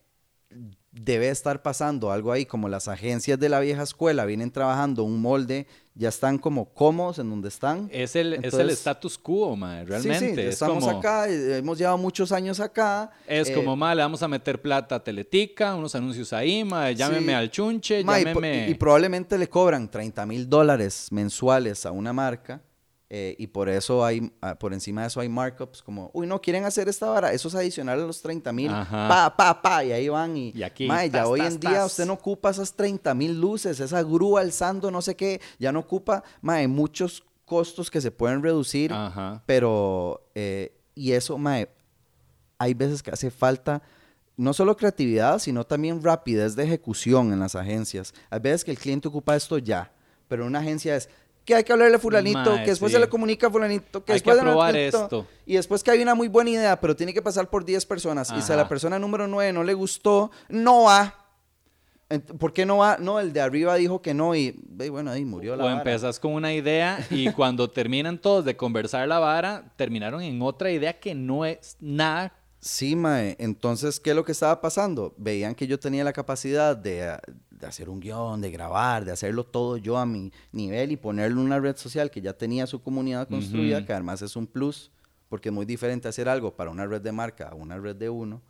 debe 0.93 1.29
estar 1.29 1.63
pasando 1.63 2.11
algo 2.11 2.33
ahí, 2.33 2.47
como 2.47 2.69
las 2.69 2.89
agencias 2.89 3.39
de 3.39 3.49
la 3.49 3.61
vieja 3.61 3.83
escuela 3.83 4.25
vienen 4.25 4.51
trabajando 4.51 5.05
un 5.05 5.21
molde, 5.21 5.67
ya 5.99 6.11
están 6.11 6.37
como 6.39 6.67
cómodos 6.75 7.19
en 7.19 7.31
donde 7.31 7.49
están. 7.49 7.89
Es 7.91 8.17
el, 8.17 8.35
es 8.35 8.53
el 8.55 8.71
status 8.71 9.17
quo, 9.17 9.57
mae, 9.57 9.85
realmente. 9.85 10.29
Sí, 10.29 10.35
sí, 10.35 10.41
es 10.41 10.49
estamos 10.49 10.85
como, 10.85 10.99
acá, 10.99 11.29
eh, 11.29 11.59
hemos 11.59 11.79
llevado 11.79 11.97
muchos 11.97 12.33
años 12.33 12.61
acá. 12.61 13.11
Es 13.27 13.49
eh, 13.49 13.55
como, 13.55 13.75
mae, 13.77 13.97
le 13.97 14.03
vamos 14.03 14.23
a 14.23 14.29
meter 14.29 14.61
plata 14.61 14.97
a 14.97 15.03
Teletica, 15.03 15.75
unos 15.75 15.95
anuncios 15.95 16.33
ahí, 16.33 16.65
mae, 16.65 16.95
llámeme 16.95 17.27
Sí. 17.29 17.33
al 17.33 17.51
chunche, 17.51 18.05
ma, 18.05 18.21
y, 18.21 18.25
llámeme... 18.25 18.69
y 18.69 18.75
probablemente 18.75 19.39
le 19.39 19.49
cobran 19.49 19.91
30 19.91 20.27
mil 20.27 20.49
dólares 20.49 21.09
mensuales 21.11 21.87
a 21.87 21.93
una 21.93 22.13
marca. 22.13 22.61
Eh, 23.09 23.37
y 23.39 23.47
por 23.47 23.69
eso 23.69 24.05
hay, 24.05 24.33
ah, 24.41 24.57
por 24.57 24.73
encima 24.73 25.03
de 25.03 25.07
eso 25.07 25.21
hay 25.21 25.29
markups 25.29 25.81
como, 25.83 26.11
uy, 26.13 26.27
no, 26.27 26.41
quieren 26.41 26.65
hacer 26.65 26.89
esta 26.89 27.09
vara, 27.09 27.33
eso 27.33 27.47
es 27.47 27.55
adicional 27.55 28.01
a 28.01 28.07
los 28.07 28.21
30 28.21 28.53
mil, 28.53 28.71
pa, 28.71 29.33
pa, 29.37 29.63
pa, 29.63 29.85
y 29.85 29.93
ahí 29.93 30.09
van. 30.09 30.37
Y, 30.37 30.53
Y 30.55 30.63
aquí, 30.65 30.89
ma, 30.89 31.05
ya 31.07 31.13
tas, 31.21 31.29
hoy 31.29 31.41
tas, 31.41 31.55
en 31.55 31.61
día 31.61 31.85
usted 31.85 32.05
no 32.05 32.15
ocupa 32.15 32.51
esas 32.51 32.75
30 32.75 33.15
mil 33.15 33.41
luces, 33.41 33.79
esa 33.79 34.03
grúa 34.03 34.41
alzando, 34.41 34.91
no 34.91 35.01
sé 35.03 35.15
qué, 35.15 35.41
ya 35.59 35.71
no 35.71 35.81
ocupa, 35.81 36.25
ma, 36.41 36.55
hay 36.55 36.67
muchos 36.67 37.23
costos 37.45 37.91
que 37.91 38.01
se 38.01 38.11
pueden 38.11 38.43
reducir, 38.43 38.93
Ajá. 38.93 39.43
pero, 39.47 40.29
eh, 40.35 40.77
y 40.97 41.13
eso, 41.13 41.39
mae, 41.39 41.69
hay 42.59 42.75
veces 42.75 43.03
que 43.03 43.11
hace 43.11 43.31
falta 43.31 43.83
no 44.37 44.53
solo 44.53 44.77
creatividad, 44.77 45.39
sino 45.39 45.65
también 45.65 46.03
rapidez 46.03 46.57
de 46.57 46.65
ejecución 46.65 47.33
en 47.33 47.41
las 47.41 47.55
agencias. 47.55 48.13
Hay 48.31 48.41
veces 48.41 48.65
que 48.65 48.71
el 48.73 48.79
cliente 48.79 49.09
ocupa 49.09 49.35
esto 49.35 49.59
ya, 49.59 49.93
pero 50.29 50.45
una 50.45 50.59
agencia 50.59 50.97
es 50.97 51.09
que 51.47 51.55
hay 51.55 51.65
que 51.65 51.73
hablarle 51.73 51.97
a 51.97 51.99
fulanito, 51.99 52.57
que 52.57 52.67
después 52.67 52.91
sí. 52.91 52.97
se 52.97 53.01
le 53.01 53.09
comunica 53.09 53.47
a 53.47 53.51
fulanito, 53.51 54.05
que 54.05 54.13
Hay 54.13 54.21
que 54.21 54.31
después... 54.31 54.37
de 54.37 54.41
aprobar 54.43 54.73
fulanito, 54.73 55.03
esto. 55.05 55.27
Y 55.47 55.55
después 55.55 55.83
que 55.85 55.93
hay 55.93 56.03
una 56.03 56.15
muy 56.15 56.27
buena 56.29 56.51
idea, 56.51 56.79
pero 56.81 56.95
tiene 56.97 57.15
que 57.15 57.23
pasar 57.23 57.49
por 57.49 57.65
10 57.65 57.87
personas. 57.87 58.33
Y 58.37 58.43
si 58.43 58.53
a 58.53 58.57
la 58.57 58.63
Ajá. 58.63 58.69
persona 58.69 58.99
número 58.99 59.27
9 59.29 59.53
no 59.53 59.63
le 59.63 59.73
gustó, 59.73 60.33
no 60.49 60.83
va. 60.83 61.15
¿Por 62.39 62.53
qué 62.53 62.67
no 62.67 62.79
va? 62.79 62.99
No, 63.01 63.19
el 63.21 63.33
de 63.33 63.41
arriba 63.41 63.75
dijo 63.77 64.03
que 64.03 64.13
no 64.15 64.35
y, 64.35 64.61
bueno, 64.91 65.11
ahí 65.11 65.25
murió 65.25 65.57
la 65.57 65.65
O 65.65 65.67
vara. 65.67 65.79
empezas 65.79 66.21
con 66.21 66.33
una 66.35 66.53
idea 66.53 67.05
y 67.11 67.31
cuando 67.33 67.69
terminan 67.71 68.19
todos 68.19 68.45
de 68.45 68.57
conversar 68.57 69.09
la 69.09 69.19
vara, 69.19 69.73
terminaron 69.77 70.23
en 70.23 70.41
otra 70.43 70.71
idea 70.71 70.99
que 70.99 71.15
no 71.15 71.45
es 71.45 71.77
nada. 71.81 72.33
Sí, 72.61 72.97
mae. 72.97 73.37
Entonces, 73.39 74.01
¿qué 74.01 74.11
es 74.11 74.17
lo 74.17 74.25
que 74.25 74.33
estaba 74.33 74.61
pasando? 74.61 75.15
Veían 75.19 75.55
que 75.55 75.67
yo 75.67 75.79
tenía 75.79 76.03
la 76.03 76.13
capacidad 76.13 76.77
de, 76.77 77.17
de 77.51 77.67
hacer 77.67 77.89
un 77.89 78.01
guion, 78.01 78.41
de 78.41 78.51
grabar, 78.51 79.05
de 79.05 79.13
hacerlo 79.13 79.45
todo 79.45 79.77
yo 79.77 79.99
a 79.99 80.07
mi 80.07 80.33
nivel 80.53 80.93
y 80.93 80.97
ponerlo 80.97 81.41
en 81.41 81.47
una 81.47 81.61
red 81.61 81.77
social 81.77 82.11
que 82.11 82.21
ya 82.21 82.33
tenía 82.33 82.67
su 82.67 82.83
comunidad 82.83 83.29
construida, 83.29 83.79
Ujú. 83.79 83.87
que 83.87 83.93
además 83.93 84.23
es 84.23 84.35
un 84.37 84.47
plus, 84.47 84.91
porque 85.29 85.51
es 85.51 85.55
muy 85.55 85.67
diferente 85.67 86.09
hacer 86.09 86.29
algo 86.29 86.55
para 86.57 86.71
una 86.71 86.87
red 86.87 87.01
de 87.03 87.13
marca 87.13 87.49
a 87.49 87.55
una 87.55 87.79
red 87.79 87.95
de 87.97 88.09
uno. 88.11 88.43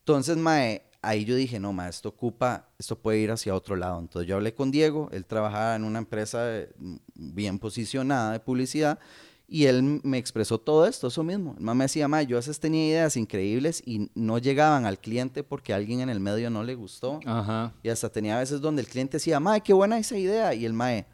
Entonces, 0.00 0.36
mae, 0.36 0.82
ahí 1.02 1.24
yo 1.24 1.34
dije, 1.34 1.58
no, 1.58 1.72
mae, 1.72 1.90
esto 1.90 2.10
ocupa, 2.10 2.68
esto 2.78 2.98
puede 2.98 3.18
ir 3.18 3.30
hacia 3.30 3.54
otro 3.54 3.74
lado. 3.74 3.98
Entonces 3.98 4.28
yo 4.28 4.36
hablé 4.36 4.54
con 4.54 4.70
Diego, 4.70 5.08
él 5.12 5.24
trabajaba 5.24 5.74
en 5.76 5.84
una 5.84 5.98
empresa 5.98 6.56
eh, 6.56 6.70
bien 7.14 7.58
posicionada 7.58 8.32
de 8.32 8.40
publicidad 8.40 8.98
y 9.52 9.66
él 9.66 10.00
me 10.04 10.16
expresó 10.16 10.58
todo 10.58 10.86
esto, 10.86 11.08
eso 11.08 11.24
mismo. 11.24 11.56
El 11.58 11.64
me 11.64 11.84
decía, 11.84 12.06
mae, 12.06 12.24
yo 12.24 12.36
a 12.36 12.38
veces 12.38 12.60
tenía 12.60 12.86
ideas 12.86 13.16
increíbles 13.16 13.82
y 13.84 14.08
no 14.14 14.38
llegaban 14.38 14.86
al 14.86 15.00
cliente 15.00 15.42
porque 15.42 15.72
a 15.72 15.76
alguien 15.76 16.00
en 16.00 16.08
el 16.08 16.20
medio 16.20 16.50
no 16.50 16.62
le 16.62 16.76
gustó. 16.76 17.18
Ajá. 17.26 17.72
Y 17.82 17.88
hasta 17.88 18.08
tenía 18.08 18.38
veces 18.38 18.60
donde 18.60 18.82
el 18.82 18.88
cliente 18.88 19.16
decía, 19.16 19.40
mae, 19.40 19.60
qué 19.60 19.72
buena 19.72 19.98
esa 19.98 20.16
idea. 20.16 20.54
Y 20.54 20.64
el 20.64 20.72
mae, 20.72 21.04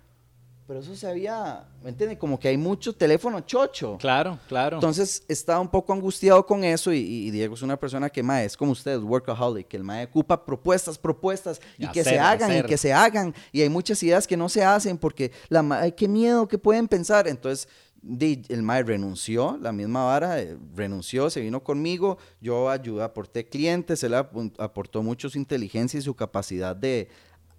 pero 0.67 0.81
eso 0.81 0.97
se 0.97 1.07
había, 1.07 1.65
¿me 1.83 1.91
entiendes? 1.91 2.19
Como 2.19 2.41
que 2.41 2.49
hay 2.49 2.59
mucho 2.59 2.93
teléfono 2.93 3.41
chocho. 3.41 3.97
Claro, 3.99 4.39
claro. 4.49 4.77
Entonces 4.77 5.25
estaba 5.29 5.61
un 5.61 5.69
poco 5.69 5.93
angustiado 5.93 6.45
con 6.45 6.65
eso 6.65 6.93
y, 6.93 6.99
y 6.99 7.31
Diego 7.31 7.55
es 7.55 7.63
una 7.63 7.79
persona 7.79 8.11
que 8.11 8.23
mae, 8.23 8.45
es 8.45 8.57
como 8.57 8.73
usted, 8.73 8.99
workaholic, 8.99 9.69
que 9.69 9.77
el 9.77 9.85
mae 9.85 10.05
ocupa 10.05 10.45
propuestas, 10.45 10.99
propuestas 10.99 11.61
y, 11.79 11.85
Y 11.85 11.89
que 11.89 12.03
se 12.03 12.19
hagan 12.19 12.51
hacer. 12.51 12.65
y 12.65 12.69
que 12.69 12.77
se 12.77 12.93
hagan 12.93 13.33
y 13.53 13.63
hay 13.63 13.69
muchas 13.69 14.03
ideas 14.03 14.27
que 14.27 14.37
no 14.37 14.49
se 14.49 14.65
hacen 14.65 14.99
porque 14.99 15.31
la 15.49 15.63
mae, 15.63 15.95
qué 15.95 16.09
miedo 16.09 16.49
que 16.49 16.59
pueden 16.59 16.89
pensar. 16.89 17.29
Entonces 17.29 17.69
di- 18.09 18.43
el 18.49 18.63
mae 18.63 18.83
renunció, 18.83 19.59
la 19.61 19.73
misma 19.73 20.05
vara, 20.05 20.41
eh, 20.41 20.57
renunció, 20.75 21.29
se 21.31 21.41
vino 21.41 21.63
conmigo, 21.63 22.19
yo 22.41 22.71
ayudé, 22.71 23.03
aporté 23.03 23.47
clientes, 23.49 24.03
él 24.05 24.13
apu- 24.15 24.53
aportó 24.59 25.03
mucho 25.03 25.29
su 25.29 25.39
inteligencia 25.39 25.99
y 25.99 26.03
su 26.03 26.15
capacidad 26.15 26.75
de 26.77 27.09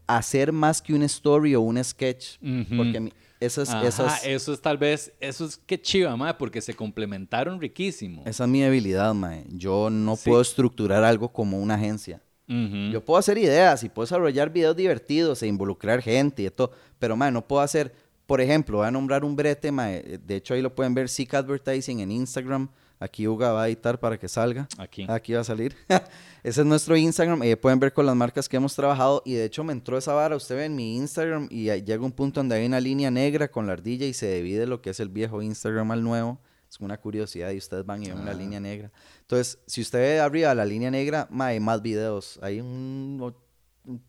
hacer 0.08 0.52
más 0.54 0.82
que 0.82 0.94
un 0.94 1.04
story 1.04 1.54
o 1.56 1.62
un 1.62 1.84
sketch, 1.84 2.38
Ujú. 2.42 2.78
porque 2.78 2.98
a 2.98 3.02
mí- 3.02 3.14
esas, 3.40 3.70
Ajá, 3.70 3.88
esas, 3.88 4.26
eso 4.26 4.54
es 4.54 4.62
tal 4.62 4.78
vez, 4.78 5.12
eso 5.20 5.46
es 5.46 5.58
que 5.58 5.80
chiva, 5.80 6.16
mae, 6.16 6.34
porque 6.36 6.62
se 6.62 6.74
complementaron 6.74 7.60
riquísimo. 7.62 8.24
Esa 8.26 8.46
es 8.46 8.50
mi 8.50 8.62
debilidad, 8.62 9.14
mae. 9.14 9.46
Yo 9.50 9.90
no 9.92 10.16
Sí. 10.16 10.30
puedo 10.30 10.42
estructurar 10.42 11.04
algo 11.04 11.30
como 11.32 11.60
una 11.60 11.76
agencia. 11.76 12.22
Ujú. 12.50 12.92
Yo 12.94 13.04
puedo 13.04 13.18
hacer 13.20 13.38
ideas 13.38 13.84
y 13.84 13.90
puedo 13.90 14.06
desarrollar 14.06 14.50
videos 14.52 14.76
divertidos 14.76 15.44
e 15.44 15.48
involucrar 15.48 16.02
gente 16.02 16.44
y 16.44 16.50
todo, 16.50 16.72
pero 16.98 17.16
mae, 17.18 17.30
no 17.32 17.46
puedo 17.46 17.62
hacer, 17.62 17.94
por 18.28 18.42
ejemplo, 18.42 18.78
voy 18.78 18.88
a 18.88 18.92
nombrar 18.92 19.24
un 19.26 19.36
brete, 19.36 19.72
mae. 19.72 20.20
De 20.24 20.36
hecho, 20.36 20.54
ahí 20.54 20.62
lo 20.62 20.76
pueden 20.76 20.94
ver, 20.94 21.10
Seek 21.10 21.34
Advertising 21.34 22.02
en 22.02 22.12
Instagram. 22.12 22.70
Aquí 23.00 23.28
Uga 23.28 23.52
va 23.52 23.64
a 23.64 23.68
editar 23.68 24.00
para 24.00 24.18
que 24.18 24.28
salga. 24.28 24.68
Aquí. 24.80 25.06
Aquí 25.08 25.34
va 25.34 25.42
a 25.42 25.44
salir. 25.44 25.76
Ese 26.44 26.62
es 26.62 26.66
nuestro 26.68 26.98
Instagram. 26.98 27.44
Y 27.44 27.56
pueden 27.56 27.80
ver 27.80 27.94
con 27.94 28.06
las 28.08 28.16
marcas 28.16 28.50
que 28.50 28.58
hemos 28.58 28.76
trabajado. 28.76 29.22
Y 29.24 29.34
de 29.34 29.46
hecho 29.46 29.64
me 29.64 29.72
entró 29.72 29.98
esa 30.00 30.14
vara. 30.14 30.36
Usted 30.36 30.56
ve 30.56 30.66
en 30.66 30.76
mi 30.76 30.96
Instagram 30.98 31.48
y 31.52 31.66
llega 31.84 32.00
un 32.04 32.12
punto 32.12 32.40
donde 32.40 32.56
hay 32.56 32.66
una 32.66 32.80
línea 32.80 33.12
negra 33.12 33.50
con 33.50 33.68
la 33.68 33.74
ardilla 33.74 34.08
y 34.08 34.14
se 34.14 34.34
divide 34.36 34.66
lo 34.66 34.82
que 34.82 34.90
es 34.90 35.00
el 35.00 35.10
viejo 35.10 35.42
Instagram 35.44 35.92
al 35.92 36.04
nuevo. 36.04 36.40
Es 36.70 36.80
una 36.80 36.98
curiosidad 36.98 37.52
y 37.52 37.58
ustedes 37.58 37.86
van 37.86 38.02
y 38.04 38.08
ven 38.10 38.18
una 38.20 38.32
Ah. 38.32 38.34
línea 38.34 38.60
negra. 38.60 38.92
Entonces, 39.22 39.60
si 39.68 39.82
usted 39.82 40.00
ve 40.00 40.20
arriba 40.20 40.54
la 40.56 40.66
línea 40.66 40.90
negra, 40.90 41.30
hay 41.40 41.60
más 41.60 41.82
videos. 41.84 42.40
Hay 42.42 42.60
un 42.60 43.18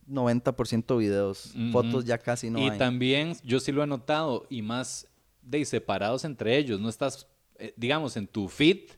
90% 0.09 0.99
videos. 0.99 1.55
Fotos 1.73 2.05
ya 2.05 2.19
casi 2.19 2.51
no 2.51 2.59
y 2.59 2.71
hay. 2.71 2.79
también, 2.79 3.37
yo 3.45 3.61
sí 3.61 3.73
lo 3.73 3.83
he 3.83 3.87
notado, 3.87 4.47
y 4.51 4.63
más 4.63 5.07
de 5.43 5.65
separados 5.65 6.25
entre 6.25 6.57
ellos. 6.57 6.81
No 6.81 6.89
estás, 6.89 7.27
eh, 7.57 7.75
digamos, 7.77 8.17
en 8.17 8.27
tu 8.27 8.49
feed, 8.49 8.91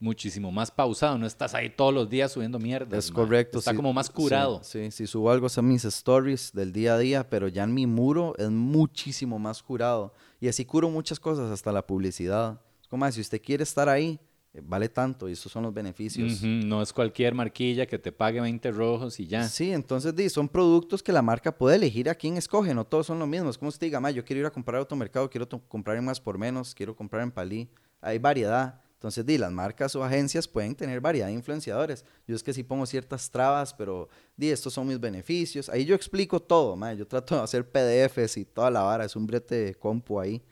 muchísimo 0.00 0.50
más 0.50 0.70
pausado. 0.70 1.18
No 1.18 1.26
estás 1.26 1.54
ahí 1.54 1.70
todos 1.70 1.92
los 1.92 2.08
días 2.08 2.32
subiendo 2.32 2.58
mierda. 2.58 2.96
Es 2.96 3.10
correcto. 3.10 3.58
Está 3.58 3.72
sí, 3.72 3.76
como 3.76 3.92
más 3.92 4.06
sí, 4.06 4.12
curado. 4.12 4.60
Sí, 4.62 4.90
sí, 4.90 5.06
subo 5.06 5.30
algo 5.30 5.46
a 5.54 5.62
mis 5.62 5.84
stories 5.84 6.52
del 6.52 6.72
día 6.72 6.94
a 6.94 6.98
día, 6.98 7.28
pero 7.28 7.48
ya 7.48 7.64
en 7.64 7.74
mi 7.74 7.86
muro 7.86 8.34
es 8.38 8.50
muchísimo 8.50 9.38
más 9.38 9.62
curado. 9.62 10.12
Y 10.40 10.48
así 10.48 10.64
curo 10.64 10.90
muchas 10.90 11.20
cosas, 11.20 11.50
hasta 11.50 11.72
la 11.72 11.86
publicidad. 11.86 12.60
Es 12.80 12.88
como, 12.88 13.04
ah, 13.04 13.12
si 13.12 13.20
usted 13.20 13.40
quiere 13.42 13.62
estar 13.62 13.88
ahí, 13.88 14.18
vale 14.62 14.88
tanto 14.88 15.28
y 15.28 15.32
esos 15.32 15.52
son 15.52 15.62
los 15.62 15.72
beneficios. 15.74 16.42
No 16.42 16.82
es 16.82 16.92
cualquier 16.92 17.34
marquilla 17.34 17.86
que 17.86 17.98
te 17.98 18.10
pague 18.12 18.40
20 18.40 18.70
rojos 18.72 19.20
y 19.20 19.26
ya. 19.26 19.48
Sí, 19.48 19.72
entonces 19.72 20.14
di, 20.16 20.28
son 20.28 20.48
productos 20.48 21.02
que 21.02 21.12
la 21.12 21.22
marca 21.22 21.56
puede 21.56 21.76
elegir 21.76 22.08
a 22.10 22.14
quién 22.14 22.36
escoge, 22.36 22.74
no 22.74 22.84
todos 22.84 23.06
son 23.06 23.18
lo 23.18 23.26
mismo. 23.26 23.50
Es 23.50 23.58
como 23.58 23.68
usted 23.68 23.86
diga, 23.86 24.00
"Ma, 24.00 24.10
yo 24.10 24.24
quiero 24.24 24.40
ir 24.40 24.46
a 24.46 24.50
comprar 24.50 24.76
a 24.76 24.78
automercado, 24.80 25.28
quiero 25.30 25.46
to- 25.46 25.60
comprar 25.68 25.96
en 25.96 26.04
más 26.04 26.20
por 26.20 26.38
menos, 26.38 26.74
quiero 26.74 26.96
comprar 26.96 27.22
en 27.22 27.30
Palí. 27.30 27.68
Hay 28.00 28.18
variedad. 28.18 28.80
Entonces, 28.94 29.24
di, 29.24 29.38
las 29.38 29.52
marcas 29.52 29.94
o 29.94 30.02
agencias 30.02 30.48
pueden 30.48 30.74
tener 30.74 31.00
variedad 31.00 31.28
de 31.28 31.32
influenciadores. 31.32 32.04
Yo 32.26 32.34
es 32.34 32.42
que 32.42 32.52
sí 32.52 32.64
pongo 32.64 32.84
ciertas 32.84 33.30
trabas, 33.30 33.72
pero 33.72 34.08
di, 34.36 34.50
estos 34.50 34.72
son 34.74 34.88
mis 34.88 34.98
beneficios. 34.98 35.68
Ahí 35.68 35.84
yo 35.84 35.94
explico 35.94 36.40
todo, 36.40 36.74
ma, 36.74 36.92
yo 36.94 37.06
trato 37.06 37.36
de 37.36 37.42
hacer 37.42 37.64
PDFs 37.70 38.38
y 38.38 38.44
toda 38.44 38.72
la 38.72 38.80
vara, 38.82 39.04
es 39.04 39.14
un 39.14 39.24
brete 39.24 39.54
de 39.54 39.74
compu 39.76 40.18
ahí. 40.18 40.42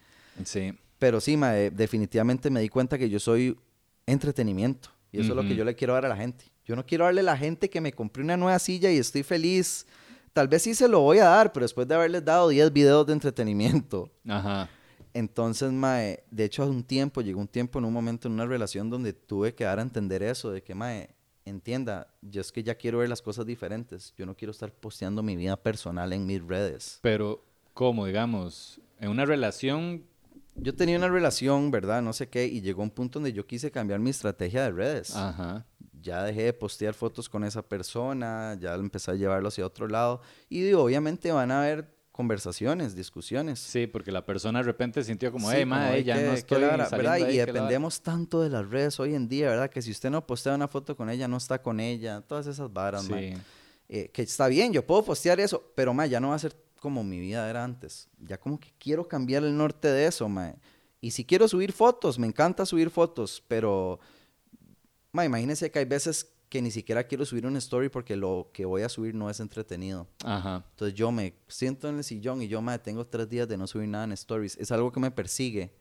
Sí. 0.44 0.72
Pero 1.00 1.20
sí, 1.20 1.36
ma, 1.36 1.58
eh, 1.58 1.70
definitivamente 1.70 2.48
me 2.48 2.60
di 2.60 2.68
cuenta 2.68 2.96
que 2.96 3.10
yo 3.10 3.18
soy 3.18 3.56
entretenimiento. 4.06 4.90
Y 5.12 5.20
eso 5.20 5.30
es 5.30 5.36
lo 5.36 5.42
que 5.42 5.54
yo 5.54 5.64
le 5.64 5.74
quiero 5.74 5.94
dar 5.94 6.04
a 6.04 6.08
la 6.08 6.16
gente. 6.16 6.44
Yo 6.64 6.76
no 6.76 6.84
quiero 6.84 7.04
darle 7.04 7.20
a 7.20 7.24
la 7.24 7.36
gente 7.36 7.70
que 7.70 7.80
me 7.80 7.92
compré 7.92 8.22
una 8.22 8.36
nueva 8.36 8.58
silla 8.58 8.90
y 8.90 8.98
estoy 8.98 9.22
feliz. 9.22 9.86
Tal 10.32 10.48
vez 10.48 10.62
sí 10.62 10.74
se 10.74 10.88
lo 10.88 11.00
voy 11.00 11.18
a 11.18 11.26
dar, 11.26 11.52
pero 11.52 11.64
después 11.64 11.88
de 11.88 11.94
haberles 11.94 12.24
dado 12.24 12.48
10 12.48 12.72
videos 12.72 13.06
de 13.06 13.12
entretenimiento. 13.14 14.10
Ajá. 14.28 14.68
Entonces, 15.14 15.72
mae, 15.72 16.24
de 16.30 16.44
hecho, 16.44 16.62
hace 16.62 16.72
un 16.72 16.84
tiempo, 16.84 17.22
llegó 17.22 17.40
un 17.40 17.48
tiempo 17.48 17.78
en 17.78 17.86
un 17.86 17.92
momento 17.92 18.28
en 18.28 18.34
una 18.34 18.44
relación 18.44 18.90
donde 18.90 19.14
tuve 19.14 19.54
que 19.54 19.64
dar 19.64 19.78
a 19.78 19.82
entender 19.82 20.22
eso, 20.22 20.50
de 20.50 20.62
que, 20.62 20.74
mae, 20.74 21.08
entienda, 21.46 22.08
yo 22.20 22.42
es 22.42 22.52
que 22.52 22.62
ya 22.62 22.74
quiero 22.74 22.98
ver 22.98 23.08
las 23.08 23.22
cosas 23.22 23.46
diferentes. 23.46 24.12
Yo 24.18 24.26
no 24.26 24.36
quiero 24.36 24.50
estar 24.50 24.70
posteando 24.70 25.22
mi 25.22 25.34
vida 25.34 25.56
personal 25.56 26.12
en 26.12 26.26
mis 26.26 26.42
redes. 26.42 26.98
Pero, 27.00 27.42
¿cómo, 27.72 28.04
digamos? 28.04 28.78
En 29.00 29.08
una 29.08 29.24
relación, 29.24 30.04
Yo 30.58 30.74
tenía 30.74 30.96
una 30.96 31.08
relación, 31.08 31.70
¿verdad? 31.70 32.02
No 32.02 32.12
sé 32.12 32.28
qué, 32.28 32.46
y 32.46 32.60
llegó 32.60 32.82
un 32.82 32.90
punto 32.90 33.18
donde 33.18 33.32
yo 33.32 33.46
quise 33.46 33.70
cambiar 33.70 34.00
mi 34.00 34.10
estrategia 34.10 34.62
de 34.64 34.70
redes. 34.72 35.14
ajá. 35.14 35.66
Ya 36.02 36.22
dejé 36.22 36.44
de 36.44 36.52
postear 36.52 36.94
fotos 36.94 37.28
con 37.28 37.42
esa 37.42 37.62
persona, 37.62 38.56
ya 38.60 38.74
empecé 38.74 39.10
a 39.10 39.14
llevarlo 39.14 39.48
hacia 39.48 39.66
otro 39.66 39.88
lado. 39.88 40.20
Y 40.48 40.60
digo, 40.60 40.84
obviamente 40.84 41.32
van 41.32 41.50
a 41.50 41.62
haber 41.62 41.96
conversaciones, 42.12 42.94
discusiones. 42.94 43.58
Sí, 43.58 43.88
porque 43.88 44.12
la 44.12 44.24
persona 44.24 44.60
de 44.60 44.64
repente 44.66 45.02
sintió 45.02 45.32
como, 45.32 45.50
Sí, 45.50 45.56
hey, 45.58 45.66
mae, 45.66 45.96
"Ey, 45.98 46.04
ya 46.04 46.14
no 46.14 46.32
estoy 46.32 46.60
lara", 46.60 46.88
¿verdad? 46.88 47.12
ahí, 47.14 47.22
Y 47.22 47.26
qué 47.26 47.36
lara. 47.38 47.52
dependemos 47.52 48.00
tanto 48.02 48.40
de 48.40 48.50
las 48.50 48.70
redes 48.70 49.00
hoy 49.00 49.16
en 49.16 49.26
día, 49.28 49.48
¿verdad? 49.50 49.68
Que 49.68 49.82
si 49.82 49.90
usted 49.90 50.10
no 50.10 50.24
postea 50.26 50.54
una 50.54 50.68
foto 50.68 50.96
con 50.96 51.10
ella, 51.10 51.26
no 51.26 51.38
está 51.38 51.60
con 51.60 51.80
ella, 51.80 52.20
todas 52.20 52.46
esas 52.46 52.72
varas. 52.72 53.04
Sí. 53.04 53.34
Eh, 53.88 54.10
que 54.12 54.22
está 54.22 54.46
bien, 54.46 54.72
yo 54.72 54.86
puedo 54.86 55.04
postear 55.04 55.40
eso, 55.40 55.72
pero 55.74 55.92
mae, 55.92 56.08
ya 56.08 56.20
no 56.20 56.28
va 56.28 56.36
a 56.36 56.38
ser 56.38 56.54
como 56.80 57.02
mi 57.04 57.18
vida 57.18 57.48
era 57.48 57.64
antes. 57.64 58.08
Ya 58.18 58.38
como 58.38 58.58
que 58.58 58.72
quiero 58.78 59.06
cambiar 59.06 59.44
el 59.44 59.56
norte 59.56 59.88
de 59.88 60.06
eso, 60.06 60.28
mae. 60.28 60.56
Y 61.00 61.10
si 61.10 61.24
quiero 61.24 61.46
subir 61.48 61.72
fotos, 61.72 62.18
me 62.18 62.26
encanta 62.26 62.66
subir 62.66 62.90
fotos, 62.90 63.42
pero 63.46 64.00
mae, 65.12 65.26
imagínense 65.26 65.70
que 65.70 65.78
hay 65.78 65.84
veces 65.84 66.32
que 66.48 66.62
ni 66.62 66.70
siquiera 66.70 67.04
quiero 67.04 67.24
subir 67.24 67.46
una 67.46 67.58
story 67.58 67.88
porque 67.88 68.16
lo 68.16 68.50
que 68.52 68.64
voy 68.64 68.82
a 68.82 68.88
subir 68.88 69.14
no 69.14 69.28
es 69.28 69.40
entretenido. 69.40 70.06
Ajá. 70.24 70.64
Entonces 70.70 70.94
yo 70.96 71.10
me 71.10 71.34
siento 71.48 71.88
en 71.88 71.98
el 71.98 72.04
sillón 72.04 72.42
y 72.42 72.48
yo, 72.48 72.62
mae, 72.62 72.78
tengo 72.78 73.06
tres 73.06 73.28
días 73.28 73.48
de 73.48 73.56
no 73.56 73.66
subir 73.66 73.88
nada 73.88 74.04
en 74.04 74.12
stories. 74.12 74.56
Es 74.58 74.70
algo 74.70 74.92
que 74.92 75.00
me 75.00 75.10
persigue. 75.10 75.72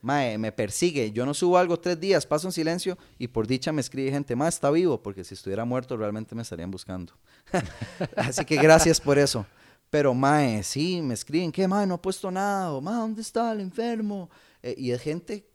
Mae, 0.00 0.36
me 0.38 0.52
persigue. 0.52 1.12
Yo 1.12 1.26
no 1.26 1.34
subo 1.34 1.58
algo 1.58 1.78
tres 1.78 1.98
días, 1.98 2.26
paso 2.26 2.48
en 2.48 2.52
silencio 2.52 2.98
y 3.18 3.28
por 3.28 3.46
dicha 3.46 3.72
me 3.72 3.80
escribe 3.80 4.10
gente, 4.10 4.36
mae, 4.36 4.48
está 4.48 4.70
vivo, 4.70 5.02
porque 5.02 5.24
si 5.24 5.34
estuviera 5.34 5.64
muerto 5.64 5.96
realmente 5.96 6.34
me 6.34 6.42
estarían 6.42 6.70
buscando. 6.70 7.12
Así 8.16 8.44
que 8.44 8.56
gracias 8.56 9.00
por 9.00 9.18
eso. 9.18 9.46
Pero, 9.92 10.14
mae, 10.14 10.62
sí, 10.62 11.02
me 11.02 11.12
escriben, 11.12 11.52
¿qué, 11.52 11.68
mae? 11.68 11.86
No 11.86 11.96
he 11.96 11.98
puesto 11.98 12.30
nada. 12.30 12.72
O, 12.72 12.80
mae, 12.80 12.94
¿dónde 12.96 13.20
está 13.20 13.52
el 13.52 13.60
enfermo? 13.60 14.30
Eh, 14.62 14.74
y 14.78 14.90
es 14.90 15.02
gente 15.02 15.46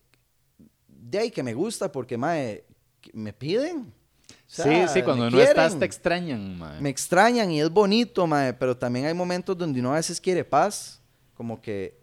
de 0.88 1.18
ahí 1.18 1.32
que 1.32 1.42
me 1.42 1.56
gusta 1.56 1.92
porque, 1.92 2.18
mae, 2.20 2.64
que 3.02 3.10
me 3.16 3.34
piden. 3.34 3.78
O 3.80 4.34
sí, 4.46 4.62
sea, 4.62 4.88
sí, 4.90 5.02
cuando 5.02 5.26
me 5.26 5.32
no 5.32 5.40
estás 5.42 5.64
quieren. 5.70 5.80
te 5.80 5.86
extrañan, 5.86 6.56
mae. 6.60 6.80
Me 6.80 6.90
extrañan 6.90 7.50
y 7.50 7.62
es 7.62 7.72
bonito, 7.72 8.28
mae, 8.28 8.54
pero 8.54 8.78
también 8.78 9.08
hay 9.08 9.16
momentos 9.16 9.58
donde 9.58 9.80
uno 9.80 9.92
a 9.94 9.96
veces 9.96 10.22
quiere 10.22 10.46
paz, 10.46 11.02
como 11.34 11.60
que, 11.60 11.98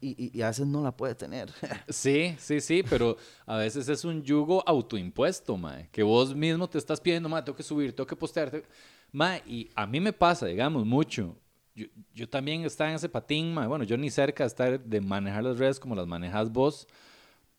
y, 0.00 0.08
y- 0.24 0.38
y 0.38 0.42
a 0.42 0.48
veces 0.48 0.66
no 0.66 0.82
la 0.82 0.90
puede 0.90 1.14
tener. 1.14 1.52
Sí, 1.88 2.34
sí, 2.40 2.60
sí, 2.60 2.82
pero 2.82 3.16
a 3.46 3.56
veces 3.58 3.88
es 3.88 4.04
un 4.04 4.24
yugo 4.24 4.64
autoimpuesto, 4.66 5.56
mae, 5.56 5.88
que 5.92 6.02
vos 6.02 6.34
mismo 6.34 6.68
te 6.68 6.78
estás 6.78 7.00
pidiendo, 7.00 7.28
mae, 7.28 7.44
tengo 7.44 7.54
que 7.56 7.62
subir, 7.62 7.94
tengo 7.94 8.08
que 8.08 8.16
postear. 8.16 8.50
tengo-". 8.50 8.66
Mae, 9.12 9.40
y 9.46 9.70
a 9.76 9.86
mí 9.86 10.00
me 10.00 10.12
pasa, 10.12 10.46
digamos, 10.46 10.84
mucho. 10.84 11.36
Yo, 11.80 11.86
yo 12.14 12.28
también 12.28 12.64
estaba 12.64 12.90
en 12.90 12.96
ese 12.96 13.08
patín, 13.08 13.54
mae. 13.54 13.66
Bueno, 13.66 13.84
yo 13.84 13.96
ni 13.96 14.10
cerca 14.10 14.44
de 14.44 14.48
estar 14.48 14.80
de 14.80 15.00
manejar 15.00 15.44
las 15.44 15.58
redes 15.58 15.80
como 15.80 15.94
las 15.94 16.06
manejas 16.06 16.52
vos, 16.52 16.86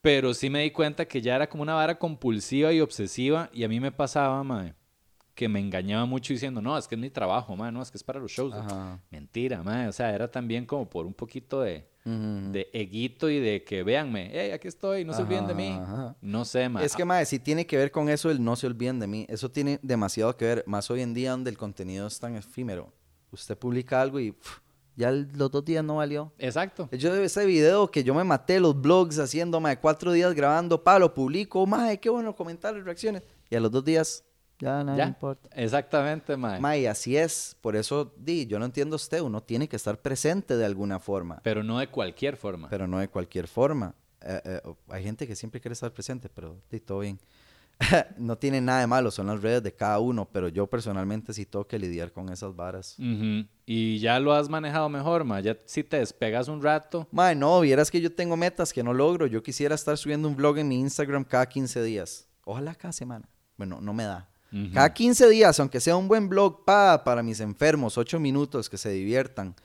pero 0.02 0.34
sí 0.34 0.50
me 0.50 0.62
di 0.62 0.72
cuenta 0.72 1.08
que 1.08 1.22
ya 1.22 1.36
era 1.36 1.50
como 1.50 1.64
una 1.64 1.74
vara 1.74 1.98
compulsiva 1.98 2.72
y 2.72 2.82
obsesiva 2.82 3.50
y 3.54 3.64
a 3.64 3.68
mí 3.68 3.80
me 3.80 3.92
pasaba, 3.92 4.44
mae, 4.44 4.76
que 5.34 5.50
me 5.50 5.60
engañaba 5.60 6.06
mucho 6.06 6.34
diciendo, 6.34 6.62
no, 6.62 6.78
es 6.78 6.88
que 6.88 6.96
es 6.96 7.02
mi 7.02 7.10
trabajo, 7.10 7.56
mae, 7.56 7.72
no, 7.72 7.82
es 7.82 7.90
que 7.90 7.98
es 7.98 8.04
para 8.04 8.20
los 8.20 8.32
shows. 8.32 8.54
Ajá. 8.54 9.00
Mentira, 9.10 9.64
mae, 9.64 9.88
o 9.88 9.92
sea, 9.92 10.14
era 10.14 10.30
también 10.30 10.66
como 10.66 10.88
por 10.90 11.06
un 11.06 11.14
poquito 11.14 11.62
de 11.62 11.90
de 12.04 12.68
eguito 12.74 13.30
y 13.30 13.40
de 13.40 13.64
que 13.64 13.84
véanme, 13.84 14.32
hey, 14.34 14.52
aquí 14.52 14.68
estoy, 14.68 15.06
no 15.06 15.14
se 15.14 15.22
olviden 15.22 15.46
de 15.46 15.54
mí. 15.54 15.70
Ajá. 15.70 16.16
No 16.20 16.46
sé, 16.46 16.68
ma. 16.68 16.84
Es 16.84 16.96
que, 16.96 17.06
mae, 17.06 17.26
sí 17.26 17.38
tiene 17.38 17.68
que 17.68 17.78
ver 17.78 17.92
con 17.92 18.10
eso 18.10 18.32
el 18.32 18.44
no 18.44 18.56
se 18.56 18.66
olviden 18.66 19.00
de 19.00 19.06
mí. 19.06 19.26
Eso 19.30 19.52
tiene 19.52 19.80
demasiado 19.84 20.36
que 20.36 20.46
ver, 20.46 20.64
más 20.66 20.90
hoy 20.90 21.02
en 21.02 21.14
día 21.14 21.32
donde 21.32 21.52
el 21.52 21.58
contenido 21.58 22.08
es 22.08 22.20
tan 22.20 22.36
efímero. 22.36 22.92
Usted 23.32 23.58
publica 23.58 24.02
algo 24.02 24.20
y 24.20 24.32
pf, 24.32 24.60
ya 24.96 25.12
los 25.12 25.50
dos 25.52 25.64
días 25.64 25.84
no 25.84 25.96
valió. 25.98 26.32
Exacto. 26.38 26.90
Yo 26.92 27.14
ese 27.16 27.46
video 27.46 27.90
que 27.90 28.04
yo 28.04 28.14
me 28.14 28.24
maté 28.24 28.60
los 28.60 28.80
blogs 28.80 29.20
haciendo, 29.20 29.60
mae, 29.60 29.80
cuatro 29.80 30.12
días 30.12 30.34
grabando, 30.34 30.84
pa, 30.84 31.00
lo 31.00 31.14
publico, 31.14 31.66
mae, 31.66 32.00
qué 32.00 32.10
bueno, 32.10 32.36
comentarios, 32.36 32.84
reacciones. 32.86 33.24
Y 33.50 33.56
a 33.56 33.60
los 33.60 33.72
dos 33.72 33.84
días, 33.86 34.24
ya 34.60 34.84
nada 34.84 34.98
Ya. 34.98 35.08
importa. 35.08 35.50
Exactamente, 35.56 36.36
ma. 36.38 36.60
Mae, 36.60 36.88
así 36.88 37.16
es. 37.18 37.56
Por 37.62 37.76
eso, 37.76 38.14
di, 38.18 38.46
yo 38.46 38.60
no 38.60 38.66
entiendo 38.66 38.96
usted. 38.98 39.22
Uno 39.22 39.42
tiene 39.42 39.68
que 39.68 39.76
estar 39.78 39.98
presente 40.02 40.56
de 40.58 40.66
alguna 40.66 41.00
forma, 41.00 41.40
Pero 41.44 41.64
no 41.64 41.80
de 41.80 41.88
cualquier 41.88 42.36
forma. 42.38 42.70
pero 42.70 42.86
no 42.88 43.00
de 43.00 43.08
cualquier 43.08 43.48
forma. 43.48 43.96
Eh, 44.24 44.42
eh, 44.46 44.62
hay 44.90 45.04
gente 45.04 45.26
que 45.26 45.36
siempre 45.36 45.60
quiere 45.60 45.74
estar 45.74 45.92
presente, 45.92 46.30
pero 46.30 46.58
di, 46.70 46.80
todo 46.80 47.00
bien. 47.00 47.20
no 48.18 48.38
tiene 48.38 48.62
nada 48.62 48.82
de 48.82 48.88
malo, 48.88 49.12
son 49.12 49.28
las 49.28 49.42
redes 49.42 49.64
de 49.64 49.74
cada 49.74 50.00
uno, 50.00 50.30
pero 50.32 50.48
yo 50.50 50.68
personalmente 50.68 51.34
sí 51.34 51.46
tengo 51.46 51.68
que 51.68 51.80
lidiar 51.80 52.12
con 52.12 52.30
esas 52.30 52.56
varas. 52.56 52.96
Y 53.66 54.00
ya 54.00 54.20
lo 54.20 54.34
has 54.34 54.50
manejado 54.50 54.90
mejor, 54.90 55.24
ma. 55.24 55.40
Ya 55.40 55.58
si 55.66 55.84
te 55.84 55.98
despegas 55.98 56.48
un 56.48 56.62
rato. 56.62 57.08
Mae, 57.12 57.36
no, 57.36 57.62
vieras 57.62 57.90
que 57.90 58.02
yo 58.02 58.14
tengo 58.14 58.38
metas 58.38 58.74
que 58.74 58.84
no 58.84 58.94
logro. 58.94 59.28
Yo 59.28 59.42
quisiera 59.42 59.76
estar 59.76 59.98
subiendo 59.98 60.28
un 60.28 60.36
vlog 60.36 60.58
en 60.58 60.68
mi 60.68 60.80
Instagram 60.80 61.24
cada 61.24 61.48
15 61.48 61.84
días. 61.84 62.28
Ojalá 62.44 62.76
cada 62.76 62.92
semana. 62.92 63.28
Bueno, 63.58 63.80
no 63.82 63.94
me 63.94 64.04
da. 64.04 64.28
Cada 64.74 64.94
15 64.94 65.30
días, 65.30 65.58
aunque 65.62 65.80
sea 65.80 65.96
un 65.96 66.10
buen 66.10 66.28
blog 66.28 66.66
pa, 66.66 67.02
para 67.06 67.24
mis 67.24 67.40
enfermos, 67.40 67.98
8 67.98 68.20
minutos 68.20 68.70
que 68.70 68.78
se 68.78 68.90
diviertan. 68.90 69.56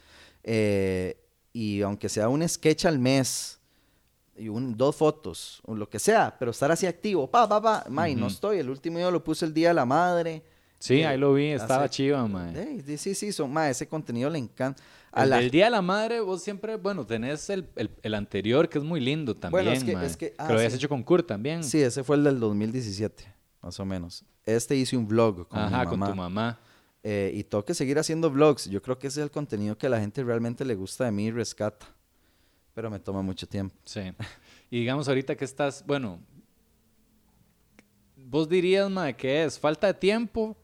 eh, 0.45 1.23
y 1.53 1.81
aunque 1.81 2.11
sea 2.11 2.29
un 2.29 2.47
sketch 2.47 2.85
al 2.85 2.99
mes, 2.99 3.59
y 4.39 4.49
un, 4.49 4.77
dos 4.77 4.97
fotos, 4.97 5.61
o 5.65 5.75
lo 5.75 5.89
que 5.89 5.99
sea, 5.99 6.35
pero 6.39 6.51
estar 6.51 6.71
así 6.71 6.87
activo, 6.87 7.31
pa, 7.31 7.49
pa, 7.49 7.61
pa. 7.61 7.85
Mae, 7.89 8.15
no 8.15 8.27
Ujú. 8.27 8.35
estoy. 8.35 8.59
El 8.59 8.71
último 8.71 8.99
yo 8.99 9.11
lo 9.11 9.23
puse 9.25 9.45
el 9.47 9.55
día 9.55 9.69
de 9.69 9.75
la 9.75 9.85
madre. 9.87 10.43
Sí, 10.79 11.01
Eh, 11.01 11.07
ahí 11.07 11.17
lo 11.19 11.33
vi, 11.35 11.47
estaba 11.47 11.85
hace- 11.85 11.95
chiva, 11.95 12.27
ma. 12.29 12.53
Sí, 12.99 13.15
sí, 13.15 13.33
son, 13.33 13.53
mae, 13.53 13.71
ese 13.71 13.89
contenido 13.89 14.29
le 14.31 14.39
encanta. 14.39 14.83
A 15.13 15.23
El 15.25 15.31
la- 15.31 15.37
del 15.39 15.51
Día 15.51 15.65
de 15.65 15.71
la 15.71 15.81
Madre, 15.81 16.21
vos 16.21 16.43
siempre, 16.43 16.77
bueno, 16.77 17.07
tenés 17.07 17.49
el, 17.49 17.67
el, 17.77 17.91
el 18.03 18.15
anterior 18.15 18.69
que 18.69 18.77
es 18.79 18.85
muy 18.85 19.01
lindo 19.01 19.35
también, 19.35 19.65
Bueno, 19.65 19.71
es 19.71 19.83
que- 19.83 19.95
ma. 19.95 20.05
es 20.05 20.17
que- 20.19 20.35
ah, 20.37 20.49
lo 20.49 20.59
habías 20.59 20.73
sí. 20.73 20.79
hecho 20.79 20.91
con 20.91 21.03
Kurt 21.03 21.27
también. 21.27 21.65
Sí, 21.65 21.81
ese 21.81 22.05
fue 22.05 22.17
el 22.17 22.25
del 22.25 22.39
2017, 22.39 23.25
más 23.63 23.81
o 23.81 23.87
menos. 23.87 24.25
Este 24.45 24.77
hice 24.77 24.95
un 24.97 25.09
vlog 25.09 25.49
con 25.49 25.59
Ajá, 25.59 25.81
mi 25.85 25.87
con 25.89 25.99
mamá. 26.01 26.13
tu 26.13 26.17
mamá. 26.17 26.61
Eh, 27.03 27.31
y 27.35 27.45
tengo 27.45 27.65
que 27.65 27.73
seguir 27.73 27.99
haciendo 27.99 28.31
vlogs. 28.31 28.69
Yo 28.69 28.83
creo 28.83 28.99
que 28.99 29.07
ese 29.07 29.21
es 29.21 29.25
el 29.25 29.31
contenido 29.31 29.79
que 29.79 29.87
a 29.87 29.91
la 29.91 30.01
gente 30.01 30.23
realmente 30.23 30.65
le 30.67 30.75
gusta 30.75 31.05
de 31.07 31.13
mí 31.13 31.27
y 31.27 31.31
rescata. 31.31 31.87
Pero 32.77 32.91
me 32.91 33.01
toma 33.01 33.23
mucho 33.23 33.47
tiempo. 33.47 33.75
Sí. 33.87 34.01
Y 34.71 34.81
digamos 34.81 35.09
ahorita 35.09 35.35
que 35.35 35.47
estás, 35.47 35.83
bueno, 35.87 36.21
vos 38.17 38.47
dirías, 38.47 38.91
ma, 38.91 39.13
que 39.15 39.45
es 39.45 39.59
falta 39.59 39.87
de 39.87 39.95
tiempo, 39.95 40.55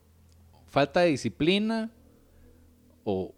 falta 0.67 1.01
de 1.01 1.09
disciplina 1.09 1.91
o 3.03 3.33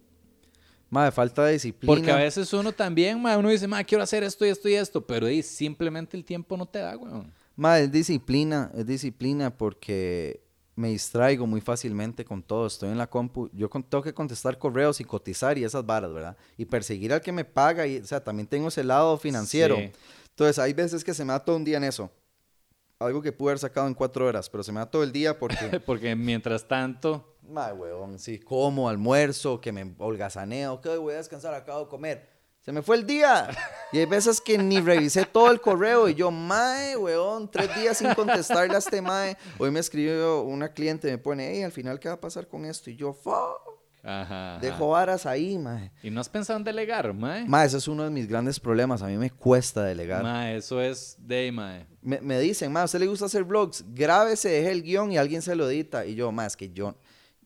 Madre, 0.90 1.12
falta 1.12 1.44
de 1.44 1.52
disciplina. 1.52 1.94
porque 1.94 2.10
a 2.10 2.16
veces 2.16 2.52
uno 2.52 2.72
también, 2.72 3.22
ma, 3.22 3.38
uno 3.38 3.48
dice, 3.48 3.68
ma, 3.68 3.84
quiero 3.84 4.02
hacer 4.02 4.24
esto 4.24 4.44
y 4.44 4.48
esto 4.48 4.68
y 4.68 4.74
esto, 4.74 5.06
pero 5.06 5.26
ahí 5.26 5.42
simplemente 5.42 6.16
el 6.16 6.24
tiempo 6.24 6.56
no 6.56 6.66
te 6.66 6.80
da, 6.80 6.96
weón. 6.96 7.32
Madre, 7.54 7.84
es 7.84 7.92
disciplina, 7.92 8.72
es 8.74 8.86
disciplina 8.86 9.56
porque 9.56 10.43
me 10.76 10.88
distraigo 10.88 11.46
muy 11.46 11.60
fácilmente 11.60 12.24
con 12.24 12.42
todo. 12.42 12.66
Estoy 12.66 12.90
en 12.90 12.98
la 12.98 13.08
compu, 13.08 13.48
yo 13.52 13.70
con- 13.70 13.82
tengo 13.82 14.02
que 14.02 14.12
contestar 14.14 14.58
correos 14.58 15.00
y 15.00 15.04
cotizar 15.04 15.56
y 15.58 15.64
esas 15.64 15.84
varas, 15.86 16.12
¿verdad? 16.12 16.36
Y 16.56 16.64
perseguir 16.64 17.12
al 17.12 17.20
que 17.20 17.32
me 17.32 17.44
paga, 17.44 17.86
y, 17.86 17.98
o 17.98 18.04
sea, 18.06 18.22
también 18.22 18.46
tengo 18.46 18.68
ese 18.68 18.84
lado 18.84 19.16
financiero. 19.18 19.76
Sí. 19.76 19.92
Entonces, 20.30 20.58
hay 20.58 20.72
veces 20.72 21.04
que 21.04 21.14
se 21.14 21.24
me 21.24 21.32
da 21.32 21.44
todo 21.44 21.56
un 21.56 21.64
día 21.64 21.76
en 21.76 21.84
eso. 21.84 22.10
Algo 22.98 23.22
que 23.22 23.32
pude 23.32 23.50
haber 23.50 23.58
sacado 23.58 23.86
en 23.86 23.94
cuatro 23.94 24.26
horas, 24.26 24.48
pero 24.48 24.62
se 24.62 24.72
me 24.72 24.80
da 24.80 24.86
todo 24.90 25.02
el 25.02 25.12
día 25.12 25.38
porque... 25.38 25.80
Porque 25.86 26.16
mientras 26.16 26.66
tanto, 26.66 27.34
Madre, 27.48 27.74
huevón, 27.74 28.18
sí, 28.18 28.38
como, 28.38 28.88
almuerzo, 28.88 29.60
que 29.60 29.70
me 29.70 29.94
holgazaneo, 29.98 30.80
que 30.80 30.96
voy 30.96 31.14
a 31.14 31.18
descansar, 31.18 31.52
acabo 31.54 31.80
de 31.84 31.88
comer. 31.88 32.33
Se 32.64 32.72
me 32.72 32.80
fue 32.80 32.96
el 32.96 33.06
día. 33.06 33.48
Y 33.92 33.98
hay 33.98 34.06
veces 34.06 34.40
que 34.40 34.56
ni 34.56 34.80
revisé 34.80 35.26
todo 35.26 35.52
el 35.52 35.60
correo 35.60 36.08
y 36.08 36.14
yo, 36.14 36.30
mae, 36.30 36.96
weón, 36.96 37.50
tres 37.50 37.68
días 37.76 37.98
sin 37.98 38.14
contestarle 38.14 38.74
a 38.74 38.78
este 38.78 39.02
mae. 39.02 39.36
Hoy 39.58 39.70
me 39.70 39.80
escribió 39.80 40.40
una 40.42 40.70
cliente, 40.72 41.10
me 41.10 41.18
pone, 41.18 41.50
hey, 41.52 41.62
al 41.62 41.72
final, 41.72 42.00
¿qué 42.00 42.08
va 42.08 42.14
a 42.14 42.20
pasar 42.20 42.48
con 42.48 42.64
esto? 42.64 42.88
Y 42.88 42.96
yo, 42.96 43.12
fuck, 43.12 43.60
ajá, 44.02 44.54
ajá. 44.54 44.58
dejo 44.60 44.88
varas 44.88 45.26
ahí, 45.26 45.58
mae. 45.58 45.92
y 46.02 46.10
no 46.10 46.22
has 46.22 46.28
pensado 46.30 46.58
en 46.58 46.64
delegar, 46.64 47.12
ma. 47.12 47.44
Mae, 47.46 47.66
ese 47.66 47.76
es 47.76 47.86
uno 47.86 48.02
de 48.02 48.10
mis 48.10 48.26
grandes 48.26 48.58
problemas. 48.58 49.02
A 49.02 49.08
mí 49.08 49.18
me 49.18 49.30
cuesta 49.30 49.84
delegar. 49.84 50.22
Ma, 50.22 50.50
eso 50.50 50.80
es 50.80 51.16
de, 51.18 51.52
ma. 51.52 51.86
Me, 52.00 52.20
me 52.22 52.40
dicen, 52.40 52.72
mae, 52.72 52.82
¿a 52.82 52.86
usted 52.86 52.98
le 52.98 53.06
gusta 53.06 53.26
hacer 53.26 53.44
vlogs? 53.44 53.84
Grábese, 53.94 54.48
deje 54.48 54.72
el 54.72 54.82
guion 54.82 55.12
y 55.12 55.18
alguien 55.18 55.42
se 55.42 55.54
lo 55.54 55.68
edita. 55.68 56.06
Y 56.06 56.14
yo, 56.14 56.32
mae, 56.32 56.46
es 56.46 56.56
que 56.56 56.70
yo, 56.70 56.96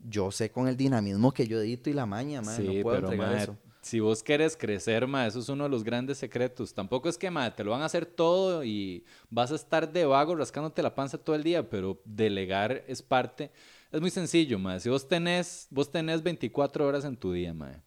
yo 0.09 0.31
sé 0.31 0.51
con 0.53 0.69
el 0.69 0.77
dinamismo 0.77 1.33
que 1.33 1.49
yo 1.49 1.61
edito 1.61 1.91
y 1.91 1.93
la 1.93 2.07
maña, 2.07 2.41
mae, 2.41 2.57
Sí, 2.57 2.63
no 2.63 2.83
puedo 2.83 2.97
pero 2.97 3.13
entregar 3.13 3.37
eso. 3.37 3.59
Si 3.89 4.01
vos 4.01 4.23
querés 4.23 4.55
crecer, 4.55 5.07
ma, 5.07 5.27
eso 5.27 5.39
es 5.39 5.49
uno 5.49 5.65
de 5.65 5.71
los 5.71 5.83
grandes 5.83 6.19
secretos. 6.19 6.75
Tampoco 6.75 7.09
es 7.09 7.17
que, 7.17 7.31
ma, 7.31 7.55
te 7.55 7.65
lo 7.65 7.71
van 7.71 7.81
a 7.81 7.87
hacer 7.87 8.05
todo 8.05 8.63
y 8.63 9.03
vas 9.31 9.51
a 9.51 9.55
estar 9.55 9.91
de 9.91 10.05
vago 10.05 10.37
rascándote 10.37 10.83
la 10.83 10.95
panza 10.95 11.17
todo 11.17 11.35
el 11.35 11.43
día, 11.43 11.71
pero 11.71 11.99
delegar 12.05 12.85
es 12.87 13.01
parte. 13.01 13.51
Es 13.91 14.01
muy 14.03 14.11
sencillo, 14.11 14.59
ma. 14.59 14.79
Si 14.79 14.91
vos 14.91 15.09
tenés, 15.09 15.67
vos 15.71 15.91
tenés 15.91 16.23
24 16.23 16.87
horas 16.87 17.07
en 17.07 17.17
tu 17.17 17.33
día, 17.33 17.55
ma, 17.55 17.83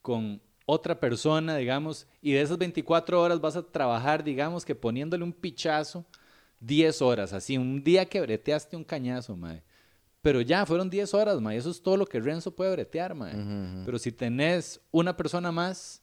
con 0.00 0.40
otra 0.64 0.98
persona, 0.98 1.56
digamos, 1.58 2.06
y 2.22 2.32
de 2.32 2.40
esas 2.40 2.56
24 2.56 3.20
horas 3.20 3.38
vas 3.38 3.56
a 3.56 3.62
trabajar, 3.62 4.24
digamos, 4.24 4.64
que 4.64 4.74
poniéndole 4.74 5.22
un 5.22 5.34
pichazo 5.34 6.06
10 6.60 7.02
horas, 7.02 7.34
así, 7.34 7.58
un 7.58 7.84
día 7.84 8.06
que 8.06 8.22
breteaste 8.22 8.74
un 8.74 8.84
cañazo, 8.84 9.36
ma. 9.36 9.60
Pero 10.26 10.40
ya, 10.40 10.66
fueron 10.66 10.90
10 10.90 11.14
horas, 11.14 11.40
ma, 11.40 11.54
y 11.54 11.58
eso 11.58 11.70
es 11.70 11.80
todo 11.80 11.96
lo 11.96 12.04
que 12.04 12.18
Renzo 12.18 12.50
puede 12.50 12.72
bretear, 12.72 13.14
ma. 13.14 13.28
Ujú, 13.28 13.38
ujú. 13.38 13.82
Pero 13.84 13.96
si 13.96 14.10
tenés 14.10 14.80
una 14.90 15.16
persona 15.16 15.52
más, 15.52 16.02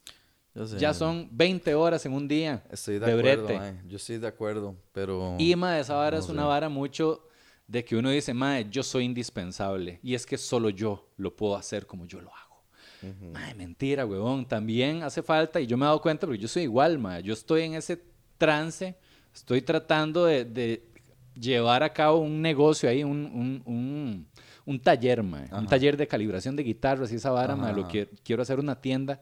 sé, 0.56 0.78
ya 0.80 0.94
son 0.94 1.28
20 1.30 1.76
horas 1.76 2.06
en 2.06 2.14
un 2.14 2.26
día 2.26 2.64
Estoy 2.72 3.00
de, 3.00 3.00
de 3.02 3.12
acuerdo, 3.20 3.44
brete. 3.44 3.60
mae, 3.60 3.82
Yo 3.86 3.98
estoy 3.98 4.20
de 4.20 4.28
acuerdo, 4.28 4.78
pero... 4.94 5.36
Y 5.38 5.54
ma, 5.58 5.78
esa 5.78 5.96
vara 5.96 6.16
no 6.20 6.24
es 6.24 6.30
una 6.30 6.44
sé. 6.44 6.48
vara 6.48 6.70
mucho 6.70 7.28
de 7.68 7.84
que 7.84 7.98
uno 7.98 8.12
dice, 8.12 8.34
ma, 8.34 8.62
yo 8.62 8.82
soy 8.82 9.04
indispensable. 9.04 10.00
Y 10.02 10.14
es 10.14 10.26
que 10.26 10.38
solo 10.38 10.70
yo 10.70 11.10
lo 11.18 11.36
puedo 11.36 11.58
hacer 11.58 11.86
como 11.86 12.06
yo 12.06 12.22
lo 12.22 12.30
hago. 12.34 12.64
Mae, 13.34 13.54
mentira, 13.56 14.06
huevón. 14.06 14.48
También 14.48 15.04
hace 15.04 15.22
falta, 15.22 15.60
y 15.60 15.68
yo 15.68 15.76
me 15.76 15.84
he 15.84 15.88
dado 15.88 16.02
cuenta, 16.02 16.26
porque 16.26 16.42
yo 16.42 16.48
soy 16.48 16.64
igual, 16.64 16.98
ma. 16.98 17.20
Yo 17.20 17.34
estoy 17.34 17.64
en 17.64 17.74
ese 17.74 18.02
trance, 18.38 18.96
estoy 19.34 19.62
tratando 19.62 20.24
de, 20.24 20.46
de 20.46 20.93
llevar 21.36 21.84
a 21.84 21.92
cabo 21.94 22.20
un 22.20 22.42
negocio 22.42 22.90
ahí, 22.90 23.04
un, 23.04 23.26
un, 23.26 23.62
un, 23.66 24.28
un 24.66 24.80
taller, 24.80 25.24
ma. 25.24 25.46
Un 25.52 25.68
taller 25.68 25.98
de 25.98 26.08
calibración 26.08 26.56
de 26.56 26.64
guitarras 26.64 27.12
y 27.12 27.16
esa 27.16 27.32
vara, 27.32 27.56
ma. 27.56 27.72
Lo 27.72 27.88
que 27.88 28.10
quiero 28.24 28.42
hacer 28.42 28.60
una 28.60 28.80
tienda. 28.80 29.22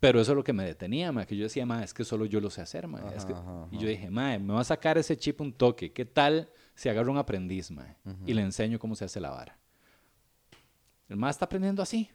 Pero 0.00 0.20
eso 0.20 0.32
es 0.32 0.36
lo 0.36 0.42
que 0.42 0.52
me 0.52 0.64
detenía, 0.64 1.12
ma. 1.12 1.24
Que 1.26 1.36
yo 1.36 1.44
decía, 1.44 1.64
ma, 1.64 1.84
es 1.84 1.94
que 1.94 2.04
solo 2.04 2.24
yo 2.26 2.40
lo 2.40 2.50
sé 2.50 2.60
hacer, 2.60 2.88
ma. 2.88 2.98
Es 3.14 3.24
Ajá, 3.24 3.26
que- 3.26 3.32
ajá, 3.34 3.66
Y 3.70 3.76
ajá. 3.76 3.82
yo 3.82 3.88
dije, 3.88 4.10
ma, 4.10 4.38
me 4.38 4.52
va 4.54 4.60
a 4.60 4.64
sacar 4.64 4.98
ese 4.98 5.16
chip 5.16 5.40
un 5.40 5.52
toque. 5.52 5.92
¿Qué 5.92 6.04
tal 6.04 6.48
si 6.74 6.88
agarro 6.88 7.12
un 7.12 7.18
aprendiz, 7.18 7.70
mae, 7.70 7.96
y 8.26 8.32
le 8.34 8.42
enseño 8.42 8.78
cómo 8.78 8.96
se 8.96 9.04
hace 9.04 9.20
la 9.20 9.30
vara? 9.30 9.56
El 11.08 11.16
mae 11.16 11.30
está 11.30 11.44
aprendiendo 11.44 11.82
así, 11.82 12.10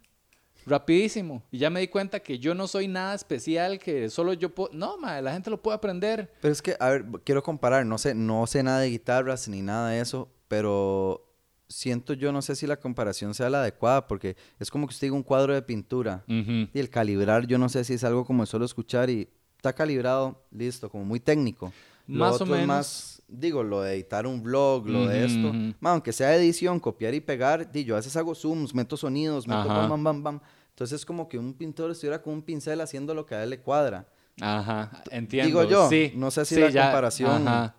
rapidísimo. 0.68 1.44
Y 1.52 1.58
ya 1.58 1.70
me 1.70 1.80
di 1.80 1.88
cuenta 1.88 2.20
que 2.20 2.38
yo 2.40 2.54
no 2.54 2.68
soy 2.68 2.88
nada 2.88 3.16
especial, 3.16 3.80
que 3.80 4.10
solo 4.10 4.34
yo 4.34 4.54
puedo... 4.54 4.70
No, 4.74 4.98
mae, 4.98 5.22
la 5.22 5.34
gente 5.34 5.50
lo 5.50 5.62
puede 5.62 5.76
aprender. 5.78 6.32
Pero 6.42 6.52
es 6.52 6.62
que, 6.62 6.76
a 6.80 6.90
ver, 6.90 7.06
quiero 7.24 7.42
comparar, 7.42 7.86
no 7.86 7.98
sé, 7.98 8.14
no 8.14 8.46
sé 8.48 8.62
nada 8.64 8.80
de 8.82 8.90
guitarras 8.90 9.48
ni 9.48 9.62
nada 9.62 9.90
de 9.90 10.02
eso, 10.02 10.30
pero 10.48 11.24
siento 11.70 12.14
yo, 12.14 12.32
no 12.32 12.42
sé 12.42 12.56
si 12.56 12.68
la 12.68 12.78
comparación 12.80 13.34
sea 13.34 13.50
la 13.50 13.62
adecuada, 13.62 14.08
porque 14.08 14.36
es 14.60 14.70
como 14.72 14.88
que 14.88 14.94
usted 14.94 15.08
diga 15.08 15.16
un 15.16 15.24
cuadro 15.24 15.54
de 15.54 15.62
pintura 15.62 16.24
Ujú. 16.28 16.70
y 16.74 16.80
el 16.80 16.90
calibrar, 16.90 17.46
yo 17.48 17.58
no 17.58 17.68
sé 17.70 17.84
si 17.84 17.94
es 17.96 18.04
algo 18.04 18.24
como 18.26 18.46
solo 18.46 18.64
escuchar 18.66 19.10
y 19.10 19.28
está 19.58 19.74
calibrado, 19.74 20.46
listo, 20.52 20.90
como 20.90 21.04
muy 21.04 21.20
técnico. 21.20 21.74
Lo 22.08 22.20
Más 22.24 22.32
o 22.32 22.36
otro 22.36 22.46
es 22.56 22.62
menos. 22.62 22.68
más, 22.68 23.22
digo, 23.28 23.64
lo 23.64 23.82
de 23.82 23.96
editar 23.96 24.26
un 24.26 24.42
vlog, 24.42 24.88
lo 24.88 25.08
de 25.08 25.26
esto. 25.26 25.50
ujú. 25.50 25.74
Ma, 25.82 25.92
aunque 25.92 26.14
sea 26.14 26.34
edición, 26.38 26.80
copiar 26.80 27.14
y 27.14 27.20
pegar, 27.20 27.70
di, 27.70 27.84
yo 27.84 27.96
a 27.96 27.98
veces 27.98 28.16
hago 28.16 28.34
zooms, 28.34 28.74
meto 28.74 28.96
sonidos, 28.96 29.46
meto 29.46 29.60
Ajá. 29.70 29.80
bam, 29.82 29.90
bam, 29.90 30.04
bam, 30.04 30.24
bam. 30.24 30.40
Entonces 30.78 31.00
es 31.00 31.06
como 31.08 31.28
que 31.28 31.40
un 31.40 31.56
pintor 31.56 31.90
estuviera 31.90 32.22
con 32.22 32.34
un 32.34 32.44
pincel 32.44 32.80
haciendo 32.82 33.16
lo 33.16 33.26
que 33.26 33.34
a 33.34 33.42
él 33.42 33.50
le 33.50 33.60
cuadra. 33.60 34.06
Ajá, 34.40 34.92
entiendo. 35.10 35.48
Digo 35.48 35.64
yo, 35.68 35.90
sí, 35.90 36.14
no 36.16 36.30
sé 36.30 36.46
si 36.46 36.54
sí, 36.54 36.62
la 36.62 36.70
ya, 36.70 36.84
comparación- 36.92 37.48
ajá. 37.48 37.74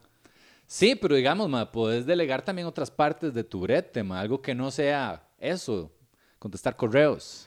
Sí, 0.67 0.97
pero 0.97 1.15
digamos, 1.15 1.49
ma, 1.49 1.71
puedes 1.71 2.05
delegar 2.07 2.43
también 2.43 2.67
otras 2.67 2.91
partes 2.91 3.33
de 3.33 3.45
tu 3.45 3.61
brete, 3.61 4.03
ma, 4.03 4.19
algo 4.19 4.43
que 4.43 4.53
no 4.53 4.73
sea 4.73 5.23
eso, 5.39 5.93
contestar 6.41 6.75
correos. 6.75 7.47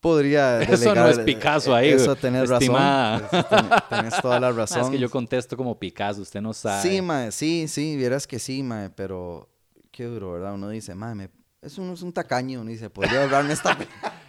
Podría 0.00 0.60
Eso 0.62 0.94
no 0.94 1.04
delegar, 1.04 1.10
es 1.10 1.18
Picasso 1.20 1.74
ahí, 1.74 1.90
Eso 1.90 2.16
tenés 2.16 2.50
estimada. 2.50 3.18
razón. 3.30 3.68
Tenés 3.90 4.22
toda 4.22 4.40
la 4.40 4.50
Ma, 4.50 4.56
razón. 4.56 4.80
es 4.84 4.88
que 4.88 4.98
yo 4.98 5.10
contesto 5.10 5.58
como 5.58 5.78
Picasso, 5.78 6.22
usted 6.22 6.40
no 6.40 6.54
sabe. 6.54 6.88
Sí, 6.88 7.02
mae, 7.02 7.30
sí, 7.32 7.68
sí, 7.68 7.96
vieras 7.98 8.26
que 8.26 8.38
sí, 8.38 8.62
mae, 8.62 8.88
pero 8.88 9.46
qué 9.90 10.04
duro, 10.04 10.32
¿verdad? 10.32 10.54
Uno 10.54 10.70
dice, 10.70 10.94
mae, 10.94 11.14
me- 11.14 11.30
es 11.60 11.76
un, 11.76 11.92
es 11.92 12.00
un 12.00 12.14
tacaño, 12.14 12.62
uno 12.62 12.70
dice, 12.70 12.88
podría 12.88 13.22
ahorrarme 13.24 13.52
esta... 13.52 13.76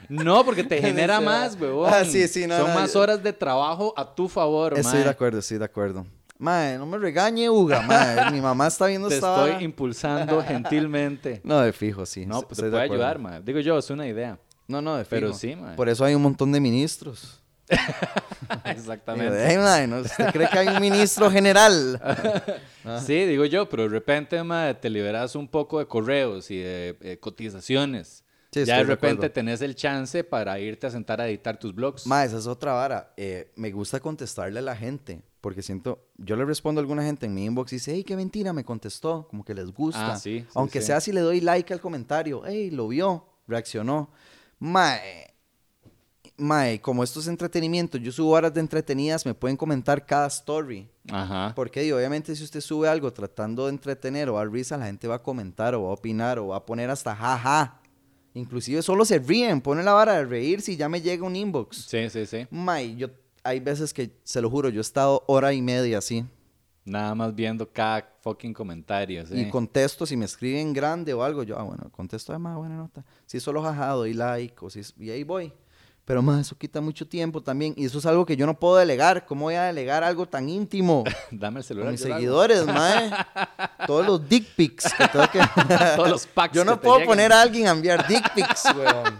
pe-". 0.08 0.14
No, 0.24 0.44
porque 0.46 0.64
te 0.64 0.82
genera 0.82 1.20
más, 1.22 1.56
ah. 1.56 1.58
huevón. 1.62 1.94
Ah, 1.94 2.04
sí, 2.06 2.28
sí, 2.28 2.48
no, 2.48 2.58
Son 2.58 2.68
no, 2.70 2.76
más 2.76 2.94
yo- 2.94 3.00
horas 3.02 3.22
de 3.24 3.34
trabajo 3.34 3.94
a 3.98 4.14
tu 4.16 4.28
favor, 4.28 4.78
Estoy 4.78 5.04
de 5.04 5.10
acuerdo, 5.10 5.40
estoy 5.40 5.58
de 5.58 5.66
acuerdo. 5.66 6.06
Mae, 6.40 6.78
no 6.78 6.86
me 6.86 6.98
regañe, 7.00 7.50
Uga, 7.50 7.82
mae, 7.82 8.32
mi 8.32 8.42
mamá 8.42 8.68
está 8.68 8.86
viendo 8.86 9.08
Te 9.08 9.16
esta 9.16 9.48
estoy 9.48 9.64
impulsando 9.64 10.44
gentilmente. 10.48 11.42
No, 11.44 11.60
de 11.62 11.74
fijo, 11.74 12.06
sí. 12.06 12.26
No, 12.28 12.42
pues 12.44 12.58
te 12.60 12.66
de 12.66 12.72
puede 12.72 12.84
ayudar, 12.84 13.18
ma. 13.20 13.40
Digo 13.40 13.60
yo, 13.60 13.78
es 13.78 13.90
una 13.90 14.06
idea. 14.08 14.38
No, 14.68 14.82
no, 14.82 14.98
de 14.98 15.04
fijo. 15.06 15.10
Pero 15.16 15.34
sí, 15.34 15.56
mae. 15.56 15.76
Por 15.76 15.90
eso 15.90 16.06
hay 16.06 16.14
un 16.14 16.22
montón 16.22 16.52
de 16.52 16.60
ministros. 16.60 17.42
Exactamente. 18.66 19.50
"Ey, 19.52 19.58
mae, 19.58 19.88
¿no? 19.88 20.00
¿Usted 20.00 20.32
cree 20.32 20.48
que 20.50 20.60
hay 20.60 20.68
un 20.70 20.80
ministro 20.82 21.30
general? 21.32 22.00
Sí, 23.06 23.26
digo 23.26 23.46
yo, 23.46 23.68
pero 23.68 23.84
de 23.84 23.90
repente 23.90 24.42
ma, 24.44 24.74
te 24.74 24.90
liberas 24.90 25.36
un 25.36 25.48
poco 25.48 25.80
de 25.80 25.86
correos 25.88 26.50
y 26.52 26.58
de 26.60 26.98
eh, 27.02 27.18
cotizaciones. 27.20 28.24
Sí, 28.66 28.70
ya 28.70 28.78
de 28.78 28.84
de 28.84 28.88
repente 28.88 29.26
acuerdo. 29.26 29.34
tenés 29.34 29.62
el 29.62 29.76
chance 29.76 30.24
para 30.24 30.60
irte 30.60 30.88
a 30.88 30.92
sentar 30.92 31.22
a 31.22 31.28
editar 31.28 31.58
tus 31.60 31.74
blogs. 31.74 32.06
Ma, 32.08 32.24
esa 32.24 32.38
es 32.38 32.48
otra 32.48 32.74
vara. 32.74 33.14
Eh, 33.18 33.52
me 33.56 33.72
gusta 33.72 34.00
contestarle 34.00 34.60
a 34.60 34.62
la 34.62 34.76
gente, 34.76 35.22
porque 35.42 35.62
siento, 35.62 36.08
yo 36.18 36.36
le 36.36 36.46
respondo 36.46 36.80
a 36.80 36.82
alguna 36.82 37.04
gente 37.04 37.26
en 37.26 37.34
mi 37.34 37.46
inbox 37.46 37.74
y 37.74 37.76
dice, 37.78 37.94
hey, 37.94 38.04
qué 38.04 38.16
mentira, 38.16 38.54
me 38.54 38.64
contestó, 38.64 39.28
como 39.30 39.44
que 39.44 39.54
les 39.54 39.72
gusta. 39.72 40.14
Ah, 40.14 40.18
sí, 40.18 40.42
sí, 40.42 40.48
Aunque 40.56 40.82
sea 40.82 41.00
si 41.02 41.12
le 41.12 41.22
doy 41.22 41.42
like 41.42 41.74
al 41.74 41.82
comentario, 41.82 42.44
hey, 42.46 42.72
lo 42.72 42.88
vio, 42.88 43.26
reaccionó. 43.48 44.10
Mae, 44.60 45.34
mae, 46.38 46.80
como 46.82 47.04
esto 47.04 47.20
es 47.20 47.28
entretenimiento, 47.28 47.98
yo 47.98 48.12
subo 48.12 48.32
horas 48.32 48.54
de 48.54 48.60
entretenidas, 48.60 49.26
me 49.26 49.34
pueden 49.34 49.58
comentar 49.58 50.06
cada 50.06 50.28
story. 50.28 50.88
Ajá. 51.10 51.54
Porque 51.56 51.82
di, 51.82 51.92
obviamente 51.92 52.36
si 52.36 52.44
usted 52.44 52.62
sube 52.62 52.88
algo 52.88 53.12
tratando 53.12 53.66
de 53.66 53.72
entretener 53.72 54.30
o 54.30 54.38
dar 54.38 54.52
risa, 54.52 54.78
la 54.78 54.86
gente 54.86 55.08
va 55.08 55.16
a 55.16 55.24
comentar 55.24 55.76
o 55.76 55.84
va 55.84 55.90
a 55.90 55.94
opinar 55.94 56.40
o 56.40 56.48
va 56.48 56.58
a 56.58 56.66
poner 56.66 56.90
hasta 56.90 57.16
jaja. 57.16 57.82
Inclusive 58.38 58.82
solo 58.82 59.04
se 59.04 59.20
ríen, 59.20 59.62
ponen 59.62 59.86
la 59.86 59.94
vara 59.94 60.14
de 60.14 60.26
reír 60.26 60.62
si 60.62 60.78
ya 60.78 60.88
me 60.88 61.02
llega 61.02 61.26
un 61.26 61.36
inbox. 61.36 61.88
Sí, 61.88 62.10
sí, 62.10 62.26
sí. 62.26 62.48
May, 62.52 62.96
yo 62.96 63.10
hay 63.44 63.60
veces 63.60 63.94
que, 63.94 64.12
se 64.24 64.42
lo 64.42 64.50
juro, 64.50 64.70
yo 64.70 64.80
he 64.80 64.82
estado 64.82 65.24
hora 65.26 65.54
y 65.54 65.62
media 65.62 65.98
así. 65.98 66.26
Nada 66.86 67.16
más 67.16 67.34
viendo 67.34 67.70
cada 67.70 68.08
fucking 68.22 68.54
comentario. 68.54 69.26
sí. 69.26 69.40
Y 69.40 69.50
contesto, 69.50 70.06
si 70.06 70.16
me 70.16 70.26
escriben 70.26 70.72
grande 70.72 71.14
o 71.14 71.24
algo, 71.24 71.44
yo, 71.44 71.58
ah, 71.58 71.64
bueno, 71.64 71.90
contesto 71.92 72.32
de 72.32 72.40
más 72.40 72.56
buena 72.56 72.78
nota. 72.78 73.04
Si 73.26 73.40
solo 73.40 73.62
jaja, 73.62 73.90
doy 73.90 74.14
like, 74.14 74.56
o 74.62 74.70
si, 74.70 74.82
y 75.00 75.10
ahí 75.10 75.24
voy. 75.24 75.52
Pero 76.08 76.22
más, 76.22 76.40
eso 76.48 76.58
quita 76.58 76.80
mucho 76.80 77.06
tiempo 77.06 77.42
también. 77.42 77.74
Y 77.76 77.84
eso 77.84 77.98
es 77.98 78.06
algo 78.06 78.26
que 78.26 78.38
yo 78.38 78.46
no 78.46 78.58
puedo 78.58 78.78
delegar. 78.78 79.26
¿Cómo 79.26 79.42
voy 79.48 79.56
a 79.56 79.64
delegar 79.64 80.06
algo 80.06 80.26
tan 80.26 80.48
íntimo? 80.48 81.04
Dame 81.32 81.60
el 81.60 81.66
celular. 81.66 81.92
mis 81.92 82.00
lo 82.00 82.08
hago. 82.08 82.16
seguidores, 82.16 82.66
mae. 82.66 83.12
Todos 83.88 84.06
los 84.08 84.30
dick 84.30 84.48
pics 84.56 84.94
que 84.94 85.06
tengo 85.10 85.30
que... 85.30 85.40
Todos 85.98 86.10
los 86.10 86.26
packs. 86.26 86.56
Yo 86.56 86.64
no 86.64 86.80
puedo 86.80 87.04
poner 87.04 87.34
a 87.34 87.42
alguien 87.42 87.68
a 87.68 87.72
enviar 87.72 88.08
dick 88.08 88.24
pics, 88.34 88.64
weón. 88.74 89.20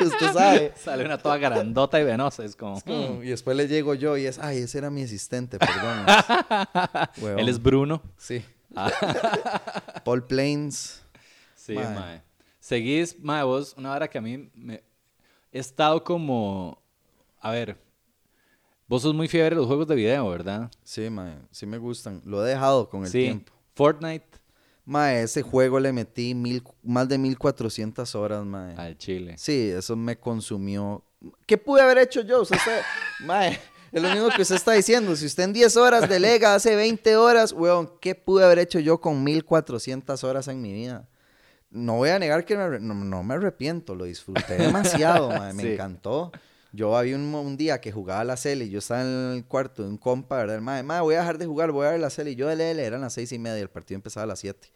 Usted 0.00 0.32
sabe. 0.32 0.72
Sale 0.82 1.04
una 1.04 1.18
toda 1.18 1.36
grandota 1.36 2.00
y 2.00 2.04
venosa. 2.04 2.46
Es 2.46 2.56
como. 2.56 2.80
Como- 2.80 3.22
Y 3.22 3.28
después 3.28 3.54
le 3.54 3.68
llego 3.68 3.92
yo 3.92 4.16
y 4.16 4.24
es, 4.24 4.38
ay, 4.38 4.56
ese 4.60 4.78
era 4.78 4.88
mi 4.88 5.02
asistente, 5.02 5.58
perdón. 5.58 6.06
Él 7.38 7.46
es 7.46 7.62
Bruno. 7.62 8.00
Sí. 8.16 8.42
Paul 10.02 10.24
Plains. 10.24 11.02
Sí, 11.54 11.74
Mae. 11.74 11.94
mae. 11.94 12.22
Seguís, 12.58 13.18
mae, 13.20 13.42
vos, 13.42 13.74
una 13.76 13.92
hora 13.92 14.08
que 14.08 14.16
a 14.16 14.22
mí 14.22 14.50
me... 14.54 14.82
He 15.52 15.58
estado 15.58 16.02
como... 16.04 16.80
A 17.40 17.50
ver, 17.50 17.78
vos 18.86 19.02
sos 19.02 19.14
muy 19.14 19.28
fiebre 19.28 19.50
de 19.50 19.56
los 19.56 19.66
juegos 19.66 19.86
de 19.88 19.94
video, 19.94 20.28
¿verdad? 20.28 20.70
Sí, 20.82 21.08
mae, 21.10 21.38
sí 21.50 21.66
me 21.66 21.78
gustan. 21.78 22.22
Lo 22.24 22.44
he 22.44 22.48
dejado 22.50 22.88
con 22.88 23.04
el 23.04 23.10
sí. 23.10 23.22
tiempo. 23.22 23.52
Fortnite 23.74 24.40
Mae, 24.90 25.22
ese 25.22 25.42
juego 25.42 25.78
le 25.78 25.92
metí 25.92 26.34
mil, 26.34 26.64
más 26.82 27.08
de 27.08 27.18
1400 27.18 28.14
horas, 28.14 28.44
mae. 28.44 28.74
al 28.76 28.96
Chile. 28.98 29.36
Sí, 29.38 29.70
eso 29.70 29.94
me 29.94 30.18
consumió. 30.18 31.04
¿Qué 31.46 31.58
pude 31.58 31.82
haber 31.82 31.98
hecho 31.98 32.22
yo? 32.22 32.42
Usted 32.42 32.56
mae, 33.20 33.60
es 33.92 34.02
lo 34.02 34.08
mismo 34.10 34.30
que 34.34 34.42
usted 34.42 34.56
está 34.56 34.72
diciendo. 34.72 35.14
Si 35.16 35.26
usted 35.26 35.44
en 35.44 35.52
10 35.52 35.76
horas 35.76 36.08
delega 36.08 36.54
hace 36.54 36.74
20 36.74 37.16
horas, 37.16 37.52
weón, 37.52 37.92
¿qué 38.00 38.14
pude 38.14 38.44
haber 38.44 38.58
hecho 38.58 38.78
yo 38.80 39.00
con 39.00 39.22
1400 39.22 40.24
horas 40.24 40.48
en 40.48 40.62
mi 40.62 40.72
vida? 40.72 41.08
No 41.70 41.96
voy 41.96 42.08
a 42.10 42.18
negar 42.18 42.44
que 42.44 42.56
me 42.56 42.80
no, 42.80 42.94
no 42.94 43.22
me 43.22 43.34
arrepiento, 43.34 43.94
lo 43.94 44.04
disfruté 44.04 44.54
demasiado, 44.56 45.28
mae, 45.38 45.52
me 45.52 45.62
Sí. 45.62 45.68
encantó. 45.72 46.32
Yo 46.72 46.96
había 46.96 47.16
un, 47.16 47.34
un 47.34 47.56
día 47.56 47.80
que 47.80 47.90
jugaba 47.90 48.22
la 48.24 48.36
cel 48.36 48.62
y 48.62 48.70
yo 48.70 48.78
estaba 48.78 49.02
en 49.02 49.32
el 49.36 49.44
cuarto 49.44 49.82
de 49.82 49.88
un 49.88 49.96
compa, 49.98 50.36
¿verdad? 50.38 50.60
Mae, 50.60 50.82
mae, 50.82 51.00
voy 51.00 51.14
a 51.16 51.20
dejar 51.20 51.38
de 51.38 51.46
jugar, 51.46 51.72
voy 51.72 51.86
a 51.86 51.90
ver 51.90 52.00
la 52.00 52.10
cel 52.10 52.28
y 52.28 52.36
yo 52.36 52.46
de 52.48 52.56
leer, 52.56 52.78
eran 52.78 53.00
las 53.00 53.12
seis 53.14 53.32
y 53.32 53.38
media, 53.38 53.60
el 53.60 53.70
partido 53.70 53.96
empezaba 53.96 54.24
a 54.24 54.26
las 54.28 54.38
7. 54.40 54.68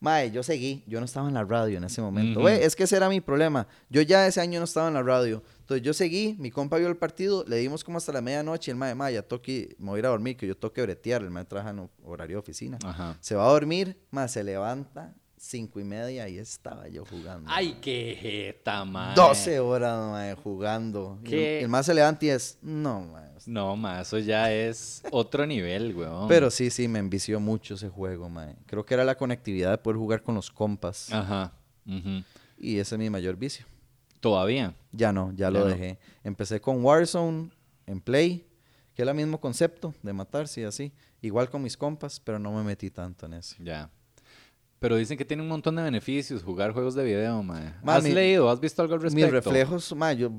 Mae, 0.00 0.30
yo 0.30 0.42
seguí, 0.44 0.84
yo 0.86 1.00
no 1.00 1.06
estaba 1.06 1.26
en 1.26 1.34
la 1.34 1.42
radio 1.44 1.76
en 1.78 1.84
ese 1.84 2.00
momento. 2.00 2.38
Ujú. 2.38 2.46
Ve, 2.48 2.64
es 2.64 2.76
que 2.76 2.84
ese 2.84 2.96
era 2.96 3.08
mi 3.08 3.20
problema. 3.20 3.66
Yo 3.90 4.00
ya 4.02 4.26
ese 4.28 4.40
año 4.40 4.60
no 4.60 4.64
estaba 4.64 4.86
en 4.88 4.94
la 4.94 5.02
radio. 5.02 5.42
Entonces 5.60 5.82
yo 5.84 5.92
seguí, 5.92 6.36
mi 6.38 6.50
compa 6.52 6.76
vio 6.78 6.86
el 6.86 6.96
partido, 6.96 7.44
le 7.48 7.56
dimos 7.56 7.82
como 7.82 7.98
hasta 7.98 8.12
la 8.12 8.20
medianoche 8.20 8.70
el 8.70 8.76
mae, 8.76 8.94
mae, 8.94 9.14
ya 9.14 9.22
toque, 9.22 9.74
me 9.78 9.86
voy 9.90 9.96
a 9.96 9.98
ir 10.00 10.06
a 10.06 10.10
dormir, 10.10 10.36
que 10.36 10.46
yo 10.46 10.56
toque 10.56 10.82
bretear, 10.82 11.22
el 11.22 11.30
mae 11.30 11.44
trabaja 11.46 11.70
en 11.70 11.90
horario 12.04 12.36
de 12.36 12.40
oficina. 12.40 12.78
Ajá. 12.84 13.16
Se 13.20 13.34
va 13.34 13.44
a 13.46 13.50
dormir, 13.50 13.98
mae, 14.12 14.28
se 14.28 14.44
levanta, 14.44 15.14
cinco 15.38 15.80
y 15.80 15.84
media 15.84 16.28
y 16.28 16.38
estaba 16.38 16.88
yo 16.88 17.04
jugando. 17.04 17.50
Ay, 17.52 17.78
qué 17.80 18.16
jeta, 18.20 18.84
mae. 18.84 19.14
12 19.14 19.60
horas, 19.60 20.10
mae, 20.10 20.34
jugando. 20.34 21.18
¿Qué? 21.24 21.58
El, 21.58 21.64
el 21.64 21.68
mae 21.68 21.82
se 21.82 21.94
levanta 21.94 22.24
y 22.26 22.28
es, 22.30 22.58
no, 22.62 23.00
mae. 23.00 23.28
No, 23.46 23.76
mae, 23.76 24.02
eso 24.02 24.18
ya 24.18 24.52
es 24.52 25.02
otro 25.10 25.46
nivel, 25.46 25.94
weón. 25.96 26.28
Pero 26.28 26.50
sí, 26.50 26.70
sí, 26.70 26.88
me 26.88 26.98
envició 26.98 27.40
mucho 27.40 27.74
ese 27.74 27.88
juego, 27.88 28.28
mae. 28.28 28.56
Creo 28.66 28.84
que 28.84 28.94
era 28.94 29.04
la 29.04 29.16
conectividad 29.16 29.70
de 29.70 29.78
poder 29.78 29.96
jugar 29.96 30.22
con 30.22 30.34
los 30.34 30.50
compas. 30.50 31.12
Ajá. 31.12 31.52
Y 32.58 32.78
ese 32.78 32.94
es 32.94 32.98
mi 32.98 33.08
mayor 33.08 33.36
vicio. 33.36 33.64
Todavía. 34.20 34.74
Ya 34.92 35.12
no, 35.12 35.30
ya, 35.32 35.46
Ya 35.46 35.50
lo 35.50 35.60
no. 35.60 35.64
dejé. 35.66 35.98
Empecé 36.24 36.60
con 36.60 36.84
Warzone 36.84 37.50
en 37.86 38.00
Play, 38.00 38.46
que 38.94 39.02
es 39.02 39.08
el 39.08 39.14
mismo 39.14 39.40
concepto 39.40 39.94
de 40.02 40.12
matarse 40.12 40.62
y 40.62 40.64
así. 40.64 40.92
Igual 41.22 41.48
con 41.48 41.62
mis 41.62 41.76
compas, 41.76 42.20
pero 42.20 42.38
no 42.38 42.52
me 42.52 42.62
metí 42.64 42.90
tanto 42.90 43.26
en 43.26 43.34
eso. 43.34 43.56
Ya. 43.60 43.88
Pero 44.80 44.96
dicen 44.96 45.18
que 45.18 45.24
tiene 45.24 45.42
un 45.42 45.48
montón 45.48 45.74
de 45.76 45.82
beneficios 45.82 46.42
jugar 46.42 46.72
juegos 46.72 46.94
de 46.94 47.02
video, 47.04 47.42
mae. 47.42 47.74
Ma, 47.82 47.96
¿Has 47.96 48.04
mi- 48.04 48.12
leído? 48.12 48.48
¿Has 48.48 48.60
visto 48.60 48.80
algo 48.82 48.94
al 48.94 49.00
respecto? 49.02 49.24
Mis 49.26 49.32
reflejos, 49.32 49.92
ma, 49.96 50.12
yo, 50.12 50.30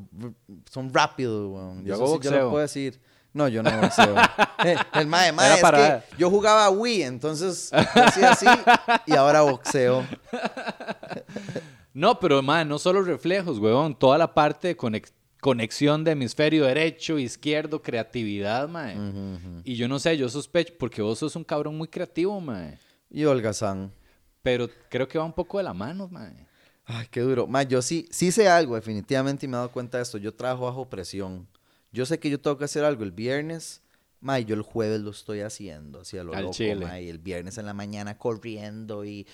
son 0.71 0.93
rápidos, 0.93 1.51
weón. 1.51 1.83
Yo 1.85 1.95
sí 1.95 2.19
yo 2.23 2.31
lo 2.31 2.49
puedo 2.51 2.61
decir. 2.61 3.01
No, 3.33 3.47
yo 3.47 3.61
no 3.61 3.69
boxeo. 3.81 4.15
Eh, 4.65 4.75
el 4.95 5.07
mae, 5.07 5.31
mae, 5.31 5.55
es 5.55 5.61
para- 5.61 6.01
que 6.01 6.15
yo 6.17 6.29
jugaba 6.29 6.69
Wii, 6.69 7.03
entonces 7.03 7.69
hacía 7.71 8.31
así 8.31 8.45
y 9.05 9.13
ahora 9.15 9.41
boxeo. 9.41 10.03
No, 11.93 12.19
pero 12.19 12.41
mae, 12.41 12.65
no 12.65 12.77
solo 12.79 13.01
reflejos, 13.01 13.59
weón. 13.59 13.97
Toda 13.97 14.17
la 14.17 14.33
parte 14.33 14.69
de 14.69 14.77
conex- 14.77 15.11
conexión 15.41 16.03
de 16.03 16.11
hemisferio 16.11 16.65
derecho, 16.65 17.17
izquierdo, 17.17 17.81
creatividad, 17.81 18.67
mae. 18.67 18.95
Y 19.63 19.75
yo 19.75 19.87
no 19.87 19.99
sé, 19.99 20.17
yo 20.17 20.29
sospecho, 20.29 20.73
porque 20.77 21.01
vos 21.01 21.19
sos 21.19 21.35
un 21.35 21.43
cabrón 21.43 21.77
muy 21.77 21.87
creativo, 21.87 22.39
mae. 22.41 22.77
Y 23.09 23.25
holgazán. 23.25 23.91
Pero 24.41 24.69
creo 24.89 25.07
que 25.07 25.17
va 25.17 25.25
un 25.25 25.33
poco 25.33 25.57
de 25.57 25.63
la 25.63 25.73
mano, 25.73 26.07
mae. 26.09 26.47
Ay, 26.85 27.07
qué 27.11 27.21
duro. 27.21 27.45
Ma, 27.45 27.63
yo 27.63 27.81
sí, 27.81 28.07
sí 28.11 28.31
sé 28.31 28.47
algo, 28.47 28.75
definitivamente, 28.75 29.45
y 29.45 29.49
me 29.49 29.55
he 29.55 29.57
dado 29.57 29.71
cuenta 29.71 29.97
de 29.97 30.03
esto. 30.03 30.17
Yo 30.17 30.33
trabajo 30.33 30.65
bajo 30.65 30.89
presión. 30.89 31.47
Yo 31.91 32.05
sé 32.05 32.19
que 32.19 32.29
yo 32.29 32.39
tengo 32.39 32.57
que 32.57 32.65
hacer 32.65 32.83
algo 32.83 33.03
el 33.03 33.11
viernes 33.11 33.81
Mae, 34.21 34.43
yo 34.43 34.55
el 34.55 34.63
jueves 34.63 34.99
lo 34.99 35.11
estoy 35.11 35.41
haciendo, 35.41 36.01
así 36.01 36.17
a 36.17 36.23
lo 36.23 36.33
Al 36.33 36.43
loco, 36.43 36.53
chile. 36.53 36.85
mae, 36.85 37.03
y 37.03 37.09
el 37.09 37.19
viernes 37.19 37.57
en 37.57 37.65
la 37.65 37.73
mañana 37.73 38.17
corriendo 38.17 39.05
y, 39.05 39.25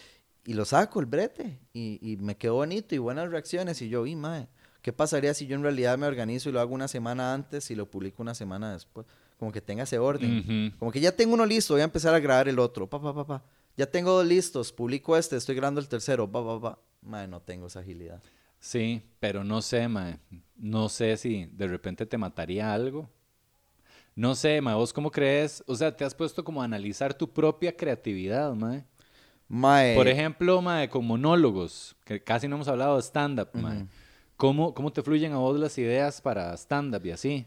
y 0.46 0.54
lo 0.54 0.64
saco 0.64 1.00
el 1.00 1.08
brete 1.08 1.58
y, 1.74 1.98
y 2.02 2.18
me 2.18 2.38
quedó 2.38 2.56
bonito 2.56 2.94
y 2.94 3.00
buenas 3.00 3.30
reacciones 3.32 3.82
y 3.82 3.90
yo, 3.90 4.06
y 4.06 4.16
mae, 4.16 4.48
¿qué 4.84 4.94
pasaría 4.94 5.34
si 5.34 5.48
yo 5.48 5.56
en 5.56 5.64
realidad 5.64 5.98
me 5.98 6.06
organizo 6.06 6.50
y 6.50 6.52
lo 6.52 6.60
hago 6.60 6.76
una 6.76 6.88
semana 6.88 7.34
antes 7.34 7.72
y 7.72 7.76
lo 7.76 7.90
publico 7.90 8.22
una 8.22 8.36
semana 8.36 8.74
después? 8.74 9.08
Como 9.40 9.52
que 9.52 9.60
tenga 9.60 9.84
ese 9.84 9.98
orden. 9.98 10.74
Como 10.78 10.92
que 10.92 11.02
ya 11.02 11.12
tengo 11.12 11.34
uno 11.34 11.46
listo, 11.48 11.74
voy 11.74 11.82
a 11.82 11.86
empezar 11.86 12.14
a 12.14 12.20
grabar 12.20 12.48
el 12.48 12.60
otro, 12.60 12.88
pa, 12.88 13.02
pa, 13.02 13.14
pa, 13.14 13.26
pa. 13.26 13.44
Ya 13.78 13.86
tengo 13.86 14.12
dos 14.12 14.26
listos, 14.26 14.72
publico 14.72 15.18
este, 15.18 15.36
estoy 15.36 15.56
grabando 15.56 15.82
el 15.82 15.90
tercero, 15.90 16.30
pa, 16.32 16.44
pa, 16.44 16.62
pa. 16.62 16.80
Mae, 17.02 17.28
no 17.28 17.42
tengo 17.42 17.68
esa 17.68 17.82
agilidad. 17.82 18.22
Sí, 18.60 19.02
pero 19.20 19.44
no 19.44 19.62
sé, 19.62 19.88
mae. 19.88 20.18
No 20.56 20.90
sé 20.90 21.18
si 21.18 21.46
de 21.46 21.68
repente 21.68 22.06
te 22.06 22.18
mataría 22.18 22.74
algo. 22.74 23.10
No 24.16 24.34
sé, 24.34 24.62
mae, 24.62 24.76
¿vos 24.76 24.94
cómo 24.94 25.12
crees? 25.12 25.64
O 25.68 25.76
sea, 25.76 25.96
te 25.96 26.06
has 26.06 26.16
puesto 26.16 26.44
como 26.44 26.62
a 26.62 26.66
analizar 26.66 27.14
tu 27.14 27.32
propia 27.32 27.76
creatividad, 27.76 28.54
mae. 28.54 28.86
Mae, 29.48 29.94
Por 29.94 30.08
ejemplo, 30.08 30.62
mae, 30.62 30.90
con 30.90 31.06
monólogos, 31.06 31.96
que 32.06 32.24
casi 32.24 32.48
no 32.48 32.56
hemos 32.56 32.68
hablado 32.68 32.96
de 32.96 33.04
stand-up, 33.04 33.50
mae. 33.54 33.86
¿Cómo, 34.38 34.74
¿Cómo 34.74 34.92
te 34.92 35.04
fluyen 35.04 35.34
a 35.34 35.38
vos 35.38 35.60
las 35.60 35.78
ideas 35.78 36.22
para 36.22 36.54
stand-up 36.58 37.06
y 37.06 37.12
así? 37.12 37.46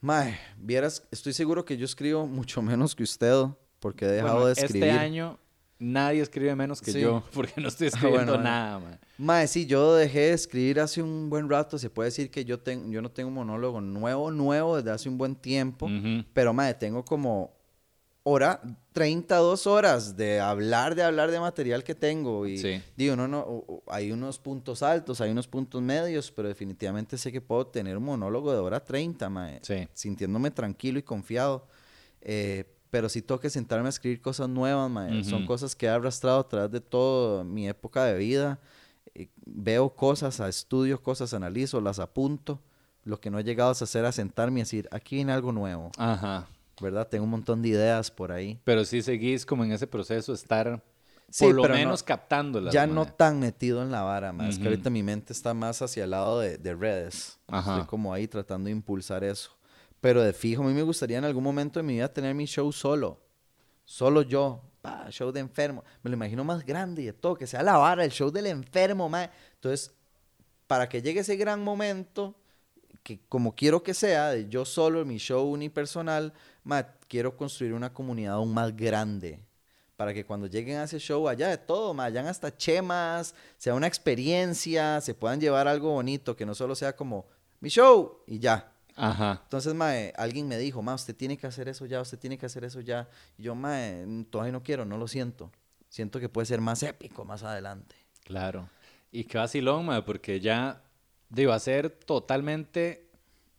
mae, 0.00 0.36
vieras, 0.56 1.06
estoy 1.12 1.32
seguro 1.32 1.64
que 1.64 1.76
yo 1.76 1.84
escribo 1.84 2.26
mucho 2.26 2.60
menos 2.60 2.94
que 2.94 3.04
usted, 3.04 3.46
porque 3.82 4.04
he 4.04 4.08
dejado 4.08 4.34
Bueno, 4.34 4.46
de 4.46 4.52
escribir. 4.52 4.84
Este 4.84 4.98
año 4.98 5.38
nadie 5.80 6.22
escribe 6.22 6.54
menos 6.54 6.80
que 6.80 6.92
Sí. 6.92 7.00
yo, 7.00 7.24
porque 7.34 7.60
no 7.60 7.66
estoy 7.66 7.88
Ah, 7.88 7.90
bueno, 7.90 7.96
escribiendo 8.06 8.32
bueno. 8.34 8.44
nada, 8.48 8.78
mae. 8.78 8.98
Mae, 9.18 9.48
sí, 9.48 9.66
yo 9.66 9.94
dejé 9.96 10.20
de 10.20 10.32
escribir 10.32 10.78
hace 10.80 11.02
un 11.02 11.28
buen 11.28 11.48
rato. 11.50 11.76
Se 11.78 11.90
puede 11.90 12.06
decir 12.08 12.30
que 12.30 12.44
yo, 12.44 12.60
tengo, 12.60 12.88
yo 12.90 13.02
no 13.02 13.10
tengo 13.10 13.28
un 13.28 13.34
monólogo 13.34 13.80
nuevo, 13.80 14.30
nuevo 14.30 14.76
desde 14.76 14.92
hace 14.92 15.08
un 15.08 15.18
buen 15.18 15.34
tiempo. 15.34 15.86
Ujú. 15.86 16.24
Pero, 16.32 16.52
mae, 16.54 16.74
tengo 16.74 17.04
como 17.04 17.52
hora, 18.24 18.60
32 18.92 19.66
horas 19.66 20.16
de 20.16 20.38
hablar, 20.38 20.94
de 20.94 21.02
hablar 21.02 21.32
de 21.32 21.40
material 21.40 21.82
que 21.82 21.96
tengo. 21.96 22.46
Y 22.46 22.58
Sí. 22.58 22.80
digo, 22.96 23.16
no, 23.16 23.26
no, 23.26 23.64
hay 23.88 24.12
unos 24.12 24.38
puntos 24.38 24.82
altos, 24.84 25.20
hay 25.20 25.32
unos 25.32 25.48
puntos 25.48 25.82
medios, 25.82 26.30
pero 26.30 26.46
definitivamente 26.46 27.18
sé 27.18 27.32
que 27.32 27.40
puedo 27.40 27.66
tener 27.66 27.96
un 27.96 28.04
monólogo 28.04 28.52
de 28.52 28.58
hora 28.58 28.78
30, 28.84 29.28
mae. 29.28 29.58
Sí. 29.62 29.88
Sintiéndome 29.92 30.52
tranquilo 30.52 31.00
y 31.00 31.02
confiado. 31.02 31.66
Eh, 32.20 32.64
pero 32.92 33.08
sí 33.08 33.22
tengo 33.22 33.40
que 33.40 33.48
sentarme 33.48 33.86
a 33.86 33.88
escribir 33.88 34.20
cosas 34.20 34.50
nuevas, 34.50 34.90
mae. 34.90 35.24
Son 35.24 35.46
cosas 35.46 35.74
que 35.74 35.86
he 35.86 35.88
arrastrado 35.88 36.40
a 36.40 36.46
través 36.46 36.70
de 36.70 36.80
toda 36.82 37.42
mi 37.42 37.66
época 37.66 38.04
de 38.04 38.18
vida. 38.18 38.60
Eh, 39.14 39.30
veo 39.46 39.94
cosas, 39.96 40.38
estudio 40.40 41.02
cosas, 41.02 41.32
analizo, 41.32 41.80
las 41.80 41.98
apunto. 41.98 42.60
Lo 43.04 43.18
que 43.18 43.30
no 43.30 43.38
he 43.38 43.44
llegado 43.44 43.70
a 43.70 43.72
hacer 43.72 44.04
es 44.04 44.14
sentarme 44.14 44.60
y 44.60 44.62
decir, 44.64 44.88
aquí 44.92 45.16
viene 45.16 45.32
algo 45.32 45.52
nuevo. 45.52 45.90
Ajá. 45.96 46.46
¿verdad? 46.82 47.08
Tengo 47.08 47.24
un 47.24 47.30
montón 47.30 47.62
de 47.62 47.68
ideas 47.68 48.10
por 48.10 48.30
ahí. 48.30 48.60
Pero 48.64 48.84
sí 48.84 49.00
seguís 49.00 49.46
como 49.46 49.64
en 49.64 49.72
ese 49.72 49.86
proceso 49.86 50.32
estar 50.34 50.82
Sí, 51.30 51.46
por 51.46 51.54
lo 51.54 51.62
pero 51.62 51.74
no- 51.74 51.80
menos 51.80 52.02
captándolas. 52.02 52.74
Ya 52.74 52.86
mae. 52.86 52.94
no 52.94 53.06
tan 53.06 53.40
metido 53.40 53.82
en 53.82 53.90
la 53.90 54.02
vara, 54.02 54.32
más 54.34 54.56
que 54.56 54.62
Ujú. 54.64 54.70
ahorita 54.70 54.90
mi 54.90 55.02
mente 55.02 55.32
está 55.32 55.54
más 55.54 55.80
hacia 55.80 56.04
el 56.04 56.10
lado 56.10 56.40
de, 56.40 56.58
de 56.58 56.74
redes. 56.74 57.38
Ajá. 57.48 57.72
Estoy 57.76 57.86
como 57.88 58.12
ahí 58.12 58.28
tratando 58.28 58.66
de 58.66 58.72
impulsar 58.72 59.24
eso. 59.24 59.50
Pero 60.02 60.20
de 60.20 60.32
fijo, 60.32 60.64
a 60.64 60.66
mí 60.66 60.74
me 60.74 60.82
gustaría 60.82 61.18
en 61.18 61.24
algún 61.24 61.44
momento 61.44 61.78
de 61.78 61.84
mi 61.84 61.92
vida 61.92 62.12
tener 62.12 62.34
mi 62.34 62.44
show 62.46 62.72
solo. 62.72 63.20
Solo 63.84 64.22
yo. 64.22 64.60
Pa, 64.80 65.06
show 65.10 65.30
de 65.30 65.38
enfermo. 65.38 65.84
Me 66.02 66.10
lo 66.10 66.16
imagino 66.16 66.42
más 66.42 66.66
grande 66.66 67.02
y 67.02 67.04
de 67.04 67.12
todo, 67.12 67.36
que 67.36 67.46
sea 67.46 67.62
la 67.62 67.76
vara, 67.76 68.04
el 68.04 68.10
show 68.10 68.28
del 68.32 68.46
enfermo, 68.48 69.08
mae. 69.08 69.30
Entonces, 69.54 69.94
para 70.66 70.88
que 70.88 71.02
llegue 71.02 71.20
ese 71.20 71.36
gran 71.36 71.62
momento, 71.62 72.34
que 73.04 73.20
como 73.28 73.54
quiero 73.54 73.84
que 73.84 73.94
sea, 73.94 74.30
de 74.30 74.48
yo 74.48 74.64
solo, 74.64 75.04
mi 75.04 75.18
show 75.18 75.48
unipersonal, 75.48 76.32
mae, 76.64 76.84
quiero 77.06 77.36
construir 77.36 77.72
una 77.72 77.92
comunidad 77.92 78.34
aún 78.34 78.52
más 78.52 78.74
grande. 78.74 79.38
Para 79.94 80.12
que 80.12 80.26
cuando 80.26 80.48
lleguen 80.48 80.78
a 80.78 80.84
ese 80.84 80.98
show, 80.98 81.28
allá 81.28 81.46
de 81.46 81.58
todo, 81.58 81.94
mae, 81.94 82.08
hayan 82.08 82.26
hasta 82.26 82.56
chemas, 82.56 83.36
sea 83.56 83.74
una 83.74 83.86
experiencia, 83.86 85.00
se 85.00 85.14
puedan 85.14 85.40
llevar 85.40 85.68
algo 85.68 85.92
bonito, 85.92 86.34
que 86.34 86.44
no 86.44 86.56
solo 86.56 86.74
sea 86.74 86.96
como 86.96 87.26
mi 87.60 87.68
show 87.68 88.24
y 88.26 88.40
ya. 88.40 88.72
Ajá. 88.96 89.40
Entonces, 89.44 89.74
mae, 89.74 90.12
alguien 90.16 90.48
me 90.48 90.58
dijo, 90.58 90.82
mae, 90.82 90.94
usted 90.94 91.16
tiene 91.16 91.36
que 91.36 91.46
hacer 91.46 91.68
eso 91.68 91.86
ya, 91.86 92.00
usted 92.00 92.18
tiene 92.18 92.38
que 92.38 92.46
hacer 92.46 92.64
eso 92.64 92.80
ya. 92.80 93.08
Y 93.38 93.44
yo, 93.44 93.54
mae, 93.54 94.04
mm, 94.06 94.24
todavía 94.24 94.52
no 94.52 94.62
quiero, 94.62 94.84
no 94.84 94.98
lo 94.98 95.08
siento. 95.08 95.50
Siento 95.88 96.20
que 96.20 96.28
puede 96.28 96.46
ser 96.46 96.60
más 96.60 96.82
épico 96.82 97.24
más 97.24 97.42
adelante. 97.42 97.96
Claro. 98.24 98.68
Y 99.10 99.24
qué 99.24 99.38
vacilón, 99.38 99.86
mae, 99.86 100.02
porque 100.02 100.40
ya 100.40 100.82
digo, 101.28 101.50
va 101.50 101.56
a 101.56 101.60
ser 101.60 101.90
totalmente 101.90 103.10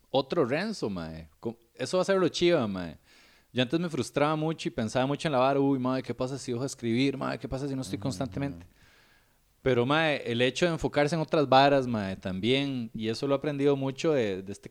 otro 0.09 0.45
Renzo, 0.45 0.89
mae. 0.89 1.29
Eso 1.73 1.97
va 1.97 2.03
a 2.03 2.05
ser 2.05 2.17
lo 2.17 2.27
chiva, 2.29 2.67
mae. 2.67 2.97
Yo 3.51 3.61
antes 3.61 3.79
me 3.79 3.89
frustraba 3.89 4.35
mucho 4.35 4.67
y 4.67 4.71
pensaba 4.71 5.05
mucho 5.05 5.27
en 5.27 5.31
la 5.31 5.39
vara, 5.39 5.59
uy, 5.59 5.77
mae, 5.79 6.01
¿qué 6.01 6.13
pasa 6.13 6.37
si 6.37 6.51
dejo 6.51 6.63
de 6.63 6.67
escribir? 6.67 7.17
Mae, 7.17 7.37
¿qué 7.37 7.47
pasa 7.47 7.67
si 7.67 7.75
no 7.75 7.81
estoy 7.81 7.99
constantemente? 7.99 8.65
Pero, 9.61 9.85
mae, 9.85 10.23
el 10.25 10.41
hecho 10.41 10.65
de 10.65 10.73
enfocarse 10.73 11.15
en 11.15 11.21
otras 11.21 11.47
varas, 11.47 11.87
mae, 11.87 12.15
también, 12.15 12.89
y 12.93 13.09
eso 13.09 13.27
lo 13.27 13.35
he 13.35 13.37
aprendido 13.37 13.75
mucho 13.75 14.11
de, 14.11 14.41
de 14.41 14.51
este 14.51 14.69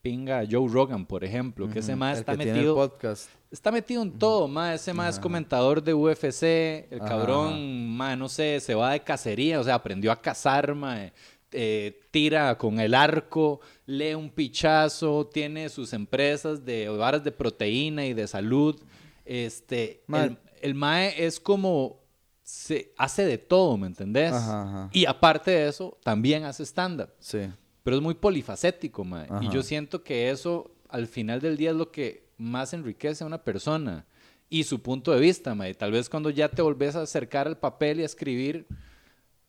carepinga 0.00 0.44
Joe 0.50 0.68
Rogan, 0.68 1.06
por 1.06 1.24
ejemplo, 1.24 1.68
que 1.68 1.80
ese 1.80 1.94
mae 1.96 2.14
El 2.14 2.18
está 2.20 2.36
que 2.36 2.44
metido... 2.44 2.74
podcast. 2.74 3.30
Está 3.50 3.72
metido 3.72 4.02
en 4.02 4.12
todo, 4.12 4.46
ma. 4.48 4.74
Ese 4.74 4.94
ma 4.94 5.08
es 5.08 5.18
comentador 5.18 5.82
de 5.82 5.92
UFC. 5.92 6.44
El 6.90 7.00
cabrón, 7.00 7.88
ma, 7.96 8.14
no 8.16 8.28
sé, 8.28 8.60
se 8.60 8.74
va 8.74 8.92
de 8.92 9.00
cacería. 9.00 9.58
O 9.60 9.64
sea, 9.64 9.74
aprendió 9.74 10.12
a 10.12 10.20
cazar, 10.20 10.74
ma. 10.74 11.10
eh, 11.52 12.00
tira 12.12 12.56
con 12.56 12.78
el 12.78 12.94
arco, 12.94 13.60
lee 13.86 14.14
un 14.14 14.30
pichazo, 14.30 15.26
tiene 15.26 15.68
sus 15.68 15.92
empresas 15.92 16.64
de 16.64 16.88
varas 16.88 17.24
de 17.24 17.32
proteína 17.32 18.06
y 18.06 18.14
de 18.14 18.28
salud. 18.28 18.80
Este, 19.24 20.04
el, 20.08 20.38
el 20.62 20.74
mae 20.74 21.14
es 21.24 21.40
como 21.40 21.98
se 22.42 22.92
hace 22.96 23.24
de 23.24 23.38
todo, 23.38 23.76
¿me 23.76 23.88
entendés? 23.88 24.32
Ajá, 24.32 24.62
ajá. 24.62 24.90
Y 24.92 25.06
aparte 25.06 25.50
de 25.52 25.68
eso, 25.68 25.98
también 26.04 26.44
hace 26.44 26.64
stand-up. 26.64 27.10
Sí. 27.18 27.48
Pero 27.82 27.96
es 27.96 28.02
muy 28.02 28.14
polifacético, 28.14 29.04
mae. 29.04 29.28
Y 29.40 29.50
yo 29.50 29.62
siento 29.62 30.02
que 30.02 30.30
eso, 30.30 30.70
al 30.88 31.06
final 31.06 31.40
del 31.40 31.56
día, 31.56 31.70
es 31.70 31.76
lo 31.76 31.90
que 31.90 32.28
más 32.36 32.72
enriquece 32.72 33.24
a 33.24 33.26
una 33.26 33.42
persona. 33.42 34.06
Y 34.48 34.64
su 34.64 34.82
punto 34.82 35.12
de 35.12 35.20
vista, 35.20 35.54
mae. 35.54 35.74
Tal 35.74 35.92
vez 35.92 36.08
cuando 36.08 36.30
ya 36.30 36.48
te 36.48 36.62
volvés 36.62 36.96
a 36.96 37.02
acercar 37.02 37.46
al 37.46 37.58
papel 37.58 38.00
y 38.00 38.02
a 38.02 38.06
escribir, 38.06 38.66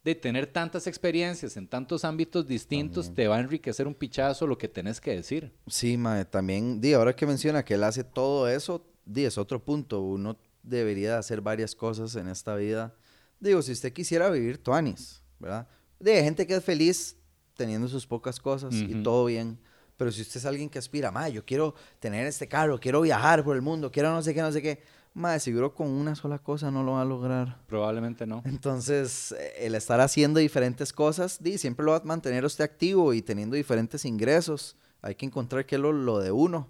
de 0.03 0.15
tener 0.15 0.47
tantas 0.47 0.87
experiencias 0.87 1.57
en 1.57 1.67
tantos 1.67 2.03
ámbitos 2.05 2.47
distintos, 2.47 3.13
te 3.13 3.27
va 3.27 3.37
a 3.37 3.39
enriquecer 3.39 3.85
un 3.85 3.93
pichazo 3.93 4.47
lo 4.47 4.57
que 4.57 4.67
tenés 4.67 4.99
que 4.99 5.11
decir. 5.15 5.51
Sí, 5.67 5.95
mae, 5.97 6.25
también, 6.25 6.81
di, 6.81 6.93
ahora 6.93 7.15
que 7.15 7.27
menciona 7.27 7.63
que 7.63 7.75
él 7.75 7.83
hace 7.83 8.03
todo 8.03 8.47
eso, 8.49 8.83
di, 9.05 9.25
es 9.25 9.37
otro 9.37 9.63
punto. 9.63 10.01
Uno 10.01 10.39
debería 10.63 11.11
de 11.11 11.17
hacer 11.17 11.41
varias 11.41 11.75
cosas 11.75 12.15
en 12.15 12.27
esta 12.27 12.55
vida. 12.55 12.95
Digo, 13.39 13.61
si 13.61 13.71
usted 13.71 13.93
quisiera 13.93 14.29
vivir 14.29 14.57
tuanis, 14.57 15.21
¿verdad? 15.39 15.67
De 15.99 16.23
gente 16.23 16.47
que 16.47 16.55
es 16.55 16.63
feliz 16.63 17.17
teniendo 17.61 17.87
sus 17.87 18.07
pocas 18.07 18.39
cosas 18.39 18.73
y 18.73 18.93
Ujú. 18.95 19.03
todo 19.03 19.25
bien. 19.25 19.59
Pero 19.97 20.11
si 20.11 20.21
usted 20.21 20.37
es 20.37 20.45
alguien 20.45 20.67
que 20.67 20.79
aspira, 20.79 21.11
mae, 21.11 21.31
yo 21.31 21.45
quiero 21.45 21.75
tener 21.99 22.25
este 22.25 22.47
carro, 22.47 22.79
quiero 22.79 23.01
viajar 23.01 23.43
por 23.43 23.55
el 23.55 23.61
mundo, 23.61 23.91
quiero 23.91 24.11
no 24.11 24.21
sé 24.23 24.33
qué, 24.33 24.41
no 24.41 24.51
sé 24.51 24.61
qué. 24.61 24.81
Mae, 25.13 25.39
seguro 25.39 25.75
con 25.75 25.87
una 25.87 26.15
sola 26.15 26.39
cosa 26.39 26.71
no 26.71 26.83
lo 26.83 26.93
va 26.93 27.01
a 27.01 27.05
lograr. 27.05 27.59
Probablemente 27.67 28.25
no. 28.25 28.41
Entonces, 28.45 29.33
eh, 29.33 29.53
el 29.67 29.75
estar 29.75 29.99
haciendo 29.99 30.39
diferentes 30.39 30.91
cosas, 30.91 31.43
di, 31.43 31.57
siempre 31.57 31.85
lo 31.85 31.91
va 31.91 31.97
a 31.97 32.03
mantener 32.03 32.45
usted 32.45 32.63
activo 32.63 33.13
y 33.13 33.21
teniendo 33.21 33.55
diferentes 33.55 34.05
ingresos. 34.05 34.75
Hay 35.01 35.15
que 35.15 35.25
encontrar 35.25 35.65
qué 35.65 35.75
es 35.75 35.81
lo, 35.81 35.91
lo 35.91 36.19
de 36.19 36.31
uno. 36.31 36.69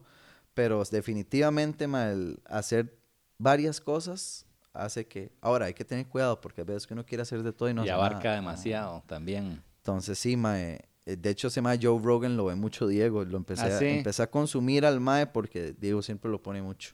Pero 0.53 0.83
definitivamente, 0.83 1.87
ma, 1.87 2.09
el 2.09 2.41
hacer 2.45 2.97
varias 3.37 3.79
cosas 3.79 4.45
hace 4.73 5.07
que... 5.07 5.31
Ahora, 5.39 5.67
hay 5.67 5.73
que 5.73 5.85
tener 5.85 6.07
cuidado 6.07 6.41
porque 6.41 6.61
a 6.61 6.63
veces 6.65 6.85
que 6.87 6.93
uno 6.95 7.05
quiere 7.05 7.21
hacer 7.21 7.43
de 7.43 7.53
todo 7.53 7.69
y 7.69 7.73
no 7.73 7.85
y 7.85 7.89
abarca 7.89 8.23
nada. 8.23 8.35
demasiado 8.35 9.03
también. 9.07 9.63
Entonces, 9.81 10.17
sí, 10.19 10.37
mae. 10.37 10.79
eh, 11.05 11.15
De 11.17 11.29
hecho, 11.31 11.47
ese 11.47 11.61
mae 11.61 11.79
Joe 11.81 11.99
Rogan 12.01 12.37
lo 12.37 12.45
ve 12.45 12.55
mucho 12.55 12.87
Diego. 12.87 13.25
Lo 13.25 13.37
empecé, 13.37 13.63
¿Ah, 13.63 13.77
a, 13.77 13.81
empecé 13.81 14.21
a 14.23 14.29
consumir 14.29 14.85
al 14.85 14.99
mae 14.99 15.27
porque 15.27 15.73
Diego 15.79 16.01
siempre 16.01 16.29
lo 16.31 16.41
pone 16.41 16.61
mucho. 16.61 16.93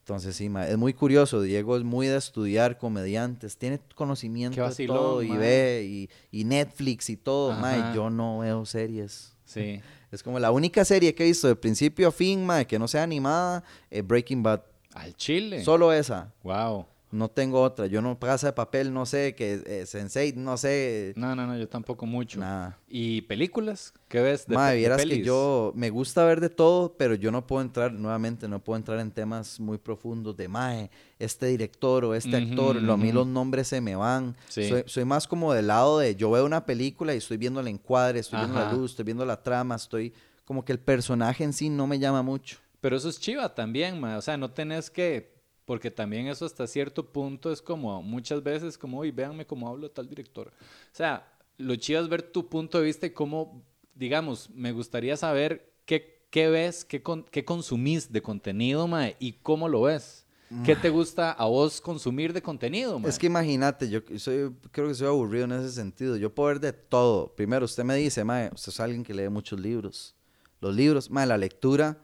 Entonces, 0.00 0.34
sí, 0.34 0.48
mae. 0.48 0.70
Es 0.70 0.78
muy 0.78 0.94
curioso. 0.94 1.42
Diego 1.42 1.76
es 1.76 1.84
muy 1.84 2.08
de 2.08 2.16
estudiar 2.16 2.76
comediantes. 2.78 3.56
Tiene 3.56 3.80
conocimiento 3.94 4.68
de 4.68 4.86
todo 4.86 5.22
y 5.22 5.28
mae. 5.28 5.38
ve 5.38 5.84
y, 5.88 6.10
y 6.40 6.44
Netflix 6.44 7.08
y 7.10 7.16
todo. 7.16 7.52
Mae, 7.52 7.78
Ajá. 7.78 7.94
yo 7.94 8.10
no 8.10 8.38
veo 8.40 8.64
series. 8.66 9.36
Sí. 9.44 9.80
Es 10.12 10.22
como 10.22 10.38
la 10.38 10.50
única 10.50 10.84
serie 10.84 11.14
que 11.14 11.22
he 11.22 11.26
visto 11.28 11.48
de 11.48 11.56
principio 11.56 12.08
a 12.08 12.12
fin, 12.12 12.44
mae, 12.44 12.66
que 12.66 12.78
no 12.78 12.86
sea 12.86 13.02
animada, 13.02 13.64
eh, 13.90 14.02
Breaking 14.02 14.42
Bad. 14.42 14.60
Al 14.92 15.14
chile. 15.16 15.64
Solo 15.64 15.90
esa. 15.90 16.34
Wow. 16.42 16.84
No 17.12 17.28
tengo 17.28 17.60
otra. 17.60 17.86
Yo 17.86 18.00
no 18.00 18.18
casa 18.18 18.48
de 18.48 18.52
papel, 18.54 18.92
no 18.92 19.04
sé, 19.04 19.34
que 19.34 19.62
eh, 19.66 19.86
Sensei, 19.86 20.32
no 20.34 20.56
sé. 20.56 21.12
No, 21.14 21.36
no, 21.36 21.46
no, 21.46 21.58
yo 21.58 21.68
tampoco 21.68 22.06
mucho. 22.06 22.40
Nada. 22.40 22.78
¿Y 22.88 23.20
películas? 23.22 23.92
¿Qué 24.08 24.20
ves 24.20 24.46
de, 24.46 24.56
de 24.56 24.76
vieras 24.76 25.04
que 25.04 25.22
yo 25.22 25.72
me 25.76 25.90
gusta 25.90 26.24
ver 26.24 26.40
de 26.40 26.48
todo, 26.48 26.96
pero 26.96 27.14
yo 27.14 27.30
no 27.30 27.46
puedo 27.46 27.62
entrar, 27.62 27.92
nuevamente, 27.92 28.48
no 28.48 28.64
puedo 28.64 28.78
entrar 28.78 28.98
en 28.98 29.10
temas 29.10 29.60
muy 29.60 29.76
profundos 29.76 30.36
de 30.36 30.48
Mae, 30.48 30.90
este 31.18 31.46
director 31.46 32.04
o 32.06 32.14
este 32.14 32.34
actor, 32.34 32.76
lo, 32.76 32.94
a 32.94 32.96
mí 32.96 33.12
los 33.12 33.26
nombres 33.26 33.68
se 33.68 33.80
me 33.80 33.94
van. 33.94 34.34
Sí. 34.48 34.68
Soy, 34.68 34.82
soy 34.86 35.04
más 35.04 35.28
como 35.28 35.52
del 35.52 35.66
lado 35.66 35.98
de 35.98 36.16
yo 36.16 36.30
veo 36.30 36.46
una 36.46 36.64
película 36.64 37.14
y 37.14 37.18
estoy 37.18 37.36
viendo 37.36 37.60
el 37.60 37.68
encuadre, 37.68 38.20
estoy 38.20 38.40
viendo 38.40 38.58
la 38.58 38.72
luz, 38.72 38.92
estoy 38.92 39.04
viendo 39.04 39.24
la 39.24 39.42
trama, 39.42 39.76
estoy 39.76 40.14
como 40.44 40.64
que 40.64 40.72
el 40.72 40.78
personaje 40.78 41.44
en 41.44 41.52
sí 41.52 41.68
no 41.68 41.86
me 41.86 41.98
llama 41.98 42.22
mucho. 42.22 42.58
Pero 42.82 42.96
eso 42.96 43.08
es 43.08 43.20
chiva 43.20 43.54
también, 43.54 44.00
mae. 44.00 44.16
O 44.16 44.22
sea, 44.22 44.36
no 44.36 44.50
tenés 44.50 44.90
que. 44.90 45.31
Porque 45.64 45.90
también 45.90 46.26
eso 46.26 46.44
hasta 46.44 46.66
cierto 46.66 47.06
punto 47.12 47.52
es 47.52 47.62
como 47.62 48.02
muchas 48.02 48.42
veces 48.42 48.76
como, 48.76 48.98
uy, 48.98 49.10
véanme 49.12 49.46
cómo 49.46 49.68
hablo 49.68 49.90
tal 49.90 50.08
director. 50.08 50.48
O 50.48 50.94
sea, 50.96 51.32
lo 51.58 51.76
chiva 51.76 52.00
es 52.00 52.08
ver 52.08 52.22
tu 52.22 52.48
punto 52.48 52.78
de 52.78 52.84
vista 52.86 53.06
y 53.06 53.10
cómo, 53.10 53.62
digamos, 53.94 54.50
me 54.50 54.72
gustaría 54.72 55.16
saber 55.16 55.72
qué, 55.84 56.26
qué 56.30 56.48
ves, 56.48 56.84
qué, 56.84 57.00
con- 57.02 57.24
qué 57.24 57.44
consumís 57.44 58.10
de 58.12 58.20
contenido, 58.22 58.88
mae, 58.88 59.16
y 59.20 59.34
cómo 59.34 59.68
lo 59.68 59.82
ves. 59.82 60.26
¿Qué 60.64 60.76
te 60.76 60.90
gusta 60.90 61.32
a 61.32 61.46
vos 61.46 61.80
consumir 61.80 62.34
de 62.34 62.42
contenido, 62.42 62.98
mae? 62.98 63.08
Es 63.08 63.18
que 63.18 63.26
imagínate, 63.26 63.88
yo 63.88 64.00
soy, 64.18 64.54
creo 64.70 64.88
que 64.88 64.94
soy 64.94 65.06
aburrido 65.06 65.44
en 65.46 65.52
ese 65.52 65.70
sentido. 65.70 66.16
Yo 66.18 66.34
puedo 66.34 66.48
ver 66.48 66.60
de 66.60 66.74
todo. 66.74 67.34
Primero, 67.34 67.64
usted 67.64 67.84
me 67.84 67.94
dice, 67.96 68.22
mae, 68.22 68.50
usted 68.52 68.68
es 68.70 68.78
alguien 68.80 69.02
que 69.02 69.14
lee 69.14 69.30
muchos 69.30 69.58
libros. 69.58 70.14
Los 70.60 70.74
libros, 70.74 71.08
mae, 71.10 71.26
la 71.26 71.38
lectura. 71.38 71.96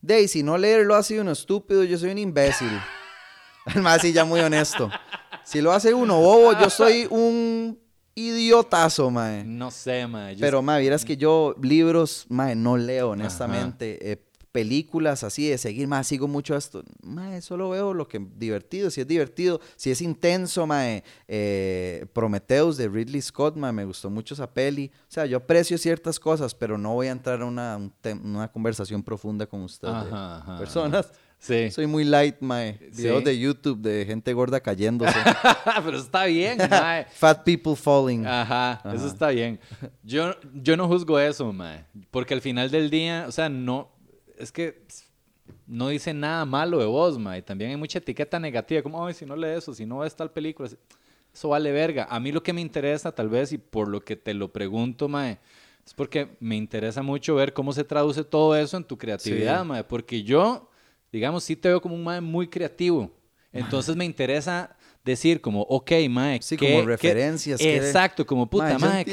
De 0.00 0.22
y 0.22 0.28
si 0.28 0.44
no 0.44 0.56
leerlo 0.56 0.94
ha 0.94 1.02
sido 1.02 1.22
uno 1.22 1.32
estúpido, 1.32 1.82
yo 1.82 1.98
soy 1.98 2.10
un 2.10 2.18
imbécil. 2.18 2.68
El 3.74 3.82
más 3.82 4.02
sí, 4.02 4.12
ya 4.12 4.24
muy 4.24 4.40
honesto. 4.40 4.90
Si 5.44 5.60
lo 5.60 5.72
hace 5.72 5.94
uno 5.94 6.20
bobo, 6.20 6.58
yo 6.58 6.70
soy 6.70 7.06
un 7.10 7.78
idiotazo, 8.14 9.10
mae. 9.10 9.44
No 9.44 9.70
sé, 9.70 10.06
mae. 10.06 10.36
Pero, 10.38 10.62
mae, 10.62 10.80
vieras 10.80 11.04
que 11.04 11.16
yo 11.16 11.54
libros, 11.60 12.26
mae, 12.28 12.56
no 12.56 12.76
leo, 12.76 13.10
honestamente. 13.10 14.12
Eh, 14.12 14.25
películas 14.56 15.22
así 15.22 15.50
de 15.50 15.58
seguir, 15.58 15.86
mae, 15.86 16.02
sigo 16.02 16.26
mucho 16.28 16.56
esto. 16.56 16.82
Mae, 17.02 17.42
solo 17.42 17.68
veo 17.68 17.92
lo 17.92 18.08
que 18.08 18.18
divertido. 18.38 18.88
Si 18.90 19.02
es 19.02 19.06
divertido, 19.06 19.60
si 19.76 19.90
es 19.90 20.00
intenso, 20.00 20.66
mae. 20.66 21.04
Eh, 21.28 22.06
Prometheus 22.14 22.78
de 22.78 22.88
Ridley 22.88 23.20
Scott, 23.20 23.54
mae, 23.56 23.70
me 23.72 23.84
gustó 23.84 24.08
mucho 24.08 24.32
esa 24.32 24.50
peli. 24.50 24.90
O 25.02 25.10
sea, 25.10 25.26
yo 25.26 25.36
aprecio 25.36 25.76
ciertas 25.76 26.18
cosas, 26.18 26.54
pero 26.54 26.78
no 26.78 26.94
voy 26.94 27.08
a 27.08 27.10
entrar 27.10 27.42
a 27.42 27.44
una, 27.44 27.76
un 27.76 27.92
una 28.24 28.48
conversación 28.50 29.02
profunda 29.02 29.46
con 29.46 29.60
usted. 29.60 29.88
de 29.88 29.94
Ajá, 29.94 30.36
ajá, 30.38 30.58
personas. 30.58 31.12
Sí. 31.38 31.70
Soy 31.70 31.86
muy 31.86 32.04
light, 32.04 32.36
mae. 32.40 32.78
Videos 32.96 33.18
Sí. 33.18 33.24
de 33.26 33.38
YouTube 33.38 33.78
de 33.82 34.06
gente 34.06 34.32
gorda 34.32 34.58
cayéndose. 34.60 35.12
Pero 35.84 35.98
está 35.98 36.24
bien, 36.24 36.56
mae. 36.70 37.04
Fat 37.12 37.44
people 37.44 37.76
falling. 37.76 38.26
Ajá, 38.26 38.80
eso 38.94 39.06
está 39.06 39.28
bien. 39.28 39.60
Yo, 40.02 40.30
yo 40.54 40.78
no 40.78 40.88
juzgo 40.88 41.18
eso, 41.20 41.52
mae. 41.52 41.84
Porque 42.10 42.32
al 42.32 42.40
final 42.40 42.70
del 42.70 42.88
día, 42.88 43.26
o 43.28 43.32
sea, 43.32 43.50
no. 43.50 43.90
Es 44.38 44.52
que 44.52 44.82
no 45.66 45.88
dice 45.88 46.12
nada 46.14 46.44
malo 46.44 46.78
de 46.78 46.86
vos, 46.86 47.18
mae. 47.18 47.42
También 47.42 47.70
hay 47.70 47.76
mucha 47.76 47.98
etiqueta 47.98 48.38
negativa, 48.38 48.82
como, 48.82 49.04
ay, 49.06 49.14
si 49.14 49.24
no 49.26 49.36
lees 49.36 49.58
eso, 49.58 49.74
si 49.74 49.86
no 49.86 49.98
ves 49.98 50.14
tal 50.14 50.30
película. 50.30 50.68
Eso 51.32 51.48
vale 51.48 51.70
verga. 51.72 52.06
A 52.10 52.18
mí 52.18 52.32
lo 52.32 52.42
que 52.42 52.52
me 52.52 52.60
interesa, 52.60 53.12
tal 53.12 53.28
vez, 53.28 53.52
y 53.52 53.58
por 53.58 53.88
lo 53.88 54.00
que 54.04 54.16
te 54.16 54.32
lo 54.34 54.52
pregunto, 54.52 55.08
mae, 55.08 55.38
es 55.84 55.94
porque 55.94 56.36
me 56.40 56.56
interesa 56.56 57.02
mucho 57.02 57.34
ver 57.34 57.52
cómo 57.52 57.72
se 57.72 57.84
traduce 57.84 58.24
todo 58.24 58.56
eso 58.56 58.76
en 58.76 58.84
tu 58.84 58.96
creatividad, 58.96 59.64
Sí. 59.64 59.82
Porque 59.88 60.22
yo, 60.22 60.70
digamos, 61.12 61.44
sí 61.44 61.54
te 61.56 61.68
veo 61.68 61.80
como 61.80 61.94
un 61.94 62.04
mae 62.04 62.20
muy 62.20 62.48
creativo. 62.48 63.10
Entonces 63.52 63.96
me 63.96 64.04
interesa 64.04 64.76
decir 65.04 65.40
como, 65.40 65.62
ok, 65.62 65.92
mae, 66.10 66.40
Sí, 66.42 66.56
¿qué- 66.56 66.72
como 66.72 66.86
referencias, 66.86 67.60
Exacto, 67.60 68.26
como 68.26 68.48
puta, 68.48 68.78
Mae, 68.78 69.04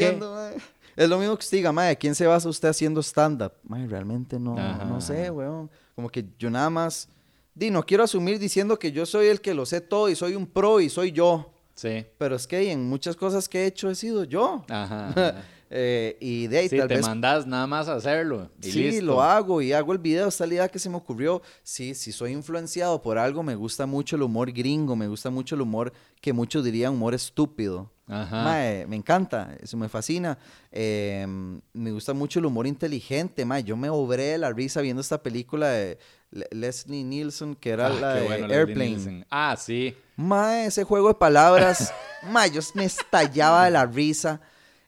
Es 0.96 1.10
lo 1.10 1.18
mismo 1.18 1.36
que 1.36 1.44
usted 1.44 1.58
diga, 1.58 1.72
mae, 1.72 1.98
¿quién 1.98 2.16
se 2.16 2.28
basa 2.28 2.48
usted 2.50 2.70
haciendo 2.70 3.02
stand-up? 3.02 3.54
Mae, 3.64 3.88
realmente 3.88 4.40
no, 4.40 4.58
Ajá, 4.58 4.86
no 4.86 5.02
sé, 5.02 5.30
weón. 5.32 5.70
Como 5.96 6.10
que 6.10 6.26
yo 6.38 6.50
nada 6.50 6.70
más, 6.70 7.10
di, 7.54 7.72
no 7.72 7.86
quiero 7.86 8.04
asumir 8.04 8.40
diciendo 8.40 8.78
que 8.78 8.92
yo 8.92 9.06
soy 9.06 9.28
el 9.28 9.42
que 9.42 9.54
lo 9.54 9.66
sé 9.66 9.82
todo 9.82 10.10
y 10.10 10.16
soy 10.16 10.36
un 10.36 10.46
pro 10.46 10.80
y 10.80 10.90
soy 10.90 11.12
yo. 11.12 11.52
Sí. 11.76 12.06
Pero 12.18 12.36
es 12.36 12.46
que 12.46 12.72
en 12.72 12.88
muchas 12.88 13.16
cosas 13.16 13.50
que 13.50 13.64
he 13.64 13.66
hecho 13.66 13.90
he 13.90 13.96
sido 13.96 14.24
yo. 14.24 14.64
Ajá. 14.70 15.36
Eh, 15.76 16.18
y 16.20 16.46
de 16.46 16.60
ahí 16.60 16.70
Sí, 16.70 16.78
tal 16.78 16.88
te 16.88 16.96
vez 16.98 17.02
mandas 17.08 17.48
nada 17.48 17.66
más 17.66 17.88
a 17.88 17.96
hacerlo. 17.96 18.52
Y 18.62 18.72
Sí, 18.72 18.84
listo. 18.84 19.06
lo 19.06 19.24
hago 19.24 19.60
y 19.60 19.74
hago 19.74 19.92
el 19.92 19.98
video, 19.98 20.28
esta 20.28 20.46
idea 20.46 20.70
que 20.70 20.78
se 20.78 20.88
me 20.88 20.98
ocurrió. 20.98 21.42
Sí, 21.64 21.96
si 21.96 22.12
soy 22.12 22.32
influenciado 22.32 23.02
por 23.02 23.18
algo, 23.18 23.42
me 23.42 23.56
gusta 23.56 23.88
mucho 23.88 24.16
el 24.16 24.22
humor 24.22 24.52
gringo, 24.52 24.96
me 24.96 25.08
gusta 25.08 25.32
mucho 25.32 25.56
el 25.56 25.62
humor 25.62 25.92
que 26.22 26.32
muchos 26.32 26.64
dirían 26.64 26.94
humor 26.94 27.16
estúpido. 27.16 27.90
Ajá. 28.08 28.44
Mae, 28.44 28.86
me 28.86 28.98
encanta, 28.98 29.58
eso 29.64 29.76
me 29.76 29.90
fascina. 29.90 30.38
Eh, 30.72 31.26
me 31.74 31.92
gusta 31.92 32.14
mucho 32.14 32.38
el 32.38 32.46
humor 32.46 32.68
inteligente, 32.68 33.44
mae. 33.44 33.64
Yo 33.64 33.76
me 33.76 33.90
obré 33.90 34.38
la 34.38 34.52
risa 34.52 34.80
viendo 34.82 35.02
esta 35.02 35.24
película 35.24 35.70
de 35.70 35.98
Le- 36.30 36.48
Leslie 36.52 37.04
Nielsen, 37.04 37.56
que 37.56 37.72
era 37.72 37.88
Ah, 37.88 37.90
la 37.90 38.14
de 38.14 38.28
bueno, 38.28 38.54
Airplane. 38.54 39.26
Ah, 39.32 39.56
sí. 39.58 39.96
Mae, 40.18 40.66
ese 40.68 40.84
juego 40.84 41.08
de 41.08 41.16
palabras, 41.16 41.92
mae, 42.30 42.52
yo 42.52 42.62
me 42.76 42.86
estallaba 42.86 43.66
de 43.66 43.72
la 43.72 43.88
risa. 43.88 44.40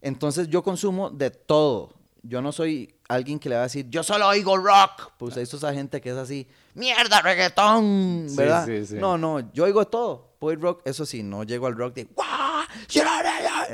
Entonces 0.05 0.47
yo 0.49 0.61
consumo 0.61 1.09
de 1.09 1.31
todo. 1.31 1.93
Yo 2.21 2.39
no 2.41 2.51
soy 2.51 2.93
alguien 3.07 3.39
que 3.39 3.49
le 3.49 3.55
va 3.55 3.61
a 3.61 3.63
decir, 3.65 3.87
yo 3.89 4.03
solo 4.03 4.27
oigo 4.27 4.55
rock. 4.55 5.11
Pues 5.17 5.35
eso 5.37 5.57
esa 5.57 5.73
gente 5.73 5.99
que 5.99 6.11
es 6.11 6.15
así, 6.15 6.47
mierda, 6.75 7.21
reggaetón, 7.21 8.27
Sí, 8.29 8.35
¿verdad? 8.35 8.65
sí, 8.67 8.85
sí. 8.85 8.95
No, 8.95 9.17
no, 9.17 9.51
yo 9.51 9.63
oigo 9.63 9.85
todo. 9.87 10.35
Puedo 10.37 10.53
ir 10.53 10.59
rock, 10.61 10.81
eso 10.85 11.07
sí, 11.07 11.23
no 11.23 11.43
llego 11.43 11.65
al 11.65 11.75
rock 11.75 11.95
de, 11.95 12.03
"Guau, 12.05 12.65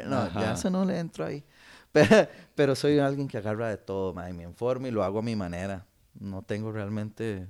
No, 0.05 0.17
Ajá. 0.21 0.39
ya 0.41 0.53
eso 0.53 0.69
no 0.69 0.85
le 0.85 0.99
entro 0.99 1.25
ahí. 1.25 1.43
Pero, 1.91 2.25
pero 2.55 2.73
soy 2.73 2.99
alguien 2.99 3.27
que 3.27 3.37
agarra 3.37 3.67
de 3.67 3.75
todo, 3.75 4.13
mae, 4.13 4.31
me 4.31 4.43
informo 4.43 4.87
y 4.87 4.91
lo 4.91 5.03
hago 5.03 5.19
a 5.19 5.21
mi 5.21 5.35
manera. 5.35 5.85
No 6.17 6.41
tengo 6.41 6.71
realmente... 6.71 7.49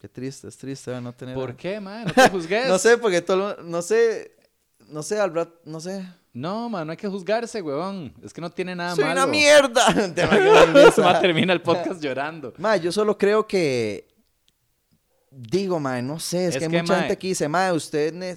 Qué 0.00 0.08
triste, 0.08 0.48
es 0.48 0.56
triste 0.58 1.00
no 1.00 1.12
tener... 1.12 1.36
¿Por 1.36 1.54
qué, 1.54 1.78
man? 1.78 2.06
No 2.06 2.12
te 2.12 2.28
juzgues. 2.28 2.66
No 2.68 2.76
sé, 2.80 2.98
porque 2.98 3.22
todo, 3.22 3.36
lo- 3.56 3.62
no 3.62 3.80
sé, 3.80 4.34
no 4.88 5.04
sé, 5.04 5.20
al 5.20 5.32
rato, 5.32 5.60
no 5.64 5.78
sé. 5.78 6.04
No, 6.34 6.70
man, 6.70 6.86
no 6.86 6.92
hay 6.92 6.96
que 6.96 7.08
juzgarse, 7.08 7.60
weón. 7.60 8.12
Es 8.24 8.32
que 8.32 8.40
no 8.40 8.50
tiene 8.50 8.74
nada 8.74 8.94
Soy 8.94 9.04
malo. 9.04 9.22
una 9.24 9.26
mierda. 9.30 10.12
Te 10.14 10.24
va 10.24 11.10
a 11.10 11.20
termina 11.20 11.52
el 11.52 11.60
podcast 11.60 12.00
llorando. 12.00 12.54
Ma, 12.58 12.76
yo 12.78 12.90
solo 12.90 13.18
creo 13.18 13.46
que, 13.46 14.08
digo, 15.30 15.78
ma, 15.78 16.00
no 16.00 16.18
sé, 16.18 16.46
es, 16.48 16.54
Es 16.54 16.58
que 16.58 16.64
hay 16.66 16.70
que, 16.70 16.80
mucha 16.82 16.94
ma, 16.94 16.98
gente 17.00 17.18
que 17.18 17.26
dice, 17.28 17.48
ma, 17.48 17.70
usted, 17.74 18.14
ne- 18.14 18.36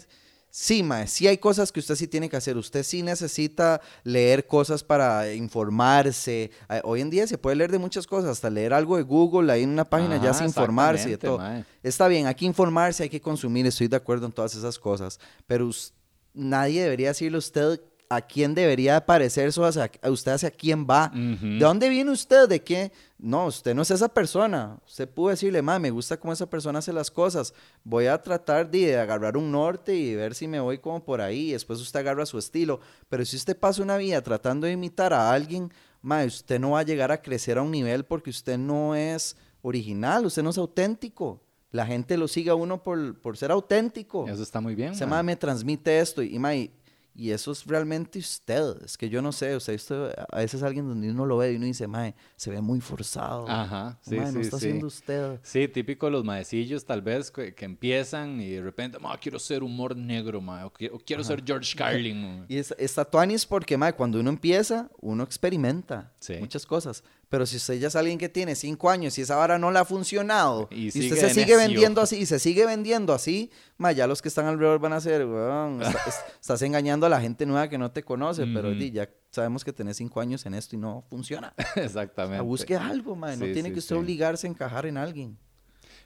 sí, 0.50 0.84
ma, 0.84 1.08
sí 1.08 1.26
hay 1.28 1.38
cosas 1.38 1.72
que 1.72 1.80
usted 1.80 1.96
sí 1.96 2.08
tiene 2.08 2.28
que 2.30 2.36
hacer. 2.36 2.58
Usted 2.58 2.84
sí 2.84 3.02
necesita 3.02 3.80
leer 4.04 4.46
cosas 4.46 4.84
para 4.84 5.32
informarse. 5.34 6.52
Eh, 6.70 6.82
Hoy 6.84 7.00
en 7.00 7.10
día 7.10 7.28
se 7.28 7.38
puede 7.38 7.56
leer 7.56 7.72
de 7.72 7.80
muchas 7.80 8.06
cosas, 8.08 8.32
hasta 8.32 8.50
leer 8.50 8.74
algo 8.74 8.98
de 8.98 9.04
Google 9.04 9.52
ahí 9.54 9.64
en 9.64 9.70
una 9.70 9.86
página 9.86 10.18
ya 10.18 10.32
Ajá, 10.32 10.40
sin 10.40 10.48
informarse 10.48 11.08
y 11.08 11.12
de 11.12 11.18
todo. 11.18 11.40
Está 11.82 12.10
bien, 12.10 12.28
hay 12.28 12.36
que 12.36 12.46
informarse, 12.46 13.04
hay 13.04 13.10
que 13.10 13.22
consumir, 13.22 13.66
estoy 13.68 13.88
de 13.88 13.96
acuerdo 13.96 14.26
en 14.26 14.34
todas 14.34 14.54
esas 14.56 14.78
cosas, 14.78 15.18
pero 15.48 15.68
us- 15.68 15.94
nadie 16.36 16.84
debería 16.84 17.10
decirle 17.10 17.38
a 17.38 17.40
usted 17.40 17.82
a 18.10 18.22
quién 18.22 18.54
debería 18.54 19.06
parecerse 19.06 19.60
o 19.60 19.66
hacia, 19.66 19.90
a 20.02 20.12
usted 20.12 20.34
hacia 20.34 20.52
quién 20.52 20.86
va. 20.86 21.12
¿De 21.14 21.60
dónde 21.60 21.90
viene 21.90 22.12
usted? 22.12 22.48
¿De 22.48 22.62
qué? 22.62 22.92
No, 23.18 23.48
usted 23.48 23.74
no 23.74 23.82
es 23.82 23.92
esa 23.92 24.08
persona. 24.08 24.78
Usted 24.86 25.10
pudo 25.10 25.30
decirle, 25.30 25.62
ma, 25.62 25.80
me 25.80 25.90
gusta 25.90 26.18
cómo 26.18 26.34
esa 26.34 26.50
persona 26.50 26.80
hace 26.80 26.94
las 26.94 27.10
cosas. 27.10 27.54
Voy 27.84 28.08
a 28.08 28.22
tratar 28.22 28.70
de, 28.70 28.88
de 28.88 28.98
agarrar 28.98 29.38
un 29.38 29.52
norte 29.52 29.96
y 29.96 30.16
ver 30.16 30.36
si 30.36 30.48
me 30.48 30.60
voy 30.60 30.78
como 30.78 31.04
por 31.04 31.22
ahí. 31.22 31.52
Después 31.52 31.80
usted 31.80 32.02
agarra 32.02 32.26
su 32.26 32.38
estilo. 32.38 32.80
Pero 33.10 33.26
si 33.26 33.38
usted 33.38 33.58
pasa 33.58 33.82
una 33.82 33.98
vida 33.98 34.22
tratando 34.22 34.68
de 34.68 34.74
imitar 34.74 35.14
a 35.14 35.32
alguien, 35.32 35.72
ma, 36.02 36.24
usted 36.24 36.60
no 36.60 36.72
va 36.72 36.80
a 36.80 36.84
llegar 36.84 37.12
a 37.12 37.22
crecer 37.22 37.58
a 37.58 37.64
un 37.64 37.72
nivel 37.72 38.06
porque 38.06 38.30
usted 38.30 38.58
no 38.58 38.96
es 38.96 39.36
original, 39.62 40.26
usted 40.26 40.44
no 40.44 40.52
es 40.52 40.58
auténtico. 40.58 41.42
La 41.76 41.86
gente 41.86 42.16
lo 42.18 42.28
sigue 42.28 42.50
a 42.52 42.56
uno 42.56 42.82
por, 42.82 43.20
por 43.20 43.36
ser 43.38 43.52
auténtico. 43.52 44.28
Eso 44.28 44.42
está 44.44 44.62
muy 44.62 44.76
bien, 44.76 44.94
mae 45.10 45.24
me 45.24 45.36
transmite 45.36 46.00
esto 46.00 46.24
y, 46.24 46.36
y, 46.36 46.40
mae, 46.40 46.72
y 47.18 47.32
eso 47.32 47.52
es 47.52 47.66
realmente 47.66 48.20
usted. 48.20 48.82
Es 48.84 48.98
que 48.98 49.08
yo 49.10 49.22
no 49.22 49.32
sé, 49.32 49.56
usted, 49.56 49.76
usted 49.76 50.12
a 50.32 50.38
veces 50.38 50.64
alguien 50.64 50.88
donde 50.88 51.10
uno 51.10 51.26
lo 51.26 51.38
ve 51.38 51.54
y 51.54 51.56
uno 51.56 51.66
dice, 51.66 51.88
mae, 51.88 52.14
se 52.36 52.50
ve 52.52 52.60
muy 52.62 52.82
forzado. 52.82 53.46
Ajá, 53.48 53.98
sí, 54.02 54.12
sí, 54.12 54.16
no 54.34 54.40
está 54.42 54.58
sí. 54.58 54.66
haciendo 54.68 54.88
usted. 54.88 55.40
Sí, 55.44 55.68
típico 55.68 56.10
los 56.10 56.24
maecillos 56.24 56.86
tal 56.86 57.02
vez 57.02 57.32
que, 57.32 57.54
que 57.56 57.66
empiezan 57.66 58.40
y 58.42 58.50
de 58.52 58.62
repente, 58.62 59.00
ma, 59.00 59.18
quiero 59.18 59.38
ser 59.40 59.64
humor 59.64 59.96
negro, 59.96 60.42
ma, 60.42 60.66
o 60.66 60.72
quiero, 60.74 60.96
o 60.96 61.00
quiero 61.00 61.24
ser 61.24 61.42
George 61.46 61.76
Carlin. 61.76 62.40
ma". 62.40 62.46
Y 62.50 62.58
es, 62.58 62.74
está 62.78 63.04
tuanis 63.06 63.46
porque, 63.46 63.78
mae, 63.78 63.94
cuando 63.94 64.20
uno 64.20 64.30
empieza, 64.30 64.90
uno 65.02 65.24
experimenta 65.24 66.14
Sí. 66.20 66.36
muchas 66.40 66.66
cosas. 66.66 67.04
Pero 67.30 67.46
si 67.46 67.58
usted 67.58 67.76
ya 67.80 67.88
es 67.88 67.96
alguien 67.96 68.18
que 68.18 68.30
tiene 68.30 68.56
cinco 68.56 68.90
años 68.90 69.18
y 69.18 69.22
esa 69.24 69.36
vara 69.36 69.58
no 69.58 69.72
le 69.72 69.80
ha 69.80 69.86
funcionado 69.86 70.68
Y 70.72 70.86
y, 70.86 70.88
usted 70.90 71.16
se 71.18 71.30
sigue 71.32 71.46
necio. 71.56 71.58
vendiendo 71.58 72.02
así 72.02 72.18
y 72.18 72.26
se 72.26 72.38
sigue 72.40 72.66
vendiendo 72.66 73.14
así, 73.14 73.52
mae, 73.78 73.96
ya 73.96 74.06
los 74.08 74.22
que 74.22 74.28
están 74.30 74.46
alrededor 74.46 74.80
van 74.80 74.94
a 74.94 75.02
ser, 75.02 75.26
weón, 75.26 75.80
está- 75.82 76.04
es- 76.08 76.24
estás 76.40 76.62
engañando 76.62 77.06
a 77.06 77.10
la 77.10 77.20
gente 77.20 77.46
nueva 77.46 77.68
que 77.68 77.78
no 77.78 77.92
te 77.92 78.04
conoce, 78.04 78.46
pero 78.54 78.70
Ujú. 78.70 78.78
di, 78.78 78.92
ya 78.92 79.10
sabemos 79.32 79.64
que 79.66 79.74
tenés 79.74 79.98
cinco 79.98 80.22
años 80.22 80.46
en 80.46 80.54
esto 80.54 80.76
y 80.76 80.80
no 80.80 81.04
funciona. 81.10 81.54
Exactamente. 81.76 82.38
A 82.38 82.42
busque 82.42 82.76
algo, 82.76 83.16
mae. 83.16 83.36
No 83.38 83.46
Sí, 83.48 83.54
tiene 83.54 83.70
sí, 83.70 83.74
que 83.74 83.80
usted 83.80 83.96
sí. 83.96 84.00
obligarse 84.02 84.48
a 84.48 84.50
encajar 84.52 84.86
en 84.86 84.98
alguien. 84.98 85.38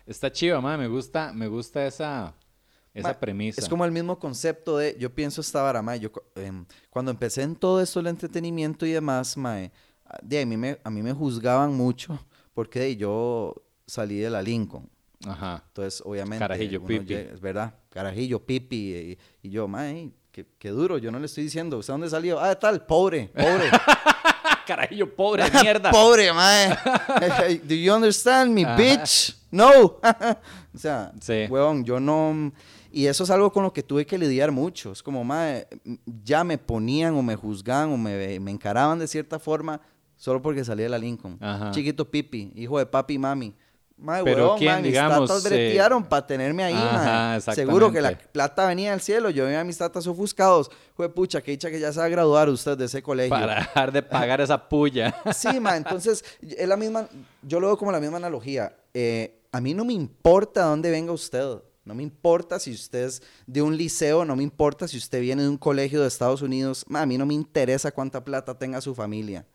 Está 0.06 0.32
chiva, 0.32 0.60
ma, 0.62 0.78
me 0.78 0.88
gusta, 0.88 1.34
me 1.34 1.48
gusta 1.48 1.86
esa, 1.86 2.34
esa 2.94 3.10
Ma, 3.10 3.20
premisa. 3.20 3.62
Es 3.62 3.70
como 3.70 3.86
el 3.86 3.92
mismo 3.92 4.18
concepto 4.18 4.78
de, 4.78 4.96
yo 5.00 5.14
pienso 5.14 5.42
esta 5.42 5.62
vara, 5.62 5.82
mae. 5.82 6.00
Yo, 6.00 6.12
em, 6.36 6.66
cuando 6.90 7.12
empecé 7.12 7.44
en 7.44 7.56
todo 7.56 7.82
esto, 7.82 8.00
el 8.00 8.08
entretenimiento 8.08 8.86
y 8.88 8.92
demás, 8.92 9.38
mae, 9.38 9.66
a- 9.66 9.72
de, 10.22 10.42
a, 10.42 10.46
mí 10.46 10.58
me, 10.58 10.80
a 10.84 10.90
mí 10.90 11.02
me 11.02 11.14
juzgaban 11.14 11.74
mucho 11.76 12.20
porque 12.54 12.80
de, 12.80 12.96
yo 12.98 13.56
salí 13.88 14.18
de 14.20 14.30
la 14.30 14.42
Lincoln. 14.42 14.90
Ajá. 15.26 15.64
Entonces, 15.68 16.02
obviamente. 16.06 16.40
Carajillo 16.40 16.84
pipi. 16.84 17.14
es 17.14 17.42
verdad, 17.42 17.74
carajillo, 17.90 18.40
pipi. 18.46 18.76
Y, 18.78 19.18
y 19.44 19.50
yo, 19.50 19.68
mae, 19.68 20.12
qué, 20.32 20.46
qué 20.58 20.70
duro. 20.70 20.98
Yo 20.98 21.12
no 21.12 21.20
le 21.20 21.26
estoy 21.26 21.44
diciendo, 21.44 21.78
¿usted 21.78 21.94
dónde 21.94 22.10
salió? 22.10 22.40
Ah, 22.40 22.56
tal, 22.58 22.86
pobre, 22.86 23.30
pobre. 23.36 23.70
Carajillo, 24.68 25.14
pobre 25.16 25.44
mierda. 25.62 25.90
pobre, 25.92 26.32
mae. 26.32 26.70
Do 27.64 27.74
you 27.76 27.94
understand 27.94 28.54
me, 28.54 28.64
Ajá. 28.66 28.76
bitch? 28.76 29.36
no. 29.52 29.70
o 29.72 30.78
sea, 30.78 31.12
Sí. 31.20 31.48
huevón, 31.50 31.84
yo 31.84 32.00
no... 32.00 32.52
Y 32.92 33.06
eso 33.06 33.24
es 33.24 33.30
algo 33.30 33.52
con 33.52 33.64
lo 33.64 33.72
que 33.74 33.84
tuve 33.84 34.06
que 34.06 34.18
lidiar 34.18 34.52
mucho. 34.52 34.92
Es 34.92 35.04
como, 35.04 35.24
mae, 35.24 35.68
ya 36.24 36.44
me 36.44 36.58
ponían 36.58 37.14
o 37.16 37.22
me 37.22 37.36
juzgaban 37.36 37.92
o 37.92 37.98
me, 37.98 38.40
me 38.40 38.52
encaraban 38.52 38.98
de 39.00 39.08
cierta 39.08 39.38
forma 39.38 39.80
solo 40.20 40.42
porque 40.42 40.64
salí 40.64 40.84
de 40.84 40.90
la 40.90 41.00
Lincoln. 41.00 41.38
Ajá. 41.42 41.72
Chiquito 41.72 42.12
pipi, 42.12 42.52
hijo 42.56 42.78
de 42.78 42.86
papi 42.86 43.16
y 43.16 43.18
mami. 43.18 43.56
Mae, 43.98 44.24
Pero 44.24 44.44
huevón, 44.44 44.60
¿quién, 44.60 44.76
mis 44.76 44.84
digamos, 44.86 45.28
tatas 45.28 45.46
eh, 45.46 45.50
bretearon 45.50 46.04
para 46.06 46.26
tenerme 46.26 46.64
ahí, 46.64 46.74
Ajá. 46.74 47.42
Seguro 47.54 47.92
que 47.92 48.00
la 48.00 48.18
plata 48.18 48.66
venía 48.66 48.92
del 48.92 49.02
cielo. 49.02 49.30
Yo 49.30 49.46
veía 49.46 49.60
a 49.60 49.64
mis 49.66 49.78
tatas 49.78 50.08
ofuscados. 50.08 50.72
Jue 50.96 51.10
pucha, 51.10 51.42
que 51.42 51.52
dicha 51.52 51.70
que 51.70 51.80
ya 51.80 51.92
se 51.92 52.00
va 52.00 52.06
a 52.06 52.10
graduar 52.10 52.48
usted 52.48 52.78
de 52.78 52.86
ese 52.86 53.02
colegio. 53.02 53.32
Para 53.32 53.56
dejar 53.56 53.92
de 53.92 54.02
pagar 54.02 54.40
esa 54.40 54.70
puya. 54.70 55.16
Sí, 55.34 55.60
ma, 55.60 55.76
entonces 55.76 56.24
es 56.42 56.68
la 56.68 56.78
misma, 56.78 57.08
yo 57.42 57.60
lo 57.60 57.68
veo 57.68 57.78
como 57.78 57.92
la 57.92 58.00
misma 58.00 58.18
analogía. 58.18 58.74
Eh, 58.94 59.42
a 59.52 59.60
mí 59.60 59.74
no 59.74 59.84
me 59.84 59.94
importa 59.94 60.64
dónde 60.64 60.92
venga 60.92 61.12
usted, 61.12 61.58
no 61.84 61.96
me 61.96 62.04
importa 62.04 62.60
si 62.60 62.72
usted 62.72 63.06
es 63.06 63.24
de 63.48 63.62
un 63.62 63.76
liceo, 63.76 64.24
no 64.24 64.36
me 64.36 64.44
importa 64.44 64.88
si 64.88 64.98
usted 64.98 65.22
viene 65.22 65.44
de 65.44 65.50
un 65.50 65.58
colegio 65.58 66.02
de 66.02 66.08
Estados 66.08 66.42
Unidos, 66.42 66.86
a 66.94 67.06
mí 67.06 67.18
no 67.18 67.26
me 67.26 67.34
interesa 67.34 67.92
cuánta 67.92 68.24
plata 68.24 68.58
tenga 68.58 68.80
su 68.80 68.94
familia. 68.94 69.46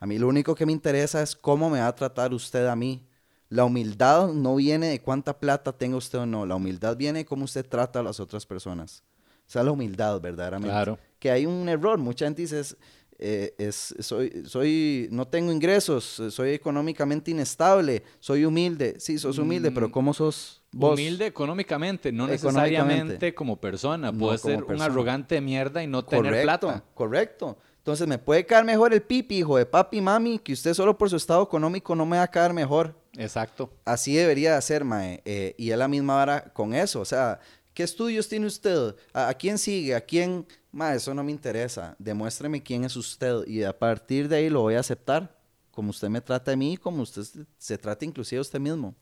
A 0.00 0.06
mí 0.06 0.18
lo 0.18 0.28
único 0.28 0.54
que 0.54 0.66
me 0.66 0.72
interesa 0.72 1.22
es 1.22 1.34
cómo 1.34 1.70
me 1.70 1.80
va 1.80 1.86
a 1.88 1.94
tratar 1.94 2.34
usted 2.34 2.66
a 2.66 2.76
mí. 2.76 3.06
La 3.48 3.64
humildad 3.64 4.28
no 4.32 4.56
viene 4.56 4.88
de 4.88 5.00
cuánta 5.00 5.38
plata 5.38 5.72
tenga 5.72 5.96
usted 5.96 6.18
o 6.20 6.26
no, 6.26 6.44
la 6.46 6.56
humildad 6.56 6.96
viene 6.96 7.20
de 7.20 7.24
cómo 7.24 7.44
usted 7.44 7.64
trata 7.66 8.00
a 8.00 8.02
las 8.02 8.18
otras 8.20 8.44
personas. 8.46 9.02
Esa 9.48 9.60
es 9.60 9.64
la 9.66 9.72
humildad, 9.72 10.20
verdaderamente 10.20 10.72
Claro. 10.72 10.98
que 11.18 11.30
hay 11.30 11.46
un 11.46 11.68
error. 11.68 11.98
Mucha 11.98 12.24
gente 12.24 12.42
dice, 12.42 12.60
es, 12.60 12.76
eh, 13.18 13.54
es- 13.58 13.94
soy, 14.00 14.42
soy, 14.46 15.08
no 15.12 15.28
tengo 15.28 15.52
ingresos, 15.52 16.18
eh, 16.20 16.30
soy 16.30 16.50
económicamente 16.50 17.30
inestable, 17.30 18.02
soy 18.18 18.44
humilde. 18.44 18.96
Sí, 18.98 19.18
sos 19.18 19.38
humilde, 19.38 19.70
pero 19.70 19.88
Mm, 19.88 19.92
¿cómo 19.92 20.14
sos 20.14 20.62
vos? 20.72 20.94
Humilde 20.94 21.26
económicamente, 21.26 22.10
no 22.10 22.26
necesariamente 22.26 23.34
como 23.34 23.60
persona. 23.60 24.10
No 24.10 24.18
Puede 24.18 24.38
como 24.38 24.52
ser 24.54 24.62
un 24.62 24.66
persona. 24.68 24.84
arrogante 24.86 25.34
de 25.36 25.40
mierda 25.42 25.82
y 25.82 25.86
no 25.86 26.04
tener 26.04 26.24
Correcto, 26.24 26.44
plata. 26.44 26.84
correcto. 26.94 27.58
Entonces 27.84 28.08
me 28.08 28.16
puede 28.16 28.46
caer 28.46 28.64
mejor 28.64 28.94
el 28.94 29.02
pipi, 29.02 29.36
hijo 29.36 29.58
de 29.58 29.66
papi, 29.66 30.00
mami, 30.00 30.38
que 30.38 30.54
usted 30.54 30.72
solo 30.72 30.96
por 30.96 31.10
su 31.10 31.16
estado 31.16 31.42
económico 31.42 31.94
no 31.94 32.06
me 32.06 32.16
va 32.16 32.22
a 32.22 32.30
caer 32.30 32.54
mejor. 32.54 32.98
Exacto. 33.12 33.70
Así 33.84 34.14
debería 34.14 34.54
de 34.54 34.62
ser, 34.62 34.86
mae. 34.86 35.20
eh, 35.26 35.54
y 35.58 35.70
es 35.70 35.76
la 35.76 35.86
misma 35.86 36.14
vara 36.14 36.44
con 36.54 36.72
eso. 36.72 37.02
O 37.02 37.04
sea, 37.04 37.40
¿qué 37.74 37.82
estudios 37.82 38.26
tiene 38.26 38.46
usted? 38.46 38.96
¿A, 39.12 39.28
a 39.28 39.34
quién 39.34 39.58
sigue? 39.58 39.94
¿A 39.94 40.00
quién? 40.00 40.46
Mae, 40.72 40.96
eso 40.96 41.12
no 41.12 41.22
me 41.22 41.30
interesa. 41.30 41.94
Demuéstreme 41.98 42.62
quién 42.62 42.84
es 42.84 42.96
usted. 42.96 43.46
Y 43.46 43.62
a 43.64 43.78
partir 43.78 44.28
de 44.28 44.36
ahí 44.36 44.48
lo 44.48 44.62
voy 44.62 44.76
a 44.76 44.80
aceptar. 44.80 45.38
Como 45.70 45.90
usted 45.90 46.08
me 46.08 46.22
trata 46.22 46.52
a 46.52 46.56
mí, 46.56 46.78
como 46.78 47.02
usted 47.02 47.22
se, 47.58 47.76
trata 47.76 48.02
inclusive 48.06 48.38
a 48.38 48.40
usted 48.40 48.60
mismo. 48.60 48.94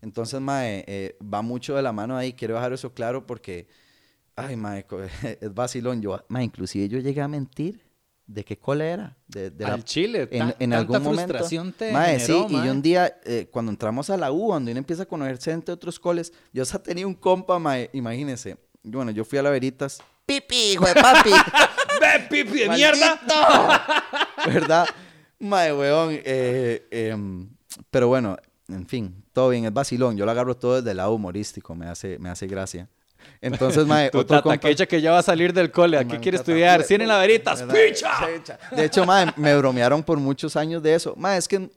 Entonces, 0.00 0.40
mae, 0.40 0.84
eh, 0.86 1.18
va 1.20 1.42
mucho 1.42 1.74
de 1.74 1.82
la 1.82 1.92
mano 1.92 2.16
ahí. 2.16 2.32
Quiero 2.32 2.54
dejar 2.54 2.72
eso 2.74 2.94
claro 2.94 3.26
porque, 3.26 3.66
ay, 4.36 4.54
mae, 4.54 4.86
es 5.40 5.52
vacilón. 5.52 6.00
Yo, 6.00 6.24
mae, 6.28 6.44
inclusive 6.44 6.88
yo 6.88 7.00
llegué 7.00 7.22
a 7.22 7.26
mentir. 7.26 7.89
¿De 8.32 8.44
qué 8.44 8.56
cola 8.56 8.84
era? 8.86 9.16
De, 9.26 9.50
de 9.50 9.64
la- 9.64 9.82
chile, 9.82 10.28
en, 10.30 10.54
en 10.60 10.72
algún 10.72 11.02
momento. 11.02 11.34
frustración 11.34 11.72
te 11.72 11.92
Mae, 11.92 12.20
generó, 12.20 12.46
sí, 12.48 12.54
y 12.54 12.56
mae. 12.56 12.66
yo 12.66 12.72
un 12.72 12.80
día, 12.82 13.20
eh, 13.24 13.48
cuando 13.50 13.72
entramos 13.72 14.08
a 14.08 14.16
la 14.16 14.30
U, 14.30 14.46
cuando 14.48 14.70
uno 14.70 14.78
empieza 14.78 15.02
a 15.02 15.06
conocerse 15.06 15.50
entre 15.50 15.74
otros 15.74 15.98
coles, 15.98 16.32
yo 16.52 16.62
hasta 16.62 16.80
tenía 16.80 17.06
un 17.08 17.14
compa, 17.14 17.58
mae, 17.58 17.90
imagínense. 17.92 18.56
Bueno, 18.84 19.10
yo 19.10 19.24
fui 19.24 19.38
a 19.38 19.42
la 19.42 19.50
Veritas. 19.50 20.00
¡Pipi, 20.26 20.72
hijo 20.74 20.86
de 20.86 20.94
papi! 20.94 21.30
¡Ve, 22.00 22.26
pipi 22.30 22.58
de 22.60 22.68
¿Verdad? 24.46 24.86
Mae, 25.40 25.72
weón. 25.72 26.10
eh, 26.24 26.86
em, 26.90 27.48
pero 27.90 28.06
bueno, 28.08 28.36
en 28.68 28.86
fin, 28.86 29.24
todo 29.32 29.48
bien, 29.48 29.64
es 29.64 29.72
vacilón. 29.72 30.16
Yo 30.16 30.24
lo 30.24 30.30
agarro 30.30 30.56
todo 30.56 30.76
desde 30.76 30.92
el 30.92 30.98
lado 30.98 31.12
humorístico, 31.14 31.74
me 31.74 31.86
hace, 31.86 32.18
me 32.20 32.28
hace 32.30 32.46
gracia. 32.46 32.88
Entonces, 33.40 33.86
mae, 33.86 34.10
Tu 34.10 34.18
otro 34.18 34.42
compa... 34.42 34.58
que 34.58 35.00
ya 35.00 35.12
va 35.12 35.18
a 35.18 35.22
salir 35.22 35.52
del 35.52 35.70
cole. 35.70 35.98
¿A 35.98 36.04
qué 36.04 36.18
quiere 36.18 36.38
estudiar? 36.38 36.82
Cien 36.82 37.00
en 37.00 37.08
la 37.08 37.18
veritas. 37.18 37.62
Picha. 37.62 38.12
De 38.70 38.84
hecho, 38.84 39.04
mae, 39.04 39.32
me 39.36 39.56
bromearon 39.56 40.02
por 40.02 40.18
muchos 40.18 40.56
años 40.56 40.82
de 40.82 40.94
eso. 40.94 41.14
Mae, 41.16 41.38
es 41.38 41.48
que 41.48 41.70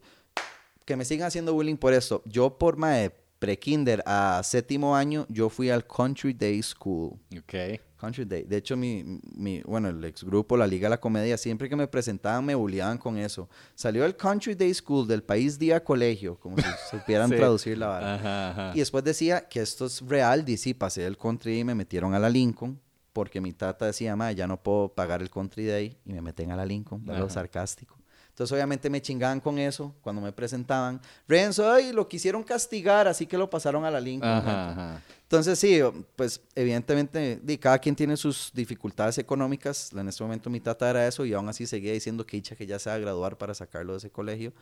que 0.85 0.95
me 0.95 1.05
sigan 1.05 1.27
haciendo 1.27 1.53
bullying 1.53 1.77
por 1.77 1.93
esto. 1.93 2.21
Yo 2.25 2.57
por 2.57 2.77
mae 2.77 3.11
pre-kinder 3.39 4.03
a 4.05 4.41
séptimo 4.43 4.95
año, 4.95 5.25
yo 5.29 5.49
fui 5.49 5.69
al 5.69 5.85
Country 5.85 6.33
Day 6.33 6.61
School. 6.61 7.19
Ok. 7.37 7.79
Country 8.03 8.25
Day. 8.25 8.43
De 8.43 8.57
hecho, 8.57 8.75
mi, 8.75 9.19
mi, 9.33 9.61
bueno, 9.61 9.87
el 9.87 10.03
ex 10.03 10.23
grupo, 10.25 10.57
la 10.57 10.67
Liga 10.67 10.87
de 10.87 10.89
la 10.89 10.99
Comedia, 10.99 11.37
siempre 11.37 11.69
que 11.69 11.75
me 11.77 11.87
presentaban 11.87 12.43
me 12.45 12.53
bulleaban 12.53 12.97
con 12.97 13.17
eso. 13.17 13.47
Salió 13.75 14.03
el 14.03 14.17
Country 14.17 14.55
Day 14.55 14.73
School 14.73 15.07
del 15.07 15.23
país 15.23 15.57
día 15.57 15.81
colegio, 15.81 16.35
como 16.37 16.57
si 16.57 16.63
supieran 16.91 17.29
Sí. 17.29 17.37
traducir 17.37 17.77
la 17.77 17.87
vara. 17.87 18.15
Ajá, 18.15 18.49
ajá. 18.49 18.71
Y 18.75 18.79
después 18.79 19.03
decía 19.05 19.47
que 19.47 19.61
esto 19.61 19.85
es 19.85 20.01
real, 20.01 20.43
dice, 20.43 20.75
pasé 20.75 21.03
del 21.03 21.17
country 21.17 21.59
y 21.59 21.63
me 21.63 21.75
metieron 21.75 22.13
a 22.13 22.19
la 22.19 22.29
Lincoln, 22.29 22.77
porque 23.13 23.39
mi 23.39 23.53
tata 23.53 23.85
decía, 23.85 24.15
ma, 24.17 24.31
ya 24.33 24.47
no 24.47 24.61
puedo 24.61 24.89
pagar 24.89 25.21
el 25.21 25.29
country 25.29 25.65
day, 25.65 25.97
y 26.05 26.11
me 26.11 26.21
meten 26.21 26.51
a 26.51 26.57
la 26.57 26.65
Lincoln, 26.65 27.09
algo 27.09 27.29
sarcástico. 27.29 27.97
Entonces, 28.29 28.51
obviamente, 28.51 28.89
me 28.89 28.99
chingaban 28.99 29.39
con 29.39 29.59
eso 29.59 29.93
cuando 30.01 30.19
me 30.19 30.31
presentaban. 30.31 30.99
Renzo, 31.27 31.71
ay, 31.71 31.93
lo 31.93 32.07
quisieron 32.07 32.41
castigar, 32.41 33.07
así 33.07 33.27
que 33.27 33.37
lo 33.37 33.47
pasaron 33.47 33.85
a 33.85 33.91
la 33.91 33.99
Lincoln. 34.01 34.27
ajá. 34.29 35.01
Entonces, 35.33 35.57
sí, 35.57 35.79
pues, 36.15 36.39
evidentemente, 36.53 37.39
di, 37.41 37.57
cada 37.57 37.79
quien 37.79 37.95
tiene 37.95 38.15
sus 38.17 38.51
dificultades 38.53 39.17
económicas. 39.17 39.91
En 39.91 40.07
este 40.07 40.21
momento, 40.21 40.47
mi 40.47 40.59
tata 40.59 40.87
era 40.87 41.07
eso, 41.07 41.25
y 41.25 41.33
aún 41.33 41.49
así 41.49 41.65
seguía 41.65 41.91
diciendo 41.91 42.23
que 42.23 42.37
dicha 42.37 42.55
que 42.55 42.67
ya 42.67 42.77
se 42.77 42.91
va 42.91 42.97
a 42.97 42.99
graduar 42.99 43.35
para 43.35 43.55
sacarlo 43.55 43.93
de 43.93 43.97
ese 43.97 44.11
colegio. 44.11 44.53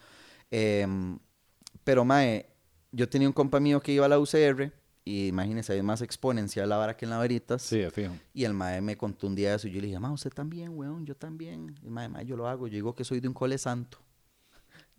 Em, 0.50 1.20
pero, 1.84 2.06
mae, 2.06 2.46
yo 2.94 3.10
tenía 3.10 3.28
un 3.28 3.34
compa 3.34 3.60
mío 3.60 3.82
que 3.82 3.92
iba 3.92 4.06
a 4.06 4.08
la 4.08 4.18
UCR 4.18 4.72
y 5.04 5.28
imagínense, 5.28 5.78
es 5.78 5.84
más 5.84 6.02
exponencial 6.02 6.70
la 6.70 6.78
vara 6.78 6.96
que 6.96 7.04
en 7.04 7.10
la 7.10 7.18
veritas. 7.18 7.64
Sí, 7.64 7.80
de 7.80 7.92
fijo. 7.92 8.14
Y 8.34 8.46
el 8.46 8.54
mae 8.54 8.80
me 8.80 8.96
contó 8.96 9.28
un 9.28 9.36
día 9.36 9.54
eso 9.54 9.68
y 9.68 9.72
yo 9.72 9.82
le 9.82 9.88
dije, 9.88 10.00
ma, 10.00 10.14
usted 10.14 10.32
también, 10.32 10.70
weón, 10.70 11.06
yo 11.06 11.16
también. 11.16 11.76
Y 11.84 11.90
mae, 11.90 12.08
mae, 12.08 12.26
yo 12.26 12.38
lo 12.38 12.48
hago. 12.48 12.68
Yo 12.68 12.76
digo 12.76 12.96
que 12.96 13.04
soy 13.04 13.20
de 13.20 13.28
un 13.28 13.34
cole 13.34 13.58
santo. 13.58 13.98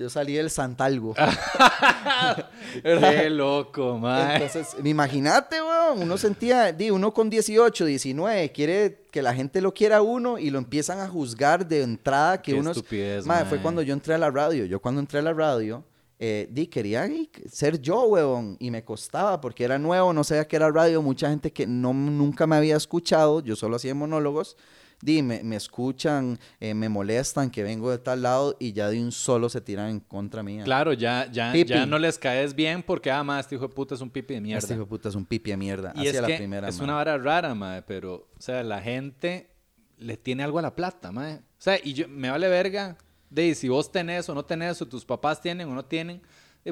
Yo 0.02 0.10
salí 0.10 0.34
del 0.34 0.50
santalgo. 0.50 1.14
Qué 2.82 3.30
loco, 3.30 3.98
mae. 3.98 4.34
Entonces, 4.42 4.76
imagínate, 4.84 5.62
weón, 5.62 6.02
uno 6.02 6.18
sentía, 6.18 6.72
di, 6.72 6.90
uno 6.90 7.12
con 7.14 7.30
18, 7.30 7.84
19, 7.84 8.50
quiere 8.52 9.02
que 9.10 9.22
la 9.22 9.34
gente 9.34 9.60
lo 9.60 9.72
quiera 9.72 9.98
a 9.98 10.02
uno 10.02 10.38
y 10.38 10.50
lo 10.50 10.58
empiezan 10.58 11.00
a 11.00 11.08
juzgar 11.08 11.66
de 11.66 11.82
entrada 11.82 12.40
que 12.42 12.52
Qué 12.52 12.58
uno... 12.58 12.70
es- 12.70 12.76
estupidez, 12.78 13.26
Mae, 13.26 13.44
fue 13.44 13.58
mae. 13.58 13.62
cuando 13.62 13.82
yo 13.82 13.92
entré 13.92 14.14
a 14.14 14.18
la 14.18 14.30
radio. 14.30 14.64
Yo 14.64 14.80
cuando 14.80 15.00
entré 15.00 15.18
a 15.20 15.22
la 15.22 15.32
radio, 15.32 15.84
eh, 16.18 16.48
di, 16.50 16.66
quería 16.66 17.08
ser 17.50 17.80
yo, 17.80 18.02
weón, 18.04 18.56
y 18.58 18.70
me 18.70 18.84
costaba 18.84 19.40
porque 19.40 19.64
era 19.64 19.78
nuevo, 19.78 20.12
no 20.12 20.24
sabía 20.24 20.46
que 20.48 20.56
era 20.56 20.70
radio, 20.70 21.02
mucha 21.02 21.28
gente 21.28 21.52
que 21.52 21.66
no, 21.66 21.92
nunca 21.92 22.46
me 22.46 22.56
había 22.56 22.76
escuchado, 22.76 23.40
yo 23.40 23.54
solo 23.56 23.76
hacía 23.76 23.94
monólogos. 23.94 24.56
Di, 25.02 25.20
me, 25.20 25.42
me 25.42 25.56
escuchan, 25.56 26.38
eh, 26.60 26.74
me 26.74 26.88
molestan 26.88 27.50
que 27.50 27.64
vengo 27.64 27.90
de 27.90 27.98
tal 27.98 28.22
lado 28.22 28.56
y 28.60 28.72
ya 28.72 28.88
de 28.88 29.02
un 29.02 29.10
solo 29.10 29.48
se 29.48 29.60
tiran 29.60 29.90
en 29.90 29.98
contra 29.98 30.44
mía. 30.44 30.62
Claro, 30.62 30.92
ya, 30.92 31.28
ya, 31.30 31.50
Pipi. 31.52 31.70
ya 31.70 31.86
no 31.86 31.98
les 31.98 32.20
caes 32.20 32.54
bien 32.54 32.84
porque, 32.84 33.10
ah, 33.10 33.24
este 33.40 33.56
hijo 33.56 33.66
de 33.66 33.74
puta 33.74 33.96
es 33.96 34.00
un 34.00 34.10
pipi 34.10 34.34
de 34.34 34.40
mierda. 34.40 34.60
Este 34.60 34.74
hijo 34.74 34.84
de 34.84 34.88
puta 34.88 35.08
es 35.08 35.16
un 35.16 35.26
pipi 35.26 35.50
de 35.50 35.56
mierda. 35.56 35.92
Y 35.96 36.06
Hacia 36.06 36.10
es 36.10 36.20
la 36.20 36.26
que 36.28 36.36
primera, 36.36 36.68
es 36.68 36.78
una 36.78 36.94
vara 36.94 37.18
rara, 37.18 37.52
mae, 37.52 37.82
pero, 37.82 38.28
o 38.38 38.40
sea, 38.40 38.62
la 38.62 38.80
gente 38.80 39.50
le 39.98 40.16
tiene 40.16 40.44
algo 40.44 40.60
a 40.60 40.62
la 40.62 40.76
plata, 40.76 41.10
mae. 41.10 41.38
O 41.38 41.40
sea, 41.58 41.80
y 41.82 41.94
yo, 41.94 42.06
me 42.08 42.30
vale 42.30 42.48
verga 42.48 42.96
de 43.28 43.56
si 43.56 43.68
vos 43.68 43.90
tenés 43.90 44.28
o 44.28 44.34
no 44.36 44.44
tenés, 44.44 44.80
o 44.82 44.86
tus 44.86 45.04
papás 45.04 45.40
tienen 45.40 45.68
o 45.68 45.74
no 45.74 45.84
tienen, 45.84 46.22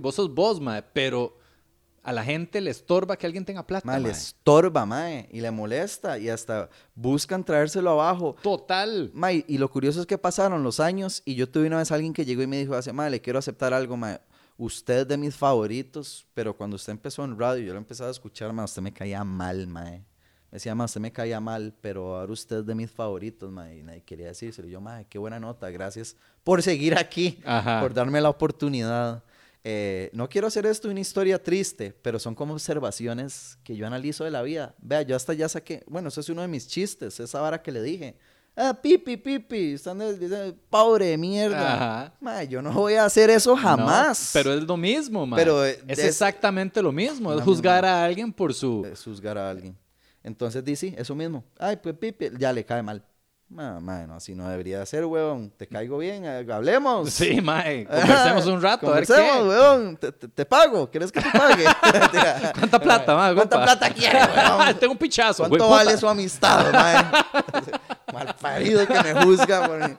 vos 0.00 0.14
sos 0.14 0.32
vos, 0.32 0.60
mae, 0.60 0.84
pero 0.84 1.36
a 2.02 2.12
la 2.12 2.24
gente 2.24 2.60
le 2.60 2.70
estorba 2.70 3.16
que 3.16 3.26
alguien 3.26 3.44
tenga 3.44 3.66
plata, 3.66 3.86
Mae, 3.86 4.00
le 4.00 4.10
estorba, 4.10 4.86
mae, 4.86 5.28
y 5.30 5.40
le 5.40 5.50
molesta, 5.50 6.18
y 6.18 6.28
hasta 6.28 6.70
buscan 6.94 7.44
traérselo 7.44 7.90
abajo. 7.90 8.36
Total. 8.42 9.10
Mae, 9.12 9.44
y 9.46 9.58
lo 9.58 9.70
curioso 9.70 10.00
es 10.00 10.06
que 10.06 10.16
pasaron 10.18 10.62
los 10.62 10.80
años, 10.80 11.22
y 11.24 11.34
yo 11.34 11.48
tuve 11.48 11.66
una 11.66 11.78
vez 11.78 11.92
alguien 11.92 12.12
que 12.12 12.24
llegó 12.24 12.42
y 12.42 12.46
me 12.46 12.58
dijo, 12.58 12.74
hace, 12.74 12.92
mae, 12.92 13.10
le 13.10 13.20
quiero 13.20 13.38
aceptar 13.38 13.74
algo, 13.74 13.96
mae. 13.96 14.20
Usted 14.56 15.00
es 15.00 15.08
de 15.08 15.16
mis 15.16 15.34
favoritos, 15.36 16.26
pero 16.34 16.56
cuando 16.56 16.76
usted 16.76 16.92
empezó 16.92 17.24
en 17.24 17.38
radio, 17.38 17.64
yo 17.64 17.72
lo 17.72 17.78
empezaba 17.78 18.08
a 18.08 18.12
escuchar, 18.12 18.52
mae, 18.52 18.64
usted 18.64 18.82
me 18.82 18.92
caía 18.92 19.22
mal, 19.24 19.66
mae. 19.66 19.98
Me 20.50 20.56
decía, 20.56 20.74
mae, 20.74 20.86
usted 20.86 21.00
me 21.00 21.12
caía 21.12 21.38
mal, 21.40 21.74
pero 21.80 22.16
ahora 22.16 22.32
usted 22.32 22.58
es 22.60 22.66
de 22.66 22.74
mis 22.74 22.90
favoritos, 22.90 23.50
mae. 23.52 23.78
Y 23.78 23.82
nadie 23.82 24.02
quería 24.02 24.26
decírselo. 24.26 24.66
Y 24.68 24.72
yo, 24.72 24.80
mae, 24.80 25.06
qué 25.06 25.18
buena 25.18 25.38
nota, 25.38 25.70
gracias 25.70 26.16
por 26.44 26.62
seguir 26.62 26.98
aquí, 26.98 27.40
Ajá. 27.44 27.80
por 27.80 27.94
darme 27.94 28.20
la 28.20 28.30
oportunidad. 28.30 29.22
Eh, 29.62 30.08
no 30.14 30.28
quiero 30.28 30.46
hacer 30.46 30.64
esto 30.64 30.88
una 30.88 31.00
historia 31.00 31.42
triste, 31.42 31.92
pero 32.02 32.18
son 32.18 32.34
como 32.34 32.54
observaciones 32.54 33.58
que 33.62 33.76
yo 33.76 33.86
analizo 33.86 34.24
de 34.24 34.30
la 34.30 34.42
vida. 34.42 34.74
Vea, 34.78 35.02
yo 35.02 35.14
hasta 35.16 35.34
ya 35.34 35.48
saqué, 35.48 35.82
bueno, 35.86 36.08
eso 36.08 36.20
es 36.20 36.28
uno 36.30 36.42
de 36.42 36.48
mis 36.48 36.66
chistes, 36.66 37.20
esa 37.20 37.40
vara 37.40 37.62
que 37.62 37.70
le 37.70 37.82
dije. 37.82 38.16
Ah, 38.56 38.76
pipi, 38.80 39.16
pipi, 39.16 39.74
están 39.74 39.98
de- 39.98 40.54
pobre 40.68 41.06
de 41.06 41.18
mierda. 41.18 41.74
Ajá. 41.74 42.14
Mae, 42.20 42.48
yo 42.48 42.60
no 42.60 42.72
voy 42.72 42.94
a 42.94 43.04
hacer 43.04 43.30
eso 43.30 43.54
jamás. 43.56 44.18
No, 44.34 44.40
pero 44.40 44.52
es 44.54 44.62
lo 44.64 44.76
mismo, 44.76 45.24
mae. 45.26 45.38
Pero, 45.38 45.64
eh, 45.64 45.78
es 45.86 45.98
exactamente 46.00 46.82
lo 46.82 46.90
mismo. 46.90 47.32
Es 47.32 47.42
juzgar 47.42 47.84
a 47.84 48.04
alguien 48.04 48.32
por 48.32 48.52
su... 48.52 48.84
Es 48.90 49.02
juzgar 49.04 49.38
a 49.38 49.48
alguien. 49.50 49.76
Entonces 50.22 50.64
dice, 50.64 50.88
sí, 50.90 50.94
eso 50.98 51.14
mismo. 51.14 51.44
Ay, 51.58 51.76
pues 51.76 51.94
pipi, 51.96 52.26
ya 52.38 52.52
le 52.52 52.64
cae 52.64 52.82
mal. 52.82 53.02
Ma, 53.50 53.80
ma, 53.80 54.06
no, 54.06 54.14
así 54.14 54.32
no 54.32 54.48
debería 54.48 54.86
ser, 54.86 55.04
weón. 55.06 55.50
Te 55.56 55.66
caigo 55.66 55.98
bien, 55.98 56.24
eh, 56.24 56.46
hablemos. 56.52 57.10
Sí, 57.12 57.40
mae, 57.40 57.84
conversemos 57.90 58.46
un 58.46 58.62
rato, 58.62 58.86
a 58.86 58.94
ver 58.94 59.06
Conversemos, 59.06 59.42
qué. 59.42 59.48
weón. 59.48 59.96
Te, 59.96 60.12
te- 60.12 60.28
te 60.28 60.46
pago. 60.46 60.88
¿Quieres 60.88 61.10
que 61.10 61.20
te 61.20 61.30
pague? 61.36 61.64
¿Cuánta 62.58 62.78
plata, 62.78 63.16
mae? 63.16 63.34
¿Cuánta 63.34 63.56
compa? 63.56 63.76
plata 63.76 63.92
quiere, 63.92 64.18
weón? 64.20 64.78
Tengo 64.78 64.92
un 64.92 64.98
pichazo, 64.98 65.48
¿Cuánto 65.48 65.68
vale 65.68 65.90
puta. 65.90 65.98
su 66.00 66.08
amistad, 66.08 66.72
mae? 66.72 67.04
Malparido 68.12 68.86
que 68.86 69.02
me 69.02 69.14
juzga. 69.24 69.66
por- 69.66 69.96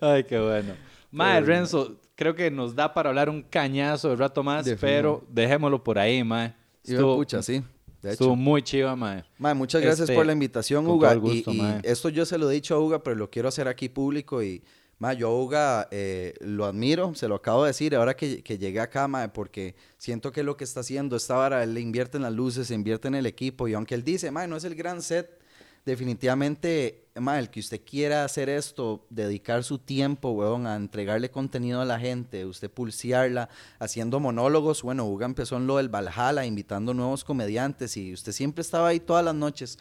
Ay, 0.00 0.24
qué 0.24 0.40
bueno. 0.40 0.74
Mae, 1.12 1.40
Renzo, 1.40 1.94
creo 2.16 2.34
que 2.34 2.50
nos 2.50 2.74
da 2.74 2.92
para 2.92 3.10
hablar 3.10 3.30
un 3.30 3.42
cañazo 3.42 4.08
de 4.10 4.16
rato 4.16 4.42
más, 4.42 4.64
De 4.64 4.76
pero 4.76 5.24
dejémoslo 5.28 5.82
por 5.84 5.98
ahí, 6.00 6.24
mae. 6.24 6.52
De 6.82 6.94
Estuvo, 6.94 7.14
pucha, 7.16 7.42
sí. 7.42 7.62
De 8.06 8.12
estuvo 8.12 8.28
hecho. 8.30 8.36
muy 8.36 8.62
chiva, 8.62 8.96
mae. 8.96 9.24
Mae, 9.38 9.54
muchas 9.54 9.82
gracias 9.82 10.08
Este, 10.08 10.14
por 10.14 10.26
la 10.26 10.32
invitación, 10.32 10.86
Uga. 10.86 11.14
gusto, 11.14 11.52
y, 11.52 11.62
esto 11.82 12.08
yo 12.08 12.24
se 12.24 12.38
lo 12.38 12.50
he 12.50 12.54
dicho 12.54 12.74
a 12.74 12.80
Uga, 12.80 13.02
pero 13.02 13.16
lo 13.16 13.30
quiero 13.30 13.48
hacer 13.48 13.68
aquí 13.68 13.88
público. 13.88 14.42
Y, 14.42 14.62
mae, 14.98 15.16
yo 15.16 15.28
a 15.28 15.42
Uga 15.42 15.88
eh, 15.90 16.34
lo 16.40 16.64
admiro, 16.64 17.14
se 17.14 17.28
lo 17.28 17.34
acabo 17.34 17.64
de 17.64 17.70
decir 17.70 17.94
ahora 17.94 18.16
que, 18.16 18.42
que 18.42 18.58
llegué 18.58 18.80
acá, 18.80 19.08
mae, 19.08 19.28
porque 19.28 19.74
siento 19.98 20.32
que 20.32 20.42
lo 20.42 20.56
que 20.56 20.64
está 20.64 20.80
haciendo 20.80 21.16
esta 21.16 21.34
vara, 21.36 21.62
él 21.62 21.74
le 21.74 21.80
invierte 21.80 22.16
en 22.16 22.22
las 22.22 22.32
luces, 22.32 22.68
se 22.68 22.74
invierte 22.74 23.08
en 23.08 23.14
el 23.14 23.26
equipo. 23.26 23.68
Y 23.68 23.74
aunque 23.74 23.94
él 23.94 24.04
dice, 24.04 24.30
mae, 24.30 24.48
no 24.48 24.56
es 24.56 24.64
el 24.64 24.74
gran 24.74 25.02
set, 25.02 25.38
definitivamente, 25.84 27.05
mae, 27.20 27.40
el 27.40 27.50
que 27.50 27.60
usted 27.60 27.80
quiera 27.84 28.24
hacer 28.24 28.48
esto, 28.48 29.04
dedicar 29.10 29.64
su 29.64 29.78
tiempo, 29.78 30.30
weón, 30.30 30.66
a 30.66 30.76
entregarle 30.76 31.30
contenido 31.30 31.80
a 31.80 31.84
la 31.84 31.98
gente, 31.98 32.44
usted 32.44 32.70
pulsearla, 32.70 33.48
haciendo 33.78 34.20
monólogos. 34.20 34.82
Bueno, 34.82 35.06
Uga 35.06 35.26
empezó 35.26 35.56
en 35.56 35.66
lo 35.66 35.76
del 35.76 35.88
Valhalla, 35.88 36.44
invitando 36.44 36.94
nuevos 36.94 37.24
comediantes 37.24 37.96
y 37.96 38.12
usted 38.12 38.32
siempre 38.32 38.62
estaba 38.62 38.88
ahí 38.88 39.00
todas 39.00 39.24
las 39.24 39.34
noches. 39.34 39.78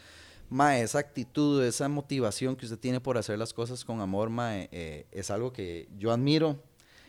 Mae, 0.50 0.82
esa 0.82 1.00
actitud, 1.00 1.64
esa 1.64 1.90
motivación 1.90 2.56
que 2.56 2.66
usted 2.66 2.80
tiene 2.80 3.00
por 3.00 3.18
hacer 3.18 3.38
las 3.40 3.54
cosas 3.54 3.84
con 3.84 4.00
amor, 4.02 4.30
mae, 4.30 4.70
eh, 4.72 5.06
es 5.12 5.32
algo 5.32 5.52
que 5.52 5.88
yo 5.98 6.12
admiro. 6.12 6.62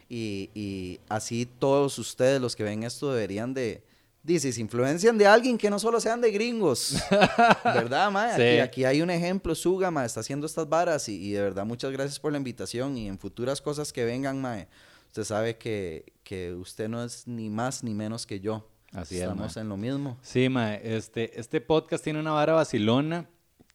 Y 0.08 1.00
así 1.08 1.46
todos 1.46 1.98
ustedes, 1.98 2.40
los 2.40 2.54
que 2.54 2.64
ven 2.64 2.82
esto, 2.82 3.12
deberían 3.12 3.54
de... 3.54 3.82
Dice, 4.26 4.52
se 4.52 4.60
influencian 4.60 5.16
de 5.16 5.24
alguien 5.24 5.56
que 5.56 5.70
no 5.70 5.78
solo 5.78 6.00
sean 6.00 6.20
de 6.20 6.32
gringos. 6.32 6.96
¿Verdad, 7.64 8.10
mae? 8.10 8.34
Sí. 8.34 8.58
Aquí, 8.58 8.84
hay 8.84 9.00
un 9.00 9.08
ejemplo, 9.08 9.54
Suga, 9.54 9.92
mae, 9.92 10.04
está 10.04 10.18
haciendo 10.18 10.46
estas 10.46 10.68
varas 10.68 11.08
y, 11.08 11.14
y 11.14 11.30
de 11.30 11.42
verdad 11.42 11.64
muchas 11.64 11.92
gracias 11.92 12.18
por 12.18 12.32
la 12.32 12.38
invitación 12.38 12.98
y 12.98 13.06
en 13.06 13.20
futuras 13.20 13.62
cosas 13.62 13.92
que 13.92 14.04
vengan, 14.04 14.40
mae, 14.40 14.66
usted 15.06 15.22
sabe 15.22 15.58
que, 15.58 16.12
que 16.24 16.52
usted 16.54 16.88
no 16.88 17.04
es 17.04 17.28
ni 17.28 17.48
más 17.48 17.84
ni 17.84 17.94
menos 17.94 18.26
que 18.26 18.40
yo. 18.40 18.68
Así 18.90 19.14
es, 19.14 19.22
Estamos 19.22 19.56
en 19.56 19.68
lo 19.68 19.76
mismo. 19.76 20.18
Sí, 20.22 20.48
mae, 20.48 20.80
este, 20.82 21.38
este 21.38 21.60
podcast 21.60 22.02
tiene 22.02 22.18
una 22.18 22.32
vara 22.32 22.54
vacilona 22.54 23.30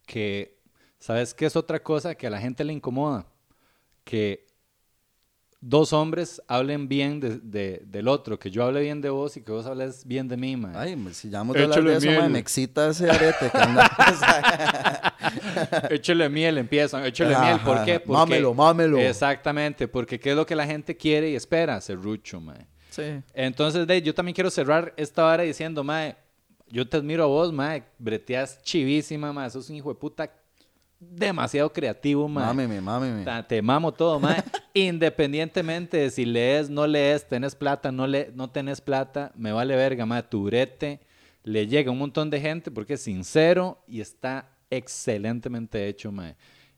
que, 0.06 0.60
¿sabes 1.00 1.34
qué 1.34 1.46
es 1.46 1.56
otra 1.56 1.82
cosa 1.82 2.14
que 2.16 2.28
a 2.28 2.30
la 2.30 2.42
gente 2.42 2.66
le 2.66 2.74
incomoda? 2.74 3.26
Que 4.04 4.48
dos 5.64 5.94
hombres 5.94 6.42
hablen 6.48 6.88
bien 6.88 7.20
de- 7.20 7.38
de- 7.40 7.84
del 7.86 8.08
otro, 8.08 8.40
que 8.40 8.50
yo 8.50 8.64
hable 8.64 8.82
bien 8.82 9.00
de 9.00 9.12
vos 9.12 9.38
y 9.38 9.44
que 9.44 9.52
vos 9.52 9.66
hables 9.68 10.04
bien 10.06 10.28
de 10.28 10.36
mí, 10.36 10.58
mae. 10.58 10.76
Ay, 10.76 10.96
me- 10.96 11.14
si 11.14 11.30
ya 11.30 11.38
vamos 11.38 11.56
a 11.56 11.60
hablar 11.62 11.78
Échale 11.80 11.92
de 11.92 11.98
eso, 11.98 12.08
miel. 12.20 12.32
me 12.32 12.40
excita 12.40 12.90
ese 12.90 13.10
arete. 13.10 13.52
Échale 15.92 16.30
miel, 16.30 16.58
empiezan, 16.58 17.06
échale 17.06 17.36
Ajá, 17.36 17.46
miel, 17.46 17.60
¿por 17.64 17.84
qué? 17.86 18.00
Porque, 18.00 18.12
mámelo, 18.20 18.54
mámelo. 18.54 18.98
Exactamente, 19.00 19.88
porque 19.88 20.20
¿qué 20.20 20.32
es 20.32 20.36
lo 20.36 20.46
que 20.46 20.56
la 20.56 20.66
gente 20.66 20.96
quiere 20.98 21.30
y 21.30 21.36
espera? 21.36 21.80
Serrucho, 21.82 22.40
mae. 22.42 22.66
sí. 22.90 23.22
Entonces, 23.34 23.88
Dave, 23.88 24.02
yo 24.02 24.14
también 24.14 24.34
quiero 24.36 24.50
cerrar 24.50 24.94
esta 24.98 25.24
vara 25.24 25.44
diciendo, 25.44 25.84
mae, 25.84 26.16
yo 26.70 26.88
te 26.88 26.98
admiro 26.98 27.24
a 27.24 27.28
vos, 27.28 27.54
mae, 27.54 27.84
breteas 28.00 28.62
chivísima, 28.64 29.32
mae, 29.32 29.50
sos 29.50 29.70
un 29.70 29.76
hijo 29.76 29.90
de 29.94 30.00
puta 30.00 30.32
demasiado 31.02 31.74
creativo, 31.74 32.28
mae. 32.28 32.46
Mámeme, 32.46 32.80
mámeme. 32.80 33.44
Te 33.48 33.62
mamo 33.62 33.92
todo, 33.92 34.20
mae. 34.20 34.44
Independientemente 34.74 35.98
de 35.98 36.10
si 36.12 36.26
lees, 36.26 36.70
no 36.70 36.86
lees, 36.86 37.28
tenés 37.28 37.56
plata, 37.56 37.92
no, 37.92 38.06
le, 38.06 38.32
no 38.36 38.50
tenés 38.50 38.80
plata, 38.80 39.32
me 39.36 39.52
vale 39.52 39.76
verga, 39.76 40.06
mae. 40.06 40.24
Tu 40.24 40.44
brete 40.44 41.00
le 41.44 41.66
llega 41.68 41.92
un 41.92 41.98
montón 41.98 42.30
de 42.30 42.40
gente 42.40 42.70
porque 42.70 42.94
es 42.94 43.02
sincero 43.02 43.84
y 43.88 44.00
está 44.00 44.48
excelentemente 44.70 45.88
hecho, 45.88 46.12
mae. 46.12 46.36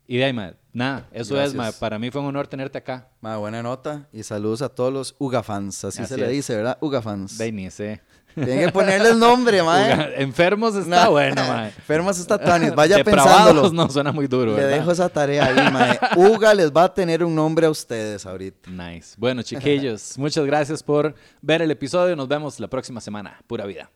Y 0.07 0.17
de 0.17 0.25
ahí, 0.25 0.33
mae, 0.33 0.55
nada, 0.71 1.07
eso 1.11 1.39
es, 1.39 1.53
mae. 1.53 1.71
Para 1.73 1.99
mí 1.99 2.09
fue 2.09 2.21
un 2.21 2.27
honor 2.27 2.47
tenerte 2.47 2.77
acá. 2.77 3.09
Ma, 3.21 3.37
buena 3.37 3.61
nota 3.61 4.07
y 4.11 4.23
saludos 4.23 4.61
a 4.61 4.69
todos 4.69 4.91
los 4.91 5.15
Uga 5.19 5.43
fans, 5.43 5.83
así, 5.83 6.01
Así 6.01 6.13
se 6.13 6.19
le 6.19 6.29
dice, 6.29 6.55
¿verdad? 6.55 6.77
Uga 6.81 7.01
fans. 7.01 7.37
De. 7.37 8.01
Tienen 8.35 8.65
que 8.65 8.71
ponerle 8.71 9.09
el 9.09 9.19
nombre, 9.19 9.61
mae. 9.63 10.21
Enfermos 10.21 10.75
está 10.75 11.05
No. 11.05 11.11
bueno, 11.11 11.41
mae. 11.47 11.67
Enfermos 11.69 12.19
está 12.19 12.37
Tanis, 12.37 12.73
vaya 12.75 12.97
Depravados 12.97 13.33
pensándolo. 13.45 13.71
no 13.73 13.89
suena 13.89 14.11
muy 14.11 14.27
duro, 14.27 14.51
Le 14.55 14.63
¿verdad? 14.63 14.77
dejo 14.77 14.91
esa 14.91 15.09
tarea 15.09 15.45
ahí, 15.45 15.71
mae. 15.71 15.99
Uga 16.15 16.53
les 16.53 16.71
va 16.71 16.85
a 16.85 16.93
tener 16.93 17.23
un 17.23 17.33
nombre 17.35 17.67
a 17.67 17.69
ustedes 17.69 18.25
ahorita. 18.25 18.69
Nice. 18.69 19.15
Bueno, 19.17 19.41
chiquillos, 19.43 20.17
muchas 20.17 20.45
gracias 20.45 20.81
por 20.83 21.13
ver 21.41 21.61
el 21.61 21.71
episodio. 21.71 22.15
Nos 22.15 22.27
vemos 22.27 22.59
la 22.59 22.67
próxima 22.67 22.99
semana. 23.01 23.39
Pura 23.47 23.65
vida. 23.65 23.89